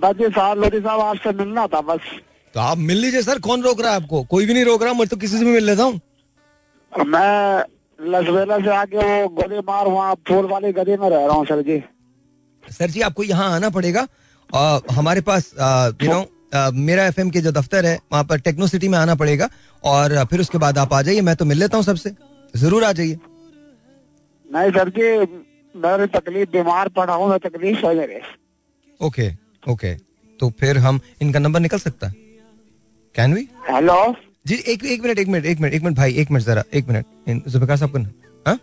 बस 0.00 0.16
जी 0.16 0.28
साहब 0.30 0.58
लोधी 0.58 0.80
साहब 0.80 1.00
आपसे 1.00 1.32
मिलना 1.34 1.66
था 1.66 1.80
बस। 1.82 2.00
तो 2.54 2.60
आप 2.60 2.78
मिल 2.80 2.96
लीजिए 2.96 3.22
सर 3.22 3.38
कौन 3.40 3.62
रोक 3.62 3.80
रहा 3.80 3.90
है 3.90 3.96
आपको? 3.96 4.22
कोई 4.24 4.46
भी 4.46 4.54
नहीं 4.54 4.64
रोक 4.64 4.82
रहा 4.82 4.92
मैं 4.92 5.06
तो 5.08 5.16
किसी 5.16 5.38
से 5.38 5.44
भी 5.44 5.52
मिल 5.52 5.64
लेता 5.66 5.82
हूँ। 5.82 6.00
मैं 6.92 7.64
लसवेला 7.98 8.58
से 8.58 8.70
आके 8.76 8.96
वो 8.98 9.28
गोली 9.30 9.58
मार 9.68 9.86
वहाँ 9.86 10.14
फूल 10.28 10.46
वाली 10.46 10.72
गली 10.72 10.96
में 10.96 11.08
रह 11.10 11.26
रहा 11.26 11.36
हूँ 11.36 11.46
सर 11.46 11.62
जी। 11.62 11.82
सर 12.64 12.90
जी 12.90 13.00
आपको 13.02 13.22
यहाँ 13.24 13.50
आना 13.54 13.70
पड़ेगा। 13.70 14.06
और 14.50 14.82
हमारे 14.92 15.20
पास 15.20 15.50
यू 16.02 16.12
नो 16.12 16.70
मेरा 16.72 17.06
एफएम 17.06 17.30
के 17.30 17.40
जो 17.40 17.52
दफ्तर 17.52 17.86
है 17.86 17.98
वहाँ 18.12 18.24
पर 18.24 18.40
टेक्नो 18.40 18.66
सिटी 18.66 18.88
में 18.88 18.98
आना 18.98 19.14
पड़ेगा। 19.14 19.48
और 19.84 20.24
फिर 20.26 20.40
उसके 20.40 20.58
बाद 20.58 20.78
आप 20.78 20.92
आ 20.94 21.00
जाइए 21.02 21.20
मैं 21.20 21.34
तो 21.36 21.44
मिल 21.44 21.58
लेता 21.58 21.76
हूँ 21.76 21.84
सबसे। 21.84 22.10
ज़रूर 22.54 22.84
आ 22.84 22.92
जाइए। 22.92 23.18
नहीं 24.46 24.70
सर 24.70 24.88
जी 24.88 25.08
मेरी 25.74 26.06
तकलीफ़ 26.08 26.50
बीमार 26.50 26.88
पड़ा 26.88 27.14
हूँ 27.14 27.38
तकलीफ़ 27.38 27.86
है 27.86 27.94
मेरे। 27.96 28.20
Okay 29.00 29.30
okay. 29.62 29.94
तो 30.40 30.50
फिर 30.60 30.78
हम 30.78 31.00
इनका 31.22 31.38
नंबर 31.38 31.60
निकल 31.60 31.78
सकता 31.78 32.06
है? 32.06 32.14
कैन 33.14 33.34
वी 33.34 33.48
हेलो 33.70 34.14
जी 34.46 34.54
एक 34.68 34.84
एक 34.84 35.02
मिनट 35.02 35.18
एक 35.18 35.28
मिनट 35.28 35.44
एक 35.46 35.60
मिनट 35.60 35.74
एक 35.74 35.82
मिनट 35.82 35.96
भाई 35.96 36.14
एक 36.14 36.30
मिनट 36.30 36.44
जरा 36.44 36.64
एक 36.74 36.88
मिनट। 36.88 37.48
जुल्फिकार 37.48 37.76
साहब 37.76 37.92
का 37.92 38.00
हाँ? 38.46 38.58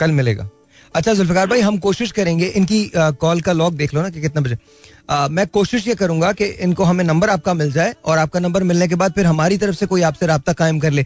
कल 0.00 0.10
मिलेगा। 0.12 0.48
अच्छा 0.94 1.14
जुल्फिकार 1.14 1.46
भाई 1.46 1.60
हम 1.60 1.78
कोशिश 1.78 2.12
करेंगे 2.12 2.46
इनकी 2.56 2.90
कॉल 2.96 3.40
का 3.40 3.52
लॉग 3.52 3.74
देख 3.76 3.94
लो 3.94 4.02
ना 4.02 4.10
कि 4.10 4.20
कितना 4.20 4.40
बजे। 4.40 4.56
आ, 5.10 5.28
मैं 5.28 5.46
कोशिश 5.48 5.86
ये 5.88 5.94
करूँगा 5.94 6.32
कि 6.32 6.44
इनको 6.44 6.84
हमें 6.84 7.04
नंबर 7.04 7.30
आपका 7.30 7.54
मिल 7.54 7.72
जाए 7.72 7.94
और 8.04 8.18
आपका 8.18 8.40
नंबर 8.40 8.62
मिलने 8.62 8.88
के 8.88 8.94
बाद 8.94 9.12
फिर 9.12 9.26
हमारी 9.26 9.58
तरफ़ 9.58 9.76
से 9.76 9.86
कोई 9.86 10.02
आपसे 10.02 10.26
रहा 10.26 10.52
कायम 10.52 10.78
कर 10.80 10.90
ले। 10.90 11.04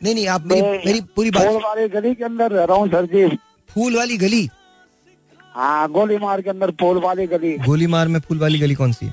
नहीं 0.00 0.14
नहीं 0.14 0.26
आप 0.28 0.46
मेरी 0.46 0.62
मेरी 0.86 1.00
पूरी 1.16 1.30
बात 1.30 1.46
फूल 1.46 1.62
वाली 1.62 1.88
गली 1.88 2.14
के 2.14 2.24
अंदर 2.24 2.52
रह 2.52 2.64
रहा 2.64 2.76
हूँ 2.76 2.88
सर 2.88 3.06
जी। 3.06 3.26
फूल 3.68 3.96
वाली 3.96 4.16
गली? 4.18 4.48
हाँ 5.54 5.88
गोली 5.92 6.18
मार 6.18 6.40
के 6.42 6.50
अंदर 6.50 6.70
फूल 6.80 6.98
वाली 7.02 7.26
गली। 7.26 7.56
गोली 7.66 7.86
मार 7.94 8.08
में 8.08 8.20
फूल 8.20 8.38
वाली 8.38 8.58
गली 8.58 8.74
कौन 8.74 8.92
सी 8.92 9.06
है? 9.06 9.12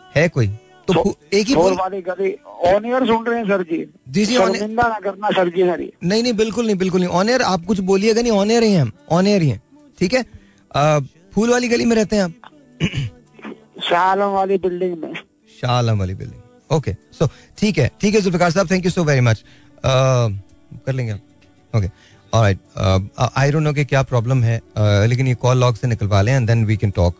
है 0.00 0.28
कोई? 0.28 0.48
तो 0.88 1.14
एक 1.34 1.46
ही 1.46 1.54
फूल 1.54 1.72
वाली 1.78 2.00
गली। 2.02 2.30
ऑन 2.66 2.86
एयर 2.86 3.06
सुन 3.06 3.26
रहे 3.26 3.38
हैं 3.38 3.46
सर 3.46 3.62
जी। 3.62 3.84
जी 4.08 4.24
जी 4.26 4.36
ना 4.66 4.98
करना 5.04 5.30
सर 5.36 5.48
जी 5.56 5.62
सर 5.62 5.86
नहीं 6.04 6.22
नहीं 6.22 6.32
बिल्कुल 6.34 6.66
नहीं 6.66 6.76
बिल्कुल 6.78 7.00
नहीं। 7.00 7.10
ऑन 7.10 7.28
एयर 7.28 7.42
आप 7.42 7.64
कुछ 7.66 7.80
बोलिएगा 7.90 8.22
नहीं 8.22 8.32
ऑन 8.32 8.50
एयर 8.50 8.62
ही 8.62 8.74
हम 8.74 8.92
ऑन 9.10 9.26
एयर 9.26 9.42
ही 9.42 9.48
हैं। 9.48 9.62
ठीक 9.98 10.14
है? 10.14 10.24
फूल 11.34 11.50
वाली 11.50 11.68
गली 11.68 11.84
में 11.84 11.96
रहते 11.96 12.16
हैं 12.16 12.22
आप? 12.22 12.32
शाह 13.88 14.02
आलम 14.02 14.32
वाली 14.32 14.56
बिल्डिंग 14.58 14.96
में। 15.02 15.12
शाह 15.60 15.72
आलम 15.72 15.98
वाली 15.98 16.14
बिल्डिंग। 16.14 16.76
ओके 16.76 16.92
सो 17.18 17.26
ठीक 17.58 17.78
है 17.78 17.90
ठीक 18.00 18.14
है 18.14 18.20
जुल्फिकार 18.20 18.50
साहब 18.50 18.70
thank 18.70 18.84
you 18.84 18.90
so 18.90 19.04
very 19.04 19.20
much 19.20 19.44
कर 19.84 20.92
लेंगे 20.92 21.12
ओके 21.74 21.90
आई 22.32 23.50
डोंट 23.50 23.62
नो 23.62 23.72
कि 23.72 23.84
क्या 23.84 24.02
प्रॉब्लम 24.02 24.42
है 24.44 24.58
uh, 24.60 25.08
लेकिन 25.08 25.26
ये 25.26 25.34
कॉल 25.34 25.58
लॉग 25.60 25.76
से 25.76 25.86
निकलवा 25.86 26.22
लें 26.22 26.32
and 26.34 26.46
then 26.46 26.64
we 26.64 26.76
can 26.76 26.90
talk 26.90 27.16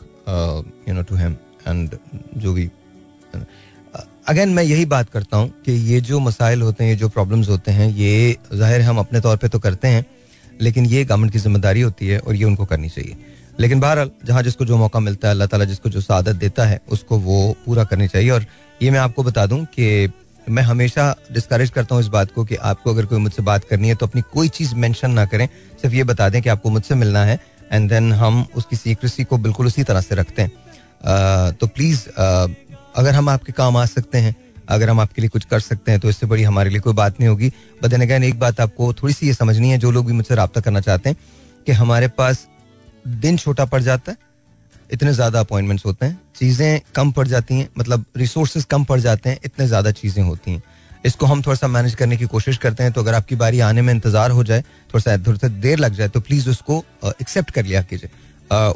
you 0.88 0.94
know 0.94 1.02
to 1.02 1.16
him 1.16 1.36
and 1.68 1.96
जो 2.36 2.52
भी 2.52 2.70
अगेन 4.28 4.48
मैं 4.48 4.62
यही 4.62 4.84
बात 4.86 5.10
करता 5.10 5.36
हूँ 5.36 5.48
कि 5.64 5.72
ये 5.92 6.00
जो 6.00 6.18
मसाइल 6.20 6.62
होते 6.62 6.84
हैं 6.84 6.90
ये 6.90 6.96
जो 6.96 7.08
प्रॉब्लम्स 7.08 7.48
होते 7.48 7.72
हैं 7.72 7.88
ये 7.88 8.36
ज़ाहिर 8.54 8.80
हम 8.80 8.98
अपने 8.98 9.20
तौर 9.20 9.36
पे 9.36 9.48
तो 9.48 9.58
करते 9.58 9.88
हैं 9.88 10.04
लेकिन 10.60 10.86
ये 10.86 11.04
गवर्नमेंट 11.04 11.32
की 11.32 11.38
ज़िम्मेदारी 11.38 11.80
होती 11.80 12.06
है 12.08 12.18
और 12.18 12.34
ये 12.34 12.44
उनको 12.44 12.64
करनी 12.64 12.88
चाहिए। 12.88 13.16
लेकिन 13.60 13.80
बहरहाल 13.80 14.10
जहाँ 14.26 14.42
जिसको 14.42 14.64
जो 14.64 14.76
मौका 14.76 15.00
मिलता 15.00 15.28
है 15.28 15.34
अल्लाह 15.34 15.48
ताला 15.48 15.64
जिसको 15.64 15.90
जो 15.90 16.00
सादत 16.00 16.36
देता 16.36 16.66
है 16.66 16.80
उसको 16.88 17.18
वो 17.18 17.56
पूरा 17.66 17.84
करनी 17.84 18.08
चाहिए 18.08 18.30
और 18.30 18.44
ये 18.82 18.90
मैं 18.90 18.98
आपको 18.98 19.22
बता 19.22 19.46
दूँ 19.46 19.64
कि 19.64 20.06
मैं 20.48 20.62
हमेशा 20.62 21.14
डिस्करेज 21.32 21.70
करता 21.70 21.94
हूँ 21.94 22.02
इस 22.02 22.08
बात 22.08 22.30
को 22.32 22.44
कि 22.44 22.56
आपको 22.56 22.90
अगर 22.90 23.06
कोई 23.06 23.18
मुझसे 23.18 23.42
बात 23.42 23.64
करनी 23.64 23.88
है 23.88 23.94
तो 23.94 24.06
अपनी 24.06 24.22
कोई 24.32 24.48
चीज़ 24.50 24.74
मेंशन 24.76 25.10
ना 25.10 25.24
करें। 25.26 25.46
सिर्फ़ 25.82 25.94
ये 25.94 26.04
बता 26.04 26.28
दें 26.28 26.40
कि 26.42 26.48
आपको 26.48 26.70
मुझसे 26.70 26.94
मिलना 26.94 27.24
है 27.24 27.38
एंड 27.72 27.88
देन 27.90 28.12
हम 28.12 28.44
उसकी 28.56 28.76
सीक्रेसी 28.76 29.24
को 29.24 29.38
बिल्कुल 29.38 29.66
उसी 29.66 29.82
तरह 29.84 30.00
से 30.00 30.14
रखते 30.14 30.42
हैं। 30.42 31.52
तो 31.52 31.66
प्लीज़ 31.66 32.08
अगर 32.08 33.14
हम 33.14 33.28
आपके 33.28 33.52
काम 33.52 33.76
आ 33.76 33.84
सकते 33.86 34.18
हैं, 34.18 34.34
अगर 34.68 34.90
हम 34.90 35.00
आपके 35.00 35.22
लिए 35.22 35.28
कुछ 35.28 35.44
कर 35.44 35.60
सकते 35.60 35.90
हैं 35.90 36.00
तो 36.00 36.08
इससे 36.08 36.26
बड़ी 36.26 36.42
हमारे 36.42 36.70
लिए 36.70 36.80
कोई 36.80 36.94
बात 36.94 37.20
नहीं 37.20 37.28
होगी। 37.28 37.52
बदन 37.82 38.02
अगैन 38.02 38.24
एक 38.24 38.38
बात 38.38 38.60
आपको 38.60 38.92
थोड़ी 38.92 39.14
सी 39.14 39.26
ये 39.26 39.34
समझनी 39.34 39.70
है, 39.70 39.78
जो 39.78 39.90
लोग 39.90 40.06
भी 40.06 40.12
मुझसे 40.12 40.34
रबता 40.34 40.60
करना 40.60 40.80
चाहते 40.80 41.08
हैं, 41.08 41.16
कि 41.66 41.72
हमारे 41.74 42.08
पास 42.10 42.46
दिन 43.08 43.36
छोटा 43.36 43.64
पड़ 43.64 43.80
जाता 43.82 44.12
है 44.12 44.16
इतने 44.90 45.12
ज़्यादा 45.12 45.40
अपॉइंटमेंट्स 45.40 45.84
होते 45.86 46.06
हैं, 46.06 46.18
चीज़ें 46.36 46.80
कम 46.94 47.10
पड़ 47.12 47.26
जाती 47.28 47.54
हैं 47.54 47.68
मतलब 47.78 48.04
रिसोर्सेज 48.16 48.64
कम 48.66 48.84
पड़ 48.84 48.98
जाते 49.00 49.30
हैं, 49.30 49.38
इतने 49.44 49.66
ज़्यादा 49.66 49.90
चीज़ें 49.92 50.22
होती 50.22 50.50
हैं। 50.50 50.62
इसको 51.06 51.26
हम 51.26 51.42
थोड़ा 51.42 51.54
सा 51.56 51.68
मैनेज 51.68 51.94
करने 51.94 52.16
की 52.16 52.26
कोशिश 52.26 52.56
करते 52.58 52.82
हैं 52.82 52.92
तो 52.92 53.00
अगर 53.00 53.14
आपकी 53.14 53.36
बारी 53.36 53.60
आने 53.62 53.82
में 53.82 53.92
इंतज़ार 53.94 54.30
हो 54.30 54.44
जाए, 54.44 54.60
थोड़ा 54.60 55.00
सा 55.00 55.16
थोड़ा 55.18 55.38
सा 55.38 55.48
देर 55.48 55.78
लग 55.78 55.94
जाए 55.94 56.08
तो 56.08 56.20
प्लीज़ 56.20 56.48
उसको 56.50 56.84
एक्सेप्ट 57.20 57.50
कर 57.50 57.64
लिया 57.64 57.82
कीजिए। 57.82 58.10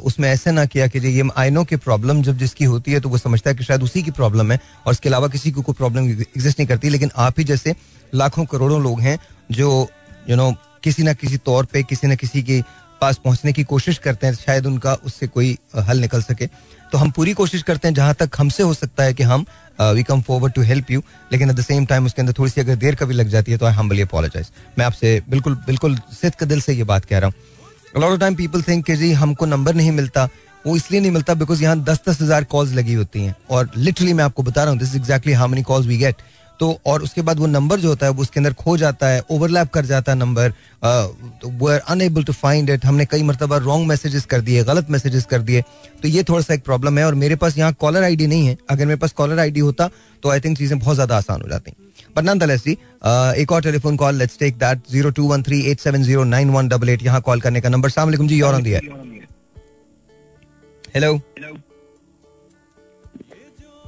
उसमें 0.03 0.29
ऐसे 0.29 0.51
ना 0.51 0.65
किया 0.65 0.87
कीजिए, 0.87 1.11
ये 1.11 1.29
आई 1.37 1.49
नो 1.49 1.63
की 1.63 1.75
प्रॉब्लम 1.77 2.21
जब 2.23 2.37
जिसकी 2.37 2.65
होती 2.65 2.91
है 2.91 2.99
तो 2.99 3.09
वो 3.09 3.17
समझता 3.17 3.49
है 3.49 3.55
कि 3.55 3.63
शायद 3.63 3.83
उसी 3.83 4.03
की 4.03 4.11
प्रॉब्लम 4.13 4.51
है, 4.51 4.59
और 4.85 4.93
इसके 4.93 5.09
अलावा 5.09 5.27
किसी 5.27 5.51
को 5.51 5.61
कोई 5.61 5.75
प्रॉब्लम 5.75 6.09
एग्जिस्ट 6.09 6.59
नहीं 6.59 6.67
करती, 6.67 6.89
लेकिन 6.89 7.11
आप 7.17 7.39
ही 7.39 7.43
जैसे 7.45 7.75
लाखों 8.13 8.45
करोड़ों 8.45 8.81
लोग 8.83 9.01
हैं, 9.01 9.17
जो 9.51 9.89
यू 10.29 10.35
नो 10.35 10.51
किसी 10.83 11.03
ना 11.03 11.13
किसी 11.15 11.37
तौर 11.39 11.65
पे, 11.65 11.83
किसी 11.83 12.07
ना 12.07 12.15
किसी 12.15 12.41
की 12.43 12.59
पास 13.03 13.19
पहुँचने 13.23 13.53
की 13.53 13.63
कोशिश 13.65 13.97
करते 13.99 14.27
हैं, 14.27 14.33
शायद 14.35 14.65
उनका 14.65 14.93
उससे 15.05 15.27
कोई 15.29 15.57
हल 15.79 15.99
निकल 15.99 16.21
सके। 16.23 16.47
तो 16.91 16.97
हम 16.97 17.11
पूरी 17.11 17.33
कोशिश 17.33 17.61
करते 17.63 17.87
हैं, 17.87 17.95
जहाँ 17.95 18.13
तक 18.15 18.35
हमसे 18.37 18.63
हो 18.63 18.73
सकता 18.75 19.03
है 19.03 19.13
कि 19.13 19.23
हम 19.25 19.45
we 19.81 20.03
come 20.03 20.21
forward 20.21 20.53
to 20.53 20.61
help 20.63 20.91
you 20.91 21.01
लेकिन 21.31 21.49
एट 21.49 21.55
द 21.55 21.61
सेम 21.63 21.85
टाइम 21.85 22.05
उसके 22.05 22.21
अंदर 22.21 22.33
थोड़ी 22.33 22.51
सी 22.51 22.61
अगर 22.61 22.75
देर 22.77 22.95
कभी 22.95 23.13
लग 23.13 23.27
जाती 23.27 23.51
है 23.51 23.57
तो 23.57 23.65
आई 23.65 23.73
हम्बली 23.73 24.01
अपोलोजाइज 24.01 24.51
मैं 24.77 24.85
आपसे 24.85 25.21
बिल्कुल 25.29 25.55
बिल्कुल 25.65 25.95
सिद्ध 26.13 26.35
के 26.35 26.45
दिल 26.45 26.61
से 26.61 26.73
ये 26.73 26.83
बात 26.85 27.05
कह 27.05 27.19
रहा 27.19 27.27
हूँ। 27.27 28.01
Lot 28.01 28.11
of 28.11 28.19
time 28.19 28.35
people 28.35 28.61
think 28.61 28.85
कि 28.85 28.95
जी, 28.95 29.11
हमको 29.13 29.45
नंबर 29.45 29.75
नहीं 29.75 29.91
मिलता। 29.91 30.27
वो 30.65 30.75
इसलिए 30.75 31.01
नहीं 31.01 31.11
मिलता 31.11 31.33
बिकॉज़ 31.33 31.63
यहाँ 31.63 31.79
दस 31.83 32.01
दस 32.07 32.21
हज़ार 32.21 32.43
कॉल्स 32.45 32.73
लगी 32.73 32.93
होती 32.93 33.23
हैं। 33.23 33.35
और 33.49 33.71
लिटरली 33.77 34.13
मैं 34.13 34.23
आपको 34.23 34.43
बता 34.43 34.63
रहा 34.63 34.71
हूँ 34.71 34.79
this 34.79 34.95
exactly 34.95 35.33
how 35.33 35.47
many 35.47 35.63
calls 35.63 35.87
we 35.87 35.97
get 35.97 36.21
तो 36.63 36.69
और 36.87 37.03
उसके 37.03 37.21
बाद 37.21 37.39
वो 37.39 37.47
नंबर 37.47 37.79
जो 37.79 37.89
होता 37.89 38.05
है 38.05 38.11
वो 38.11 38.21
उसके 38.21 38.39
अंदर 38.39 38.53
खो 38.55 38.75
जाता 38.77 39.07
है 39.07 39.21
ओवरलैप 39.31 39.69
कर 39.73 39.85
जाता 39.85 40.11
है 40.11 40.17
नंबर 40.17 40.53
वो 41.45 41.69
are 41.69 41.79
unable 41.89 42.23
to 42.23 42.33
find 42.33 42.69
it 42.69 42.85
हमने 42.85 43.05
कई 43.05 43.23
मरतबा 43.23 43.57
रॉन्ग 43.59 43.87
मैसेजेस 43.87 44.25
कर 44.25 44.41
दिए 44.41 44.63
गलत 44.63 44.89
मैसेजेस 44.89 45.25
कर 45.25 45.41
दिए। 45.41 45.61
तो 46.01 46.07
ये 46.07 46.23
थोड़ा 46.23 46.41
सा 46.41 46.53
एक 46.53 46.63
प्रॉब्लम 46.65 46.97
है 46.97 47.05
और 47.05 47.15
मेरे 47.15 47.35
पास 47.35 47.57
यहाँ 47.57 47.73
कॉलर 47.79 48.03
आईडी 48.03 48.27
नहीं 48.27 48.47
है। 48.47 48.57
अगर 48.69 48.85
मेरे 48.85 48.99
पास 48.99 49.11
कॉलर 49.13 49.39
आईडी 49.39 49.59
होता 49.59 49.89
तो 50.23 50.29
आई 50.29 50.39
थिंक 50.39 50.57
चीज़ें 50.57 50.77
बहुत 50.79 50.95
ज़्यादा 50.95 51.17
आसान 51.17 51.41
हो 51.41 51.49
जाती। 51.49 51.71
बट 52.15 52.23
नन 52.23 52.39
जी 52.57 52.77
एक 53.41 53.51
और 53.51 53.61
telephone 53.61 53.95
call 53.97 54.15
let's 54.15 54.39
take 54.39 54.57
that 54.59 54.79
zero 54.91 55.09
two 55.11 55.27
one 55.27 55.43
three 55.43 55.61
eight 55.71 55.79
seven 55.79 56.03
zero 56.03 56.23
nine 56.25 56.49
one 56.51 56.67
double 56.69 56.89
eight 56.89 57.03
यहाँ 57.03 57.21
कॉल 57.21 57.41
करने 57.41 57.61
का 57.61 57.69
नंबर 57.69 57.89
सलाम 57.89 58.27
जी 58.27 58.41
और 58.41 58.55
ऑन 58.55 58.63
दिया 58.63 58.79
हेलो 60.95 61.13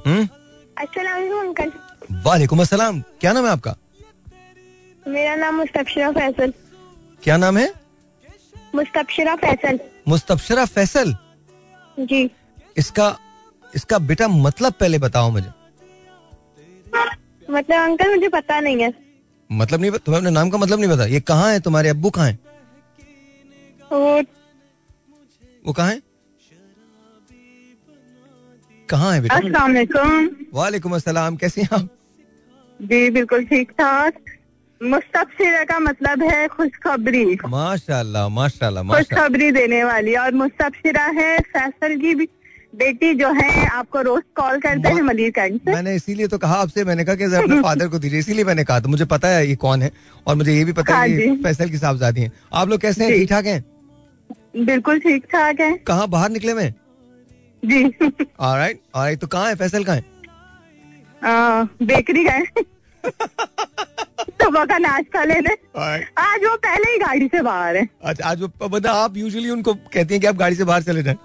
हम्म? 0.06 0.28
वालेकुम 2.10 2.60
अस्सलाम। 2.60 3.00
क्या 3.20 3.32
नाम 3.32 3.44
है 3.46 3.50
आपका? 3.50 3.76
मेरा 5.08 5.34
नाम 5.34 5.54
मुस्तबशिरा 5.54 6.10
फैसल। 6.12 6.52
क्या 7.22 7.36
नाम 7.36 7.58
है? 7.58 7.72
मुस्तबशिरा 8.74 9.36
फैसल। 9.36 9.78
मुस्तबशरा 10.08 10.64
फैसल? 10.64 11.16
जी। 11.98 12.30
इसका 12.76 13.16
इसका 13.74 13.98
बेटा 13.98 14.28
मतलब 14.28 14.72
पहले 14.72 14.98
बताओ 14.98 15.30
मुझे। 15.30 15.50
मतलब 17.50 17.82
अंकल 17.82 18.10
मुझे 18.10 18.28
पता 18.28 18.60
नहीं 18.60 18.82
है। 18.82 18.92
मतलब 19.52 19.80
नहीं 19.80 19.90
तुम्हें 19.90 20.20
अपने 20.20 20.30
नाम 20.30 20.50
का 20.50 20.58
मतलब 20.58 20.80
नहीं 20.80 20.90
पता? 20.90 21.04
ये 21.04 21.20
कहाँ 21.20 21.52
है? 21.52 21.60
तुम्हारे 21.60 21.88
अब्बू 21.88 22.10
कहाँ 22.10 22.26
है? 22.26 22.38
वो 23.92 24.22
वो 25.66 25.72
कहाँ 25.72 25.90
है? 25.90 26.02
कहाँ 28.88 29.12
है 29.12 29.20
बेटा? 29.20 29.34
अस्सलाम 29.34 29.76
वालेकुम। 30.54 30.94
अस्सलाम 30.94 31.36
कैसे 31.36 31.60
हैं 31.62 31.68
आप? 31.72 31.88
जी 32.80 33.10
बिल्कुल 33.10 33.44
ठीक 33.44 33.70
ठाक। 33.78 34.14
मुस्तबशिरा 34.80 35.62
का 35.64 35.78
मतलब 35.80 36.22
है 36.22 36.46
खुशखबरी। 36.48 37.24
माशाल्लाह 37.48 38.28
माशाल्लाह 38.28 38.82
खुशखबरी 38.94 39.50
देने 39.52 39.82
वाली। 39.84 40.14
और 40.16 40.34
मुस्तबशिरा 40.34 41.04
है 41.18 41.38
फैसल 41.52 41.96
की 42.00 42.14
भी 42.14 42.28
बेटी 42.74 43.12
जो 43.14 43.30
है 43.32 43.66
आपको 43.66 44.00
रोज 44.02 44.22
कॉल 44.36 44.58
करते 44.60 44.88
हैं 44.88 45.02
मलिर 45.02 45.30
कैंट 45.32 45.60
से 45.60 45.72
मैंने 45.72 45.94
इसीलिए 45.96 46.26
तो 46.28 46.38
कहा 46.38 46.54
आपसे 46.62 46.84
मैंने 46.84 47.04
कहा 47.04 47.14
कि 47.14 47.24
अपने 47.36 47.60
फादर 47.62 47.88
को 47.88 47.98
दीजिए 47.98 48.18
इसीलिए 48.18 48.44
मैंने 48.44 48.64
कहा। 48.64 48.80
था 48.80 48.88
मुझे 48.88 49.04
पता 49.06 49.28
है 49.28 49.46
ये 49.48 49.54
कौन 49.56 49.82
है 49.82 49.90
और 50.26 50.36
मुझे 50.36 50.52
ये 50.52 50.64
भी 50.64 50.72
पता 50.72 50.96
है 50.96 51.26
हाँ 51.26 51.36
फैसल 51.42 51.70
की 51.70 51.78
साहबजादी 51.78 52.20
है। 52.20 52.32
आप 52.52 52.68
लोग 52.68 52.80
कैसे 52.80 53.04
हैं 53.04 53.12
ठीक 53.12 53.28
ठाक 53.30 53.46
हैं? 53.46 53.64
बिल्कुल 54.66 54.98
ठीक 55.00 55.24
ठाक 55.32 55.60
है। 55.60 55.72
कहाँ 55.86 56.08
बाहर 56.08 56.30
निकले 56.30 56.54
में 56.54 56.72
जी। 57.66 57.84
ऑलराइट 57.84 58.80
ऑलराइट 58.94 59.20
तो 59.20 59.26
कहाँ 59.26 59.48
है? 59.48 59.54
फैसल 59.56 59.84
कहाँ 59.84 59.96
है? 59.96 60.04
बेकरी 61.82 62.24
गए 62.24 62.42
सुबह 64.42 64.64
का 64.64 64.78
नाश्ता 64.78 65.22
लेने. 65.24 65.54
आज 66.18 66.44
वो 66.44 66.56
पहले 66.58 66.90
ही 66.90 66.98
गाड़ी 66.98 67.26
से 67.28 67.40
बाहर 67.42 67.76
है। 67.76 67.88
अच्छा 68.02 68.28
आज 68.28 68.40
वो 68.42 68.48
मतलब 68.64 68.86
आप 68.86 69.16
यूजुअली 69.16 69.50
उनको 69.50 69.74
कहती 69.74 70.14
हैं 70.14 70.20
कि 70.20 70.26
आप 70.26 70.36
गाड़ी 70.36 70.56
से 70.56 70.64
बाहर 70.64 70.82
चले 70.82 71.02
जाएँ। 71.02 71.16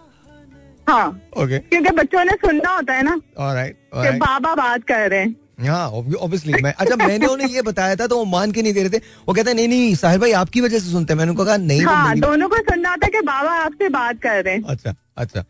हाँ। 0.90 1.08
ओके 1.38 1.60
क्योंकि 1.60 1.92
बच्चों 1.98 2.24
ने 2.26 2.32
सुनना 2.46 2.76
होता 2.76 2.94
है 2.94 3.04
ना 3.04 3.20
ऑलराइट 3.40 3.78
कि 3.96 4.18
बाबा 4.20 4.54
बात 4.56 4.84
कर 4.88 5.10
रहे 5.10 5.20
हैं। 5.20 5.36
हाँ 5.62 5.90
ऑब्वियसली 5.90 6.62
मैं 6.64 6.74
अच्छा 6.74 6.96
मैंने 6.98 7.26
उन्हें 7.28 7.48
ये 7.48 7.62
बताया 7.62 7.96
था 7.96 8.08
तो 8.08 8.18
वो 8.18 8.26
मान 8.26 8.52
के 8.52 8.62
नहीं 8.62 8.74
दे 8.74 8.84
रहे 8.84 8.90
थे। 8.90 9.02
वो 9.28 9.34
कहते 9.34 9.50
हैं 9.50 9.56
नहीं 9.56 9.68
नहीं 9.68 9.96
साहिर 9.96 10.20
भाई 10.20 10.32
आपकी 10.34 10.62
वजह 10.62 10.80
से 10.80 10.92
सुनते 10.92 11.14
हैं। 11.14 11.18
मैंने 11.18 11.32
उनको 11.32 11.46
कहा 11.46 11.58
नहीं 11.60 11.82
हाँ 11.86 12.16
दोनों 12.20 12.50
को 12.50 12.58
सुनना 12.60 12.90
होता 12.90 13.06
है 13.06 13.12
कि 13.12 13.22
बाबा 13.28 13.52
आपसे 13.64 13.90
बात 13.92 14.22
कर 14.22 14.44
रहे 14.44 14.54
हैं। 14.54 14.64
अच्छा 14.64 14.94
अच्छा। 15.18 15.44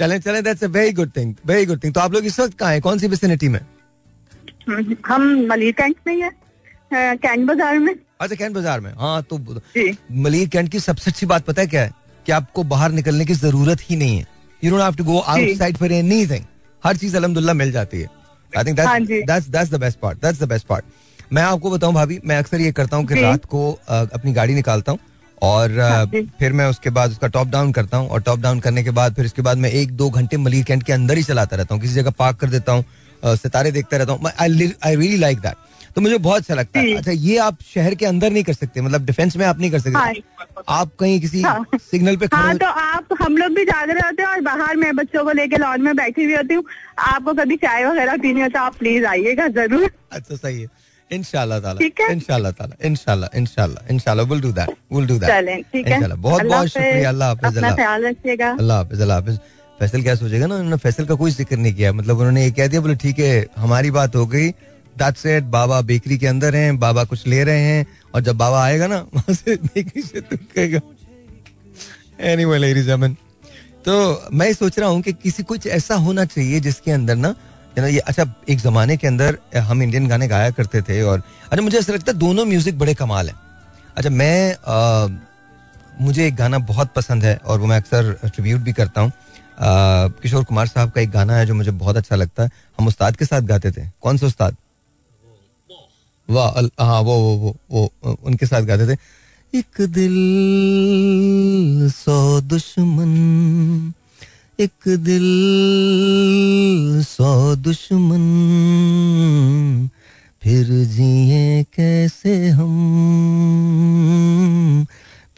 चलें 0.00 0.18
चलें 0.20 0.42
that's 0.44 0.64
a 0.64 0.66
very 0.74 0.92
good 0.92 1.10
thing 1.16 1.34
very 1.46 1.66
good 1.66 1.82
thing 1.84 1.94
तो 1.94 2.00
आप 2.00 2.12
लोग 2.14 2.24
इस 2.26 2.40
वक्त 2.40 2.58
कहाँ 2.58 2.72
हैं? 2.72 2.80
कौन 2.82 2.98
सी 2.98 3.08
विसिनिटी 3.08 3.48
में? 3.48 3.60
हम्म, 4.68 4.96
हम 5.06 5.22
मलिर 5.48 5.72
कैंट 5.80 5.96
में 6.06 6.14
ही 6.14 6.20
है। 6.20 6.30
कैंट 6.92 7.46
बाज़ार 7.46 7.78
में। 7.78 7.94
अच्छा 8.20 8.34
कैंट 8.34 8.54
बाज़ार 8.54 8.80
में। 8.80 8.92
हाँ 8.98 9.22
तो 9.22 9.38
मलिर 10.24 10.48
कैंट 10.48 10.70
की 10.70 10.80
सबसे 10.80 11.10
अच्छी 11.10 11.26
बात 11.26 11.44
पता 11.46 11.62
है 11.62 11.68
क्या 11.68 11.82
है? 11.82 11.92
कि 12.26 12.32
आपको 12.32 12.62
बाहर 12.70 12.92
निकलने 12.92 13.24
की 13.24 13.34
ज़रूरत 13.34 13.80
ही 13.90 13.96
नहीं 13.96 14.16
है। 14.18 14.26
You 14.62 14.70
don't 14.70 14.82
have 14.82 14.94
to 14.94 15.04
go 15.04 15.18
outside 15.18 15.76
for 15.76 15.92
anything 15.92 16.44
हर 16.82 16.96
चीज़ 16.96 17.16
अल्हम्दुलिल्लाह 17.16 17.54
मिल 17.54 17.72
जाती 17.72 18.00
है। 18.00 18.08
I 18.52 18.64
think 18.64 18.76
that's 18.78 19.48
that's 19.48 19.70
the 19.70 19.80
best 19.80 19.98
part 19.98 20.22
that's 20.22 20.42
the 20.42 20.48
best 20.48 20.66
part 20.66 20.84
मैं 21.32 21.42
आपको 21.42 21.70
बताऊँ 21.70 21.94
भाभी 21.94 22.20
मैं 22.24 22.38
अक्सर 22.38 22.60
ये 22.60 22.72
करता 22.72 22.96
हूँ 22.96 23.06
कि 23.06 23.20
रात 23.22 23.44
को 23.44 23.70
अपनी 23.88 24.32
गाड़ी 24.32 24.54
निकालता 24.54 24.92
हूँ। 24.92 24.98
और 25.42 25.78
हाँ। 25.80 26.06
फिर 26.38 26.52
मैं 26.52 26.66
उसके 26.66 26.90
बाद 26.90 27.10
उसका 27.10 27.28
टॉप 27.28 27.48
डाउन 27.48 27.72
करता 27.72 27.96
हूँ 27.96 28.08
और 28.08 28.22
टॉप 28.22 28.40
डाउन 28.40 28.60
करने 28.60 28.82
के 28.84 28.90
बाद 28.98 29.14
फिर 29.14 29.24
इसके 29.24 29.42
बाद 29.42 29.58
मैं 29.58 29.70
एक 29.72 29.92
दो 29.96 30.10
घंटे 30.10 30.36
मलिर 30.36 30.64
कैंट 30.64 30.82
के 30.82 30.92
अंदर 30.92 31.16
ही 31.16 31.22
चलाता 31.22 31.56
रहता 31.56 31.74
हूँ 31.74 31.82
किसी 31.82 31.94
जगह 31.94 32.10
पार्क 32.18 32.36
कर 32.40 32.48
देता 32.50 32.72
हूँ 32.72 32.84
सितारे 33.36 33.70
देखता 33.72 33.96
रहता 33.96 34.12
हूँ। 34.12 34.30
आई 34.40 34.96
रियली 34.96 35.16
लाइक 35.18 35.38
दैट 35.40 35.68
तो 35.96 36.00
मुझे 36.00 36.18
बहुत 36.18 36.40
अच्छा 36.40 36.54
लगता 36.54 36.80
है। 36.80 36.94
अच्छा 36.96 37.12
ये 37.12 37.36
आप 37.44 37.56
शहर 37.66 37.94
के 37.94 38.06
अंदर 38.06 38.30
नहीं 38.30 38.42
कर 38.44 38.52
सकते 38.52 38.80
मतलब 38.80 39.04
डिफेंस 39.06 39.36
में 39.36 39.44
आप 39.46 39.60
नहीं 39.60 39.70
कर 39.70 39.78
सकते। 39.78 39.98
हाँ। 39.98 40.12
आप 40.68 40.90
कहीं 41.00 41.20
किसी 41.20 41.40
हाँ। 41.42 41.64
सिग्नल 41.80 42.16
पे 42.16 42.26
खड़े 42.28 42.42
हाँ 42.42 42.56
तो 42.58 42.66
आप 42.66 43.08
हम 43.22 43.36
लोग 43.36 43.54
भी 43.54 43.64
जाग 43.64 43.90
रहे 43.90 44.06
होते 44.06 44.22
हैं 44.22 44.28
और 44.30 44.40
बाहर 44.40 44.76
मैं 44.76 44.94
बच्चों 44.96 45.24
को 45.24 45.32
लेके 45.32 45.56
लॉन 45.56 45.82
में 45.82 45.94
बैठी 45.96 46.24
हुई 46.24 46.34
होती 46.36 46.54
हूँ। 46.54 46.64
आपको 47.06 47.34
कभी 47.34 47.56
चाय 47.64 47.84
वगैरह 47.84 48.16
पीनी 48.22 48.40
हो 48.40 48.48
तो 48.48 48.58
आप 48.58 48.76
प्लीज़ 48.78 49.06
आइएगा 49.06 49.48
ज़रूर। 49.58 49.90
अच्छा 50.12 50.36
सही 50.36 50.60
है। 50.60 50.68
Will 54.24 54.40
do 54.40 54.52
that 54.52 54.70
will 54.92 55.06
do 55.06 55.18
that 55.18 55.30
बहुत 56.12 56.42
बहुत 56.42 56.68
शुक्रिया 56.68 57.08
अल्लाह 57.08 57.28
हाफिज 57.28 57.56
अल्लाह 57.56 58.76
हाफिज। 58.76 59.00
अल्लाह 59.00 59.16
हाफिज 59.16 59.38
फैसल 59.80 60.02
क्या 60.02 60.14
सोचेगा 60.14 60.46
ना? 60.46 60.54
उन्होंने 60.54 60.76
फैसल 60.76 61.04
का 61.06 61.14
कोई 61.14 61.30
ज़िक्र 61.30 61.56
नहीं 61.56 61.74
किया। 61.74 61.92
मतलब 61.92 62.18
उन्होंने 62.18 62.44
ये 62.44 62.50
कह 62.50 62.66
दिया 62.66 62.80
बोले 62.80 62.94
ठीक 62.96 63.18
है 63.18 63.46
हमारी 63.56 63.90
बात 63.90 64.16
हो 64.16 64.26
गई। 64.26 64.48
दैट्स 64.98 65.26
इट 65.26 65.44
बाबा 65.50 65.80
बेकरी 65.82 66.18
के 66.18 66.26
अंदर 66.26 66.54
हैं 66.54 66.78
बाबा 66.78 67.04
कुछ 67.04 67.26
ले 67.26 67.42
रहे 67.44 67.60
हैं। 67.60 67.86
और 68.14 68.20
जब 68.20 68.36
बाबा 68.36 68.64
आएगा 68.64 68.86
ना 68.86 68.98
वहाँ 69.14 69.34
से 69.34 69.56
बेकरी 69.56 70.02
से 70.02 70.20
तुम 70.20 70.38
कहेगा 70.54 70.80
एनीवे 72.30 72.58
लेडीज़ 72.58 72.90
एंड 72.90 73.16
तो 73.84 73.92
मैं 74.32 74.52
सोच 74.52 74.78
रहा 74.78 74.88
हूँ 74.88 75.00
कि 75.02 75.12
किसी 75.12 75.42
कुछ 75.42 75.66
ऐसा 75.66 75.94
होना 76.06 76.24
चाहिए 76.24 76.60
जिसके 76.60 76.90
अंदर 76.92 77.16
ना 77.16 77.34
you 77.70 77.82
know, 77.82 77.88
ये 77.88 78.00
अच्छा 78.00 78.24
एक 78.48 78.58
जमाने 78.58 78.96
के 78.96 79.06
अंदर 79.06 79.38
हम 79.58 79.82
इंडियन 79.82 80.08
गाने 80.08 80.28
गाया 80.28 80.50
करते 80.50 80.82
थे 80.82 81.02
और 81.02 81.22
अच्छा 81.44 81.62
मुझे 81.62 81.78
ऐसा 81.78 81.92
लगता 81.92 82.12
है 82.12 82.18
दोनों 82.18 82.44
म्यूज़िक 82.44 82.78
बड़े 82.78 82.94
कमाल 82.94 83.28
है। 83.28 83.34
अच्छा 83.96 84.10
मैं 84.10 85.08
मुझे 86.00 86.26
एक 86.26 86.34
गाना 86.36 86.58
बहुत 86.66 86.92
पसंद 86.96 87.24
है 87.24 87.36
और 87.36 87.58
वो 87.60 87.66
मैं 87.66 87.76
अक्सर 87.76 88.12
ट्रिब्यूट 88.24 88.60
भी 88.60 88.72
करता 88.72 89.00
हूँ। 89.00 89.12
किशोर 90.22 90.44
कुमार 90.44 90.66
साहब 90.66 90.90
का 90.90 91.00
एक 91.00 91.10
गाना 91.10 91.36
है 91.36 91.46
जो 91.46 91.54
मुझे 91.54 91.70
बहुत 91.70 91.96
अच्छा 91.96 92.16
लगता 92.16 92.42
है। 92.42 92.50
हम 92.78 92.86
उस्ताद 92.88 93.16
के 93.16 93.24
साथ 93.24 93.40
गाते 93.48 93.70
थे। 93.70 93.86
कौन 94.02 94.16
सा 94.16 94.26
उस्ताद? 94.26 94.56
वाह 96.28 96.60
हाँ 96.80 97.00
वो 97.00 97.16
वो 97.16 97.56
वो 97.70 97.90
वो 98.04 98.18
उनके 98.24 98.46
साथ 98.46 98.62
गाते 98.62 98.86
थे। 98.86 98.98
एक 99.52 99.80
दिल 99.90 101.90
सौ 101.90 102.40
दुश्मन 102.40 103.92
एक 104.60 104.88
दिल, 104.88 105.26
सौ 107.04 107.56
दुश्मन। 107.56 108.24
फिर 110.42 110.66
जिए 110.84 111.62
कैसे 111.62 112.48
हम? 112.48 112.70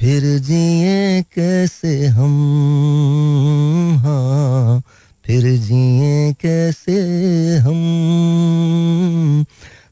फिर 0.01 0.39
जिए 0.39 1.23
कैसे 1.23 2.07
हम? 2.07 2.33
हाँ 4.01 4.83
फिर 5.27 5.57
जिए 5.57 6.33
कैसे 6.33 7.01
हम? 7.57 7.79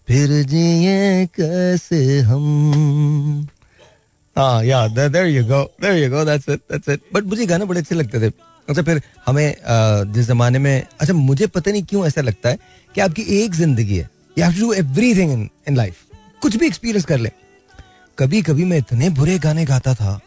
फिर 0.09 0.43
जिए 0.43 1.27
कैसे 1.27 2.21
हम? 2.21 3.49
हाँ 4.39 4.65
yeah 4.65 4.89
there 4.89 5.27
you 5.27 5.45
go 5.45 5.65
there 5.83 6.05
you 6.05 6.11
go 6.11 6.25
that's 6.25 6.49
it 6.49 6.61
that's 6.73 6.89
it 6.89 7.01
but 7.15 7.25
मुझे 7.25 7.47
गाने 7.47 7.65
बड़े 7.65 7.81
अच्छे 7.81 7.95
लगते 7.95 8.21
थे। 8.21 8.50
अच्छा 8.71 8.83
फिर 8.83 9.01
हमें 9.27 9.55
जिस 10.13 10.27
जमाने 10.27 10.59
में 10.59 10.87
अच्छा 11.01 11.15
मुझे 11.15 11.47
पता 11.49 11.71
नहीं 11.71 11.83
क्यों 11.85 12.07
ऐसा 12.07 12.21
लगता 12.21 12.49
है 12.49 12.59
कि 12.95 13.01
आपकी 13.01 13.23
एक 13.37 13.55
ज़िंदगी 13.55 13.97
है 13.97 14.09
you 14.39 14.45
have 14.45 14.53
to 14.55 14.61
do 14.61 14.73
everything 14.75 15.33
in 15.33 15.49
in 15.69 15.77
life 15.77 16.05
कुछ 16.43 16.57
भी 16.57 16.67
एक्सपीरियंस 16.67 17.05
कर 17.05 17.19
ले। 17.19 17.31
कभी 18.19 18.43
कभी 18.43 18.65
मैं 18.65 18.79
इतने 18.79 19.09
बुरे 19.11 19.39
गाने 19.39 19.65
गाता 19.65 19.95
था, 19.95 20.21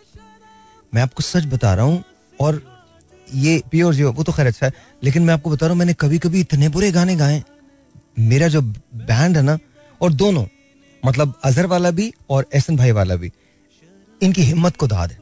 मैं 0.94 1.02
आपको 1.02 1.24
सच 1.24 1.46
बता 1.48 1.74
रहा 1.74 1.86
हूँ, 1.86 2.04
और 2.38 2.62
ये 3.28 3.62
प्योर 3.72 3.94
जो 3.96 4.12
वो 4.12 4.24
तो 4.24 4.32
खैर 4.32 4.48
अच्छा 4.48 4.66
है, 4.66 4.74
लेकिन 5.04 5.24
मैं 5.24 5.34
आपको 5.34 5.50
बता 5.50 5.66
रहा 5.66 5.74
हूँ, 5.74 5.80
मैंने 5.80 5.94
कभी 5.96 6.20
कभी 6.20 6.39
इतने 6.39 6.70
बुरे 6.70 6.91
गाने 6.91 7.16
गाए। 7.16 7.44
मेरा 8.20 8.48
जो 8.48 8.62
बैंड 8.62 9.38
है 9.38 9.44
ना, 9.44 9.58
और 10.02 10.14
दोनों 10.14 10.46
मतलब 11.04 11.34
अजहर 11.44 11.66
वाला 11.68 11.91
भी 11.91 12.14
और 12.30 12.46
एहसन 12.54 12.78
भाई 12.78 12.91
वाला 12.91 13.16
भी, 13.16 13.32
इनकी 14.22 14.44
हिम्मत 14.44 14.76
को 14.76 14.88
दाद 14.88 15.12
है 15.12 15.22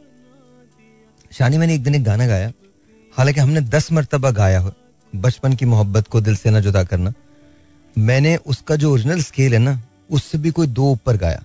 शानी, 1.31 1.57
मैंने 1.57 1.75
एक 1.75 1.83
दिन 1.83 1.95
एक 1.95 2.03
गाना 2.03 2.27
गाया 2.27 2.51
हालाँकि 3.17 3.39
हमने 3.39 3.61
दस 3.61 3.91
मरतबा 3.91 4.31
गाया 4.31 4.59
हो, 4.59 4.71
बचपन 5.13 5.53
की 5.53 5.65
मोहब्बत 5.65 6.07
को 6.07 6.21
दिल 6.21 6.35
से 6.35 6.49
ना 6.49 6.59
जुदा 6.59 6.83
करना। 6.83 7.13
मैंने 7.95 8.35
उसका 8.37 8.75
जो 8.75 8.91
ओरिजिनल 8.93 9.21
स्केल 9.21 9.53
है 9.53 9.59
ना, 9.59 9.81
उससे 10.09 10.37
भी 10.37 10.51
कोई 10.51 10.67
दो 10.67 10.91
ऊपर 10.91 11.17
गाया। 11.17 11.43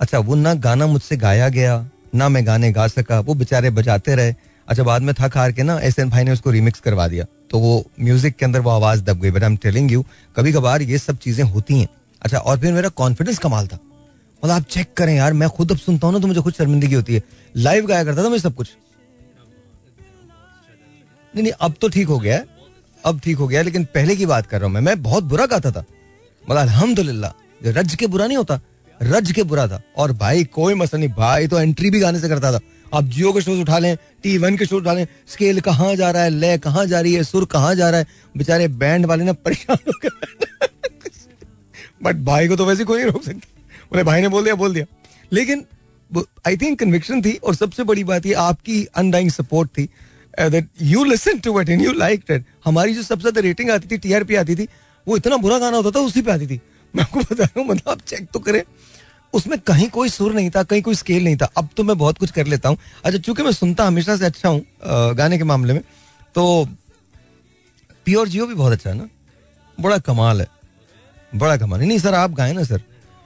अच्छा 0.00 0.18
वो 0.18 0.34
ना 0.34 0.54
गाना 0.54 0.86
मुझसे 0.86 1.16
गाया 1.16 1.48
गया, 1.48 1.84
ना 2.14 2.28
मैं 2.28 2.46
गाने 2.46 2.70
गा 2.72 2.86
सका, 2.88 3.20
वो 3.20 3.34
बेचारे 3.34 3.70
बजाते 3.70 4.14
रहे। 4.14 4.34
अच्छा 4.68 4.82
बाद 4.82 5.02
में 5.02 5.14
थक 5.14 5.36
हार 5.36 5.52
के 5.52 5.62
ना 5.62 5.78
एस 5.78 5.98
एन 5.98 6.10
भाई 6.10 6.24
ने 6.24 6.32
उसको 6.32 6.50
रिमिक्स 6.50 6.80
करवा 6.80 7.08
दिया। 7.08 7.24
तो 7.50 7.58
वो 7.58 7.84
म्यूज़िक 8.00 8.36
के 8.36 8.44
अंदर 8.44 8.60
वो 8.60 8.70
आवाज़ 8.70 9.02
दब 9.02 9.20
गई 9.20 9.30
but 9.30 9.42
I 9.42 9.50
am 9.50 9.56
telling 9.56 9.92
you 9.92 10.04
कभी 10.36 10.52
कभार 10.52 10.82
ये 10.82 10.98
सब 10.98 11.16
चीज़ें 11.16 11.44
होती 11.44 11.78
हैं। 11.80 11.88
अच्छा 12.22 12.38
और 12.38 12.58
फिर 12.58 12.72
मेरा 12.72 12.88
कॉन्फिडेंस 12.90 13.38
कमाल 13.38 13.66
था। 13.66 13.78
मतलब 14.42 14.50
आप 14.50 14.64
चेक 14.64 14.92
करें 14.96 15.14
यार, 15.16 15.32
मैं 15.32 15.48
खुद 15.48 15.72
अब 15.72 15.78
सुनता 15.78 16.06
हूँ 16.06 16.14
ना 16.14 16.20
तो 16.20 16.26
मुझे 16.26 16.40
खुद 16.40 16.54
शर्मिंदगी 16.54 16.94
होती 16.94 17.14
है। 17.14 17.22
लाइव 17.56 17.86
गाया 17.86 18.04
करता 18.04 18.24
था 18.24 18.28
मैं 18.28 18.38
सब 18.38 18.54
कुछ। 18.54 18.68
नहीं 21.34 21.42
नहीं, 21.42 21.52
अब 21.52 21.74
तो 21.80 21.88
ठीक 21.88 22.08
हो 22.08 22.18
गया 22.18 22.36
है। 22.36 22.46
अब 23.04 23.20
ठीक 23.20 23.36
हो 23.36 23.46
गया 23.48 23.62
लेकिन 23.62 23.84
पहले 23.94 24.16
की 24.16 24.26
बात 24.26 24.46
कर 24.46 24.58
रहा 24.58 24.66
हूँ 24.66 24.74
मैं। 24.74 24.80
मैं 24.80 25.02
बहुत 25.02 25.24
बुरा 25.24 25.46
गाता 25.46 25.70
था। 25.70 25.84
मतलब 26.44 26.58
अल्हम्दुलिल्लाह 26.58 27.70
रज 27.70 27.94
के 27.94 28.06
बुरा 28.06 28.26
नहीं 28.26 28.36
होता, 28.36 28.60
रज 29.00 29.32
के 29.32 29.42
बुरा 29.42 29.66
था। 29.68 29.80
और 29.96 30.12
भाई, 30.14 30.44
कोई 30.46 30.74
मसला 30.74 30.98
नहीं, 30.98 31.08
भाई 31.10 31.46
तो 31.46 31.60
एंट्री 31.60 31.90
भी 31.90 32.00
गाने 32.00 32.20
से 32.20 32.28
करता 32.28 32.52
था। 32.52 32.60
आप 32.94 33.04
जियो 33.04 33.32
के 33.32 33.40
शोज़ 33.40 33.60
उठा 33.60 33.78
लें 33.78 33.96
टी 34.22 34.36
वन 34.38 34.56
के 34.56 34.66
शोज़ 34.66 34.82
उठा 34.82 34.92
लें 34.92 35.06
स्केल 35.28 35.60
कहाँ 35.60 35.94
जा 35.96 36.10
रहा 36.10 36.22
है, 36.22 36.30
लय 36.30 36.58
कहाँ 36.58 36.84
जा 36.86 37.00
रही 37.00 37.14
है, 37.14 37.22
सुर 37.24 37.44
कहाँ 37.46 37.74
जा 37.74 37.88
रहा 37.90 38.00
है, 38.00 38.06
बेचारे 38.36 38.68
बैंड 38.70 39.06
वाले 39.06 39.24
ना 39.24 39.32
परेशान 39.34 39.76
हो 39.88 39.92
गए। 40.02 40.10
बट 42.02 42.16
भाई 42.24 42.48
को 42.48 42.56
तो 42.56 42.66
वैसे 42.66 42.84
कोई 42.84 42.98
नहीं 42.98 43.12
रोक 43.12 43.22
सकता 43.24 43.48
बोले, 43.84 44.02
भाई 44.02 44.20
ने 44.20 44.28
बोल 44.28 44.44
दिया 44.44 44.54
बोल 44.54 44.74
दिया। 44.74 44.84
लेकिन 45.32 45.64
आई 46.46 46.56
थिंक 46.56 46.78
कन्विक्शन 46.78 47.22
थी, 47.22 47.32
और 47.34 47.54
सबसे 47.54 47.84
बड़ी 47.84 48.04
बात 48.04 48.26
ये, 48.26 48.32
आपकी 48.34 48.84
अनडाइंग 48.94 49.30
सपोर्ट 49.30 49.70
थी। 49.70 49.88
That 50.40 50.68
you 50.82 51.04
listen 51.04 51.38
to 51.38 51.60
it 51.60 51.68
and 51.68 51.82
you 51.82 51.92
like 51.94 52.30
it 52.30 52.44
हमारी 52.64 52.94
जो 52.94 53.02
सबसे 53.02 53.20
ज़्यादा 53.20 53.40
रेटिंग 53.40 53.70
आती 53.70 53.88
थी 53.90 53.98
टीआरपी 53.98 54.34
आती 54.34 54.56
थी, 54.56 54.68
वो 55.06 55.16
इतना 55.16 55.36
बुरा 55.38 55.58
गाना 55.58 55.76
होता 55.76 55.90
था, 55.90 56.04
उसी 56.04 56.22
पे 56.22 56.32
आती 56.32 56.46
थी। 56.46 56.60
मैं 56.94 57.02
आपको 57.04 57.20
बता 57.20 57.44
रहा 57.44 57.60
हूँ 57.60 57.68
मतलब 57.68 57.90
आप 57.90 58.00
चेक 58.02 58.28
तो 58.32 58.38
करें, 58.40 58.62
उसमें 59.32 59.58
कहीं 59.60 59.88
कोई 59.90 60.08
सुर 60.08 60.34
नहीं 60.34 60.50
था, 60.50 60.62
कहीं 60.62 60.82
कोई 60.82 60.94
स्केल 60.94 61.24
नहीं 61.24 61.36
था। 61.36 61.50
अब 61.56 61.68
तो 61.76 61.84
मैं 61.84 61.96
बहुत 61.98 62.18
कुछ 62.18 62.30
कर 62.30 62.46
लेता 62.46 62.68
हूँ। 62.68 62.78
अच्छा 63.04 63.18
चूँकि 63.18 63.42
मैं 63.42 63.52
सुनता 63.52 63.86
हमेशा 63.86 64.16
से 64.16 64.24
अच्छा 64.24 64.48
हूँ 64.48 65.14
गाने 65.16 65.38
के 65.38 65.44
मामले 65.44 65.74
में 65.74 65.82
तो 66.34 66.44
प्योर 68.06 68.28
जियो 68.28 68.46
भी 68.46 68.54
बहुत 68.54 68.72
अच्छा 68.72 68.90
है 68.90 68.96
ना? 68.96 69.08
बड़ा 69.78 69.98
कमाल 70.00 70.40
है। 70.40 70.46
बड़ा 71.32 71.56
कमाल 71.56 71.80
है। 71.80 71.86
नहीं, 71.86 71.98
सर, 71.98 72.14
आप 72.14 72.30
गाए 72.32 72.52
ना, 72.52 72.62
सर। 72.64 72.80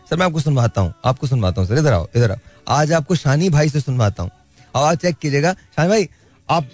सर, 0.06 0.16
मैं 0.16 0.26
आपको 0.26 0.40
सुनवाता 0.40 0.80
हूँ, 0.80 0.92
आपको 1.04 1.26
सुनवाता 1.26 1.61
हूँ, 1.61 1.68
सर। 1.68 1.78
इधर 1.78 1.92
आओ 1.92 2.06
इधर 2.16 2.30
आओ। 2.30 2.38
आज 2.70 2.92
आपको 2.92 3.14
शानी 3.16 3.48
भाई 3.50 3.68
से 3.68 3.80
सुनवाता 3.80 4.22
हूँ। 4.22 4.30
आप 4.74 4.94
चेक 4.94 5.16
कीजिएगा। 5.16 5.52
शानी 5.52 5.88
भाई, 5.88 6.09
आप 6.48 6.68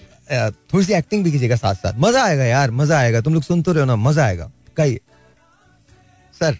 थोड़ी 0.73 0.85
सी 0.85 0.93
एक्टिंग 0.93 1.25
भी 1.25 1.33
कीजिएगा 1.33 1.57
साथ 1.57 1.75
साथ 1.75 1.99
मज़ा 1.99 2.25
आएगा 2.25 2.45
यार 2.45 2.71
मज़ा 2.71 2.99
आएगा। 2.99 3.21
तुम 3.21 3.35
लोग 3.35 3.43
सुन 3.43 3.63
तो 3.63 3.73
रहे 3.73 3.81
हो 3.81 3.87
ना 3.87 3.97
मज़ा 3.97 4.25
आएगा। 4.25 4.51
कहिए 4.77 5.01
sir 6.35 6.57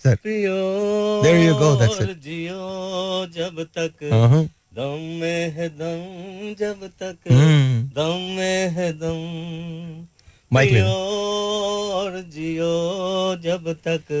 sir. 0.00 0.16
There 0.16 1.38
you 1.38 1.54
go, 1.60 1.68
that's 1.80 2.00
it. 2.00 2.10
जियो 2.24 3.26
जब 3.34 3.62
तक। 3.78 4.04
हाँ, 4.12 4.28
हाँ। 4.28 4.44
दम 4.76 4.98
में 5.20 5.50
है 5.50 5.68
दम 5.68 6.54
जब 6.60 6.86
तक। 7.02 7.16
हम्म। 7.30 7.82
दम 7.96 8.16
में 8.36 8.68
है 8.70 8.92
दम। 8.92 10.06
माइक 10.52 10.72
ले। 10.72 10.80
जियो 10.80 10.92
और 11.94 12.20
जियो 12.34 12.74
जब 13.42 13.72
तक। 13.86 14.12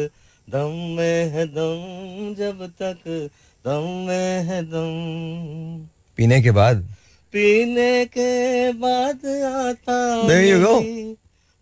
दम 0.48 0.72
में 0.96 1.30
है 1.30 1.46
दम 1.46 2.34
जब 2.34 2.66
तक। 2.82 3.30
दम 3.64 3.84
में 4.08 4.42
है 4.44 4.62
दम। 4.64 5.86
पीने 6.16 6.42
के 6.42 6.50
बाद 6.50 6.86
पीने 7.32 8.04
के 8.06 8.72
बाद 8.72 9.26
आता 9.46 9.96
There 10.28 10.44
you 10.44 10.58
go. 10.60 10.74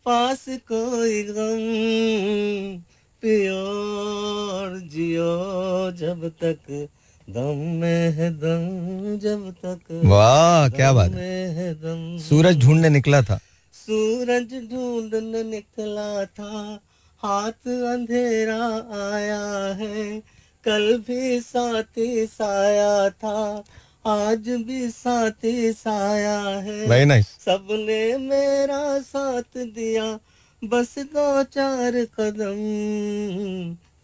पास 0.06 0.44
कोई 0.70 1.22
गम 1.28 1.62
पियो 3.22 3.64
जियो 4.92 5.34
जब 6.00 6.28
तक 6.42 6.88
दम 7.28 7.62
में 7.80 8.10
है 8.12 8.30
दम 8.40 8.64
जब 9.18 9.50
तक। 9.64 10.00
वाह 10.04 10.68
क्या 10.68 10.92
बात 10.92 11.10
है। 11.10 11.72
दम। 11.74 12.18
सूरज 12.22 12.60
ढूँढने 12.64 12.88
निकला 12.88 13.22
था। 13.22 13.38
सूरज 13.74 14.52
ढूँढने 14.72 15.42
निकला 15.42 16.24
था 16.24 16.52
हाथ 17.22 17.68
अंधेरा 17.92 18.64
आया 19.04 19.44
है 19.74 20.20
कल 20.64 20.86
भी 21.08 21.40
साथी 21.40 22.26
साया 22.26 23.08
था। 23.10 23.64
आज 24.06 24.48
भी 24.48 24.90
साथी 24.90 25.72
साया 25.72 26.40
है। 26.40 26.86
वेरी 26.86 27.04
नाइस 27.04 27.26
सबने 27.26 28.18
मेरा 28.18 28.98
साथ 29.00 29.56
दिया 29.56 30.20
बस 30.64 30.94
दो 30.98 31.42
चार 31.42 31.92
कदम 31.92 32.58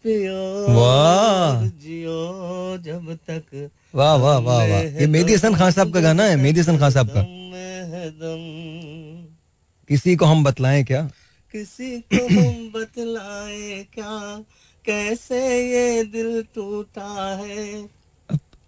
पियो 0.05 0.73
वाह। 0.73 1.67
जियो 1.67 2.77
जब 2.77 3.13
तक 3.29 3.69
वाह 3.95 4.15
वाह 4.15 4.37
वाह 4.37 4.65
वाह। 4.67 4.81
ये 4.81 5.07
मेहदी 5.07 5.33
हसन 5.33 5.55
खान 5.55 5.71
साहब 5.71 5.93
का 5.93 5.99
गाना 5.99 6.23
है 6.23 6.35
मेहदी 6.35 6.59
हसन 6.59 6.77
खान 6.77 6.91
साहब 6.91 7.09
का। 7.09 7.23
किसी 9.89 10.15
को 10.15 10.25
हम 10.25 10.43
बतलाएँ 10.43 10.83
क्या? 10.83 11.11
किसी 11.51 11.99
को 12.13 12.25
हम 12.27 12.71
बतलाए 12.75 13.85
क्या? 13.93 14.43
कैसे 14.85 15.39
ये 15.71 16.03
दिल 16.03 16.45
टूटा 16.55 17.35
है? 17.35 18.00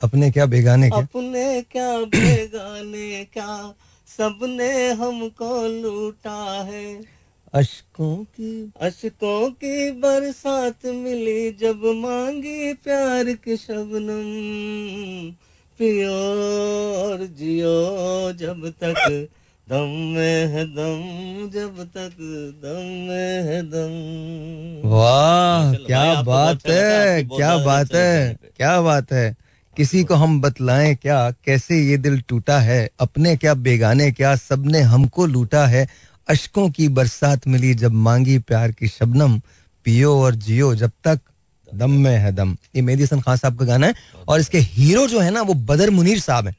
अपने 0.03 0.29
क्या 0.31 0.45
बेगाने 0.45 0.89
क्या 0.89 0.99
अपने 0.99 1.61
क्या 1.61 1.91
बेगाने 2.13 3.23
क्या? 3.33 3.73
सबने 4.07 4.71
हमको 4.91 5.67
लूटा 5.67 6.63
है। 6.63 6.87
अशकों 7.53 8.15
की 8.35 8.71
अशकों 8.81 9.49
की 9.51 9.91
बरसात 9.91 10.85
मिली 10.85 11.51
जब 11.51 11.85
मांगी 11.95 12.73
प्यार 12.73 13.31
की 13.43 13.57
शबनम। 13.57 14.27
पियो 15.79 16.17
और 17.03 17.25
जियो 17.39 17.77
जब 18.33 18.67
तक 18.83 19.29
दम 19.67 19.93
में 20.15 20.47
है 20.47 20.65
दम 20.65 21.49
जब 21.49 21.79
तक 21.95 22.17
दम 22.63 22.83
में 23.07 23.43
है 23.43 23.61
दम। 23.69 24.89
वाह 24.89 25.73
क्या 25.85 26.03
बात 26.13 26.25
बहुत 26.25 26.55
अच्छा 26.55 26.69
लगा, 26.69 27.01
है 27.01 27.23
क्या 27.23 27.57
बात 27.57 27.85
अच्छा 27.85 27.99
है 27.99 28.37
क्या 28.57 28.81
बात 28.81 29.11
है। 29.13 29.42
किसी 29.77 30.03
को 30.03 30.15
हम 30.15 30.41
बतलाएँ, 30.41 30.95
क्या, 30.95 31.31
कैसे 31.31 31.79
ये 31.79 31.97
दिल 31.97 32.21
टूटा 32.21 32.59
है? 32.59 32.89
अपने 32.99 33.37
क्या 33.37 33.53
बेगाने, 33.53 34.11
क्या 34.11 34.35
सबने 34.35 34.79
हमको 34.79 35.25
लूटा 35.25 35.65
है? 35.65 35.87
अशकों 36.27 36.69
की 36.69 36.87
बरसात 36.87 37.47
मिली 37.47 37.73
जब 37.73 37.91
मांगी 37.91 38.39
प्यार 38.39 38.71
की 38.71 38.87
शबनम, 38.87 39.41
पियो 39.85 40.21
और 40.21 40.35
जियो 40.35 40.75
जब 40.75 40.91
तक 41.03 41.19
दम 41.75 41.91
में 41.91 42.17
है 42.17 42.31
दम। 42.31 42.57
ये 42.75 42.81
मेहदी 42.81 43.03
हसन 43.03 43.21
खान 43.21 43.37
साहब 43.37 43.59
का 43.59 43.65
गाना 43.65 43.87
है 43.87 43.93
और 44.27 44.39
इसके 44.39 44.59
हीरो 44.59 45.07
जो 45.07 45.19
है 45.19 45.31
ना, 45.31 45.41
वो 45.41 45.53
बदर 45.53 45.89
मुनीर 45.89 46.19
साहब 46.19 46.47
है। 46.47 46.55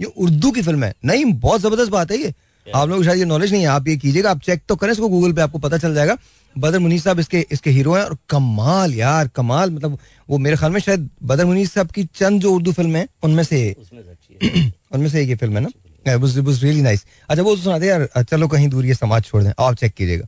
ये 0.00 0.04
उर्दू 0.04 0.50
की 0.50 0.62
फ़िल्म 0.62 0.84
है। 0.84 0.94
नहीं, 1.04 1.24
बहुत 1.24 1.60
ज़बरदस्त 1.60 1.90
बात 1.90 2.10
है 2.10 2.18
ये। 2.18 2.34
आप 2.74 2.88
लोग 2.88 3.04
शायद 3.04 3.18
ये 3.18 3.24
नॉलेज 3.24 3.52
नहीं 3.52 3.62
है 3.62 3.68
आप 3.68 3.88
ये 3.88 3.96
कीजिएगा 3.96 4.30
आप 4.30 4.40
चेक 4.42 4.62
तो 4.68 4.76
करें 4.76 4.92
इसको 4.92 5.08
गूगल 5.08 5.32
पे 5.32 5.40
आपको 5.42 5.58
पता 5.58 5.78
चल 5.78 5.94
जाएगा। 5.94 6.16
बदर 6.56 6.78
मुनीर 6.78 7.00
साहब 7.00 7.18
इसके 7.20 7.44
इसके 7.52 7.70
हीरो 7.70 7.94
हैं 7.94 8.02
और 8.04 8.16
कमाल 8.30 8.94
यार 8.94 9.28
कमाल 9.36 9.70
मतलब 9.70 9.98
वो 10.28 10.38
मेरे 10.38 10.56
ख्याल 10.56 10.72
में 10.72 10.80
शायद 10.80 11.08
बदर 11.22 11.44
मुनीर 11.46 11.66
साहब 11.66 11.90
की 11.90 12.04
चंद 12.14 12.40
जो 12.42 12.52
उर्दू 12.54 12.72
फ़िल्म 12.72 12.96
है 12.96 13.06
उनमें 13.24 13.42
से 13.44 13.60
उनमें 14.94 15.08
से 15.08 15.22
एक 15.22 15.28
ये 15.28 15.34
फ़िल्म 15.36 15.56
है 15.56 15.60
ना? 15.62 15.68
रियली 16.06 16.80
नाइस 16.82 17.04
अच्छा 17.28 17.42
वो 17.42 17.56
सुना 17.56 17.78
दे 17.78 17.86
यार 17.86 18.08
चलो 18.22 18.48
कहीं 18.48 18.68
दूर 18.68 18.86
ये 18.86 18.94
समाज 18.94 19.24
छोड़ 19.24 19.42
दें 19.42 19.52
आप 19.58 19.74
चेक 19.74 19.94
कीजिएगा। 19.94 20.26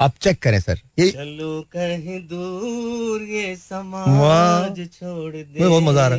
आप 0.00 0.14
चेक 0.20 0.38
करें 0.42 0.58
सर 0.60 0.78
ये 0.98 1.10
चलो 1.10 1.60
कहीं 1.72 2.18
दूर 2.28 3.22
ये 3.30 3.54
समाज 3.56 4.78
छोड़ 4.92 5.32
दे 5.34 5.68
बहुत 5.68 5.82
मज़ा 5.82 6.04
आ 6.04 6.08
रहा 6.08 6.18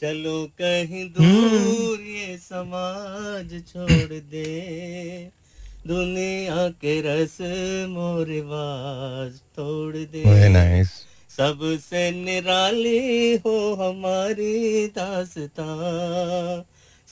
चलो 0.00 0.46
कहीं 0.46 1.10
दूर 1.10 2.00
ये 2.00 2.36
समाज 2.36 3.62
छोड़ 3.68 4.12
दे। 4.12 5.30
दुनिया 5.86 6.68
के 6.68 7.00
रस 7.00 7.38
रिवाज 7.40 9.32
तोड़ 9.32 9.96
दे। 9.96 10.84
सबसे 11.36 12.10
निराली 12.10 13.36
हो 13.36 13.74
हमारी 13.74 14.86
दास्ता। 14.86 15.68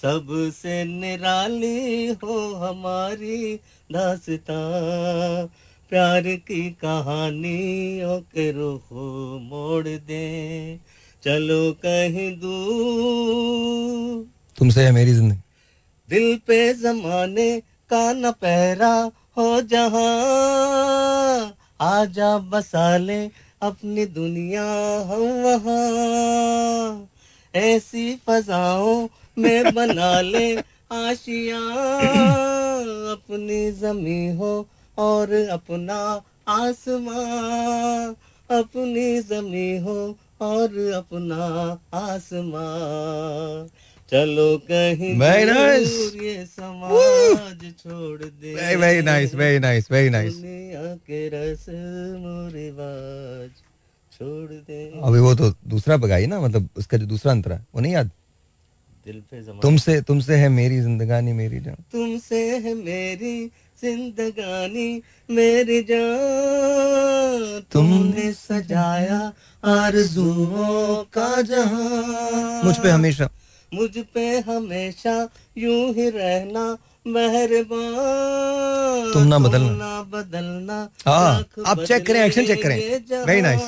सबसे 0.03 0.85
निराली 0.85 2.07
हो 2.07 2.55
हमारी 2.55 3.55
दास्ता। 3.93 4.61
प्यार 5.91 6.23
की 6.23 6.71
कहानियों 6.71 8.21
के 8.21 8.53
रुख 8.53 8.93
मोड़ 9.43 9.89
दे। 9.89 10.75
चलो 11.25 11.73
कहीं 11.73 12.37
दूर। 12.37 14.27
तुमसे 14.59 14.85
है 14.85 14.93
मेरी 14.93 15.13
ज़िंदगी। 15.13 15.41
दिल 16.11 16.37
पे 16.37 16.75
जमाने 16.75 17.61
का 17.61 18.13
न 18.13 18.31
पहरा 18.31 19.11
हो 19.37 19.61
जहाँ। 19.61 21.57
आजा 21.81 22.39
बसा 22.39 22.97
ले 22.97 23.31
अपनी 23.63 24.07
दुनिया 24.07 24.65
हम 25.01 25.23
वहाँ। 25.23 27.11
ऐसी 27.55 28.17
फजाओं 28.17 29.09
में 29.39 29.75
बना 29.75 30.21
ले 30.21 30.57
आशिया। 30.93 31.59
अपनी 33.13 33.73
जमी 33.73 34.37
हो 34.37 34.69
और 34.99 35.33
अपना 35.33 36.23
आसमां 36.49 38.15
अपनी 38.59 39.21
जमी 39.23 39.79
हो 39.79 40.19
और 40.45 40.77
अपना 40.95 41.43
आसमां 41.95 43.67
चलो 44.11 44.47
कहीं 44.71 45.13
Very 45.19 45.45
nice. 45.49 45.93
दूर 45.93 46.25
ये 46.25 46.45
समाज 46.47 47.63
छोड़ 47.79 48.23
दे। 48.23 48.55
Very 48.55 48.77
very 48.77 49.03
nice 49.03 49.35
very 49.35 49.59
nice 49.59 49.91
very 49.91 50.11
nice 50.11 50.35
दुनिया 50.35 50.83
के 51.07 51.21
रस्म 51.29 52.51
रिवाज 52.55 53.51
छोड़ 54.13 54.51
दे। 54.51 54.83
अभी 55.03 55.21
वो 55.21 55.35
तो 55.35 55.51
दूसरा 55.69 55.97
बगाई 55.97 56.27
ना 56.27 56.41
मतलब 56.41 56.69
उसका 56.77 56.97
जो 56.99 57.07
दूसरा 57.07 57.33
अंतरा 57.33 57.57
वो 57.75 57.81
नहीं 57.81 57.93
याद? 57.93 58.11
दिल 59.07 59.21
पे 59.31 59.43
तुमसे 59.63 60.01
तुमसे 60.03 60.37
है 60.37 60.49
मेरी 60.49 60.81
जिंदगानी 60.81 61.33
मेरी 61.33 61.61
जान। 61.61 61.77
तुमसे 61.93 62.39
है 62.59 62.75
मेरी 62.75 63.37
जिंदगानी 63.85 64.89
मेरी 65.31 65.81
जान 65.91 67.41
तुमने 67.73 68.33
सजाया 68.33 69.21
आरज़ुओं 69.63 70.95
का 71.17 71.31
जहाँ 71.51 72.63
मुझ 72.65 72.77
पे 72.79 72.89
हमेशा 72.91 73.29
मुझ 73.73 73.91
पे 74.15 74.25
हमेशा 74.49 75.15
यूँ 75.59 75.83
ही 75.95 76.09
रहना 76.17 76.65
मेहरबान 77.07 79.11
तुम 79.15 79.23
ना 79.29 79.39
बदलना। 79.39 79.69
तुम 79.69 79.77
ना 79.79 80.03
बदलना 80.13 80.77
हाँ, 81.07 81.33
आप 81.67 81.79
check 81.89 82.03
करें, 82.07 82.21
action 82.27 82.45
check 82.49 82.63
करें। 82.63 82.79
Very 83.29 83.43
nice. 83.47 83.67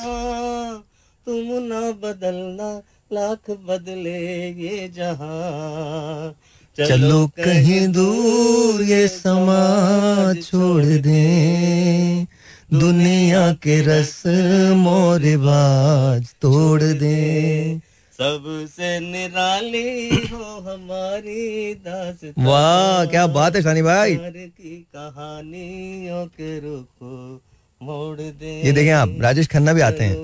तुम 1.26 1.46
ना 1.62 1.80
बदलना 2.02 2.68
लाख 3.12 3.50
बदले 3.68 4.18
ये 4.62 4.88
जहाँ 4.96 6.34
चलो 6.78 7.26
कहीं 7.38 7.86
दूर 7.88 8.82
ये 8.82 9.08
समाज 9.08 10.42
छोड़ 10.44 10.84
दे। 10.84 12.26
दुनिया 12.72 13.52
के 13.52 13.80
रस्म 13.82 14.84
रिवाज 15.22 16.26
तोड़ 16.42 16.82
दे। 16.82 17.80
सबसे 18.12 19.00
निराली 19.00 20.08
हो 20.26 20.44
हमारी 20.68 21.74
दास्तां 21.74 22.44
वाह 22.46 23.04
क्या 23.06 23.26
बात 23.26 23.56
है 23.56 23.62
शानी 23.62 23.82
भाई। 23.82 24.16
की 24.16 24.76
कहानियों 24.96 26.26
के 26.26 26.58
रुको 26.60 27.42
मोड़ 27.80 28.20
दे 28.20 28.60
ये 28.66 28.72
देखें 28.72 28.92
आप 28.92 29.16
राजेश 29.20 29.46
खन्ना 29.48 29.72
भी 29.72 29.80
आते 29.80 30.04
हैं। 30.04 30.16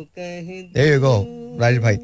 राजेश 1.60 1.82
भाई। 1.82 1.96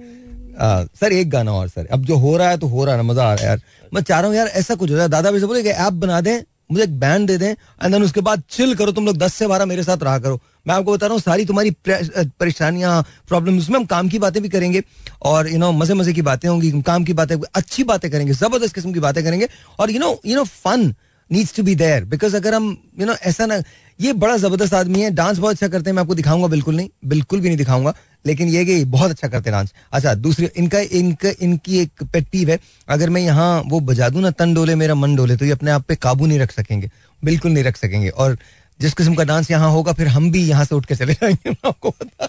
सर 0.61 1.13
एक 1.13 1.31
गाना 1.31 1.53
और, 1.53 1.69
सर। 1.69 1.87
अब 1.87 2.05
जो 2.05 2.17
हो 2.17 2.37
रहा 2.37 2.51
है 2.51 2.59
तो 2.59 2.67
हो 2.67 2.85
रहा 2.85 2.95
है, 2.95 3.03
मज़ा 3.03 3.25
आ 3.25 3.33
रहा 3.33 3.43
है 3.43 3.49
यार। 3.49 3.61
मैं 3.93 4.03
चाह 4.03 4.21
रहा 4.21 4.29
हूँ 4.29 4.37
यार 4.37 4.47
ऐसा 4.49 4.75
कुछ 4.75 4.91
हो 4.91 4.97
जाए। 4.97 5.09
दादा 5.09 5.31
भी 5.31 5.41
से 5.41 5.47
बोले 5.47 5.61
ऐप 5.63 5.93
बना 5.95 6.21
दें, 6.21 6.41
मुझे 6.73 6.83
एक 6.85 6.99
बैंड 7.01 7.27
दे 7.27 7.37
दें 7.39 7.49
एंड 7.49 7.93
देन 7.93 8.03
उसके 8.03 8.21
बाद 8.21 8.43
चिल 8.51 8.75
करो, 8.75 8.93
तुम 8.93 9.07
लोग 9.07 9.17
दस 9.19 9.35
से 9.35 9.47
बारह 9.47 9.67
मेरे 9.67 9.83
साथ 9.83 10.03
रहा 10.03 10.19
करो। 10.19 10.41
मैं 10.67 10.75
आपको 10.75 10.93
बता 10.93 11.07
रहा 11.07 11.15
हूँ, 11.15 11.21
सारी 11.21 11.45
तुम्हारी 11.45 11.71
परेशानियाँ 11.81 13.03
प्रॉब्लम 13.29 13.59
उसमें 13.59 13.79
हम 13.79 13.85
काम 13.87 14.09
की 14.09 14.19
बातें 14.19 14.43
भी 14.43 14.49
करेंगे। 14.49 14.83
और 15.23 15.49
यू 15.49 15.59
नो 15.59 15.71
मज़े 15.73 15.95
मज़े 15.95 16.13
की 16.13 16.23
बातें 16.23 16.49
होंगी, 16.49 16.71
काम 16.83 17.05
की 17.05 17.13
बातें, 17.13 17.37
अच्छी 17.55 17.85
बातें 17.85 18.11
करेंगे, 18.11 18.33
ज़बरदस्त 18.35 18.75
किस्म 18.75 18.93
की 18.93 19.01
बातें 19.01 19.23
करेंगे। 19.25 19.49
और 19.79 19.91
you 19.91 20.01
know 20.01 20.19
you 20.27 20.37
know 20.37 20.45
fun 20.45 20.95
needs 21.31 21.55
to 21.55 21.63
be 21.63 21.75
there 21.75 22.05
because 22.07 22.37
अगर 22.37 22.55
हम 22.55 22.77
यू 23.01 23.07
नो 23.07 23.15
ऐसा 23.23 23.47
ना, 23.47 23.63
ये 24.01 24.13
बड़ा 24.15 24.37
ज़बरदस्त 24.37 24.75
आदमी 24.75 25.01
है 25.01 25.11
डांस 25.11 25.39
बहुत 25.39 25.53
अच्छा 25.53 25.69
करते 25.69 25.91
हैं, 25.91 25.95
मैं 25.95 26.03
आपको 26.03 26.15
दिखाऊँगा, 26.15 26.47
बिल्कुल 26.49 26.77
नहीं, 26.77 26.89
बिल्कुल 27.05 27.41
भी 27.41 27.49
नहीं 27.49 27.59
दिखाऊँगा। 27.59 27.95
लेकिन 28.25 28.49
ये 28.49 28.65
कि 28.65 28.85
बहुत 28.85 29.11
अच्छा 29.11 29.29
करते 29.29 29.51
हैं 29.51 29.53
डांस 29.53 29.73
अच्छा 29.93 30.15
दूसरी 30.15 30.49
इनका 30.57 30.79
इनका 30.99 31.33
इनकी 31.41 31.79
एक 31.79 32.03
पेट 32.13 32.29
पीव 32.29 32.51
है 32.51 32.59
अगर 32.89 33.11
मैं 33.11 33.21
यहाँ 33.21 33.63
वो 33.67 33.81
बजा 33.81 34.09
दूँ 34.09 34.23
ना 34.23 34.31
तन 34.31 34.55
डोले 34.55 34.75
मेरा 34.75 34.95
मन 34.95 35.17
डोले 35.17 35.37
तो 35.37 35.45
ये 35.45 35.53
अपने 35.53 35.71
आप 35.71 35.85
पे 35.89 35.97
काबू 35.97 36.27
नहीं 36.27 36.39
रख 36.39 36.53
सकेंगे 36.53 36.91
बिल्कुल 37.23 37.53
नहीं 37.53 37.65
रख 37.65 37.77
सकेंगे। 37.77 38.09
और 38.09 38.37
जिस 38.81 38.95
किस्म 38.95 39.15
का 39.15 39.25
डांस 39.25 39.51
यहाँ 39.51 39.71
होगा 39.71 39.93
फिर 39.93 40.09
हम 40.09 40.31
भी 40.31 40.43
यहाँ 40.49 40.65
से 40.65 40.75
उठ 40.75 40.87
के 40.87 40.95
चले 40.95 41.15
जाएँगे 41.15 41.51
मैं 41.51 41.69
आपको 41.69 41.91
बता 41.91 42.29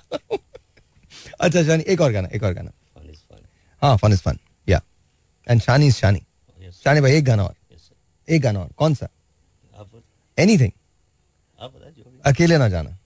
अच्छा 1.40 1.64
शानी 1.64 1.84
एक 1.88 2.02
और 2.02 2.12
गाना 2.12 2.30
एक 2.34 2.44
और 2.44 2.54
गाना. 2.54 2.72
हाँ 3.82 3.96
fun 3.98 4.14
is 4.14 4.22
fun 4.22 4.38
yeah 4.68 4.82
and 5.48 5.62
Shani 5.62 5.88
is 5.88 5.96
Shani. 5.96 6.22
Shani 6.84 7.02
भाई 7.02 7.14
एक 7.18 7.26
गाना 7.26 7.44
और। 7.44 7.56
एक 8.28 8.42
गाना 8.42 8.60
और 8.60 8.70
कौन 8.78 8.94
सा? 8.94 9.08
एनी 10.38 10.58
भी। 10.58 10.72
अकेले 12.26 12.58
ना 12.58 12.68
जाना। 12.70 12.98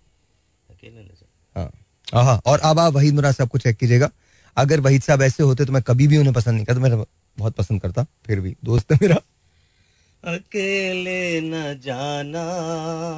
हाँ 2.13 2.41
और 2.45 2.59
अब 2.59 2.79
आप 2.79 2.93
वहीद 2.93 3.13
मुराद 3.13 3.33
साहब 3.33 3.49
को 3.49 3.57
चेक 3.57 3.77
कीजिएगा। 3.77 4.09
अगर 4.57 4.79
वहीद 4.79 5.01
साहब 5.01 5.21
ऐसे 5.21 5.43
होते 5.43 5.65
तो 5.65 5.73
मैं 5.73 5.81
कभी 5.81 6.07
भी 6.07 6.17
उन्हें 6.17 6.33
पसंद 6.33 6.53
नहीं 6.53 6.65
करता 6.65 6.79
मैं 6.79 7.05
बहुत 7.39 7.55
पसंद 7.55 7.81
करता 7.81 8.05
फिर 8.25 8.39
भी 8.39 8.55
दोस्त 8.65 8.91
है 8.91 8.99
मेरा। 9.01 9.15
अकेले 10.23 11.41
न 11.41 11.79
जाना। 11.83 12.45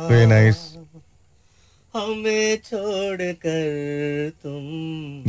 Very 0.09 0.29
nice. 0.31 0.61
हमें 1.95 2.57
छोड़ 2.57 3.21
कर 3.21 4.31
तुम 4.43 4.63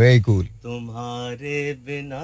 वेरी 0.03 0.21
कूल 0.21 0.45
तुम्हारे 0.45 1.75
बिना 1.75 2.19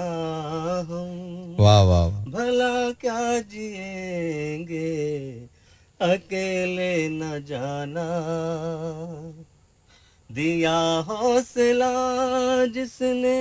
हम 0.89 1.55
वाह 1.59 1.81
वाह। 1.81 2.09
भला 2.09 2.91
क्या 2.91 3.39
जिएँगे? 3.39 5.31
अकेले 6.01 7.09
न 7.09 7.45
जाना। 7.45 8.07
दिया 10.33 10.77
हौसला 11.07 11.93
जिसने 12.65 13.39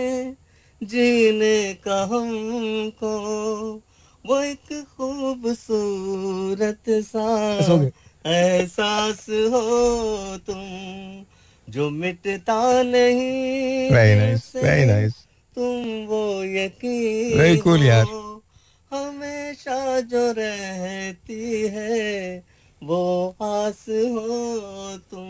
जीने 0.81 1.75
का 1.75 2.03
हमको 2.03 3.15
वो 4.27 4.41
एक 4.41 4.87
खूबसूरत 4.97 6.83
सा। 6.89 7.29
एहसास 8.27 9.27
हो 9.31 9.63
तुम 10.47 10.63
जो 11.69 11.91
मिटता 11.91 12.83
नहीं 12.83 13.91
वेरी 13.91 14.15
नाइस 14.21 14.53
वेरी 14.57 14.85
नाइस 14.85 15.15
तुम 15.57 16.07
वो 16.07 16.45
यकीन 16.45 17.39
Very 17.39 17.61
cool, 17.63 17.83
यार। 17.83 18.05
हो, 18.05 18.43
हमेशा 18.93 20.01
जो 20.01 20.33
रहती 20.33 21.63
है 21.69 22.45
वो 22.83 23.03
आस 23.43 23.87
हो 23.89 24.99
तुम 25.11 25.29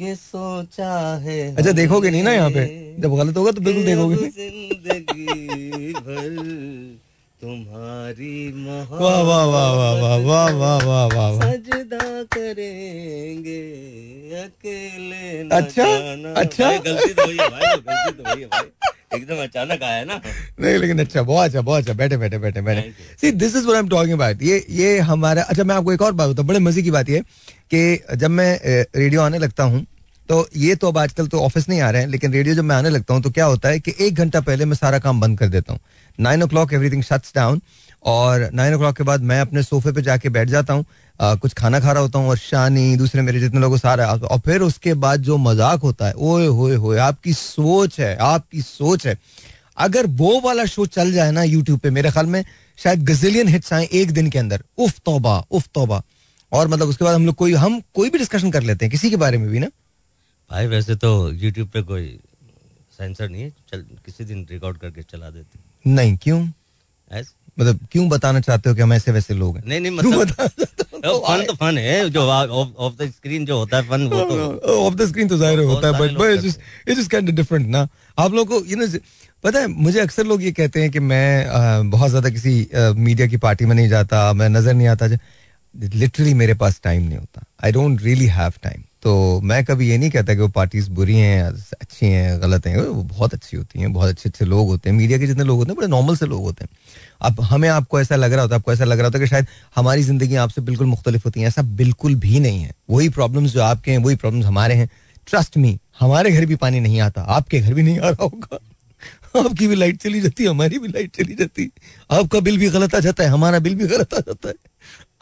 ये 0.00 0.14
सोचा 0.14 0.90
है 1.24 1.38
अच्छा, 1.56 1.72
देखोगे 1.72 2.10
नहीं 2.10 2.22
ना 2.22 2.32
यहाँ 2.32 2.50
पे? 2.50 2.64
जब 3.02 3.14
गलत 3.16 3.36
होगा 3.36 3.50
तो 3.52 3.60
बिल्कुल 3.60 3.84
देखोगे। 3.84 4.16
ज़िंदगी 4.16 5.92
भर 5.92 6.36
तुम्हारी 7.40 8.34
वाह 8.66 8.92
वाह 9.00 9.22
वाह 9.22 9.44
वाह 9.46 9.92
वाह 10.00 10.16
वाह 10.26 10.48
वाह 10.56 10.84
वाह 10.86 11.06
वाह 11.16 11.52
सजदा 11.52 12.22
करेंगे 12.34 13.60
अकेले 14.42 15.48
अच्छा, 15.58 15.84
अच्छा। 16.42 16.70
गलती 16.78 17.12
तो 17.14 17.28
है 17.30 17.48
भाई 17.50 17.76
गलती 17.76 18.12
तो 18.12 18.28
है 18.28 18.44
भाई। 18.46 19.18
एकदम 19.18 19.42
अचानक 19.42 19.82
आया 19.82 20.04
ना। 20.04 20.20
नहीं 20.60 20.76
लेकिन 20.78 20.98
अच्छा 21.00 21.22
बहुत 21.22 21.44
अच्छा 21.46 21.60
बहुत 21.60 21.78
अच्छा। 21.80 21.92
बैठे 22.00 22.16
बैठे 22.16 22.38
बैठे 22.38 22.60
बैठे। 22.62 22.92
See 23.20 23.30
this 23.32 23.56
is 23.56 23.64
what 23.64 23.74
I 23.76 23.80
am 23.82 23.88
talking 23.88 24.12
about 24.14 24.42
ये 24.42 24.64
ये 24.80 24.98
हमारा 25.08 25.42
अच्छा 25.42 25.64
मैं 25.64 25.74
आपको 25.74 25.92
एक 25.92 26.02
और 26.02 26.12
बात 26.20 26.28
बताऊँ 26.30 26.46
बड़े 26.48 26.58
मज़े 26.68 26.82
की 26.82 26.90
बात 26.90 27.08
ये 27.10 27.22
कि 27.70 28.16
जब 28.16 28.30
मैं 28.30 28.58
रेडियो 28.64 29.22
आने 29.22 29.38
लगता 29.38 29.64
हूँ 29.64 29.84
तो 30.28 30.46
ये 30.56 30.74
तो 30.74 30.88
अब 30.88 30.98
आजकल 30.98 31.26
तो 31.26 31.40
ऑफ़िस 31.40 31.68
नहीं 31.68 31.80
आ 31.80 31.90
रहे 31.90 32.02
हैं, 32.02 32.08
लेकिन 32.08 32.32
रेडियो 32.32 32.54
जब 32.54 32.64
मैं 32.64 32.76
आने 32.76 32.90
लगता 32.90 33.14
हूँ 33.14 33.22
तो 33.22 33.30
क्या 33.30 33.44
होता 33.44 33.68
है 33.68 33.80
कि 33.80 33.94
एक 34.00 34.14
घंटा 34.14 34.40
पहले 34.40 34.64
मैं 34.64 34.76
सारा 34.76 34.98
काम 34.98 35.20
बंद 35.20 35.38
कर 35.38 35.48
देता 35.48 35.72
हूँ। 35.72 35.80
Nine 36.18 36.42
o'clock 36.46 36.72
everything 36.72 37.02
shuts 37.02 37.32
down 37.34 37.60
और 38.04 38.48
नाइन 38.54 38.74
ओ 38.74 38.78
क्लॉक 38.78 38.96
के 38.96 39.04
बाद 39.04 39.22
मैं 39.22 39.40
अपने 39.40 39.62
सोफे 39.62 39.92
पे 39.92 40.02
जाके 40.02 40.28
बैठ 40.28 40.48
जाता 40.48 40.74
हूँ 40.74 40.84
कुछ 41.20 41.54
खाना 41.54 41.80
खा 41.80 41.92
रहा 41.92 42.02
होता 42.02 42.18
हूँ, 42.18 42.28
और 42.28 42.36
शानी, 42.38 42.96
दूसरे 42.96 43.22
मेरे 43.22 43.40
जितने 43.40 43.60
लोग 43.60 43.76
सारे 43.78 44.04
और 44.04 44.38
फिर 44.40 44.60
उसके 44.62 44.94
बाद 44.96 45.22
जो 45.22 45.36
मज़ाक 45.38 45.80
होता 45.80 46.06
है, 46.06 46.12
ओए 46.14 46.46
होए 46.48 46.76
होए, 46.76 46.98
आपकी 46.98 47.32
सोच 47.32 47.98
है, 48.00 48.16
आपकी 48.16 48.62
सोच 48.62 49.06
है। 49.06 49.16
अगर 49.78 50.06
वो 50.14 50.40
वाला 50.40 50.64
शो 50.66 50.86
चल 50.88 51.12
जाए 51.12 51.30
ना 51.30 51.42
यूट्यूब 51.42 51.78
पे, 51.80 51.90
मेरे 51.90 52.10
ख्याल 52.10 52.26
में 52.26 52.44
शायद 52.78 53.04
गजिलियन 53.04 53.48
हिट्स 53.48 53.72
आए 53.72 53.88
एक 53.92 54.12
दिन 54.12 54.30
के 54.30 54.38
अंदर। 54.38 54.62
उफ 54.78 54.98
तोबा, 54.98 55.38
उफ 55.50 55.68
तौबा। 55.74 56.02
और 56.52 56.68
मतलब 56.68 56.88
उसके 56.88 57.04
बाद 57.04 57.14
हम 57.14 57.26
लोग 57.26 57.34
कोई 57.34 57.52
हम 57.56 57.80
कोई 57.94 58.10
भी 58.10 58.18
डिस्कशन 58.18 58.50
कर 58.50 58.62
लेते 58.62 58.84
हैं 58.84 58.90
किसी 58.90 59.10
के 59.10 59.16
बारे 59.16 59.38
में 59.38 59.48
भी 59.48 59.58
ना। 59.58 59.66
भाई 60.50 60.66
वैसे 60.66 60.94
तो 60.96 61.10
यूट्यूब 61.32 61.68
पे 61.68 61.82
कोई 61.82 62.06
सेंसर 62.98 63.28
नहीं 63.28 63.42
है 63.42 63.50
चल 63.70 63.84
किसी 64.06 64.24
दिन 64.24 64.46
रिकॉर्ड 64.50 64.78
करके 64.78 65.02
चला 65.02 65.30
देते 65.30 65.90
नहीं 65.90 66.16
क्यों? 66.22 66.46
ऐस? 67.10 67.32
मतलब 67.58 67.78
क्यों 67.92 68.08
बताना 68.08 68.40
चाहते 68.40 68.68
हो 68.68 68.74
कि 68.74 68.82
हम 68.82 68.92
ऐसे 68.92 69.12
वैसे 69.12 69.34
लोग 69.34 69.56
हैं? 69.56 69.64
नहीं 69.66 69.80
नहीं 69.80 69.92
मतलब 69.92 70.14
हो? 70.14 70.24
फन 71.26 71.44
तो 71.46 71.54
फन 71.54 71.78
है 71.78 72.08
जो 72.10 72.22
ऑफ़ 72.22 72.94
द 72.96 73.10
स्क्रीन 73.10 73.44
जो 73.46 73.56
होता 73.58 73.76
है 73.76 73.82
फन 73.88 74.06
वो 74.06 74.20
तो 74.24 74.76
ऑफ़ 74.80 74.94
द 74.94 75.06
स्क्रीन 75.08 75.28
तो 75.28 75.36
ज़ाहिर 75.38 75.58
होता 75.60 75.88
है 75.88 75.98
but 76.00 76.18
but 76.18 76.44
it's 76.44 76.98
just 76.98 77.10
kind 77.10 77.28
of 77.28 77.36
different 77.36 77.66
ना। 77.68 77.86
आप 78.18 78.32
लोगों 78.32 78.60
को 78.60 78.66
यू 78.66 78.76
नो 78.76 78.86
पता 79.44 79.60
है 79.60 79.66
मुझे 79.66 80.00
अक्सर 80.00 80.26
लोग 80.26 80.42
ये 80.42 80.52
कहते 80.52 80.80
हैं 80.82 80.90
कि 80.90 81.00
मैं 81.00 81.90
बहुत 81.90 82.10
ज़्यादा 82.10 82.30
किसी 82.30 82.54
मीडिया 82.96 83.26
की 83.26 83.36
पार्टी 83.44 83.66
में 83.66 83.74
नहीं 83.74 83.88
जाता 83.88 84.32
मैं 84.32 84.48
नज़र 84.48 84.74
नहीं 84.74 84.88
आता 84.88 85.08
लिटरली 85.74 86.34
मेरे 86.34 86.54
पास 86.54 86.80
टाइम 86.84 87.02
नहीं 87.02 87.18
होता। 87.18 87.44
I 87.64 87.72
don't 87.72 88.02
really 88.02 88.26
have 88.26 88.52
time 88.62 88.82
तो 89.02 89.40
मैं 89.40 89.64
कभी 89.64 89.88
ये 89.88 89.96
नहीं 89.98 90.10
कहता 90.10 90.34
कि 90.34 90.40
वो 90.40 90.48
पार्टीज़ 90.48 90.90
बुरी 90.90 91.14
हैं 91.16 91.44
अच्छी 91.80 92.06
हैं 92.06 92.40
गलत 92.42 92.66
हैं। 92.66 92.76
वो 92.76 93.02
बहुत 93.02 93.34
अच्छी 93.34 93.56
होती 93.56 93.80
हैं, 93.80 93.92
बहुत 93.92 94.08
अच्छे 94.08 94.28
अच्छे 94.28 94.44
लोग 94.44 94.68
होते 94.68 94.90
हैं। 94.90 94.96
मीडिया 94.96 95.18
के 95.18 95.26
जितने 95.26 95.44
लोग 95.44 95.58
होते 95.58 95.70
हैं, 95.70 95.76
बड़े 95.76 95.88
नॉर्मल 95.88 96.16
से 96.16 96.26
लोग 96.26 96.42
होते 96.42 96.64
हैं। 96.64 96.70
अब 97.20 97.40
हमें 97.40 97.68
आपको 97.68 98.00
ऐसा 98.00 98.16
लग 98.16 98.32
रहा 98.32 98.42
होता 98.42 98.54
है, 98.54 98.58
आपको 98.58 98.72
ऐसा 98.72 98.84
लग 98.84 98.98
रहा 98.98 99.06
होता 99.06 99.18
है 99.18 99.24
कि 99.24 99.30
शायद 99.30 99.46
हमारी 99.76 100.02
ज़िंदगी 100.02 100.34
आपसे 100.36 100.60
बिल्कुल 100.60 100.86
मुख्तलिफ़ 100.86 101.22
होती 101.24 101.40
है। 101.40 101.46
ऐसा 101.46 101.62
बिल्कुल 101.62 102.14
भी 102.14 102.40
नहीं 102.40 102.60
है। 102.60 102.72
वही 102.90 103.08
प्रॉब्लम्स 103.08 103.52
जो 103.52 103.62
आपके 103.62 103.90
हैं, 103.90 103.98
वही 103.98 104.16
प्रॉब्लम्स 104.16 104.46
हमारे 104.46 104.74
हैं। 104.74 104.88
ट्रस्ट 105.26 105.56
मी 105.56 105.78
हमारे 106.00 106.30
घर 106.30 106.46
भी 106.46 106.56
पानी 106.56 106.80
नहीं 106.80 107.00
आता। 107.00 107.22
आपके 107.22 107.60
घर 107.60 107.74
भी 107.74 107.82
नहीं 107.82 107.98
आ 107.98 108.08
रहा 108.08 108.22
होगा। 108.22 108.58
आपकी 109.40 109.66
भी 109.66 109.74
लाइट 109.74 109.96
चली 109.96 110.20
जाती 110.20 110.44
है, 110.44 110.50
हमारी 110.50 110.78
भी 110.78 110.88
लाइट 110.88 111.16
चली 111.16 111.34
जाती 111.34 111.62
है। 111.62 111.70
आपका 112.18 112.40
बिल 112.40 112.58
भी 112.58 112.68
गलत 112.70 112.94
आ 112.94 113.00
जाता 113.00 113.24
है, 113.24 113.30
हमारा 113.30 113.58
बिल 113.58 113.74
भी 113.74 113.86
गलत 113.86 114.14
आ 114.14 114.18
जाता 114.18 114.48
है। 114.48 114.54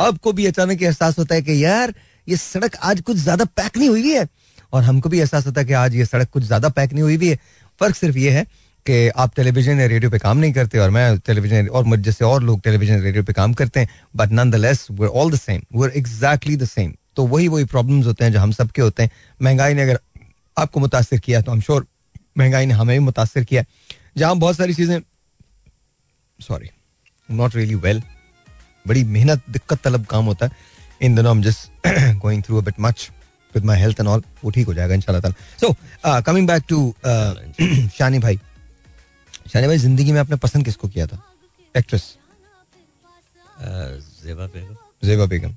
आपको 0.01 0.33
भी 0.33 0.47
अचानक 0.47 0.83
एहसास 0.83 1.19
होता 1.19 1.35
है 1.35 1.43
कि 1.43 1.65
यार, 1.65 1.95
ये 2.29 2.37
सड़क 2.37 2.77
आज 2.77 3.01
कुछ 3.01 3.17
ज़्यादा 3.17 3.45
पैक 3.47 3.77
नहीं 3.77 3.89
हुई 3.89 4.11
है। 4.11 4.29
और 4.73 4.83
हमको 4.85 5.09
भी 5.09 5.19
एहसास 5.19 5.47
होता 5.47 5.61
है 5.61 5.67
कि 5.67 5.73
आज 5.75 5.95
ये 5.95 6.05
सड़क 6.07 6.31
कुछ 6.31 6.43
ज़्यादा 6.45 6.69
पैक 6.71 6.93
नहीं 6.93 7.03
हुई 7.03 7.17
भी 7.17 7.29
है। 7.29 7.39
फ़र्क 7.81 7.97
सिर्फ़ 7.97 8.17
ये 8.19 8.31
है 8.31 8.45
कि 8.87 9.09
आप 9.17 9.35
टेलीविज़न 9.35 9.81
या 9.81 9.87
रेडियो 9.87 10.11
पे 10.11 10.19
काम 10.19 10.39
नहीं 10.39 10.53
करते 10.53 10.79
और 10.79 10.91
मैं 10.91 11.19
टेलीविज़न 11.19 11.69
और 11.69 11.85
मुझ 11.85 11.99
जैसे 12.01 12.25
और 12.25 12.43
लोग 12.43 12.61
टेलीविज़न 12.63 13.01
रेडियो 13.01 13.23
पे 13.25 13.33
काम 13.33 13.53
करते 13.55 13.81
हैं 13.81 13.89
but 14.17 14.33
nonetheless 14.57 14.87
were 14.91 15.09
all 15.09 15.31
the 15.33 15.39
same 15.39 15.63
were 15.75 15.93
exactly 15.97 16.57
the 16.57 16.65
same 16.67 16.93
तो 17.17 17.27
वही 17.27 17.49
वही 17.49 17.65
प्रॉब्लम्स 17.67 18.07
होते 18.07 18.25
हैं 18.25 18.33
जो 18.33 18.41
हम 18.41 18.53
सबके 18.53 18.83
होते 18.83 19.03
हैं। 19.03 19.11
महँगाई 19.41 19.75
ने 19.75 19.83
अगर 19.83 19.99
आपको 20.57 20.81
मुतासर 20.81 21.19
किया 21.19 21.41
तो 21.43 21.53
हम 21.53 21.61
श्योर 21.61 21.87
महँगाई 22.39 22.67
ने 22.67 22.75
हमें 22.75 22.99
भी 22.99 23.05
मुतासर 23.05 23.45
किया 23.45 23.65
जहाँ 24.17 24.37
बहुत 24.37 24.57
सारी 24.57 24.75
चीज़ें 24.75 25.01
सॉरी 26.39 26.71
नॉट 27.29 27.57
रियली 27.57 27.75
वेल 27.77 28.03
बड़ी 28.85 29.05
मेहनत 29.07 29.43
दिक्कत 29.51 29.79
तलब 29.85 30.05
काम 30.07 30.25
होता 30.25 30.47
है। 30.47 30.53
इन 31.01 31.15
दिनों 31.15 31.31
हम 31.31 31.43
just 31.43 31.71
going 32.23 32.43
through 32.43 32.61
bit 32.63 32.81
much 32.81 33.11
with 33.55 33.65
my 33.65 33.81
health 33.81 34.01
and 34.01 34.09
all 34.09 34.23
वो 34.45 34.51
ठीक 34.51 34.67
हो 34.67 34.75
जाएगा 34.75 34.95
इंशाल्लाह 34.95 35.23
ताला। 35.23 35.35
So 35.61 36.21
coming 36.23 36.47
back 36.49 36.63
to 36.69 36.95
Shani 37.97 38.19
भाई। 38.19 38.39
शानी 39.53 39.67
भाई 39.67 39.79
ज़िंदगी 39.79 40.13
में 40.13 40.21
आपने 40.21 40.37
पसंद 40.39 40.65
किसको 40.65 40.89
किया 40.89 41.07
था? 41.07 41.23
एक्ट्रेस 41.75 42.17
जेबा 44.25 44.47
बेगम 44.47 44.75
जेबा 45.05 45.27
बेगम 45.27 45.55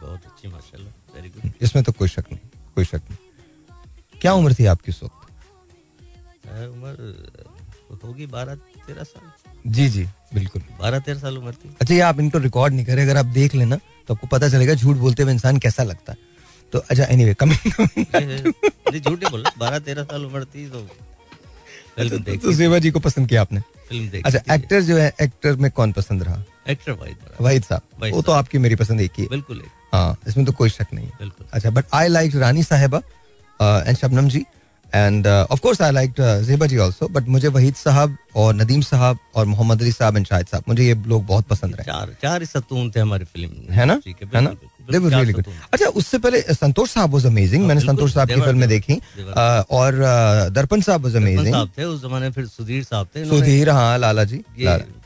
बहुत 0.00 0.24
अच्छी 0.26 0.48
माशाल्लाह 0.48 1.14
वेरी 1.14 1.28
गुड 1.30 1.52
इसमें 1.62 1.84
तो 1.84 1.92
कोई 1.92 2.08
शक 2.08 2.24
नहीं 2.32 2.38
कोई 2.74 2.84
शक 2.84 3.02
नहीं। 3.10 4.20
क्या 4.20 4.32
उम्र 4.34 4.54
थी 4.54 4.66
आपकी 4.66 4.90
उस 4.92 5.02
वक्त? 5.02 5.14
उम्र 6.46 6.96
होगी 8.04 8.26
बारह 8.28 8.54
तेरह 8.86 9.02
साल। 9.04 9.70
जी 9.72 9.88
जी 9.88 10.04
बिल्कुल। 10.34 10.62
बारह 10.80 10.98
तेरह 10.98 11.18
साल 11.18 11.38
उम्र 11.38 11.52
थी। 11.54 11.74
अच्छा 11.80 11.94
ये 11.94 12.00
आप 12.02 12.20
इनको 12.20 12.38
रिकॉर्ड 12.40 12.74
नहीं 12.74 12.86
करें 12.86 13.02
अगर 13.02 13.16
आप 13.16 13.26
देख 13.34 13.54
लेना 13.54 13.76
तो 14.08 14.14
आपको 14.14 14.26
पता 14.26 14.48
चलेगा 14.48 14.74
झूठ 14.74 14.96
बोलते 14.96 15.22
हुए 15.22 15.32
इंसान 15.32 15.58
कैसा 15.58 15.82
लगता 15.82 16.12
है। 16.12 16.18
तो 16.72 16.78
अच्छा 16.80 17.04
एनीवे 17.04 17.34
कमिंग 17.34 17.72
झूठ 18.92 19.18
नहीं 19.18 19.30
बोल 19.30 19.44
बारह 19.58 19.78
तेरह 19.80 20.04
साल 20.04 20.24
उम्र 20.24 20.44
थी 20.46 20.68
तो 20.68 20.86
तो, 21.98 22.18
तो 22.36 22.52
सेवा 22.52 22.78
जी 22.78 22.90
को 22.90 23.00
पसंद 23.00 23.28
किया 23.28 23.40
आपने? 23.40 23.60
फ़िल्म 23.88 24.08
देखी 24.08 24.22
अच्छा 24.22 24.54
एक्टर 24.54 24.80
जो 24.82 24.96
है 24.96 25.12
एक्टर 25.22 25.56
में 25.56 25.70
कौन 25.70 25.92
पसंद 25.92 26.22
रहा? 26.22 26.42
एक्टर 26.68 26.92
बड़ा 26.92 27.36
वाहिद 27.40 27.62
साहब। 27.62 28.12
वो 28.12 28.22
तो 28.22 28.32
आपकी 28.32 28.58
मेरी 28.58 28.74
पसंद 28.74 29.00
एक 29.00 29.12
ही 29.18 29.22
है। 29.22 29.28
बिल्कुल 29.28 29.62
हाँ 29.92 30.16
इसमें 30.28 30.46
तो 30.46 30.52
कोई 30.52 30.68
शक 30.70 30.94
नहीं 30.94 31.06
है। 31.06 31.12
बिल्कुल। 31.18 31.46
अच्छा 31.52 31.70
बट 31.70 31.84
आई 31.94 32.08
लाइक 32.08 32.36
रानी 32.36 32.62
साहिबा 32.62 32.98
and 33.60 33.96
Shabnam 33.96 34.28
ji 34.28 34.44
and 34.94 35.26
of 35.26 35.60
course 35.60 35.80
I 35.82 35.90
like 35.92 36.14
Zeba 36.46 36.66
ji 36.66 36.78
also 36.84 37.08
but 37.12 37.28
मुझे 37.34 37.48
वहीद 37.48 37.74
साहब 37.74 38.16
और 38.42 38.54
नदीम 38.54 38.80
साहब 38.88 39.18
और 39.34 39.46
मोहम्मद 39.46 39.80
अली 39.82 39.92
साहब 39.92 40.16
एंड 40.16 40.26
शाहिद 40.26 40.46
साहब 40.46 40.64
मुझे 40.68 40.84
ये 40.84 40.94
लोग 41.06 41.24
बहुत 41.26 41.46
पसंद 41.48 41.74
रहे। 41.76 41.84
चार 41.84 42.14
चार 42.22 42.44
सतून 42.44 42.90
थे 42.96 43.00
हमारी 43.00 43.24
फ़िल्म 43.24 43.72
है 43.74 43.84
ना? 43.86 44.00
है 44.34 44.40
ना। 44.40 44.54
अच्छा 45.72 45.86
उससे 45.86 46.18
पहले 46.18 46.40
संतोष 46.54 46.90
साहब 46.90 47.12
वाज 47.14 47.26
अमेजिंग 47.26 47.62
हाँ, 47.62 47.68
मैंने 47.68 47.80
संतोष 47.80 48.14
साहब 48.14 48.28
की 48.28 48.40
फ़िल्में 48.40 48.68
देखी। 48.68 48.94
अ, 48.94 49.64
और 49.70 49.98
दर्पण 50.54 50.80
साहब 50.80 51.04
वाज 51.04 51.16
अमेजिंग 51.16 51.52
साहब 51.54 51.70
थे 51.78 51.84
उस 51.84 52.02
जमाने 52.02 52.30
फिर 52.30 52.46
सुधीर 52.46 52.82
साहब 52.84 53.08
थे 53.16 53.24
सुधीर 53.28 53.70
हाँ 53.70 53.98
लाला 53.98 54.24
जी 54.24 54.44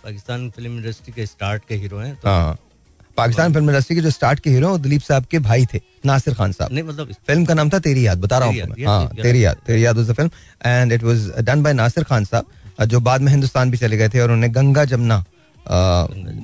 पाकिस्तान 0.04 0.48
फ़िल्म 0.56 0.76
इंडस्ट्री 0.78 1.12
के 1.12 1.26
स्टार्ट 1.26 1.62
के 1.68 1.74
हीरो 1.84 1.98
हैं 1.98 2.14
तो 2.14 2.28
हाँ 2.28 2.56
पाकिस्तान 3.16 3.52
फ़िल्म 3.52 3.70
इंडस्ट्री 3.70 3.96
के 3.96 4.02
जो 4.02 4.10
स्टार्ट 4.10 4.40
के 4.40 4.50
हीरो 4.50 4.76
दिलीप 4.78 5.02
साहब 5.02 5.24
के 5.30 5.38
भाई 5.44 5.66
थे। 5.74 5.80
नासिर 6.06 6.34
खान 6.34 6.52
साहब। 6.52 6.72
नहीं 6.72 6.84
मतलब 6.84 7.12
फ़िल्म 7.26 7.44
का 7.44 7.54
नाम 7.54 7.70
था 7.70 7.78
तेरी 7.78 8.06
याद 8.06 8.18
बता 8.20 8.38
रहा 8.38 8.48
हूँ 8.48 8.84
हाँ 8.86 9.08
Teri 9.22 9.44
Yaad. 9.44 9.56
Teri 9.66 9.84
Yaad 9.84 9.98
the 9.98 10.12
film 10.12 10.30
and 10.66 10.92
it 10.92 11.02
was 11.02 11.30
done 11.40 11.62
by 11.62 11.72
Nasir 11.72 12.04
Khan 12.04 12.24
साहब 12.24 12.84
जो 12.86 13.00
बाद 13.00 13.20
में 13.20 13.30
हिंदुस्तान 13.32 13.70
भी 13.70 13.78
चले 13.78 13.96
गए 13.96 14.08
थे 14.08 14.20
और 14.20 14.30
उन्होंने 14.30 14.48
गंगा 14.54 14.84
जमुना 14.84 15.24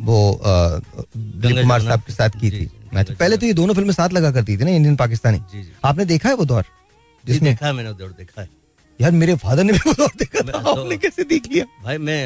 वो 0.05 0.21
दिलीप 1.17 1.61
कुमार 1.61 1.81
साहब 1.83 2.01
के 2.07 2.13
साथ 2.13 2.41
की 2.41 2.51
थी 2.51 2.71
पहले 2.95 3.37
तो 3.37 3.47
ये 3.47 3.53
दोनों 3.55 3.75
फ़िल्में 3.75 3.93
साथ 3.95 4.13
लगा 4.13 4.31
करती 4.31 4.57
थी 4.57 4.65
ना 4.65 4.71
इंडियन 4.71 4.97
पाकिस्तानी। 4.97 5.41
आपने 5.85 6.05
देखा 6.05 6.29
है 6.29 6.35
वो 6.35 6.45
दौर? 6.45 6.63
जी, 6.63 7.33
जिसमें 7.33 7.53
देखा 7.53 7.73
मैंने 7.73 7.91
उधर 7.91 8.09
देखा 8.19 8.41
है। 8.43 8.49
यार 9.01 9.11
मेरे 9.13 9.35
फादर 9.45 9.65
ने 9.65 9.73
भी 9.73 9.79
वो 9.87 9.93
दौर 9.93 10.11
देखा 10.19 10.41
था 10.41 10.61
तो- 10.63 10.79
आपने 10.79 10.97
कैसे 10.97 11.25
देख 11.25 11.47
लिया? 11.53 11.65
भाई 11.85 11.99
मैं 11.99 12.21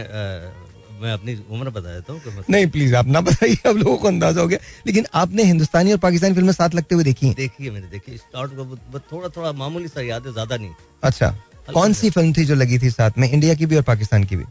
मैं 1.00 1.12
अपनी 1.12 1.34
उम्र 1.50 1.70
बता 1.70 1.94
देता 1.94 2.12
हूँ 2.12 2.20
मतलब 2.26 2.44
नहीं 2.50 2.66
प्लीज़ 2.70 2.94
आप 2.96 3.06
ना 3.06 3.20
बताइए 3.20 3.56
अब 3.66 3.76
लोगों 3.76 3.96
को 3.98 4.08
अंदाज़ा 4.08 4.40
हो 4.40 4.46
गया। 4.48 4.58
लेकिन 4.86 5.06
आपने 5.14 5.44
हिंदुस्तानी 5.44 5.92
और 5.92 5.98
पाकिस्तानी 6.00 6.34
फ़िल्में 6.34 6.52
साथ 6.52 6.74
लगते 6.74 6.94
हुए 6.94 7.04
देखी 7.04 7.26
हैं? 7.26 7.34
देखी 7.36 7.64
है 7.64 7.70
मैंने 7.70 7.86
देखी 7.88 8.16
स्टार्ट 8.18 8.52
को 8.52 8.98
थोड़ा 9.12 9.28
थोड़ा 9.36 9.52
मामूली 9.54 9.88
सा 9.88 10.00
याद 10.02 10.26
है 10.26 10.32
ज़्यादा 10.32 10.56
नहीं। 10.56 10.70
अच्छा 11.02 11.34
कौन 11.68 11.92
सी 11.92 12.10
फ़िल्म 12.10 12.32
थी 12.32 12.44
जो 12.44 12.54
लगी 12.54 12.78
थी 12.78 12.90
साथ 12.90 13.18
में? 13.18 13.30
इंडिया 13.30 13.54
की 13.54 13.66
भी 13.66 13.76
और 13.76 13.82
पाकिस्तान 13.84 14.24
की 14.24 14.36
भी। 14.36 14.44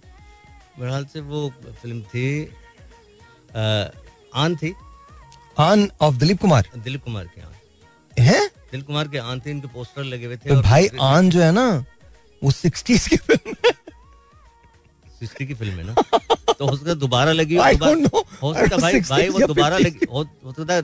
ख्याल 0.80 1.06
से 1.14 1.20
वो 1.22 1.50
फ़िल्म 1.82 2.02
थी 2.04 2.28
आन 4.36 4.56
थी। 4.56 4.74
आन 5.58 5.90
ऑफ़ 6.02 6.16
दिलीप 6.16 6.42
कुमार। 6.42 6.70
दिलीप 6.78 7.04
कुमार 7.04 7.26
के 7.26 7.42
आन। 7.42 8.24
है? 8.24 8.40
दिलीप 8.72 8.86
कुमार 8.88 9.08
के 9.08 9.18
आन 9.20 9.40
थे 9.40 9.52
इनके 9.52 9.68
पोस्टर 9.74 10.04
लगे 10.04 10.26
हुए 10.26 10.38
थे 10.38 10.50
तो 10.50 10.62
भाई 10.62 10.90
आन 11.02 11.30
जो 11.30 11.42
है 11.42 11.52
ना 11.52 11.68
वो 12.42 12.52
सिक्सटीज 12.54 13.08
की 13.08 13.18
फ़िल्म 13.18 13.54
है 15.32 15.46
की 15.46 15.54
फ़िल्म 15.54 15.74
है 15.74 15.84
ना? 15.86 15.94
तो 16.50 16.66
हो 16.68 16.76
सकता 16.76 16.90
है 16.90 16.96
दोबारा 16.96 17.32
लगी 17.32 17.56
हो. 17.56 17.64
हो 18.42 18.54
सकता 18.54 18.78
भाई 18.78 19.00
भाई 19.02 19.30
वो 19.30 19.48
दोबारा 19.48 19.78
लगी 19.78 20.06
हो 20.12 20.24
हो 20.46 20.52
सकता 20.52 20.74
है 20.74 20.82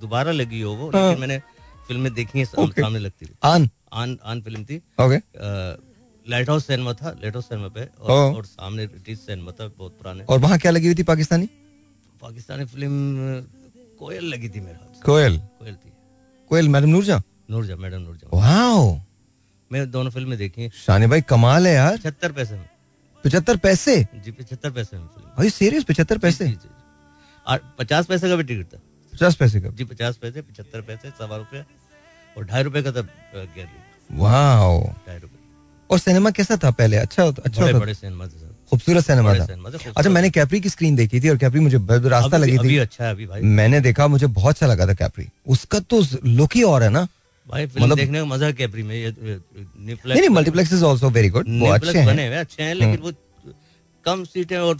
दोबारा 0.00 0.32
लगी 0.32 0.60
हो 0.60 0.72
वो 0.74 0.90
हाँ। 0.90 1.02
लेकिन 1.02 1.20
मैंने 1.20 1.38
फ़िल्में 1.88 2.12
देखी 2.14 2.38
हैं. 2.38 2.44
सामने 2.44 2.98
लगती 2.98 3.26
थी। 3.26 3.34
आन। 3.44 3.68
आन 3.92 4.16
आन 4.24 4.40
फ़िल्म 4.42 4.64
थी। 4.64 4.76
ओके 5.00 5.16
लाइट 6.26 6.48
हाउस 6.48 6.66
सिनेमा 6.66 6.92
था 6.94 7.10
लाइट 7.12 7.34
हाउस 7.34 7.48
सिनेमा 7.48 7.68
पे 7.68 7.80
और, 7.80 8.10
हाँ। 8.10 8.34
और 8.34 8.44
सामने 8.44 8.86
ब्रिटिश 8.86 9.18
सिनेमा 9.18 9.52
था 9.52 9.66
बहुत 9.68 9.92
पुराने। 9.92 10.24
और 10.24 10.38
वहाँ 10.38 10.58
क्या 10.58 10.70
लगी 10.70 10.86
हुई 10.86 10.94
थी 10.94 11.02
पाकिस्तानी? 11.04 11.46
पाकिस्तानी 12.22 12.64
फ़िल्म 12.64 13.40
कोयल 13.98 14.24
लगी 14.24 14.48
थी 14.48 14.60
मेरे 14.60 14.74
हाथ 14.74 14.94
से। 14.94 15.02
कोयल। 15.02 15.38
कोयल 15.38 15.74
थी। 15.74 15.92
Koel 16.50 16.68
madam 16.68 16.88
Noorjahan 16.88 17.20
Noorjahan 17.50 17.76
madam 17.76 18.00
Noorjahan 18.00 18.36
wow 18.36 18.94
मैं 19.70 19.90
दोनों 19.90 20.10
फ़िल्में 20.10 20.36
देखी 20.38 20.62
हैं। 20.62 20.70
शानी 20.76 21.06
भाई 21.06 21.20
कमाल 21.28 21.66
है 21.66 21.72
यार। 21.74 21.96
पचहत्तर 21.96 22.32
पैसे 22.32 22.54
में। 22.54 22.68
पचहत्तर 23.24 23.56
पैसे? 23.58 23.96
जी 24.16 24.30
पचहत्तर 24.30 24.70
पैसे 24.70 24.96
भाई 24.96 25.50
सीरियस 25.50 25.84
पचहत्तर 25.84 26.18
पैसे। 26.18 26.54
और 27.46 27.60
पचास 27.78 28.06
पैसे 28.06 28.28
का 28.28 28.36
भी 28.36 28.42
टिकट 28.44 28.74
था। 28.74 28.80
पचास 29.12 29.34
पैसे 29.36 29.60
का? 29.60 29.68
जी 29.70 29.84
पचास 29.84 30.16
पैसे 30.16 30.42
पचहत्तर 30.42 30.80
पैसे 30.82 31.10
सवा 31.10 31.36
रुपये 31.36 31.64
और 32.36 32.44
ढाई 32.44 32.62
रुपए 32.62 32.82
का 32.82 32.92
था 32.92 33.02
ढाई 33.02 33.66
रुपए। 35.18 35.38
और 35.90 35.98
सिनेमा 35.98 36.30
कैसा 36.30 36.56
था 36.56 36.70
पहले? 36.72 36.96
अच्छा 36.98 37.24
अच्छा 37.24 37.62
बड़े 37.62 37.72
बड़े 37.74 37.94
सिनेमा 37.94 38.26
थे 38.26 38.50
खूबसूरत 38.70 39.04
सिनेमा 39.04 39.34
था। 39.34 39.44
अच्छा 39.88 40.10
मैंने 40.10 40.30
कैपरी 40.30 40.60
की 40.60 40.68
स्क्रीन 40.68 40.96
देखी 40.96 41.20
थी 41.20 41.28
और 41.28 41.36
कैपरी 41.38 41.60
मुझे 41.60 41.78
रास्ता 42.08 42.36
लगी 42.36 42.56
अभी 42.56 42.68
थी। 42.68 42.76
अच्छा 42.78 43.04
है 43.04 43.10
अभी 43.10 43.26
भाई। 43.26 43.40
मैंने 43.40 43.80
देखा 43.80 44.06
मुझे 44.08 44.26
बहुत 44.28 44.54
अच्छा 44.54 44.66
लगा 44.66 44.86
था 44.86 44.94
कैपरी 44.94 45.26
उसका 45.48 45.80
तो 45.80 46.02
लुक 46.26 46.56
ही 46.56 46.62
और 46.64 46.82
है 46.82 46.88
ना। 46.90 47.06
भाई 47.46 47.66
फ़िल्म 47.66 47.84
मतलब- 47.84 47.98
देखने 47.98 48.18
का 48.18 48.24
मज़ा 48.26 48.50
कैपरी 48.52 48.82
में 48.82 48.94
ये 48.94 49.10
नहीं 49.10 49.96
नहीं 50.10 50.28
multiplex 50.30 50.72
is 50.72 50.84
also 50.84 51.10
very 51.10 51.28
good 51.28 51.46
वो 51.60 51.68
अच्छे 51.70 51.98
हैं। 51.98 52.06
बने 52.06 52.26
हुए 52.26 52.36
अच्छे 52.36 52.62
हैं 52.62 52.74
लेकिन 52.74 53.00
वो 53.00 53.12
कम 54.04 54.24
सीटें 54.24 54.56
और 54.58 54.78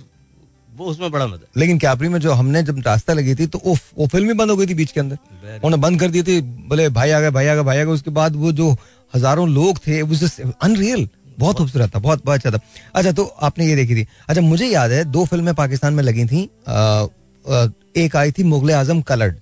वो 0.69 0.85
उसमें 0.87 1.11
बड़ा 1.11 1.27
मज़ा। 1.27 1.47
लेकिन 1.57 1.79
कैपरी 1.79 2.09
में 2.09 2.19
जो 2.21 2.33
हमने 2.33 2.63
जब 2.63 2.79
रास्ता 2.87 3.13
लगी 3.13 3.35
थी 3.35 3.47
तो 3.47 3.59
उफ, 3.59 3.91
वो 3.99 4.07
फ़िल्म 4.07 4.27
ही 4.29 4.35
बंद 4.35 4.51
हो 4.51 4.57
गई 4.57 4.67
थी 4.67 4.75
बीच 4.75 4.93
के 4.93 5.01
अंदर। 5.01 5.17
उन्होंने 5.55 5.77
बंद 5.83 6.01
कर 6.01 6.11
दी 6.11 6.23
थी 6.23 6.41
बोले 6.41 6.89
भाई 6.91 7.11
आ 7.11 7.21
गए 7.21 7.31
भाई 7.31 7.47
आ 7.47 7.55
गए 7.55 7.63
भाई 7.63 7.79
आ 7.79 7.85
गए 7.85 7.93
उसके 7.93 8.11
बाद 8.13 8.37
वो 8.37 8.53
जो 8.53 8.71
हज़ारों 9.15 9.49
लोग 9.51 9.79
थे 9.87 10.01
अनरियल 10.01 11.09
बहुत 11.39 11.57
खूबसूरत 11.57 11.95
था 11.95 11.99
बहुत 11.99 12.25
बहुत 12.25 12.37
अच्छा 12.37 12.51
था। 12.51 12.61
अच्छा 12.95 13.13
तो 13.13 13.25
आपने 13.43 13.67
ये 13.67 13.77
देखी 13.77 13.95
थी। 13.97 14.07
अच्छा 14.29 14.43
मुझे 14.43 14.67
याद 14.67 14.91
है 14.93 15.05
दो 15.13 15.25
फ़िल्में 15.25 15.55
पाकिस्तान 15.55 15.95
में 15.95 16.03
लगी 16.03 16.25
थी। 16.25 16.43
एक 17.97 18.17
आई 18.17 18.33
थी 18.33 18.45
मुगल 18.45 18.71
आज़म 18.75 19.01
कलर्ड। 19.03 19.37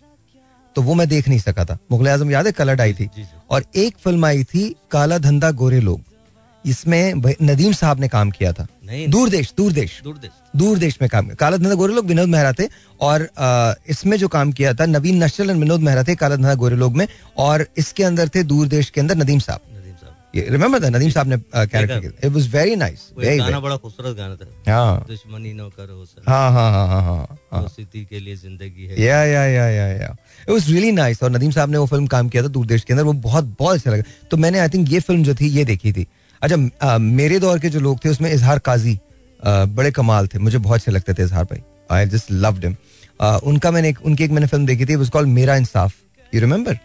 तो 0.76 0.82
वो 0.82 0.94
मैं 0.94 1.08
देख 1.08 1.28
नहीं 1.28 1.38
सका 1.38 1.64
था। 1.64 1.78
मुगल 1.92 2.08
आज़म 2.08 2.30
याद 2.30 2.46
है? 2.46 2.52
कलर 2.52 2.80
आई 2.80 2.92
थी। 2.94 3.08
और 3.50 3.64
एक 3.76 3.96
फ़िल्म 3.98 4.24
आई 4.24 4.44
थी 4.44 4.74
काला 4.90 5.18
धंधा 5.18 5.50
गोरे 5.52 5.80
लोग। 5.80 6.00
इसमें 6.64 7.14
नदीम 7.42 7.72
साहब 7.72 8.00
ने 8.00 8.08
काम 8.08 8.30
किया 8.30 8.52
था। 8.52 8.66
दूरदेश 9.08 9.52
दूरदेश। 9.56 10.00
दूरदेश। 10.04 10.30
दूरदेश 10.56 10.98
में 11.02 11.08
काम 11.10 11.24
किया। 11.24 11.34
काला 11.34 11.56
धंधा 11.56 11.74
गोरे 11.74 11.94
लोग 11.94 12.06
विनोद 12.06 12.28
मेहरा 12.28 12.52
थे। 12.52 12.68
और 13.00 13.28
इसमें 13.88 14.16
जो 14.16 14.28
काम 14.28 14.52
किया 14.52 14.74
था 14.74 14.86
नवीन 14.86 15.22
और 15.24 15.46
विनोद 15.46 15.80
मेहरा 15.80 16.04
थे 16.04 16.14
काला 16.14 16.36
धंधा 16.36 16.54
गोरे 16.54 16.76
लोग 16.76 16.96
में। 16.96 17.06
और 17.38 17.66
इसके 17.76 18.04
अंदर 18.04 18.28
थे 18.28 18.42
दूरदेश 18.42 18.90
के 18.90 19.00
अंदर 19.00 19.16
नदीम 19.16 19.38
साहब। 19.38 19.60
रिमेंबर 20.34 20.78
द 20.78 20.84
नदीम 20.96 21.10
साहब 21.10 21.26
ने 21.26 21.36
कैरेक्टर 21.36 22.00
किया 22.00 22.10
इट 22.24 22.32
वाज 22.32 22.48
वेरी 22.54 22.76
नाइस 22.76 23.00
गाना 23.18 23.60
बड़ा 23.60 23.76
खूबसूरत 23.76 24.16
गाना 24.16 24.36
था। 24.36 24.46
हाँ। 24.68 25.04
दुश्मनी 25.08 25.52
न 25.54 25.68
करो 25.70 26.04
सर। 26.04 26.22
हाँ 26.28 26.50
हाँ 26.52 26.70
हाँ 26.72 26.86
हाँ 26.88 27.02
हाँ 27.02 27.38
हाँ। 27.52 27.62
दोस्ती 27.62 28.04
के 28.04 28.20
लिए 28.20 28.36
ज़िंदगी 28.36 28.86
है। 28.86 29.00
या 29.00 29.24
या 29.24 29.44
या 29.46 29.68
या 29.68 29.86
या 29.88 30.16
इट 30.40 30.50
वाज 30.50 30.70
रियली 30.70 30.92
नाइस 30.92 31.22
और 31.22 31.30
नदीम 31.30 31.50
साहब 31.50 31.70
ने 31.70 31.78
वो 31.78 31.86
फ़िल्म 31.86 32.06
काम 32.06 32.28
किया 32.28 32.42
था 32.42 32.48
दूरदेश 32.48 32.84
के 32.84 32.92
अंदर। 32.92 33.04
वो 33.04 33.12
बहुत 33.26 33.54
बहुत 33.58 33.76
अच्छा 33.76 33.90
लगा। 33.90 34.02
तो 34.30 34.36
मैंने 34.36 34.58
आई 34.58 34.68
थिंक 34.68 34.92
ये 34.92 35.00
फ़िल्म 35.00 35.24
जो 35.24 35.34
थी 35.34 35.48
ये 35.48 35.64
देखी 35.64 35.92
थी। 35.92 36.06
अच्छा 36.42 36.98
मेरे 36.98 37.38
दौर 37.40 37.58
के 37.58 37.68
जो 37.68 37.80
लोग 37.80 38.04
थे 38.04 38.08
उसमें 38.08 38.32
इजहार 38.32 38.58
काजी 38.60 38.98
बड़े 39.40 39.90
कमाल 39.92 40.26
थे। 40.26 40.38
मुझे 40.38 40.58
बहुत 40.58 40.78
अच्छे 40.78 40.92
लगते 40.92 41.14
थे 41.14 41.22
इजहार 41.22 41.44
भाई। 41.44 41.62
आई 41.90 42.06
जस्ट 42.08 42.30
लव्ड 42.32 42.64
हिम 42.64 42.76
उनका 43.44 43.70
मैंने 43.70 43.92
उनकी 44.04 44.24
एक 44.24 44.30
मैंने 44.30 44.46
फ़िल्म 44.46 44.66
देखी 44.66 44.86
थी। 44.86 44.96
वाज 44.96 45.08
कॉल्ड 45.10 45.28
मेरा 45.30 45.56
Insaf. 45.56 45.94
You 46.32 46.40
remember. 46.40 46.78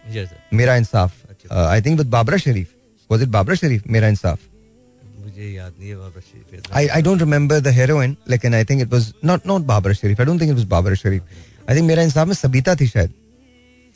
Mera 0.54 0.76
Insaf. 0.76 1.12
I 1.52 1.82
think 1.82 1.98
with 1.98 2.10
Babra 2.10 2.36
Sharif. 2.38 2.68
Was 3.10 3.22
it 3.22 3.28
Babra 3.28 3.54
Sharif 3.54 3.86
Mera 3.96 4.08
Insaf 4.08 4.38
मुझे 5.24 5.50
याद 5.52 5.72
नहीं 5.78 5.88
है 5.88 5.96
बाबा 5.96 6.20
शरीफ 6.20 6.46
है। 6.52 6.60
I, 6.80 6.84
I 6.96 7.00
don't 7.06 7.22
remember 7.22 7.56
the 7.60 7.72
heroine, 7.78 8.14
लेकिन 8.30 8.54
I 8.54 8.64
think 8.64 8.82
it 8.82 8.90
was 8.94 9.06
not 9.30 9.46
not 9.50 9.66
Babara 9.70 9.94
Sharif. 10.00 10.20
I 10.20 10.26
don't 10.28 10.42
think 10.42 10.52
it 10.52 10.58
was 10.58 10.66
Babara 10.74 10.98
Sharif. 11.00 11.22
I 11.68 11.74
think 11.74 11.86
मेरा 11.88 12.02
इंसाफ 12.02 12.26
में 12.28 12.34
सबिता 12.34 12.74
थी 12.80 12.86
शायद। 12.88 13.12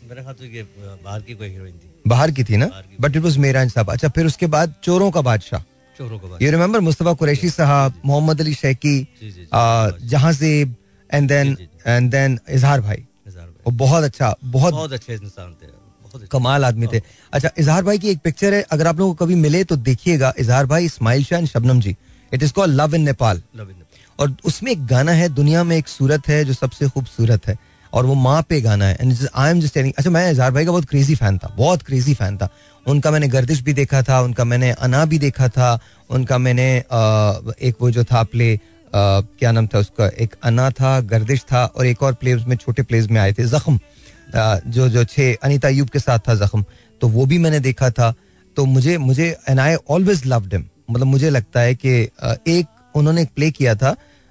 मेरा 0.09 0.23
ख्याल 0.23 0.35
से 0.35 0.47
ये 0.57 0.63
बाहर 1.05 1.21
की 1.23 1.35
कोई 1.35 1.49
हीरोइन 1.49 1.73
थी। 1.73 1.89
बाहर 2.09 2.31
की 2.31 2.45
थी 2.45 2.57
ना? 2.57 2.71
बट 3.01 3.17
इट 3.17 3.23
वाज 3.23 3.37
मेरा 3.47 3.63
इंसाफ 3.63 3.91
अच्छा 3.91 4.09
फिर 4.17 4.27
उसके 4.27 4.47
बाद 4.55 4.75
चोरों 4.85 5.11
का 5.11 5.21
बादशाह। 5.23 5.61
चोरों 5.99 6.19
का 6.19 6.29
बात 6.29 6.43
यू 6.43 6.51
रिमेंबर 6.51 6.81
मुस्तफ़ा 6.81 7.13
कुरैशी 7.21 7.51
साहब 7.51 8.01
मोहम्मद 8.05 8.41
अली 8.41 8.55
शैकी 8.55 8.99
जी, 9.23 9.31
जी, 9.31 10.77
and 11.11 11.29
then 11.29 11.57
and 11.87 12.11
then 12.11 12.39
Izhar 12.49 12.81
भाई। 12.81 13.07
बहुत 13.69 14.05
अच्छा 14.05 14.35
बहुत 14.45 14.75
बहुत 14.75 14.93
अच्छे 14.93 15.13
इंसान 15.15 15.55
थे। 15.63 15.67
कमाल 16.33 16.65
आदमी 16.65 16.87
थे। 16.87 17.01
अच्छा 17.33 17.51
इजहार 17.59 17.83
भाई 17.85 17.99
की 17.99 18.09
एक 18.09 18.19
पिक्चर 18.25 18.55
है 18.55 18.65
अगर 18.71 18.87
आप 18.87 18.99
लोगों 18.99 19.15
को 19.15 19.25
कभी 19.25 19.35
मिले 19.37 19.65
तो 19.65 19.77
देखिएगा। 19.79 20.33
इजहार 20.39 20.67
भाई 20.67 20.85
Ismail 20.85 21.25
Shah 21.25 21.39
and 21.39 21.49
Shabnam 21.49 21.81
ji 21.81 21.97
it 22.33 22.43
is 22.43 22.53
called 22.53 22.75
love 22.77 22.95
in 22.95 23.03
Nepal 23.03 23.43
और 24.19 24.37
उसमें 24.45 24.71
एक 24.73 24.87
गाना 24.87 25.13
है 25.13 25.29
दुनिया 25.31 25.65
में 25.65 25.77
एक 25.77 25.89
सूरत 25.89 26.29
है 26.29 26.45
जो 26.45 26.53
सबसे 26.55 26.89
खूबसूरत 26.89 27.47
है। 27.49 27.59
और 27.93 28.07
वो 28.07 28.15
माँ 28.15 28.43
पे 28.49 28.61
गाना 28.61 28.85
है। 28.85 28.97
एंड 29.01 29.17
आई 29.35 29.51
एम 29.51 29.61
जस्ट 29.61 29.79
अच्छा 29.79 30.11
मैं 30.11 30.31
इजहार 30.31 30.51
भाई 30.53 30.65
का 30.65 30.71
बहुत 30.71 30.85
क्रेजी 30.89 31.15
फ़ैन 31.15 31.39
था 31.39 31.55
बहुत 31.57 31.83
क्रेजी 31.83 32.15
फ़ैन 32.15 32.37
था। 32.39 32.49
उनका 32.87 33.11
मैंने 33.11 33.29
गर्दिश 33.29 33.61
भी 33.63 33.73
देखा 33.73 34.03
था 34.03 34.21
उनका 34.21 34.45
मैंने 34.45 34.71
अना 34.73 35.05
भी 35.05 35.19
देखा 35.19 35.49
था 35.49 35.79
उनका 36.11 36.39
मैंने 36.39 36.69
एक 37.61 37.75
वो 37.81 37.91
जो 37.91 38.05
था 38.05 38.23
प्ले 38.25 38.59
क्या 38.93 39.53
नाम 39.53 39.67
था 39.67 39.79
उसका 39.79 40.07
एक 40.21 40.35
अना 40.45 40.71
था 40.71 41.01
गर्दिश 41.01 41.41
था 41.43 41.65
और 41.67 41.87
एक 41.87 42.03
और 42.03 42.15
प्ले 42.15 42.35
उसमें 42.35 42.57
छोटे 42.57 42.83
प्लेज 42.83 43.07
में 43.07 43.21
आए 43.21 43.33
थे 43.33 43.45
जख्म। 43.49 43.79
जो 44.35 44.89
जो 44.89 45.05
छे 45.07 45.33
अनीता 45.43 45.69
अयूब 45.69 45.89
के 45.89 45.99
साथ 45.99 46.19
था 46.29 46.35
जख्म 46.37 46.65
तो 47.01 47.09
वो 47.09 47.27
भी 47.27 47.39
मैंने 47.39 47.61
देखा 47.61 47.91
था। 47.91 48.15
तो 48.57 48.65
मुझे 48.67 48.97
मुझे 48.99 49.29
and 49.49 49.61
I 49.61 49.75
always 49.91 50.23
loved 50.27 50.55
him 50.55 50.65
मतलब 50.91 51.07
मुझे 51.07 51.31
लगता 51.31 51.61
है 51.61 51.75
कि 51.75 51.91
एक 52.51 52.67
उन्होंने 52.95 53.23
एक 53.23 53.29
प्ले 53.37 53.51
किया 53.51 53.75
था। 53.75 53.91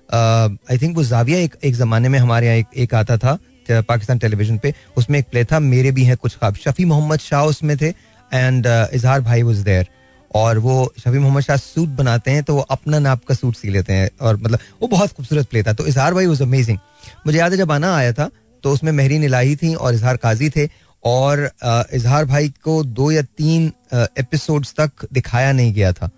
आई 0.09 0.77
थिंक 0.77 0.95
वो 0.97 1.03
जाविया 1.03 1.39
एक 1.39 1.55
एक 1.63 1.75
जमाने 1.75 2.09
में 2.09 2.19
हमारे 2.19 2.47
यहाँ 2.47 2.57
एक, 2.57 2.67
एक 2.75 2.93
आता 2.95 3.17
था 3.17 3.37
पाकिस्तान 3.69 4.17
टेलीविज़न 4.19 4.57
पे। 4.57 4.73
उसमें 4.97 5.19
एक 5.19 5.25
प्ले 5.31 5.43
था 5.45 5.59
मेरे 5.61 5.91
भी 5.91 6.03
हैं 6.03 6.17
कुछ 6.17 6.35
ख्वाब। 6.35 6.55
शफी 6.55 6.85
मोहम्मद 6.85 7.19
शाह 7.19 7.45
उसमें 7.45 7.75
थे 7.77 7.87
एंड 8.31 8.67
इजहार 8.67 9.21
भाई 9.21 9.43
वाज 9.43 9.57
देयर 9.61 9.87
और 10.35 10.57
वो 10.59 10.93
शफी 10.99 11.17
मोहम्मद 11.17 11.43
शाह 11.43 11.57
सूट 11.57 11.89
बनाते 11.97 12.31
हैं 12.31 12.43
तो 12.43 12.55
वो 12.55 12.61
अपना 12.71 12.99
नाप 12.99 13.23
का 13.25 13.35
सूट 13.35 13.55
सी 13.55 13.69
लेते 13.69 13.93
हैं। 13.93 14.09
और 14.21 14.37
मतलब 14.37 14.59
वो 14.81 14.87
बहुत 14.87 15.11
खूबसूरत 15.11 15.49
प्ले 15.49 15.63
था। 15.63 15.73
तो 15.73 15.87
इजहार 15.87 16.13
भाई 16.13 16.25
वाज 16.25 16.41
अमेजिंग 16.41 16.77
मुझे 17.25 17.37
याद 17.37 17.51
है 17.51 17.57
जब 17.57 17.71
आना 17.71 17.95
आया 17.95 18.13
था 18.13 18.29
तो 18.63 18.71
उसमें 18.71 18.91
महरीन 18.91 19.23
इलाही 19.23 19.55
थी 19.55 19.75
और 19.75 19.93
इजहार 19.93 20.17
काजी 20.17 20.49
थे 20.49 20.69
और 21.03 21.51
इजहार 21.93 22.25
भाई 22.25 22.49
को 22.49 22.83
दो 22.83 23.11
या 23.11 23.21
तीन 23.21 23.73
एपिसोड्स 23.93 24.73
तक 24.79 24.91
दिखाया 25.13 25.51
नहीं 25.51 25.73
गया 25.73 25.91
था। 25.91 26.09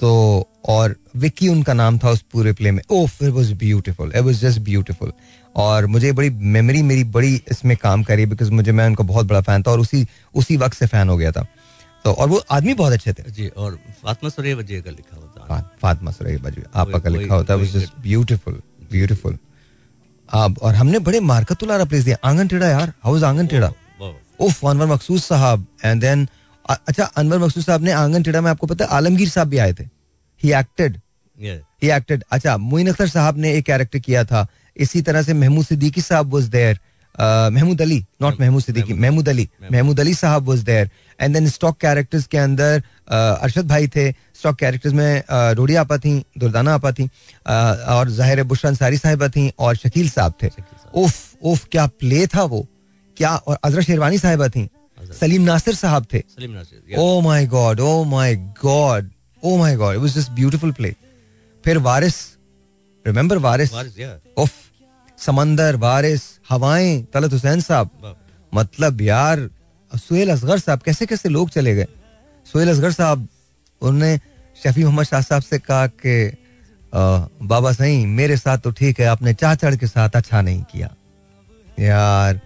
तो 0.00 0.10
और 0.68 0.96
विकी 1.16 1.48
उनका 1.48 1.72
नाम 1.72 1.98
था 1.98 2.10
उस 2.10 2.24
पूरे 2.32 2.52
प्ले 2.52 2.70
में। 2.70 2.82
ओह 2.90 3.10
it 3.22 3.30
was 3.30 3.52
beautiful 3.52 4.12
it 4.16 4.22
was 4.22 4.34
just 4.34 4.60
beautiful 4.60 5.12
और 5.56 5.86
मुझे 5.86 6.12
बड़ी 6.12 6.30
मेमोरी 6.30 6.82
मेरी 6.82 7.04
बड़ी 7.04 7.42
इसमें 7.50 7.76
काम 7.76 8.02
करी 8.02 8.26
बिकॉज़ 8.26 8.50
मुझे 8.50 8.72
मैं 8.72 8.86
उनका 8.86 9.04
बहुत 9.04 9.26
बड़ा 9.26 9.40
फ़ैन 9.40 9.62
था 9.62 9.70
और 9.70 9.80
उसी 9.80 10.06
उसी 10.34 10.56
वक्त 10.56 10.78
से 10.78 10.86
फ़ैन 10.86 11.08
हो 11.08 11.16
गया 11.16 11.32
था। 11.32 11.46
तो 12.04 12.12
और 12.12 12.28
वो 12.28 12.42
आदमी 12.50 12.74
बहुत 12.74 12.92
अच्छे 12.92 13.12
थे। 13.12 13.30
जी 13.30 13.48
और 13.48 13.74
फातिमा 13.74 14.28
सुरैया 14.30 14.56
वजिया 14.56 14.80
का 14.80 14.90
लिखा 14.90 15.16
होता 15.16 15.46
फा- 15.48 15.80
फातिमा 15.80 16.10
सुरैया 16.10 16.38
बजवी 16.38 16.62
आपका 16.74 17.08
लिखा 17.08 17.34
होता 17.34 17.54
है। 17.54 17.86
ब्यूटीफुल 18.00 18.62
ब्यूटीफुल 18.92 19.38
आप 20.32 20.58
और 20.58 20.74
हमने 20.74 20.98
बड़े 21.00 21.20
मार्कतुल्ला 21.22 21.84
प्लेस 21.84 22.04
दिया। 22.04 22.16
आँगन 22.24 22.48
टेढ़ा 22.48 22.68
यार 22.68 22.92
इज़ 23.16 23.24
आँगन 23.24 23.46
टेढ़ा? 23.46 23.72
उफ 24.40 24.64
अनवर 24.66 24.86
मकसूद 24.86 25.20
साहब 25.20 25.66
एंड 25.84 26.00
देन 26.00 26.26
अच्छा 26.64 27.04
अनवर 27.04 27.38
मकसूद 27.38 27.64
साहब 27.64 27.82
ने 27.82 27.92
आँगन 27.92 28.22
टेढ़ा 28.22 28.40
में 28.40 28.50
आपको 28.50 28.66
पता 28.66 28.84
है 28.84 28.90
आलमगीर 28.90 29.28
साहब 29.28 29.48
भी 29.48 29.58
आए 29.58 29.72
थे। 29.72 29.84
ही 30.42 30.52
एक्टेड 30.52 31.00
ही 31.82 31.90
एक्टेड 31.90 32.24
अच्छा 32.32 32.56
मोइन 32.58 32.88
अख्तर 32.88 33.08
साहब 33.08 33.38
ने 33.38 33.52
एक 33.52 33.64
कैरेक्टर 33.66 33.98
किया 33.98 34.24
था। 34.24 34.46
इसी 34.76 35.02
तरह 35.02 35.22
से 35.22 35.34
महमूद 35.34 35.64
सिद्दीकी 35.66 36.00
साहब 36.00 36.34
was 36.34 36.44
there 36.48 36.78
Mahmood 37.20 37.82
Ali 37.82 37.98
not 38.22 38.40
Mahmood 38.40 38.62
Siddiqui 38.62 38.94
Mahmood 38.94 39.28
Ali 39.28 39.48
Mahmood 39.72 40.00
Ali 40.00 40.14
साहब 40.14 40.48
was 40.48 40.60
there 40.64 40.90
and 41.20 41.34
then 41.34 41.48
stock 41.48 41.76
characters 41.80 42.26
के 42.26 42.38
अंदर 42.38 42.82
अ, 43.08 43.14
अरशद 43.16 43.66
भाई 43.68 43.86
थे। 43.96 44.10
स्टॉक 44.12 44.56
कैरेक्टर्स 44.58 44.94
में 44.94 45.20
अ, 45.20 45.50
रोडिया 45.52 45.80
आपा 45.80 45.98
थी 45.98 46.14
दुर्दाना 46.38 46.74
आपा 46.74 46.92
थी 46.92 47.04
अ, 47.46 47.52
और 47.96 48.10
ज़ाहिर 48.10 48.42
बुशरा 48.44 48.70
अंसारी 48.70 48.96
साहिबा 48.96 49.28
थी 49.28 49.50
और 49.58 49.76
शकील 49.76 50.08
साहब 50.10 50.34
थे। 50.42 50.50
उफ 50.94 51.36
उफ 51.42 51.66
क्या 51.72 51.86
प्ले 52.00 52.26
था 52.34 52.44
वो। 52.44 52.66
क्या 53.16 53.34
और 53.36 53.58
अजरा 53.64 53.82
शेरवानी 53.82 54.18
साहिबा 54.18 54.48
थी। 54.48 54.68
सलीम 55.20 55.42
नासिर 55.42 55.74
साहब 55.74 56.06
थे। 56.12 56.18
Salim 56.18 56.50
Nasir 56.50 56.98
oh 56.98 57.20
my 57.20 57.46
god 57.46 57.80
oh 57.80 58.02
my 58.04 58.34
god 58.62 59.10
oh 59.42 59.56
my 59.58 59.76
god 59.76 59.94
it 59.94 60.00
was 60.02 60.14
just 60.16 60.30
beautiful 60.32 60.72
play 60.72 60.94
फिर 61.64 61.78
वारिस 61.78 62.14
रिमेंबर 63.04 63.38
वारिस? 63.38 63.72
वारिस, 63.72 63.92
उफ 64.38 64.52
समंदर 65.22 65.76
बारिश 65.78 66.22
हवाएँ 66.50 67.02
तलत 67.14 67.32
हुसैन 67.32 67.60
साहब। 67.60 68.16
मतलब 68.52 69.00
यार 69.00 69.48
सुहेल 69.92 70.30
असगर 70.30 70.58
साहब 70.58 70.80
कैसे 70.82 71.06
कैसे 71.06 71.28
लोग 71.28 71.50
चले 71.50 71.74
गए? 71.74 71.86
सुहेल 72.46 72.70
असगर 72.70 72.92
साहब 72.92 73.28
उन्होंने 73.82 74.18
शफी 74.64 74.84
मोहम्मद 74.84 75.04
शाह 75.06 75.20
साहब 75.22 75.42
से 75.42 75.58
कहा 75.60 75.86
कि 75.86 76.36
बाबा 76.92 77.72
सही 77.72 78.04
मेरे 78.08 78.36
साथ 78.36 78.58
तो 78.58 78.70
ठीक 78.72 79.00
है 79.00 79.06
आपने 79.06 79.34
चाचड़ 79.34 79.74
के 79.76 79.86
साथ 79.86 80.16
अच्छा 80.16 80.40
नहीं 80.40 80.62
किया। 80.72 80.94
यार 81.80 82.40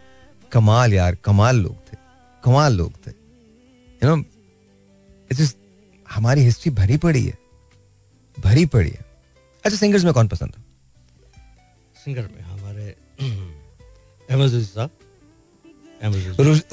कमाल 0.52 0.94
यार 0.94 1.14
कमाल 1.24 1.56
लोग 1.56 1.76
थे 1.86 1.96
कमाल 2.42 2.76
लोग 2.76 2.92
थे। 3.06 3.10
यू 3.10 4.08
नो 4.08 4.16
इट्स 5.30 5.54
हमारी 6.06 6.40
हिस्ट्री 6.40 6.72
भरी 6.72 6.96
पड़ी 6.98 7.24
है 7.24 7.38
भरी 8.36 8.66
पड़ी 8.66 8.90
है। 8.90 9.04
अच्छा 9.64 9.76
सिंगर्स 9.76 10.04
में 10.04 10.12
कौन 10.14 10.28
पसंद 10.28 10.52
है? 10.56 10.64
सिंगर 11.96 12.22
में? 12.22 12.44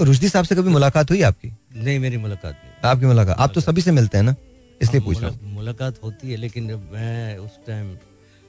रशीद 0.02 0.32
साहब 0.32 0.46
से 0.46 0.56
कभी 0.56 0.70
मुलाकात 0.70 1.10
हुई 1.10 1.22
आपकी? 1.22 1.54
नहीं 1.76 2.00
मेरी 2.00 2.18
मुलाकात 2.18 2.54
नहीं 2.54 2.92
आपकी 2.92 3.06
मुलाकात। 3.06 3.38
आप 3.40 3.52
तो 3.56 3.62
सभी 3.62 3.82
से 3.82 3.92
मिलते 3.92 4.18
हैं 4.18 4.24
ना? 4.26 4.36
इसलिए 4.82 5.02
पूछ। 5.02 5.22
रहा 5.22 5.30
हूँ 5.30 5.52
मुलाकात 5.54 5.96
होती 6.04 6.32
है 6.32 6.38
लेकिन 6.38 6.68
जब 6.68 6.92
मैं 6.94 7.38
उस 7.38 7.52
टाइम 7.68 7.98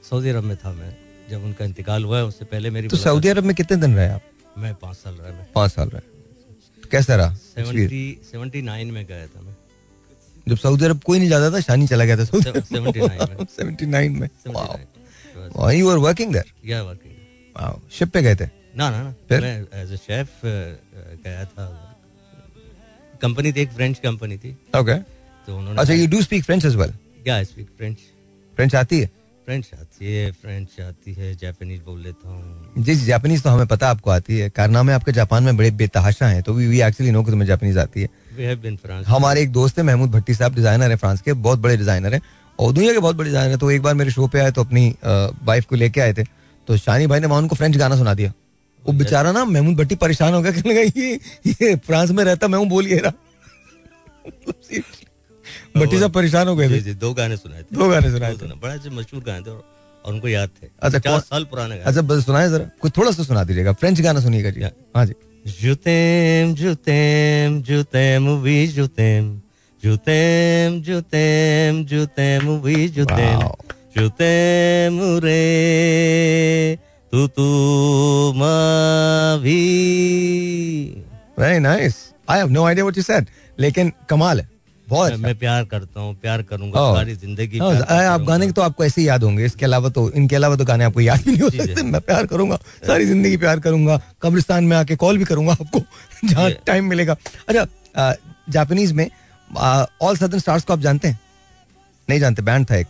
सऊदी 0.09 0.29
अरब 0.29 0.43
में 0.43 0.57
था 0.57 0.73
मैं 0.73 0.97
जब 1.29 1.43
उनका 1.43 1.65
इंतकाल 1.65 2.03
हुआ 2.03 2.17
है 2.17 2.25
उससे 2.25 2.45
पहले 2.45 2.69
मेरी 2.69 2.87
तो 2.87 2.97
सऊदी 2.97 3.27
अरब 3.27 3.43
में 3.43 3.55
कितने 3.55 3.77
दिन 3.77 3.95
रहे 3.95 4.09
आप? 4.09 4.21
मैं 4.57 4.73
पाँच 4.75 4.95
साल 4.97 5.13
रहा 5.13 5.31
मैं। 5.31 5.47
पाँच 5.55 5.71
साल 5.71 5.89
रहे। 5.89 6.01
तो 6.83 6.89
कैसा 6.91 7.15
रहा? 7.15 7.35
सेवेंटी 7.35 8.61
नाइन 8.61 8.91
में 8.91 9.05
गया 9.05 9.27
था 9.27 9.41
मैं। 9.41 9.55
जब 10.47 10.57
सऊदी 10.57 10.85
अरब 10.85 11.01
कोई 11.01 11.19
नहीं 11.19 11.29
जाता 11.29 11.51
था 11.55 11.59
शानी 11.59 11.87
चला 11.87 12.05
गया 12.05 12.17
था 12.17 12.23
सऊदी 12.23 12.43
Se- 12.43 12.57
79 12.57 13.29
में। 13.29 13.45
सेवेंटी 13.45 13.85
नाइन 13.85 14.11
में। 14.11 14.29
79 14.47 15.71
यू 15.71 15.89
आर 15.89 15.97
वर्किंग 15.97 16.33
देयर 16.33 16.69
या 16.69 16.83
वर्किंग 16.83 17.89
शिप 17.91 18.09
पे 18.09 18.21
गए 18.21 18.35
थे? 18.35 18.64
ना 18.75 18.89
ना? 18.91 19.03
मैं 19.31 19.81
एज 19.81 19.91
ए 19.91 19.97
शेफ 19.97 20.29
गया 20.43 21.43
था। 21.45 21.65
कंपनी 23.21 23.51
थी 23.51 23.61
एक 23.61 23.71
फ्रेंच 23.71 23.99
कंपनी 23.99 24.37
थी। 24.37 24.55
ओके 24.77 24.95
तो 25.47 25.57
उन्होंने 25.57 25.81
अच्छा 25.81 25.93
you 25.93 26.07
do 26.07 26.21
speak 26.21 26.43
French 26.43 26.65
as 26.65 26.75
well 26.75 26.93
क्या 27.23 27.43
स्पीक 27.43 27.67
फ्रेंच 27.77 27.97
फ्रेंच 28.57 28.75
आती 28.75 28.99
है? 28.99 29.09
फ्रेंच 29.47 29.69
आती 29.73 30.13
है 30.13 30.31
फ्रेंच 30.33 30.79
आती 30.81 31.13
है 31.13 31.33
जापानीज 31.37 31.81
बोल 31.81 31.99
लेता 32.01 32.29
हूँ। 32.29 32.83
जी 32.83 32.95
जी 32.95 33.05
जापानीज 33.05 33.43
तो 33.43 33.49
हमें 33.49 33.67
पता 33.67 33.89
आपको 33.89 34.09
आती 34.11 34.37
है। 34.37 34.49
कारनामे 34.51 34.93
आपके 34.93 35.11
जापान 35.11 35.43
में 35.43 35.57
बड़े 35.57 35.71
बेतहाशा 35.73 36.27
हैं 36.27 36.41
तो 36.43 36.53
वी 36.53 36.67
वी 36.67 36.81
एक्चुअली 36.81 37.11
नो 37.11 37.23
कि 37.23 37.31
तुम्हें 37.31 37.47
जापानीज 37.47 37.77
आती 37.77 38.01
है। 38.01 38.09
वी 38.37 38.43
हैव 38.43 38.57
बीन 38.59 38.77
फ्रांस 38.77 39.05
हमारे 39.07 39.41
एक 39.41 39.51
दोस्त 39.51 39.77
है 39.77 39.83
महमूद 39.85 40.11
भट्टी 40.11 40.33
साहब 40.33 40.55
डिज़ाइनर 40.55 40.89
है 40.91 40.95
फ्रांस 40.97 41.21
के 41.21 41.33
बहुत 41.33 41.59
बड़े 41.59 41.77
डिज़ाइनर 41.77 42.13
हैं। 42.13 42.21
और 42.59 42.73
दुनिया 42.73 42.93
के 42.93 42.99
बहुत 42.99 43.15
बड़े 43.15 43.29
डिज़ाइनर 43.29 43.49
हैं 43.49 43.59
तो 43.59 43.71
एक 43.71 43.81
बार 43.81 43.93
मेरे 43.95 44.11
शो 44.11 44.27
पे 44.27 44.39
आए 44.39 44.51
तो 44.51 44.63
अपनी 44.63 44.87
वाइफ 45.05 45.65
को 45.65 45.75
लेके 45.75 46.01
आए 46.01 46.13
थे। 46.13 46.23
तो 46.67 46.77
शानी 46.77 47.07
भाई 47.07 47.19
ने 47.19 47.27
वहाँ 47.27 47.41
उनको 47.41 47.55
फ्रेंच 47.55 47.77
गाना 47.77 47.95
सुना 47.97 48.13
दिया। 48.13 48.33
वो 48.87 48.93
बेचारा 48.93 49.31
ना 49.31 49.45
महमूद 49.45 49.75
भट्टी 49.75 49.95
परेशान 49.95 50.33
हो 50.33 50.41
गया 50.41 50.51
कहने 50.51 50.73
लगा 50.73 51.01
ये 51.01 51.19
ये 51.47 51.75
फ्रांस 51.75 52.11
में 52.11 52.23
रहता 52.23 52.47
मैं 52.47 52.59
हूँ 52.59 52.67
बोल 52.67 52.87
ये 52.87 52.97
रहा। 52.97 53.13
भट्टी 55.77 55.99
साहब 55.99 56.11
परेशान 56.11 56.47
हो 56.47 56.55
गए 56.55 56.69
थे। 56.69 56.93
दो 56.93 57.13
गाने 57.13 57.37
सुनाए 57.37 57.61
थे। 57.61 57.75
दो 57.75 57.89
गाने 57.89 58.11
सुनाए 58.11 58.33
थे। 58.33 58.45
बड़े 58.45 58.73
अच्छे 58.73 58.89
मशहूर 58.89 59.23
गाने 59.23 59.41
थे 59.41 59.51
और 59.51 59.63
उनको 60.07 60.27
याद 60.27 60.49
थे। 60.63 60.67
अच्छा, 60.81 60.99
कौन- 60.99 61.23
साल 61.23 61.43
पुराने 61.43 61.69
गाने। 61.69 61.81
अच्छा 61.81 62.01
बस 62.01 62.25
सुनाए 62.25 62.49
जरा 62.49 62.69
कुछ 62.81 62.97
थोड़ा 62.97 63.11
सा 63.11 63.23
सुना 63.23 63.43
दीजिएगा। 63.43 63.73
फ्रेंच 63.73 64.01
गाना 64.01 64.19
सुनिएगा 64.19 64.49
जी। 64.49 64.61
हाँ 64.95 65.05
जी। 65.05 65.13
Jutem, 65.45 66.53
jutem, 66.55 67.69
jutem, 67.69 68.43
oui, 68.43 68.77
jutem. 68.77 69.35
जुतेम 69.83 70.81
जुतेम 70.81 71.85
जुतेम 71.85 72.49
वी 72.49 72.89
जुतेम. 72.89 73.39
जुतेम 73.97 74.99
रे। 75.03 76.79
तू 77.15 77.25
तू 77.27 77.43
भी 79.41 79.59
very 81.39 81.59
nice 81.59 81.95
I 82.29 82.37
have 82.39 82.49
no 82.51 82.63
idea 82.65 82.85
what 82.85 82.97
you 82.97 83.03
said 83.03 83.27
लेकिन 83.59 83.91
कमाल 84.09 84.39
है। 84.39 84.47
बहुत 84.87 85.11
अच्छा। 85.11 85.21
मैं 85.21 85.37
प्यार 85.39 85.63
करता 85.65 85.99
हूँ 85.99 86.15
प्यार 86.21 86.41
करूँगा 86.43 86.79
Oh. 86.79 86.95
सारी 86.95 87.15
ज़िंदगी 87.15 87.59
करता 87.59 87.95
आप 88.09 88.21
गाने। 88.21 88.51
तो 88.51 88.61
आपको 88.61 88.85
ऐसे 88.85 89.01
ही 89.01 89.07
याद 89.07 89.23
होंगे 89.23 89.45
इसके 89.45 89.65
अलावा 89.65 89.89
तो 89.89 90.09
इनके 90.11 90.35
अलावा 90.35 90.55
तो 90.55 90.65
गाने 90.65 90.83
आपको 90.83 91.01
याद 91.01 91.21
भी 91.25 91.31
नहीं 91.31 91.41
हो। 91.41 91.49
सकते 91.49 91.83
मैं 91.83 92.01
प्यार 92.01 92.25
करूँगा 92.27 92.59
सारी 92.87 93.05
ज़िंदगी 93.05 93.37
प्यार 93.37 93.59
करूँगा 93.59 93.99
कब्रिस्तान 94.21 94.63
में 94.63 94.77
आके 94.77 94.95
कॉल 94.95 95.17
भी 95.17 95.25
करूँगा 95.25 95.53
आपको 95.53 95.79
जहाँ 96.27 96.49
टाइम 96.67 96.85
मिलेगा। 96.89 97.15
अच्छा 97.49 98.13
जापानीज 98.49 98.91
में 98.91 99.09
ऑल 99.49 100.17
सदर्न 100.17 100.39
स्टार्स 100.39 100.63
को 100.63 100.73
आप 100.73 100.79
जानते 100.79 101.07
हैं? 101.07 101.19
नहीं 102.07 102.19
जानते 102.19 102.41
बैंड 102.41 102.65
था 102.71 102.75
एक। 102.75 102.87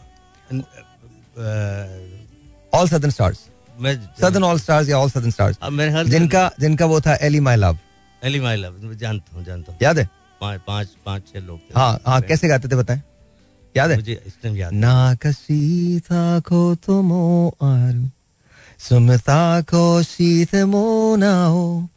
ऑल 2.74 2.88
सदर्न 2.90 3.12
स्टार्स 3.12 3.40
मैं 3.40 3.55
सदन 4.22 4.44
ऑल 4.44 4.60
स्टार्स 4.60 4.90
या 4.90 4.98
ऑल 4.98 5.10
सदन 5.10 5.30
स्टार्स 5.30 5.56
जिनका 6.10 6.52
जिनका 6.60 6.86
वो 6.86 7.00
था 7.02 7.16
Ellie 7.22 7.40
my 7.40 7.56
love 7.56 7.78
Ellie 8.24 8.40
my 8.40 8.56
love 8.58 8.94
जानता 8.94 9.36
हूँ 9.36 9.44
जानता 9.46 9.72
हूँ। 9.72 9.80
याद 9.84 10.00
है? 10.00 10.10
पाँच 10.42 10.88
पाँच 11.06 11.22
छह 11.34 11.40
लोग 11.40 11.60
हाँ 11.76 12.00
हाँ 12.08 12.22
कैसे 12.22 12.48
गाते 12.48 12.68
थे 12.68 12.76
बताएँ? 12.76 13.02
याद 13.78 13.90
है? 13.92 13.96
मुझे 13.98 14.22
इस 14.28 14.34
टाइम 14.44 14.56
याद 14.58 14.74
ना 14.74 15.16
कसी 15.16 16.00
था 16.00 16.40
को 16.40 16.76
तुमो 16.76 17.56
आरु 17.64 18.08
सुमता 18.80 19.62
को 19.62 20.04
शीत 20.04 20.56
मो 20.56 21.16
ना 21.16 21.46
हो 21.46 21.90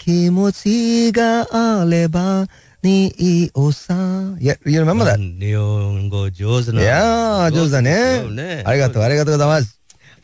요리소이기모지가 0.00 1.46
알레바 1.52 2.46
니 2.82 3.12
이오사 3.18 4.36
yeah, 4.40 4.56
you 4.64 4.80
गो 4.84 5.04
that? 5.04 5.20
네요, 5.20 6.00
이거 6.00 6.30
조즈나. 6.30 6.80
야, 6.84 7.50
조즈네. 7.50 8.62
아리가토, 8.64 9.02
아리가토 9.02 9.32
고자마스. 9.32 9.79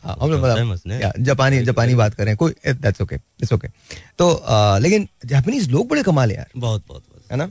मतलब 0.09 1.15
जापानी 1.21 1.63
जापानी 1.65 1.95
बात 1.95 2.15
करें 2.15 2.35
कोई 2.37 2.55
दैट्स 2.67 3.01
ओके 3.01 3.15
इट्स 3.15 3.53
ओके 3.53 3.69
तो 4.19 4.29
लेकिन 4.81 5.09
जापानीज 5.27 5.71
लोग 5.71 5.89
बड़े 5.89 6.03
कमाल 6.03 6.31
है 6.31 6.37
यार। 6.37 6.51
बहुत 6.57 6.85
बहुत 6.89 7.03
बहुत। 7.03 7.31
है 7.33 7.37
ना? 7.37 7.51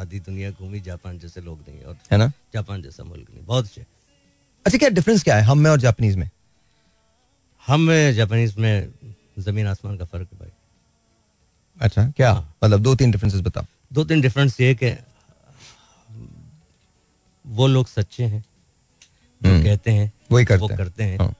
आधी 0.00 0.18
दुनिया 0.20 0.50
घूमी 0.50 0.80
जापान 0.80 1.18
जैसे 1.18 1.40
लोग 1.40 1.58
नहीं 1.68 1.82
और 1.82 1.96
है 2.12 2.18
ना? 2.18 2.30
जापान 2.54 2.82
जैसा 2.82 3.04
मुल्क 3.04 3.26
नहीं 3.30 3.44
बहुत 3.46 3.64
अच्छे। 3.64 3.84
अच्छा 4.66 4.78
क्या 4.78 4.88
डिफरेंस 4.90 5.22
क्या 5.22 5.36
है 5.36 5.42
हम 5.42 5.58
में 5.58 5.70
और 5.70 5.80
जापानीज 5.80 6.16
में? 6.16 6.28
हम 7.64 7.80
में 7.80 8.14
जापानीज 8.14 8.56
में 8.58 8.92
ज़मीन 9.38 9.66
आसमान 9.66 9.96
का 9.96 10.04
फ़र्क 10.04 10.28
है 10.32 10.38
भाई। 10.38 10.50
अच्छा 11.80 12.04
क्या? 12.06 12.32
हाँ। 12.32 12.54
मतलब 12.64 12.82
दो 12.82 12.94
तीन 12.94 13.10
डिफरेंसेस 13.10 13.40
बताओ। 13.40 13.64
दो 13.92 14.04
तीन 14.04 14.20
डिफरेंस 14.20 14.60
ये 14.60 14.74
कि 14.74 14.94
वो 17.44 17.66
लोग 17.66 17.86
सच्चे 17.88 18.24
हैं 18.24 18.44
जो 19.42 19.50
हम्म। 19.50 19.62
कहते 19.64 19.90
हैं 19.90 20.12
वही 20.32 20.44
करते 20.44 20.60
वो 20.60 20.68
करते 20.68 21.02
हैं। 21.02 21.18
हाँ। 21.18 21.34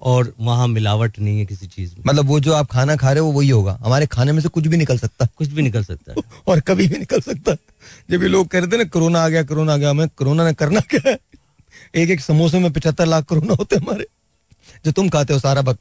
और 0.00 0.34
वहाँ 0.40 0.68
मिलावट 0.68 1.18
नहीं 1.18 1.38
है 1.38 1.46
किसी 1.46 1.66
चीज़ 1.66 1.96
में। 1.96 2.02
मतलब 2.06 2.26
वो 2.26 2.40
जो 2.40 2.54
आप 2.54 2.66
खाना 2.70 2.96
खा 2.96 3.12
रहे 3.12 3.20
हो 3.20 3.26
वो 3.26 3.32
वही 3.32 3.48
होगा। 3.48 3.78
हमारे 3.82 4.06
खाने 4.06 4.32
में 4.32 4.40
से 4.40 4.48
कुछ 4.48 4.66
भी 4.66 4.76
निकल 4.76 4.98
सकता। 4.98 5.26
कुछ 5.36 5.48
भी 5.48 5.62
निकल 5.62 5.84
सकता 5.84 6.12
है। 6.12 6.22
और 6.46 6.60
कभी 6.60 6.88
भी 6.88 6.98
निकल 6.98 7.20
सकता। 7.20 7.54
जब 8.10 8.22
ये 8.22 8.28
लोग 8.28 8.48
कह 8.48 8.58
रहे 8.58 8.68
थे 8.68 8.76
ना 8.76 8.84
कोरोना 8.84 9.20
आ 9.20 9.28
गया 9.28 9.42
कोरोना 9.42 9.74
आ 9.74 9.76
गया। 9.76 9.90
हमें 9.90 10.08
कोरोना 10.08 10.44
ने 10.44 10.54
करना 10.54 10.80
क्या 10.80 11.10
है? 11.10 11.18
एक 11.94 12.10
एक 12.10 12.20
समोसे 12.20 12.58
में 12.58 12.72
पिछहत्तर 12.72 13.06
लाख 13.06 13.24
कोरोना 13.24 13.54
होते 13.54 13.76
हमारे 13.76 14.06
जो 14.84 14.92
तुम 14.92 15.08
खाते 15.08 15.34
हो 15.34 15.40
सारा 15.40 15.60
वक्त। 15.60 15.80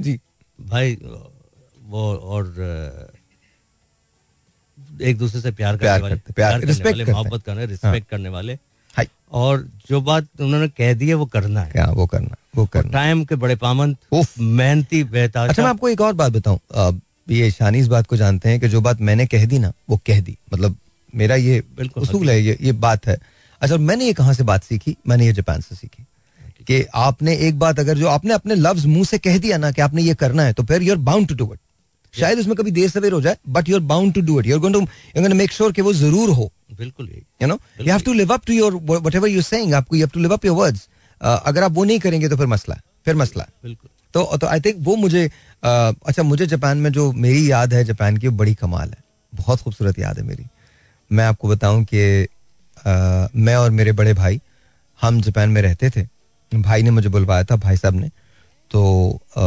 जी। 0.00 0.20
भाई 0.60 0.94
वो 1.82 2.14
और 2.14 2.54
एक 5.02 5.18
दूसरे 5.18 5.40
से 5.40 5.50
प्यार 5.50 5.72
करने 5.72 5.78
प्यार 5.78 6.02
वाले 6.02 6.14
करते, 6.14 6.32
प्यार- 6.32 6.60
करने 6.60 6.72
respect 6.72 6.92
वाले 6.92 7.04
हैं। 7.04 7.12
मोहब्बत 7.12 7.42
करने 7.42 7.66
रिस्पेक्ट 7.66 8.08
करने 8.08 8.28
वाले। 8.28 8.58
और 9.32 9.66
जो 9.88 10.00
बात 10.00 10.26
उन्होंने 10.40 10.68
कह 10.68 10.92
दी 10.94 11.08
है 11.08 11.14
वो 11.14 11.24
करना 11.26 11.60
है। 11.60 11.70
क्या 11.72 11.84
वो 11.88 12.06
करना 12.06 12.36
वो 12.56 12.64
करना। 12.66 12.90
टाइम 12.92 13.22
के 13.24 13.34
बड़े 13.36 13.56
पाबंद 13.56 13.96
मेहनती 14.38 15.02
बेहतर 15.06 15.48
अच्छा 15.48 15.62
मैं 15.62 15.70
आपको 15.70 15.88
एक 15.88 16.00
और 16.00 16.12
बात 16.14 16.32
बताऊँ। 16.32 17.00
ये 17.30 17.50
शानी 17.50 17.78
इस 17.78 17.88
बात 17.88 18.06
को 18.06 18.16
जानते 18.16 18.48
हैं 18.48 18.60
कि 18.60 18.68
जो 18.68 18.80
बात 18.80 19.00
मैंने 19.00 19.26
कह 19.26 19.44
दी 19.46 19.58
ना 19.58 19.72
वो 19.90 20.00
कह 20.06 20.20
दी। 20.20 20.36
मतलब 20.54 20.76
मेरा 21.12 21.36
ये 21.36 21.62
उसूल 21.96 22.30
है 22.30 22.40
ये 22.42 22.56
ये 22.62 22.72
बात 22.74 23.06
है। 23.06 23.18
अच्छा 23.60 23.76
मैंने 23.78 24.06
ये 24.06 24.12
कहाँ 24.12 24.34
से 24.34 24.44
बात 24.44 24.64
सीखी? 24.64 24.96
मैंने 25.08 25.26
ये 25.26 25.32
जापान 25.32 25.60
से 25.60 25.74
सीखी। 25.74 26.04
कि 26.66 26.84
आपने 26.94 27.34
एक 27.46 27.58
बात 27.58 27.78
अगर 27.78 27.98
जो 27.98 28.08
आपने 28.08 28.34
अपने 28.34 28.54
लफ्ज 28.54 28.86
मुँह 28.86 29.04
से 29.04 29.18
कह 29.18 29.38
दिया 29.38 29.56
ना 29.58 29.70
कि 29.70 29.82
आपने 29.82 30.02
ये 30.02 30.14
करना 30.14 30.42
है 30.42 30.52
तो 30.52 30.62
फिर 30.64 30.82
you're 30.82 30.96
bound 30.98 31.28
to 31.28 31.34
do 31.34 31.52
it 31.52 31.58
शायद 32.14 32.38
उसमें 32.38 32.54
कभी 32.56 32.70
देर 32.70 32.88
सवेर 32.90 33.12
हो 33.12 33.20
जाए 33.20 33.36
but 33.48 33.68
you're 33.68 33.80
bound 33.90 34.14
to 34.14 34.20
do 34.20 34.40
it 34.40 34.46
you're 34.46 34.58
going 34.60 34.74
to 34.74 34.80
you 34.80 35.22
going 35.22 35.34
make 35.34 35.52
sure 35.52 35.72
कि 35.72 35.82
वो 35.82 35.92
ज़रूर 35.94 36.30
हो। 36.30 36.50
बिल्कुल। 36.80 37.08
You 37.42 37.48
know 37.48 37.58
you 37.80 37.90
have 37.92 38.00
to 38.00 38.12
live 38.12 38.32
up 38.34 38.46
to 38.46 38.52
your 38.52 38.74
whatever 38.88 39.28
you 39.28 39.42
saying 39.44 39.74
आपको 39.74 39.96
you 39.96 40.02
have 40.02 40.10
to 40.14 40.20
live 40.20 40.32
up 40.34 40.44
your 40.44 40.56
words 40.56 40.88
अगर 41.20 41.62
आप 41.62 41.72
वो 41.72 41.84
नहीं 41.84 41.98
करेंगे 42.00 42.28
तो 42.28 42.36
फिर 42.36 42.46
मसला 42.46 42.80
फिर 43.04 43.14
मसला 43.16 43.46
बिल्कुल। 43.62 43.90
तो 44.14 44.36
तो 44.36 44.46
आई 44.46 44.60
थिंक 44.60 44.76
वो 44.80 44.94
मुझे 44.96 45.24
अ, 45.26 45.68
अच्छा 46.06 46.22
मुझे 46.22 46.46
जापान 46.46 46.78
में 46.78 46.90
जो 46.92 47.10
मेरी 47.24 47.50
याद 47.50 47.74
है 47.74 47.84
जापान 47.84 48.16
की 48.16 48.28
वो 48.28 48.36
बड़ी 48.36 48.54
कमाल 48.54 48.88
है। 48.88 48.96
बहुत 49.32 49.60
खूबसूरत 49.60 49.98
याद 49.98 50.18
है 50.18 50.24
मेरी। 50.24 50.44
मैं 51.10 51.24
आपको 51.24 51.48
बताऊँ 51.48 51.84
कि 51.84 52.00
अ, 52.22 53.28
मैं 53.36 53.54
और 53.56 53.70
मेरे 53.70 53.92
बड़े 53.92 54.14
भाई 54.14 54.40
हम 55.00 55.20
जापान 55.20 55.50
में 55.50 55.60
रहते 55.62 55.90
थे। 55.90 56.06
भाई 56.52 56.82
ने 56.82 56.90
मुझे 56.90 57.08
बुलवाया 57.08 57.44
था 57.44 57.56
भाई 57.56 57.76
साहब 57.76 57.94
ने। 57.94 58.10
तो 58.70 58.82
अ, 59.36 59.42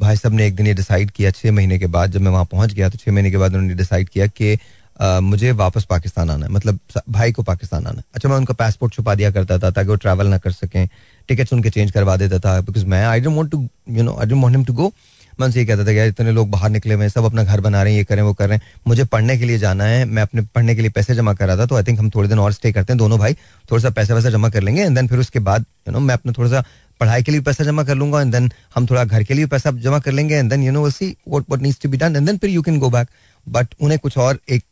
भाई 0.00 0.16
साहब 0.16 0.34
ने 0.34 0.46
एक 0.46 0.54
दिन 0.56 0.66
ये 0.66 0.74
डिसाइड 0.74 1.10
किया 1.10 1.30
छः 1.30 1.52
महीने 1.52 1.78
के 1.78 1.86
बाद 1.96 2.12
जब 2.12 2.20
मैं 2.20 2.30
वहाँ 2.30 2.44
पहुँच 2.44 2.72
गया 2.72 2.88
तो 2.88 2.98
छः 2.98 3.12
महीने 3.12 3.30
के 3.30 3.36
बाद 3.36 3.54
उन्होंने 3.54 3.74
डिसाइड 3.74 4.08
किया 4.08 4.26
कि 4.26 4.54
मुझे 5.00 5.52
वापस 5.52 5.84
पाकिस्तान 5.90 6.30
आना 6.30 6.46
है। 6.46 6.52
मतलब 6.52 6.78
भाई 7.08 7.32
को 7.32 7.42
पाकिस्तान 7.42 7.86
आना 7.86 7.98
है। 7.98 8.04
अच्छा 8.14 8.28
मैं 8.28 8.36
उनका 8.36 8.54
पासपोर्ट 8.54 8.94
छुपा 8.94 9.14
दिया 9.14 9.30
करता 9.30 9.58
था 9.58 9.70
ताकि 9.70 9.88
वो 9.88 9.96
ट्रैवल 9.96 10.26
ना 10.26 10.38
कर 10.38 10.52
सकें। 10.52 10.88
टिकट्स 11.28 11.52
उनके 11.52 11.70
चेंज 11.70 11.90
करवा 11.90 12.16
देता 12.16 12.38
था 12.38 12.60
बिकॉज़ 12.60 12.86
मैं 12.86 13.04
I 13.06 13.20
don't 13.20 13.36
want 13.36 13.50
to 13.50 13.68
you 13.90 14.02
know 14.02 14.16
I 14.16 14.26
don't 14.26 14.42
want 14.42 14.56
him 14.56 14.64
to 14.64 14.72
go 14.72 14.92
मैं 15.40 15.46
उनसे 15.46 15.58
ये 15.60 15.64
कहता 15.66 15.84
था 15.86 15.90
यार, 15.90 16.08
इतने 16.08 16.32
लोग 16.32 16.50
बाहर 16.50 16.70
निकले 16.70 16.94
हुए 16.94 17.04
हैं, 17.04 17.10
सब 17.10 17.24
अपना 17.24 17.42
घर 17.44 17.60
बना 17.60 17.82
रहे 17.82 17.92
हैं, 17.92 17.98
ये 17.98 18.04
करें, 18.04 18.22
वो 18.22 18.32
कर 18.34 18.48
रहे 18.48 18.56
हैं। 18.56 18.72
मुझे 18.86 19.04
पढ़ने 19.04 19.36
के 19.38 19.44
लिए 19.44 19.58
जाना 19.58 19.84
है। 19.84 20.04
मैं 20.04 20.22
अपने 20.22 20.42
पढ़ने 20.54 20.74
के 20.74 20.80
लिए 20.80 20.90
पैसे 20.90 21.14
जमा 21.14 21.34
कर 21.34 21.46
रहा 21.46 21.56
था 21.56 21.66
तो 21.66 21.76
आई 21.76 21.82
थिंक 21.82 21.98
हम 21.98 22.10
थोड़े 22.10 22.28
दिन 22.28 22.38
और 22.38 22.52
स्टे 22.52 22.72
करते 22.72 22.92
हैं, 22.92 22.98
दोनों 22.98 23.18
भाई। 23.18 23.34
थोड़ा 23.70 23.82
सा 23.82 23.90
पैसा 23.90 24.14
वैसा 24.14 24.30
जमा 24.30 24.48
कर 24.48 24.62
लेंगे 24.62 24.82
एंड 24.82 24.96
देन 24.96 25.08
फिर 25.08 25.18
उसके 25.18 25.38
बाद 25.40 25.64
यू 25.88 25.92
नो 25.92 26.00
मैं 26.00 26.14
अपना 26.14 26.32
थोड़ा 26.38 26.50
सा 26.50 26.64
पढ़ाई 27.00 27.22
के 27.22 27.32
लिए 27.32 27.40
पैसा 27.40 27.64
जमा 27.64 27.84
कर 27.84 27.94
लूँगा 27.94 28.20
एंड 28.20 28.32
देन 28.32 28.50
हम 28.74 28.86
थोड़ा 28.86 29.04
घर 29.04 29.22
के 29.22 29.34
लिए 29.34 29.46
पैसा 29.46 29.70
जमा 29.72 29.98
कर 29.98 30.12
लेंगे 30.12 30.34
and 30.34 30.50
then 30.50 30.62
you 30.62 30.72
know 30.72 30.88
see 30.90 31.06
what 31.28 31.44
what 31.48 31.62
needs 31.62 31.80
to 31.82 31.88
be 31.88 31.96
done 31.96 32.16
and 32.16 32.26
then 32.26 32.38
फिर 32.38 32.50
you 32.50 32.62
can 32.62 32.78
go 32.78 32.90
back 32.90 33.08
but 33.46 33.74
उन्हें 33.80 33.98
कुछ 33.98 34.18
और 34.18 34.38
एक 34.48 34.64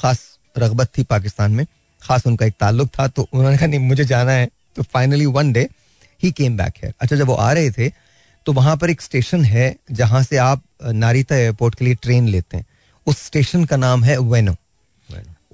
खास 0.00 0.20
रगबत 0.56 0.88
थी 0.98 1.02
पाकिस्तान 1.04 1.52
में 1.52 1.66
खास 2.02 2.26
उनका 2.26 2.46
एक 2.46 2.54
ताल्लुक 2.60 2.88
था 2.98 3.06
तो 3.08 3.28
उन्होंने 3.32 3.56
कहा 3.56 3.66
नहीं 3.66 3.80
मुझे 3.80 4.04
जाना 4.04 4.32
है। 4.32 4.48
तो 4.76 4.82
finally 4.84 5.26
one 5.28 5.52
day 5.52 5.68
he 6.20 6.30
came 6.32 6.56
back 6.56 6.74
है 6.84 6.92
अच्छा 7.00 7.16
जब 7.16 7.26
वो 7.26 7.34
आ 7.34 7.52
रहे 7.52 7.70
थे 7.70 7.88
तो 8.46 8.52
वहाँ 8.52 8.76
पर 8.76 8.90
एक 8.90 9.00
स्टेशन 9.02 9.44
है 9.44 9.74
जहाँ 9.92 10.22
से 10.22 10.36
आप 10.38 10.62
नारिता 10.84 11.36
एयरपोर्ट 11.36 11.74
के 11.74 11.84
लिए 11.84 11.94
ट्रेन 11.94 12.28
लेते 12.28 12.56
हैं। 12.56 12.66
उस 13.06 13.22
स्टेशन 13.26 13.64
का 13.64 13.76
नाम 13.76 14.04
है 14.04 14.16
वेनो 14.18 14.54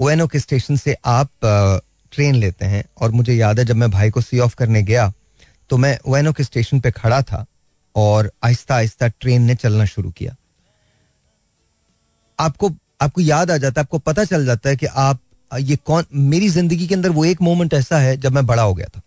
वेनो 0.00 0.26
के 0.26 0.38
स्टेशन 0.38 0.76
से 0.76 0.96
आप 1.06 1.30
ट्रेन 2.12 2.34
लेते 2.34 2.64
हैं 2.64 2.84
और 3.00 3.10
मुझे 3.10 3.34
याद 3.34 3.58
है 3.58 3.64
जब 3.64 3.76
मैं 3.76 3.90
भाई 3.90 4.10
को 4.10 4.20
सी 4.20 4.38
ऑफ़ 4.38 4.54
करने 4.56 4.82
गया 4.82 5.12
तो 5.70 5.76
मैं 5.76 5.98
वेनो 6.08 6.32
के 6.32 6.44
स्टेशन 6.44 6.80
पे 6.80 6.90
खड़ा 6.90 7.20
था 7.22 7.44
और 7.96 8.30
आहिस्ता 8.44 8.74
आहिस्ता 8.74 9.08
ट्रेन 9.10 9.42
ने 9.42 9.54
चलना 9.54 9.84
शुरू 9.84 10.10
किया। 10.10 10.34
आपको 12.38 12.70
आपको 13.00 13.20
याद 13.20 13.50
आ 13.50 13.56
जाता 13.56 13.80
है, 13.80 13.84
आपको 13.84 13.98
पता 14.00 14.24
चल 14.24 14.46
जाता 14.46 14.68
है 14.68 14.76
कि 14.76 14.86
आप, 14.86 15.20
ये 15.50 15.76
कौन, 15.76 16.04
मेरी 16.12 16.48
ज़िंदगी 16.48 16.86
के 16.86 16.94
अंदर 16.94 17.10
वो 17.10 17.24
एक 17.24 17.42
मोमेंट 17.42 17.74
ऐसा 17.74 17.98
है 17.98 18.16
जब 18.16 18.32
मैं 18.32 18.46
बड़ा 18.46 18.62
हो 18.62 18.74
गया 18.74 18.86
था। 18.86 19.00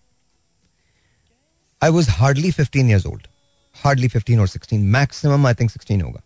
I 1.81 1.89
was 1.89 2.09
hardly 2.09 2.51
fifteen 2.51 2.89
years 2.89 3.05
old 3.05 3.27
hardly 3.75 4.07
fifteen 4.07 4.39
और 4.39 4.47
sixteen 4.47 4.81
maximum 4.91 5.47
I 5.47 5.53
think 5.53 5.71
sixteen 5.71 6.01
होगा। 6.01 6.21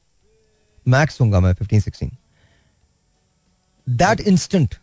मैक्स 0.86 1.20
होगा 1.22 1.40
मैं 1.40 1.54
fifteen 1.54 1.80
sixteen 1.80 2.12
that 3.88 4.22
instant 4.22 4.76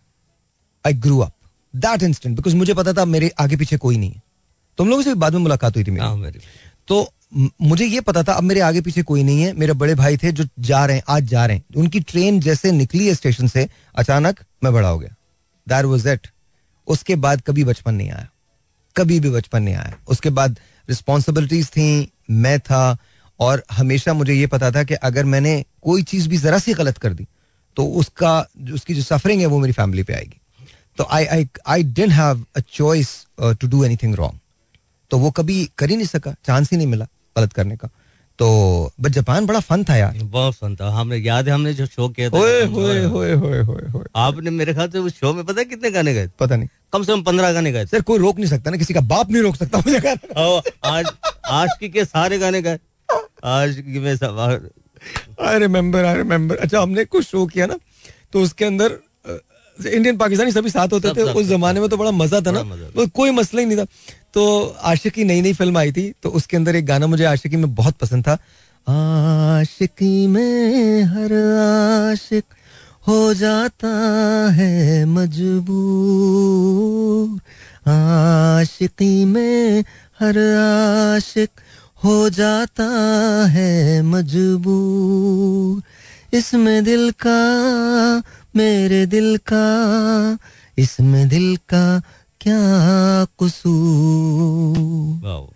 I 0.85 0.93
grew 0.97 1.19
up 1.19 1.33
that 1.75 2.03
instant 2.03 2.37
because 2.37 2.57
मुझे 2.57 2.75
पता 2.75 2.93
था 2.93 3.05
मेरे 3.07 3.31
आगे 3.41 3.57
पीछे 3.57 3.77
कोई 3.79 3.99
नहीं 3.99 4.11
है। 4.11 4.23
तुम 4.79 4.89
लोगों 4.89 5.03
से 5.03 5.15
बाद 5.15 5.33
में 5.33 5.41
मुलाकात 5.41 5.77
हुई 5.77 5.85
थी 5.85 5.97
हाँ 5.97 6.17
मेरी 6.17 6.39
मेरी 6.39 6.41
तो 6.91 7.13
मुझे 7.63 7.87
ये 7.87 8.01
पता 8.01 8.23
था, 8.23 8.33
अब 8.33 8.43
मेरे 8.43 8.61
आगे 8.61 8.81
पीछे 8.81 9.03
कोई 9.03 9.23
नहीं 9.23 9.43
है, 9.43 9.53
मेरे 9.53 9.73
बड़े 9.73 9.95
भाई 9.95 10.17
थे 10.17 10.33
जो 10.33 10.45
जा 10.59 10.85
रहे 10.87 10.97
हैं, 10.97 11.03
आज 11.09 11.25
जा 11.25 11.47
रहे 11.47 11.57
हैं। 11.57 11.65
उनकी 11.77 12.01
ट्रेन 12.01 12.41
जैसे 12.41 12.73
निकली 12.73 13.07
है 13.07 13.15
स्टेशन 13.15 13.47
से, 13.47 13.69
अचानक 13.95 14.41
मैं 14.65 14.73
बड़ा 14.73 14.89
हो 14.89 14.99
गया। 14.99 15.15
दैर 15.69 15.87
वॉज़ 15.87 16.09
इट 16.09 16.27
उसके 16.89 17.17
बाद 17.17 17.43
कभी 17.47 17.65
बचपन 17.65 17.95
नहीं 17.95 18.11
आया। 18.11 18.29
कभी 18.97 19.21
भी 19.21 19.31
बचपन 19.31 19.63
नहीं 19.63 19.75
आया। 19.75 19.95
उसके 20.09 20.31
बाद 20.31 20.59
रिस्पॉन्सिबिलिटीज 20.89 21.69
थी, 21.69 22.13
मैं 22.31 22.59
था, 22.61 22.97
और 23.41 23.65
हमेशा 23.73 24.15
मुझे 24.15 24.35
ये 24.35 24.47
पता 24.47 24.71
था 24.71 24.85
कि 24.85 24.95
अगर 24.95 25.25
मैंने 25.25 25.65
कोई 25.83 26.03
चीज़ 26.03 26.29
भी 26.29 26.37
जरा 26.39 26.59
सी 26.59 26.75
गलत 26.75 26.99
कर 26.99 27.15
दी 27.15 27.27
तो 27.77 27.87
उसका, 27.87 28.41
उसकी 28.75 28.95
जो 28.95 29.03
सफरिंग 29.03 29.41
है 29.41 29.47
वो 29.47 29.59
मेरी 29.59 29.73
फैमिली 29.73 30.03
पे 30.03 30.15
आएगी। 30.15 30.41
तो 30.99 31.07
I 31.11 31.25
I 31.27 31.49
I 31.67 31.83
didn't 31.83 32.13
have 32.13 32.45
a 32.57 32.61
choice 32.61 33.17
to 33.41 33.69
do 33.69 33.85
anything 33.85 34.15
wrong 34.15 34.40
तो 35.11 35.19
वो 35.19 35.31
कभी 35.31 35.65
कर 35.79 35.91
ही 35.91 35.97
नहीं 35.97 36.07
सका 36.07 36.35
चांस 36.47 36.71
ही 36.73 36.77
नहीं 36.77 36.87
मिला 36.87 37.07
गलत 37.37 37.53
करने 37.53 37.77
का। 37.77 37.89
तो 38.39 38.49
बट 39.01 39.11
जापान 39.11 39.47
बड़ा 39.47 39.61
फन 39.61 39.83
था 39.85 39.97
यार। 39.97 40.19
बहुत 40.25 40.55
फन 40.55 40.77
था। 40.77 40.89
हमने 40.91 41.17
याद 41.17 41.49
है 41.49 41.55
हमने 41.55 41.73
जो 41.75 41.87
शो 41.87 42.09
किया 42.09 42.29
था? 42.31 42.39
ओए 42.39 42.65
होए 42.67 43.05
होए 43.05 43.33
होए 43.35 43.61
होए 43.61 43.89
होए। 43.91 44.05
आपने 44.17 44.51
मेरे 44.51 44.75
ख्याल 44.75 44.91
से 44.91 44.99
उस 44.99 45.19
शो 45.21 45.33
में 45.33 45.45
पता 45.45 45.61
है 45.61 45.65
कितने 45.65 45.91
गाने 45.91 46.15
गाए? 46.15 46.31
पता 46.41 46.57
नहीं। 46.57 46.69
कम 46.93 47.03
से 47.03 47.13
कम 47.13 47.23
पंद्रह 47.23 47.53
गाने 47.53 47.73
गए 47.73 47.87
सर 47.87 48.03
कोई 48.03 48.19
रोक 48.19 48.39
नहीं 48.39 48.49
सकता 48.49 48.71
ना 48.71 48.77
किसी 48.77 48.95
का 48.95 49.01
बाप 49.03 49.31
नहीं 49.31 49.43
रोक 49.43 49.57
सकता 49.57 49.79
मुझे 49.79 50.15
और 50.37 50.71
आज 50.85 51.07
आशिकी 51.47 51.89
के 51.89 52.05
सारे 52.05 52.39
गाने 52.39 52.63
गाए। 52.63 52.79
आशिकी 53.45 53.99
में 53.99 54.17
सब 54.17 54.39
आई 55.41 55.59
रिमेम्बर 55.59 56.05
आई 56.05 56.17
रिमेम्बर 56.17 56.57
अच्छा 56.57 56.81
हमने 56.81 57.05
कुछ 57.05 57.27
शो 57.27 57.47
किया 57.47 57.67
ना 57.67 57.79
तो 58.33 58.41
उसके 58.43 58.65
अंदर 58.65 58.99
इंडियन 59.87 60.17
पाकिस्तानी 60.17 60.53
सभी 60.53 60.71
साथ 60.71 60.89
होते 60.93 61.09
थे। 61.11 61.23
उस 61.23 61.47
जमाने 61.47 61.81
में 61.81 61.89
तो 61.89 61.97
बड़ा 61.97 62.11
मज़ा 62.13 62.41
था 62.41 62.51
ना। 62.51 62.63
कोई 63.07 63.31
मसला 63.31 63.61
ही 63.61 63.67
नहीं 63.67 63.79
था। 63.79 63.85
तो 64.35 64.77
आशिकी 64.85 65.25
नई 65.25 65.41
नई 65.41 65.53
फ़िल्म 65.53 65.79
आई 65.79 65.93
थी 65.93 66.13
तो 66.23 66.29
उसके 66.31 66.57
अंदर 66.57 66.77
एक 66.77 66.87
गाना 66.87 67.07
मुझे 67.07 67.25
आशिकी 67.27 67.57
में 67.57 67.75
बहुत 67.75 67.95
पसंद 67.97 68.25
था। 68.25 68.39
आशिकी 68.87 70.27
में 70.27 71.03
हर 71.05 71.33
आशिक 72.13 72.45
हो 73.09 73.35
जाता 73.35 73.89
है 74.53 75.05
मजबूर। 75.07 75.81
आशिकी 77.91 79.25
में 79.25 79.85
हर 80.21 80.39
आशिक 80.57 81.51
हो 82.05 82.29
जाता 82.31 82.85
है 83.51 84.03
मजबूर। 84.03 85.83
इसमें 86.33 86.85
दिल 86.85 87.11
का 87.27 87.41
मेरे 88.57 89.07
दिल 89.07 89.39
का 89.53 90.39
इसमें 90.79 91.29
दिल 91.29 91.57
का 91.57 92.03
क्या 92.41 93.27
कसूर? 93.43 95.51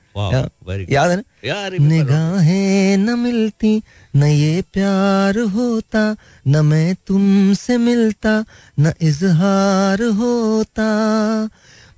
याद 0.91 1.11
है 1.11 1.17
ना? 1.17 1.23
यार 1.45 1.79
निगाहें 1.79 2.97
न 2.97 3.19
मिलती 3.19 3.83
न 4.17 4.25
ये 4.25 4.65
प्यार 4.73 5.39
होता 5.39 6.17
न 6.49 6.67
मैं 6.67 6.97
तुमसे 7.07 7.79
मिलता 7.79 8.45
न 8.81 8.93
इजहार 9.03 10.03
होता। 10.03 11.49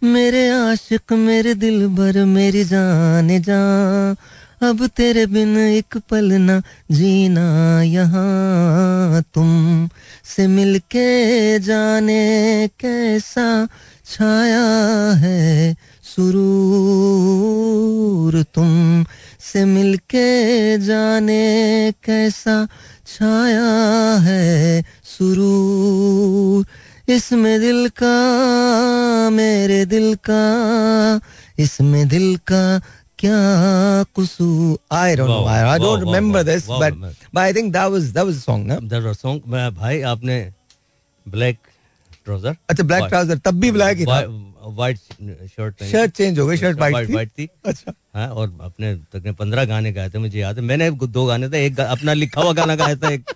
मेरे 0.04 0.50
आशिक 0.50 1.12
मेरे 1.12 1.54
दिल 1.54 1.88
भर 1.88 2.24
मेरी 2.24 2.64
जान 2.64 3.42
जा 3.42 4.16
अब 4.62 4.86
तेरे 4.86 5.26
बिन 5.26 5.56
एक 5.56 5.96
पल 6.10 6.32
न 6.32 6.62
जीना 6.90 7.82
यहाँ 7.82 9.22
तुम 9.34 9.88
से 10.24 10.46
मिलके 10.46 11.58
जाने 11.58 12.68
कैसा 12.80 13.68
छाया 14.06 14.66
है 15.14 15.76
सुरूर 16.04 16.42
तुम 18.54 19.04
से 19.40 19.64
मिलके 19.64 20.28
जाने 20.78 21.92
कैसा 22.04 22.68
छाया 23.06 23.70
है 24.22 24.82
सुरूर। 25.04 26.64
इसमें 27.08 27.60
दिल 27.60 27.88
का, 27.88 28.16
मेरे 29.30 29.84
दिल 29.86 30.14
का, 30.14 30.44
इसमें 31.58 32.08
दिल 32.08 32.36
का 32.36 32.80
क्या 33.26 34.04
कसूर? 34.16 34.78
I 34.96 35.16
don't 35.16 35.28
know 35.28 35.44
I 35.46 35.78
don't 35.78 36.00
remember 36.00 36.42
this 36.42 36.68
but 36.70 36.94
but 36.94 37.38
I 37.38 37.52
think 37.52 37.72
that 37.72 37.92
was 37.92 38.10
that 38.10 38.24
was 38.24 38.36
song 38.40 38.66
ना 38.66 38.78
दर 38.90 39.12
सॉन्ग 39.14 39.42
मैं 39.54 39.74
भाई 39.74 40.00
आपने 40.10 40.36
ब्लैक 41.26 41.58
ट्राउज़र 42.24 42.56
अच्छा 42.70 42.84
ब्लैक 42.84 43.04
ट्राउज़र 43.08 43.38
तब 43.38 43.60
भी 43.60 43.70
ब्लैक 43.70 43.98
ही 43.98 44.04
था। 44.06 44.20
वाइट 44.76 44.98
शर्ट 45.48 45.82
शर्ट 45.84 46.12
चेंज 46.12 46.38
हो 46.38 46.46
गई 46.46 46.56
शर्ट 46.56 46.78
वाइट 46.78 47.08
थी। 47.08 47.14
वाइट 47.14 47.30
थी। 47.38 47.48
अच्छा। 47.66 47.92
हाँ 48.14 48.28
और 48.28 48.46
अपने 48.62 48.94
तकरीबन 48.94 49.34
पंद्रह 49.34 49.64
गाने 49.64 49.92
गाए 49.92 50.08
थे 50.10 50.18
मुझे 50.18 50.38
याद 50.38 50.56
है। 50.58 50.62
मैंने 50.64 50.90
दो 50.90 51.24
गाने 51.26 51.48
थे 51.48 51.64
एक 51.66 51.80
अपना 51.80 52.12
लिखा 52.12 52.40
हुआ 52.40 52.52
गाना 52.52 52.74
गाया 52.76 52.96
था 52.96 53.10
एक। 53.10 53.30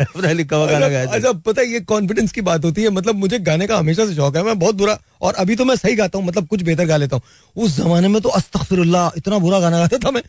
लिखा 0.34 0.56
हुआ 0.56 0.66
गाना 0.66 0.88
गाया 0.88 1.02
अच्छा 1.02 1.16
अच्छा, 1.16 1.32
पता 1.32 1.60
है 1.60 1.66
ये 1.68 1.80
कॉन्फिडेंस 1.82 2.32
की 2.32 2.40
बात 2.40 2.64
होती 2.64 2.82
है 2.82 2.90
मतलब 2.90 3.14
मुझे 3.16 3.38
गाने 3.40 3.66
का 3.66 3.78
हमेशा 3.78 4.06
से 4.06 4.14
शौक 4.14 4.36
है 4.36 4.42
मैं 4.44 4.58
बहुत 4.58 4.74
बुरा 4.74 4.98
और 5.22 5.34
अभी 5.34 5.56
तो 5.56 5.64
मैं 5.64 5.76
सही 5.76 5.94
गाता 5.96 6.18
हूँ 6.18 6.26
मतलब 6.26 6.46
कुछ 6.48 6.62
बेहतर 6.62 6.86
गा 6.86 6.96
लेता 6.96 7.16
हूँ। 7.16 7.22
उस 7.56 7.76
जमाने 7.76 8.08
में 8.08 8.20
तो 8.22 8.28
अस्तगफिरुल्लाह 8.30 9.10
इतना 9.16 9.38
बुरा 9.38 9.60
गाना 9.60 9.78
गाता 9.78 9.98
था 9.98 10.10
मैं। 10.10 10.22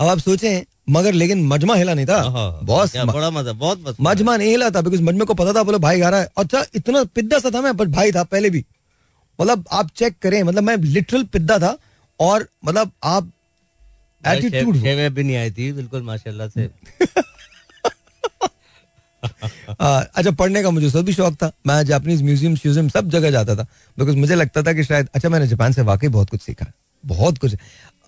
अब 0.00 0.08
आप 0.08 0.18
सोचें 0.18 0.64
मगर 0.90 1.12
लेकिन 1.12 1.46
मजमा 1.46 1.74
हिला 1.74 1.94
नहीं 1.94 2.06
था। 2.06 2.20
हाँ, 2.22 2.64
बॉस 2.64 2.92
क्या 2.92 3.04
बड़ा 3.04 3.30
मज़ा 3.30 3.52
बहुत 3.54 3.80
मज़ा। 3.80 4.04
मजमा 4.10 4.36
नहीं 4.36 4.50
हिला 4.50 4.70
था 4.70 4.80
बिकॉज़ 4.80 5.02
मजमे 5.02 5.24
को 5.24 5.34
पता 5.34 5.52
था 5.52 5.62
बोले 5.62 5.78
भाई 5.78 5.98
गा 6.00 6.08
रहा 6.08 6.20
है। 6.20 6.28
अच्छा 6.38 6.64
इतना 6.74 7.04
पिद्दा 7.14 7.38
सा 7.38 7.50
था 7.50 7.60
मैं 7.60 7.76
बट 7.76 7.88
भाई 7.88 8.12
था 8.12 8.22
पहले 8.26 8.50
भी। 8.50 8.64
मतलब 9.38 9.64
आप 9.72 9.90
चेक 9.96 10.14
करें 10.22 10.42
मतलब 10.42 10.62
मैं 10.62 10.76
लिटरल 10.76 11.24
पिद्दा 11.32 11.58
था 11.58 11.76
और 12.20 12.48
मतलब 12.64 12.90
आप 13.04 13.30
एटीट्यूड 14.24 14.76
भी 14.76 15.22
नहीं 15.22 15.36
आई 15.36 15.50
थी 15.50 15.72
बिल्कुल 15.72 16.02
माशाल्लाह 16.02 16.48
से। 16.48 16.68
अच्छा 19.22 20.30
पढ़ने 20.30 20.62
का 20.62 20.70
मुझे 20.70 20.86
उसका 20.86 21.00
भी 21.00 21.12
शौक 21.12 21.34
था। 21.34 21.50
मैं 21.66 21.82
जापानीज 21.84 22.22
म्यूज़ियम 22.22 22.56
श्यूजियम 22.56 22.88
सब 22.88 23.10
जगह 23.10 23.30
जाता 23.30 23.56
था। 23.56 23.66
बिकॉज़ 23.98 24.16
मुझे 24.16 24.34
लगता 24.34 24.62
था 24.62 24.72
कि 24.72 24.84
शायद 24.84 25.08
अच्छा 25.14 25.28
मैंने 25.28 25.46
जापान 25.46 25.72
से 25.72 25.82
वाकई 25.82 26.08
बहुत 26.08 26.30
कुछ 26.30 26.42
सीखा। 26.42 26.66
बहुत 27.04 27.38
कुछ। 27.38 27.56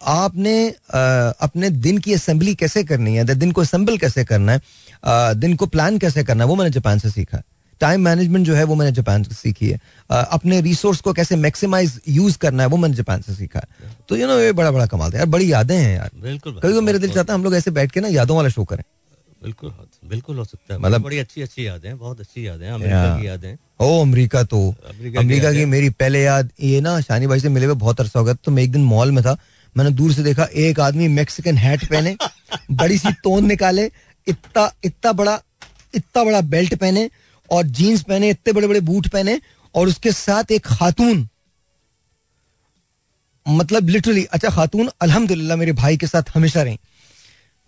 आपने 0.03 0.53
आ, 0.69 1.01
अपने 1.41 1.70
दिन 1.70 1.99
की 1.99 2.15
असेंबली 2.15 2.55
कैसे 2.55 2.85
करनी 2.85 3.16
है? 3.16 3.24
दिन 3.24 3.53
को 3.53 3.61
असेंबल 3.61 3.99
कैसे 3.99 4.24
करना 4.24 4.53
है? 4.53 4.61
आ, 5.05 5.32
दिन 5.32 5.57
को 5.57 5.66
प्लान 5.66 5.99
कैसे 5.99 6.24
करना 6.24 6.45
है? 6.45 6.49
वो 6.49 6.57
मैंने 6.57 6.70
जापान 6.70 6.99
से 6.99 7.11
सीखा। 7.11 7.43
टाइम 7.81 8.01
मैनेजमेंट 8.01 8.47
जो 8.47 8.55
है 8.55 8.65
वो 8.65 8.74
मैंने 8.74 8.93
जापान 8.93 9.23
से 9.23 9.35
सीखी 9.35 9.69
है। 9.70 9.78
आ, 10.11 10.20
अपने 10.20 10.61
रिसोर्स 10.61 11.01
को 11.01 11.12
कैसे 11.12 11.37
मैक्सिमाइज 11.37 12.01
यूज़ 12.09 12.39
करना 12.39 12.62
है 12.62 12.69
वो 12.69 12.77
मैंने 12.77 12.95
जापान 12.95 13.20
से 13.20 13.35
सीखा। 13.35 13.61
है 13.61 13.97
तो 14.09 14.16
यू 14.16 14.27
नो 14.27 14.39
ये 14.39 14.53
बड़ा 14.53 14.70
बड़ा 14.70 14.87
कमाल 14.87 15.12
था। 15.12 15.19
यार 15.19 15.27
बड़ी 15.27 15.53
यादें 15.53 15.77
हैं 15.77 15.97
यार। 15.97 16.11
बिल्कुल 16.23 16.53
कभी 16.53 16.73
कभी 16.73 16.81
मेरे 16.81 16.99
दिल 16.99 17.12
चाहता 17.12 17.32
है 17.32 17.39
हम 17.39 17.45
लोग 17.45 17.55
ऐसे 17.55 17.70
बैठ 17.70 17.93
के 17.93 18.01
ना 18.01 18.09
यादों 18.09 18.37
वाला 18.37 18.49
शो 18.49 18.65
करें। 18.65 18.82
बिल्कुल। 19.43 19.71
हो- 19.71 20.09
बिल्कुल 20.11 20.37
हो 20.37 20.45
सकता 20.45 20.75
है। 20.75 20.81
मतलब- 20.81 21.05
बड़ी 21.05 21.19
अच्छी 21.19 21.43
अच्छी 21.43 21.67
यादें 21.67 21.99
बहुत 21.99 22.21
अच्छी 22.21 22.47
यादें 22.47 22.69
अमेरिका 22.71 23.21
की 23.21 23.27
यादें। 23.27 23.57
ओ 23.81 24.03
अमेरिका 24.03 24.43
तो। 24.43 24.69
अमेरिका 24.69 25.21
की 25.21 25.27
अमेरिका 25.27 25.51
की 25.53 25.57
यादें। 25.57 25.67
मेरी 25.67 25.91
पहले 25.91 26.23
याद 26.23 26.51
ये 26.61 26.81
ना 26.81 27.01
शानी 27.01 27.27
भाई 27.27 27.41
से 27.41 27.49
मिले 27.49 27.67
हुए 27.67 27.75
बहुत 27.75 28.01
अरसा 28.01 28.19
हो 28.19 28.25
गया 28.25 28.35
तो 28.35 28.51
मैं 28.51 28.62
एक 28.62 28.73
दिन 28.73 28.85
मॉल 28.85 29.11
में 29.11 29.25
था 29.25 29.37
मैंने 29.77 29.91
दूर 29.91 30.12
से 30.12 30.23
देखा 30.23 30.49
एक 30.55 30.81
आदमी 30.81 31.09
मैक्सिकन 31.09 31.57
हैट 31.57 31.85
पहने 31.85 32.17
बड़ी 32.71 32.99
सी 32.99 33.12
तोन 33.12 33.47
निकाले 33.47 33.91
इतना 34.29 34.73
इतना 34.85 35.12
बड़ा 35.12 35.43
इतना 35.95 36.25
बड़ा 36.25 36.41
बेल्ट 36.41 36.75
पहने 36.75 37.11
और 37.51 37.65
जीन्स 37.65 38.03
पहने 38.03 38.31
इतने 38.31 38.53
बड़े 38.53 38.67
बड़े 38.67 38.81
बूट 38.81 39.09
पहने 39.09 39.41
और 39.75 39.89
उसके 39.89 40.12
साथ 40.12 40.53
एक 40.53 40.67
खातून। 40.67 41.29
मतलब 43.49 43.89
लिटरली 43.89 44.25
अच्छा 44.25 44.49
खातून 44.49 44.91
अल्हम्दुलिल्लाह 45.01 45.57
मेरे 45.57 45.73
भाई 45.73 45.97
के 45.97 46.07
साथ 46.07 46.23
हमेशा 46.35 46.62
रही। 46.62 46.79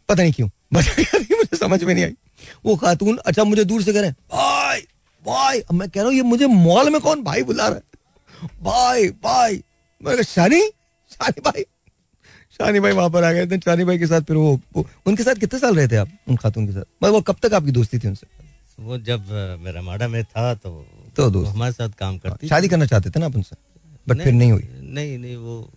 पता 0.08 0.22
नहीं 0.22 0.32
क्यों। 0.32 0.48
मुझे 0.74 1.56
समझ 1.56 1.82
में 1.84 1.94
नहीं 1.94 2.04
आई। 2.04 2.14
वो 2.64 2.76
खातून 2.76 3.16
अच्छा 3.26 3.44
मुझे 3.44 3.64
दूर 3.64 3.82
से 3.82 3.92
कह 3.92 4.00
रहे 4.00 4.08
हैं 4.08 4.16
भाई 4.32 4.80
भाई। 5.24 5.60
अब 5.60 5.74
मैं 5.74 5.88
कह 5.88 6.00
रहा 6.00 6.08
हूँ 6.08 6.14
ये 6.16 6.22
मुझे 6.24 6.46
मॉल 6.46 6.90
में 6.90 7.00
कौन 7.00 7.22
भाई 7.24 7.42
बुला 7.42 7.68
रहा 7.68 7.76
है? 7.76 7.82
भाई 8.62 9.08
भाई। 9.24 9.62
मैं 10.00 10.22
शानी 10.24 10.60
शानी 11.10 11.40
भाई। 11.40 11.64
शानी 12.52 12.80
भाई 12.80 12.92
वहाँ 12.92 13.10
पर 13.10 13.24
आ 13.24 13.32
गए 13.32 13.46
थे 13.46 13.58
शानी 13.60 13.84
भाई 13.84 13.98
के 13.98 14.06
साथ 14.06 14.20
फिर 14.20 14.36
वो, 14.36 14.60
वो 14.76 14.86
उनके 15.06 15.22
साथ 15.22 15.34
कितने 15.34 15.60
साल 15.60 15.76
रहे 15.76 15.88
थे 15.88 15.96
आप 15.96 16.08
उन 16.28 16.36
खातून 16.36 16.66
के 16.66 16.72
साथ? 16.72 16.84
मतलब 17.02 17.14
वो 17.14 17.20
कब 17.22 17.36
तक 17.42 17.54
आपकी 17.54 17.72
दोस्ती 17.72 17.98
थी 17.98 18.08
उनसे? 18.08 18.26
वो 18.78 18.98
जब 19.00 19.30
मेरा 19.60 19.82
माडा 19.82 20.08
में 20.08 20.22
था 20.24 20.52
तो 20.54 20.70
तो 21.16 21.30
दोस्त। 21.30 21.50
हमारे 21.50 21.72
साथ 21.72 21.88
काम 21.98 22.18
करती 22.18 22.48
शादी 22.48 22.68
करना 22.68 22.86
चाहते 22.86 23.10
थे 23.10 23.20
ना 23.20 23.26
आप 23.26 23.34
उनसे 23.36 23.56
बट 24.06 24.22
फिर 24.22 24.32
नहीं 24.32 24.52
हुई। 24.52 24.68
नहीं 24.82 25.18
नहीं 25.18 25.36
वो 25.36 25.70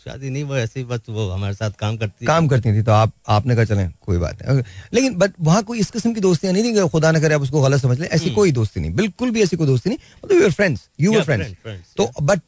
शादी 0.00 0.30
नहीं 0.30 0.44
वो 0.44 0.56
ऐसी 0.56 0.84
बस 0.84 1.00
वो 1.08 1.28
हमारे 1.30 1.54
साथ 1.54 1.70
काम 1.78 1.96
करती 1.96 2.26
काम 2.26 2.46
करती 2.48 2.72
थी 2.72 2.82
तो 2.82 2.92
आप 2.92 3.12
आपने 3.28 3.54
कहा 3.54 3.64
चलें 3.64 3.90
कोई 4.02 4.18
बात 4.18 4.42
नहीं। 4.42 4.62
लेकिन 4.94 5.14
बट 5.18 5.32
वहाँ 5.40 5.62
कोई 5.62 5.80
इस 5.80 5.90
किस्म 5.90 6.12
की 6.14 6.20
दोस्तियाँ 6.20 6.52
नहीं 6.54 6.64
थी 6.64 6.88
खुदा 6.88 7.10
न 7.12 7.20
करे 7.20 7.34
आप 7.34 7.42
उसको 7.42 7.62
गलत 7.62 7.80
समझ 7.80 7.98
लें 8.00 8.06
ऐसी 8.08 8.30
कोई 8.34 8.52
दोस्ती 8.52 8.80
नहीं 8.80 8.94
बिल्कुल 8.94 9.30
भी 9.30 9.42
ऐसी 9.42 9.56
कोई 9.56 9.66
दोस्ती 9.66 9.90
नहीं। 9.90 9.98
मतलब 10.24 10.40
your 10.40 10.52
friends 10.52 10.88
you 11.00 11.12
were 11.14 11.22
friends 11.24 11.94
तो 11.96 12.10
बट 12.22 12.40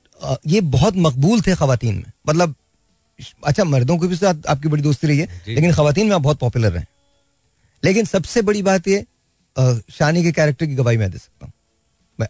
ये 0.46 0.60
बहुत 0.72 0.96
मकबूल 0.98 1.40
थे 1.40 1.54
खातन 1.54 1.94
में। 1.94 2.12
मतलब 2.28 2.54
अच्छा 3.44 3.64
मर्दों 3.64 3.98
के 3.98 4.06
भी 4.06 4.16
साथ 4.16 4.46
आपकी 4.48 4.68
बड़ी 4.68 4.82
दोस्ती 4.82 5.06
रही 5.06 5.18
है 5.18 5.28
लेकिन 5.48 5.72
खातन 5.72 6.06
में 6.06 6.14
आप 6.16 6.22
बहुत 6.22 6.38
पॉपुलर 6.38 6.72
रहे 6.72 6.84
लेकिन 7.82 8.04
सबसे 8.06 8.42
बड़ी 8.42 8.62
बात 8.62 8.88
ये 8.88 9.04
शानी 9.92 10.22
के 10.22 10.32
कैरेक्टर 10.32 10.66
की 10.66 10.74
गवाही 10.74 10.98
मैं 10.98 11.10
दे 11.10 11.18
सकता 11.18 11.46
हूँ। 11.46 11.52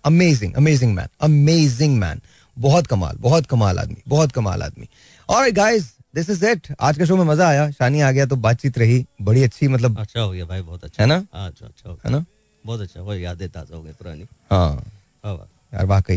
Amazing 0.04 0.54
amazing 0.54 0.94
man 0.94 1.08
amazing 1.22 1.98
man 1.98 2.20
बहुत 2.56 2.86
कमाल 2.86 3.16
बहुत 3.20 3.46
कमाल 3.46 3.78
आदमी 3.78 3.96
बहुत 4.08 4.32
कमाल 4.32 4.62
आदमी। 4.62 4.88
और 5.28 5.50
गाइस 5.52 5.92
दिस 6.14 6.30
इज़ 6.30 6.44
इट 6.46 6.66
आज 6.80 6.98
के 6.98 7.06
शो 7.06 7.16
में 7.16 7.24
मज़ा 7.24 7.48
आया। 7.48 7.70
शानी 7.70 8.00
आ 8.00 8.10
गया 8.12 8.26
तो 8.26 8.36
बातचीत 8.38 8.78
रही। 8.78 9.04
बड़ी 9.22 9.42
अच्छी 9.42 9.68
मतलब 9.68 9.98
अच्छा 10.00 10.20
हो 10.20 10.30
गया 10.30 10.44
भाई 10.44 10.60
बहुत 10.62 10.84
अच्छा। 10.84 11.02
है 11.02 11.08
ना? 11.08 11.14
हाँ, 11.34 11.48
अच्छा 11.48 11.66
अच्छा 11.66 11.90
हो 11.90 11.98
है 12.04 12.10
ना? 12.12 12.24
बहुत 12.64 12.80
अच्छा 12.80 13.00
वो 13.00 13.14
यादें 13.14 13.48
ताज़ा 13.48 13.76
हो 13.76 13.82
गई 13.82 13.92
पुरानी। 13.92 14.26
हाँ। 14.50 14.84
यार 15.24 15.86
वाकई 15.86 16.16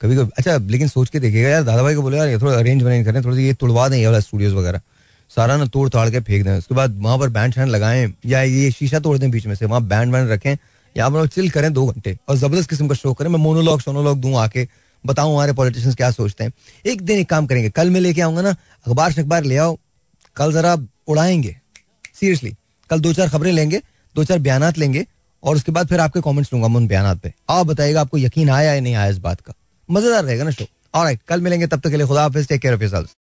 कभी 0.00 0.16
कभी 0.16 0.30
अच्छा 0.38 0.56
लेकिन 0.70 0.88
सोच 0.88 1.08
के 1.10 1.20
देखिएगा 1.20 1.48
यार 1.48 1.62
दादा 1.62 1.82
भाई 1.82 1.94
को 1.94 2.02
बोले 2.02 2.16
यार 2.18 2.28
ये 2.28 2.38
थोड़ा 2.38 2.54
अरेंज 2.54 2.82
वरेंज 2.82 3.04
करें 3.06 3.22
थोड़ा 3.24 3.36
ये 3.36 3.54
तुड़वा 3.54 3.88
दें 3.88 3.96
ये 3.98 4.06
वाला 4.06 4.20
स्टूडियोज 4.20 4.52
वगैरह। 4.54 4.80
सारा 5.30 5.56
ना 5.56 5.66
तोड़ 5.66 5.88
ताड़ 5.88 6.08
के 6.10 6.20
फेंक 6.20 6.44
दें। 6.44 6.56
उसके 6.58 6.74
बाद 6.74 6.96
वहाँ 7.02 7.18
पर 7.18 7.28
बैंड 7.28 7.54
शैंड 7.54 7.68
लगाएँ 7.70 8.12
या 8.26 8.42
ये 8.42 8.70
शीशा 8.70 8.98
तोड़ 9.00 9.16
दें 9.18 9.30
बीच 9.30 9.46
में 9.46 9.54
से 9.54 9.66
वहाँ 9.66 9.82
बैंड 9.84 10.12
वैंड 10.14 10.30
रखें 10.30 10.56
या 10.96 11.06
आप 11.06 11.26
चिल 11.26 11.50
करें 11.50 11.72
दो 11.72 11.86
घंटे 11.86 12.16
और 12.28 12.36
ज़बरदस्त 12.36 12.70
किस्म 12.70 12.88
का 12.88 12.94
शो 12.94 13.12
करें। 13.14 13.28
मैं 13.30 13.38
मोनोलॉग 13.38 13.80
सोनोलॉग 13.80 14.20
दूँ 14.20 14.34
आके। 14.38 14.66
बताऊँ 15.04 15.32
हमारे 15.32 15.52
पॉलिटिशियंस 15.52 15.96
क्या 15.96 16.10
सोचते 16.10 16.44
हैं। 16.44 16.52
एक 16.86 17.02
दिन 17.02 17.18
एक 17.18 17.28
काम 17.30 17.46
करेंगे, 17.46 17.70
कल 17.70 17.90
मैं 17.90 18.00
लेके 18.00 18.20
आऊँगा 18.20 18.42
ना, 18.42 18.50
अखबार 18.86 19.18
अखबार 19.18 19.44
ले 19.44 19.56
आओ, 19.56 19.78
कल 20.36 20.52
जरा 20.52 20.76
उड़ाएँगे 21.08 21.56
सीरियसली 22.14 22.54
कल 22.90 23.00
दो 23.00 23.12
चार 23.12 23.28
खबरें 23.28 23.52
लेंगे, 23.52 23.80
दो 24.14 24.24
चार 24.24 24.38
बयान 24.38 24.72
लेंगे, 24.78 25.06
और 25.42 25.56
उसके 25.56 25.72
बाद 25.72 25.88
फिर 25.88 26.00
आपके 26.00 26.20
कमेंट्स 26.20 26.52
लूँगा 26.52 26.66
उन 26.68 26.86
बयान 26.86 27.18
पे। 27.18 27.32
आप 27.50 27.66
बताइएगा 27.66 28.00
आपको 28.00 28.18
यकीन 28.18 28.50
आया 28.50 28.72
या 28.74 28.80
नहीं 28.80 28.94
आया 28.94 29.08
इस 29.08 29.18
बात 29.18 29.40
का। 29.40 29.54
मज़ेदार 29.88 30.24
रहेगा 30.24 30.44
ना 30.44 30.50
शो 30.50 30.66
और 30.94 31.14
कल 31.28 31.40
मिलेंगे, 31.40 31.66
तब 31.66 31.80
तक 31.80 31.90
के 31.90 31.96
लिए 31.96 32.06
खुदा 32.06 32.22
हाफिज 32.22 32.48
टेक 32.48 32.60
केयर 32.60 32.74
ऑफ़ 32.74 33.14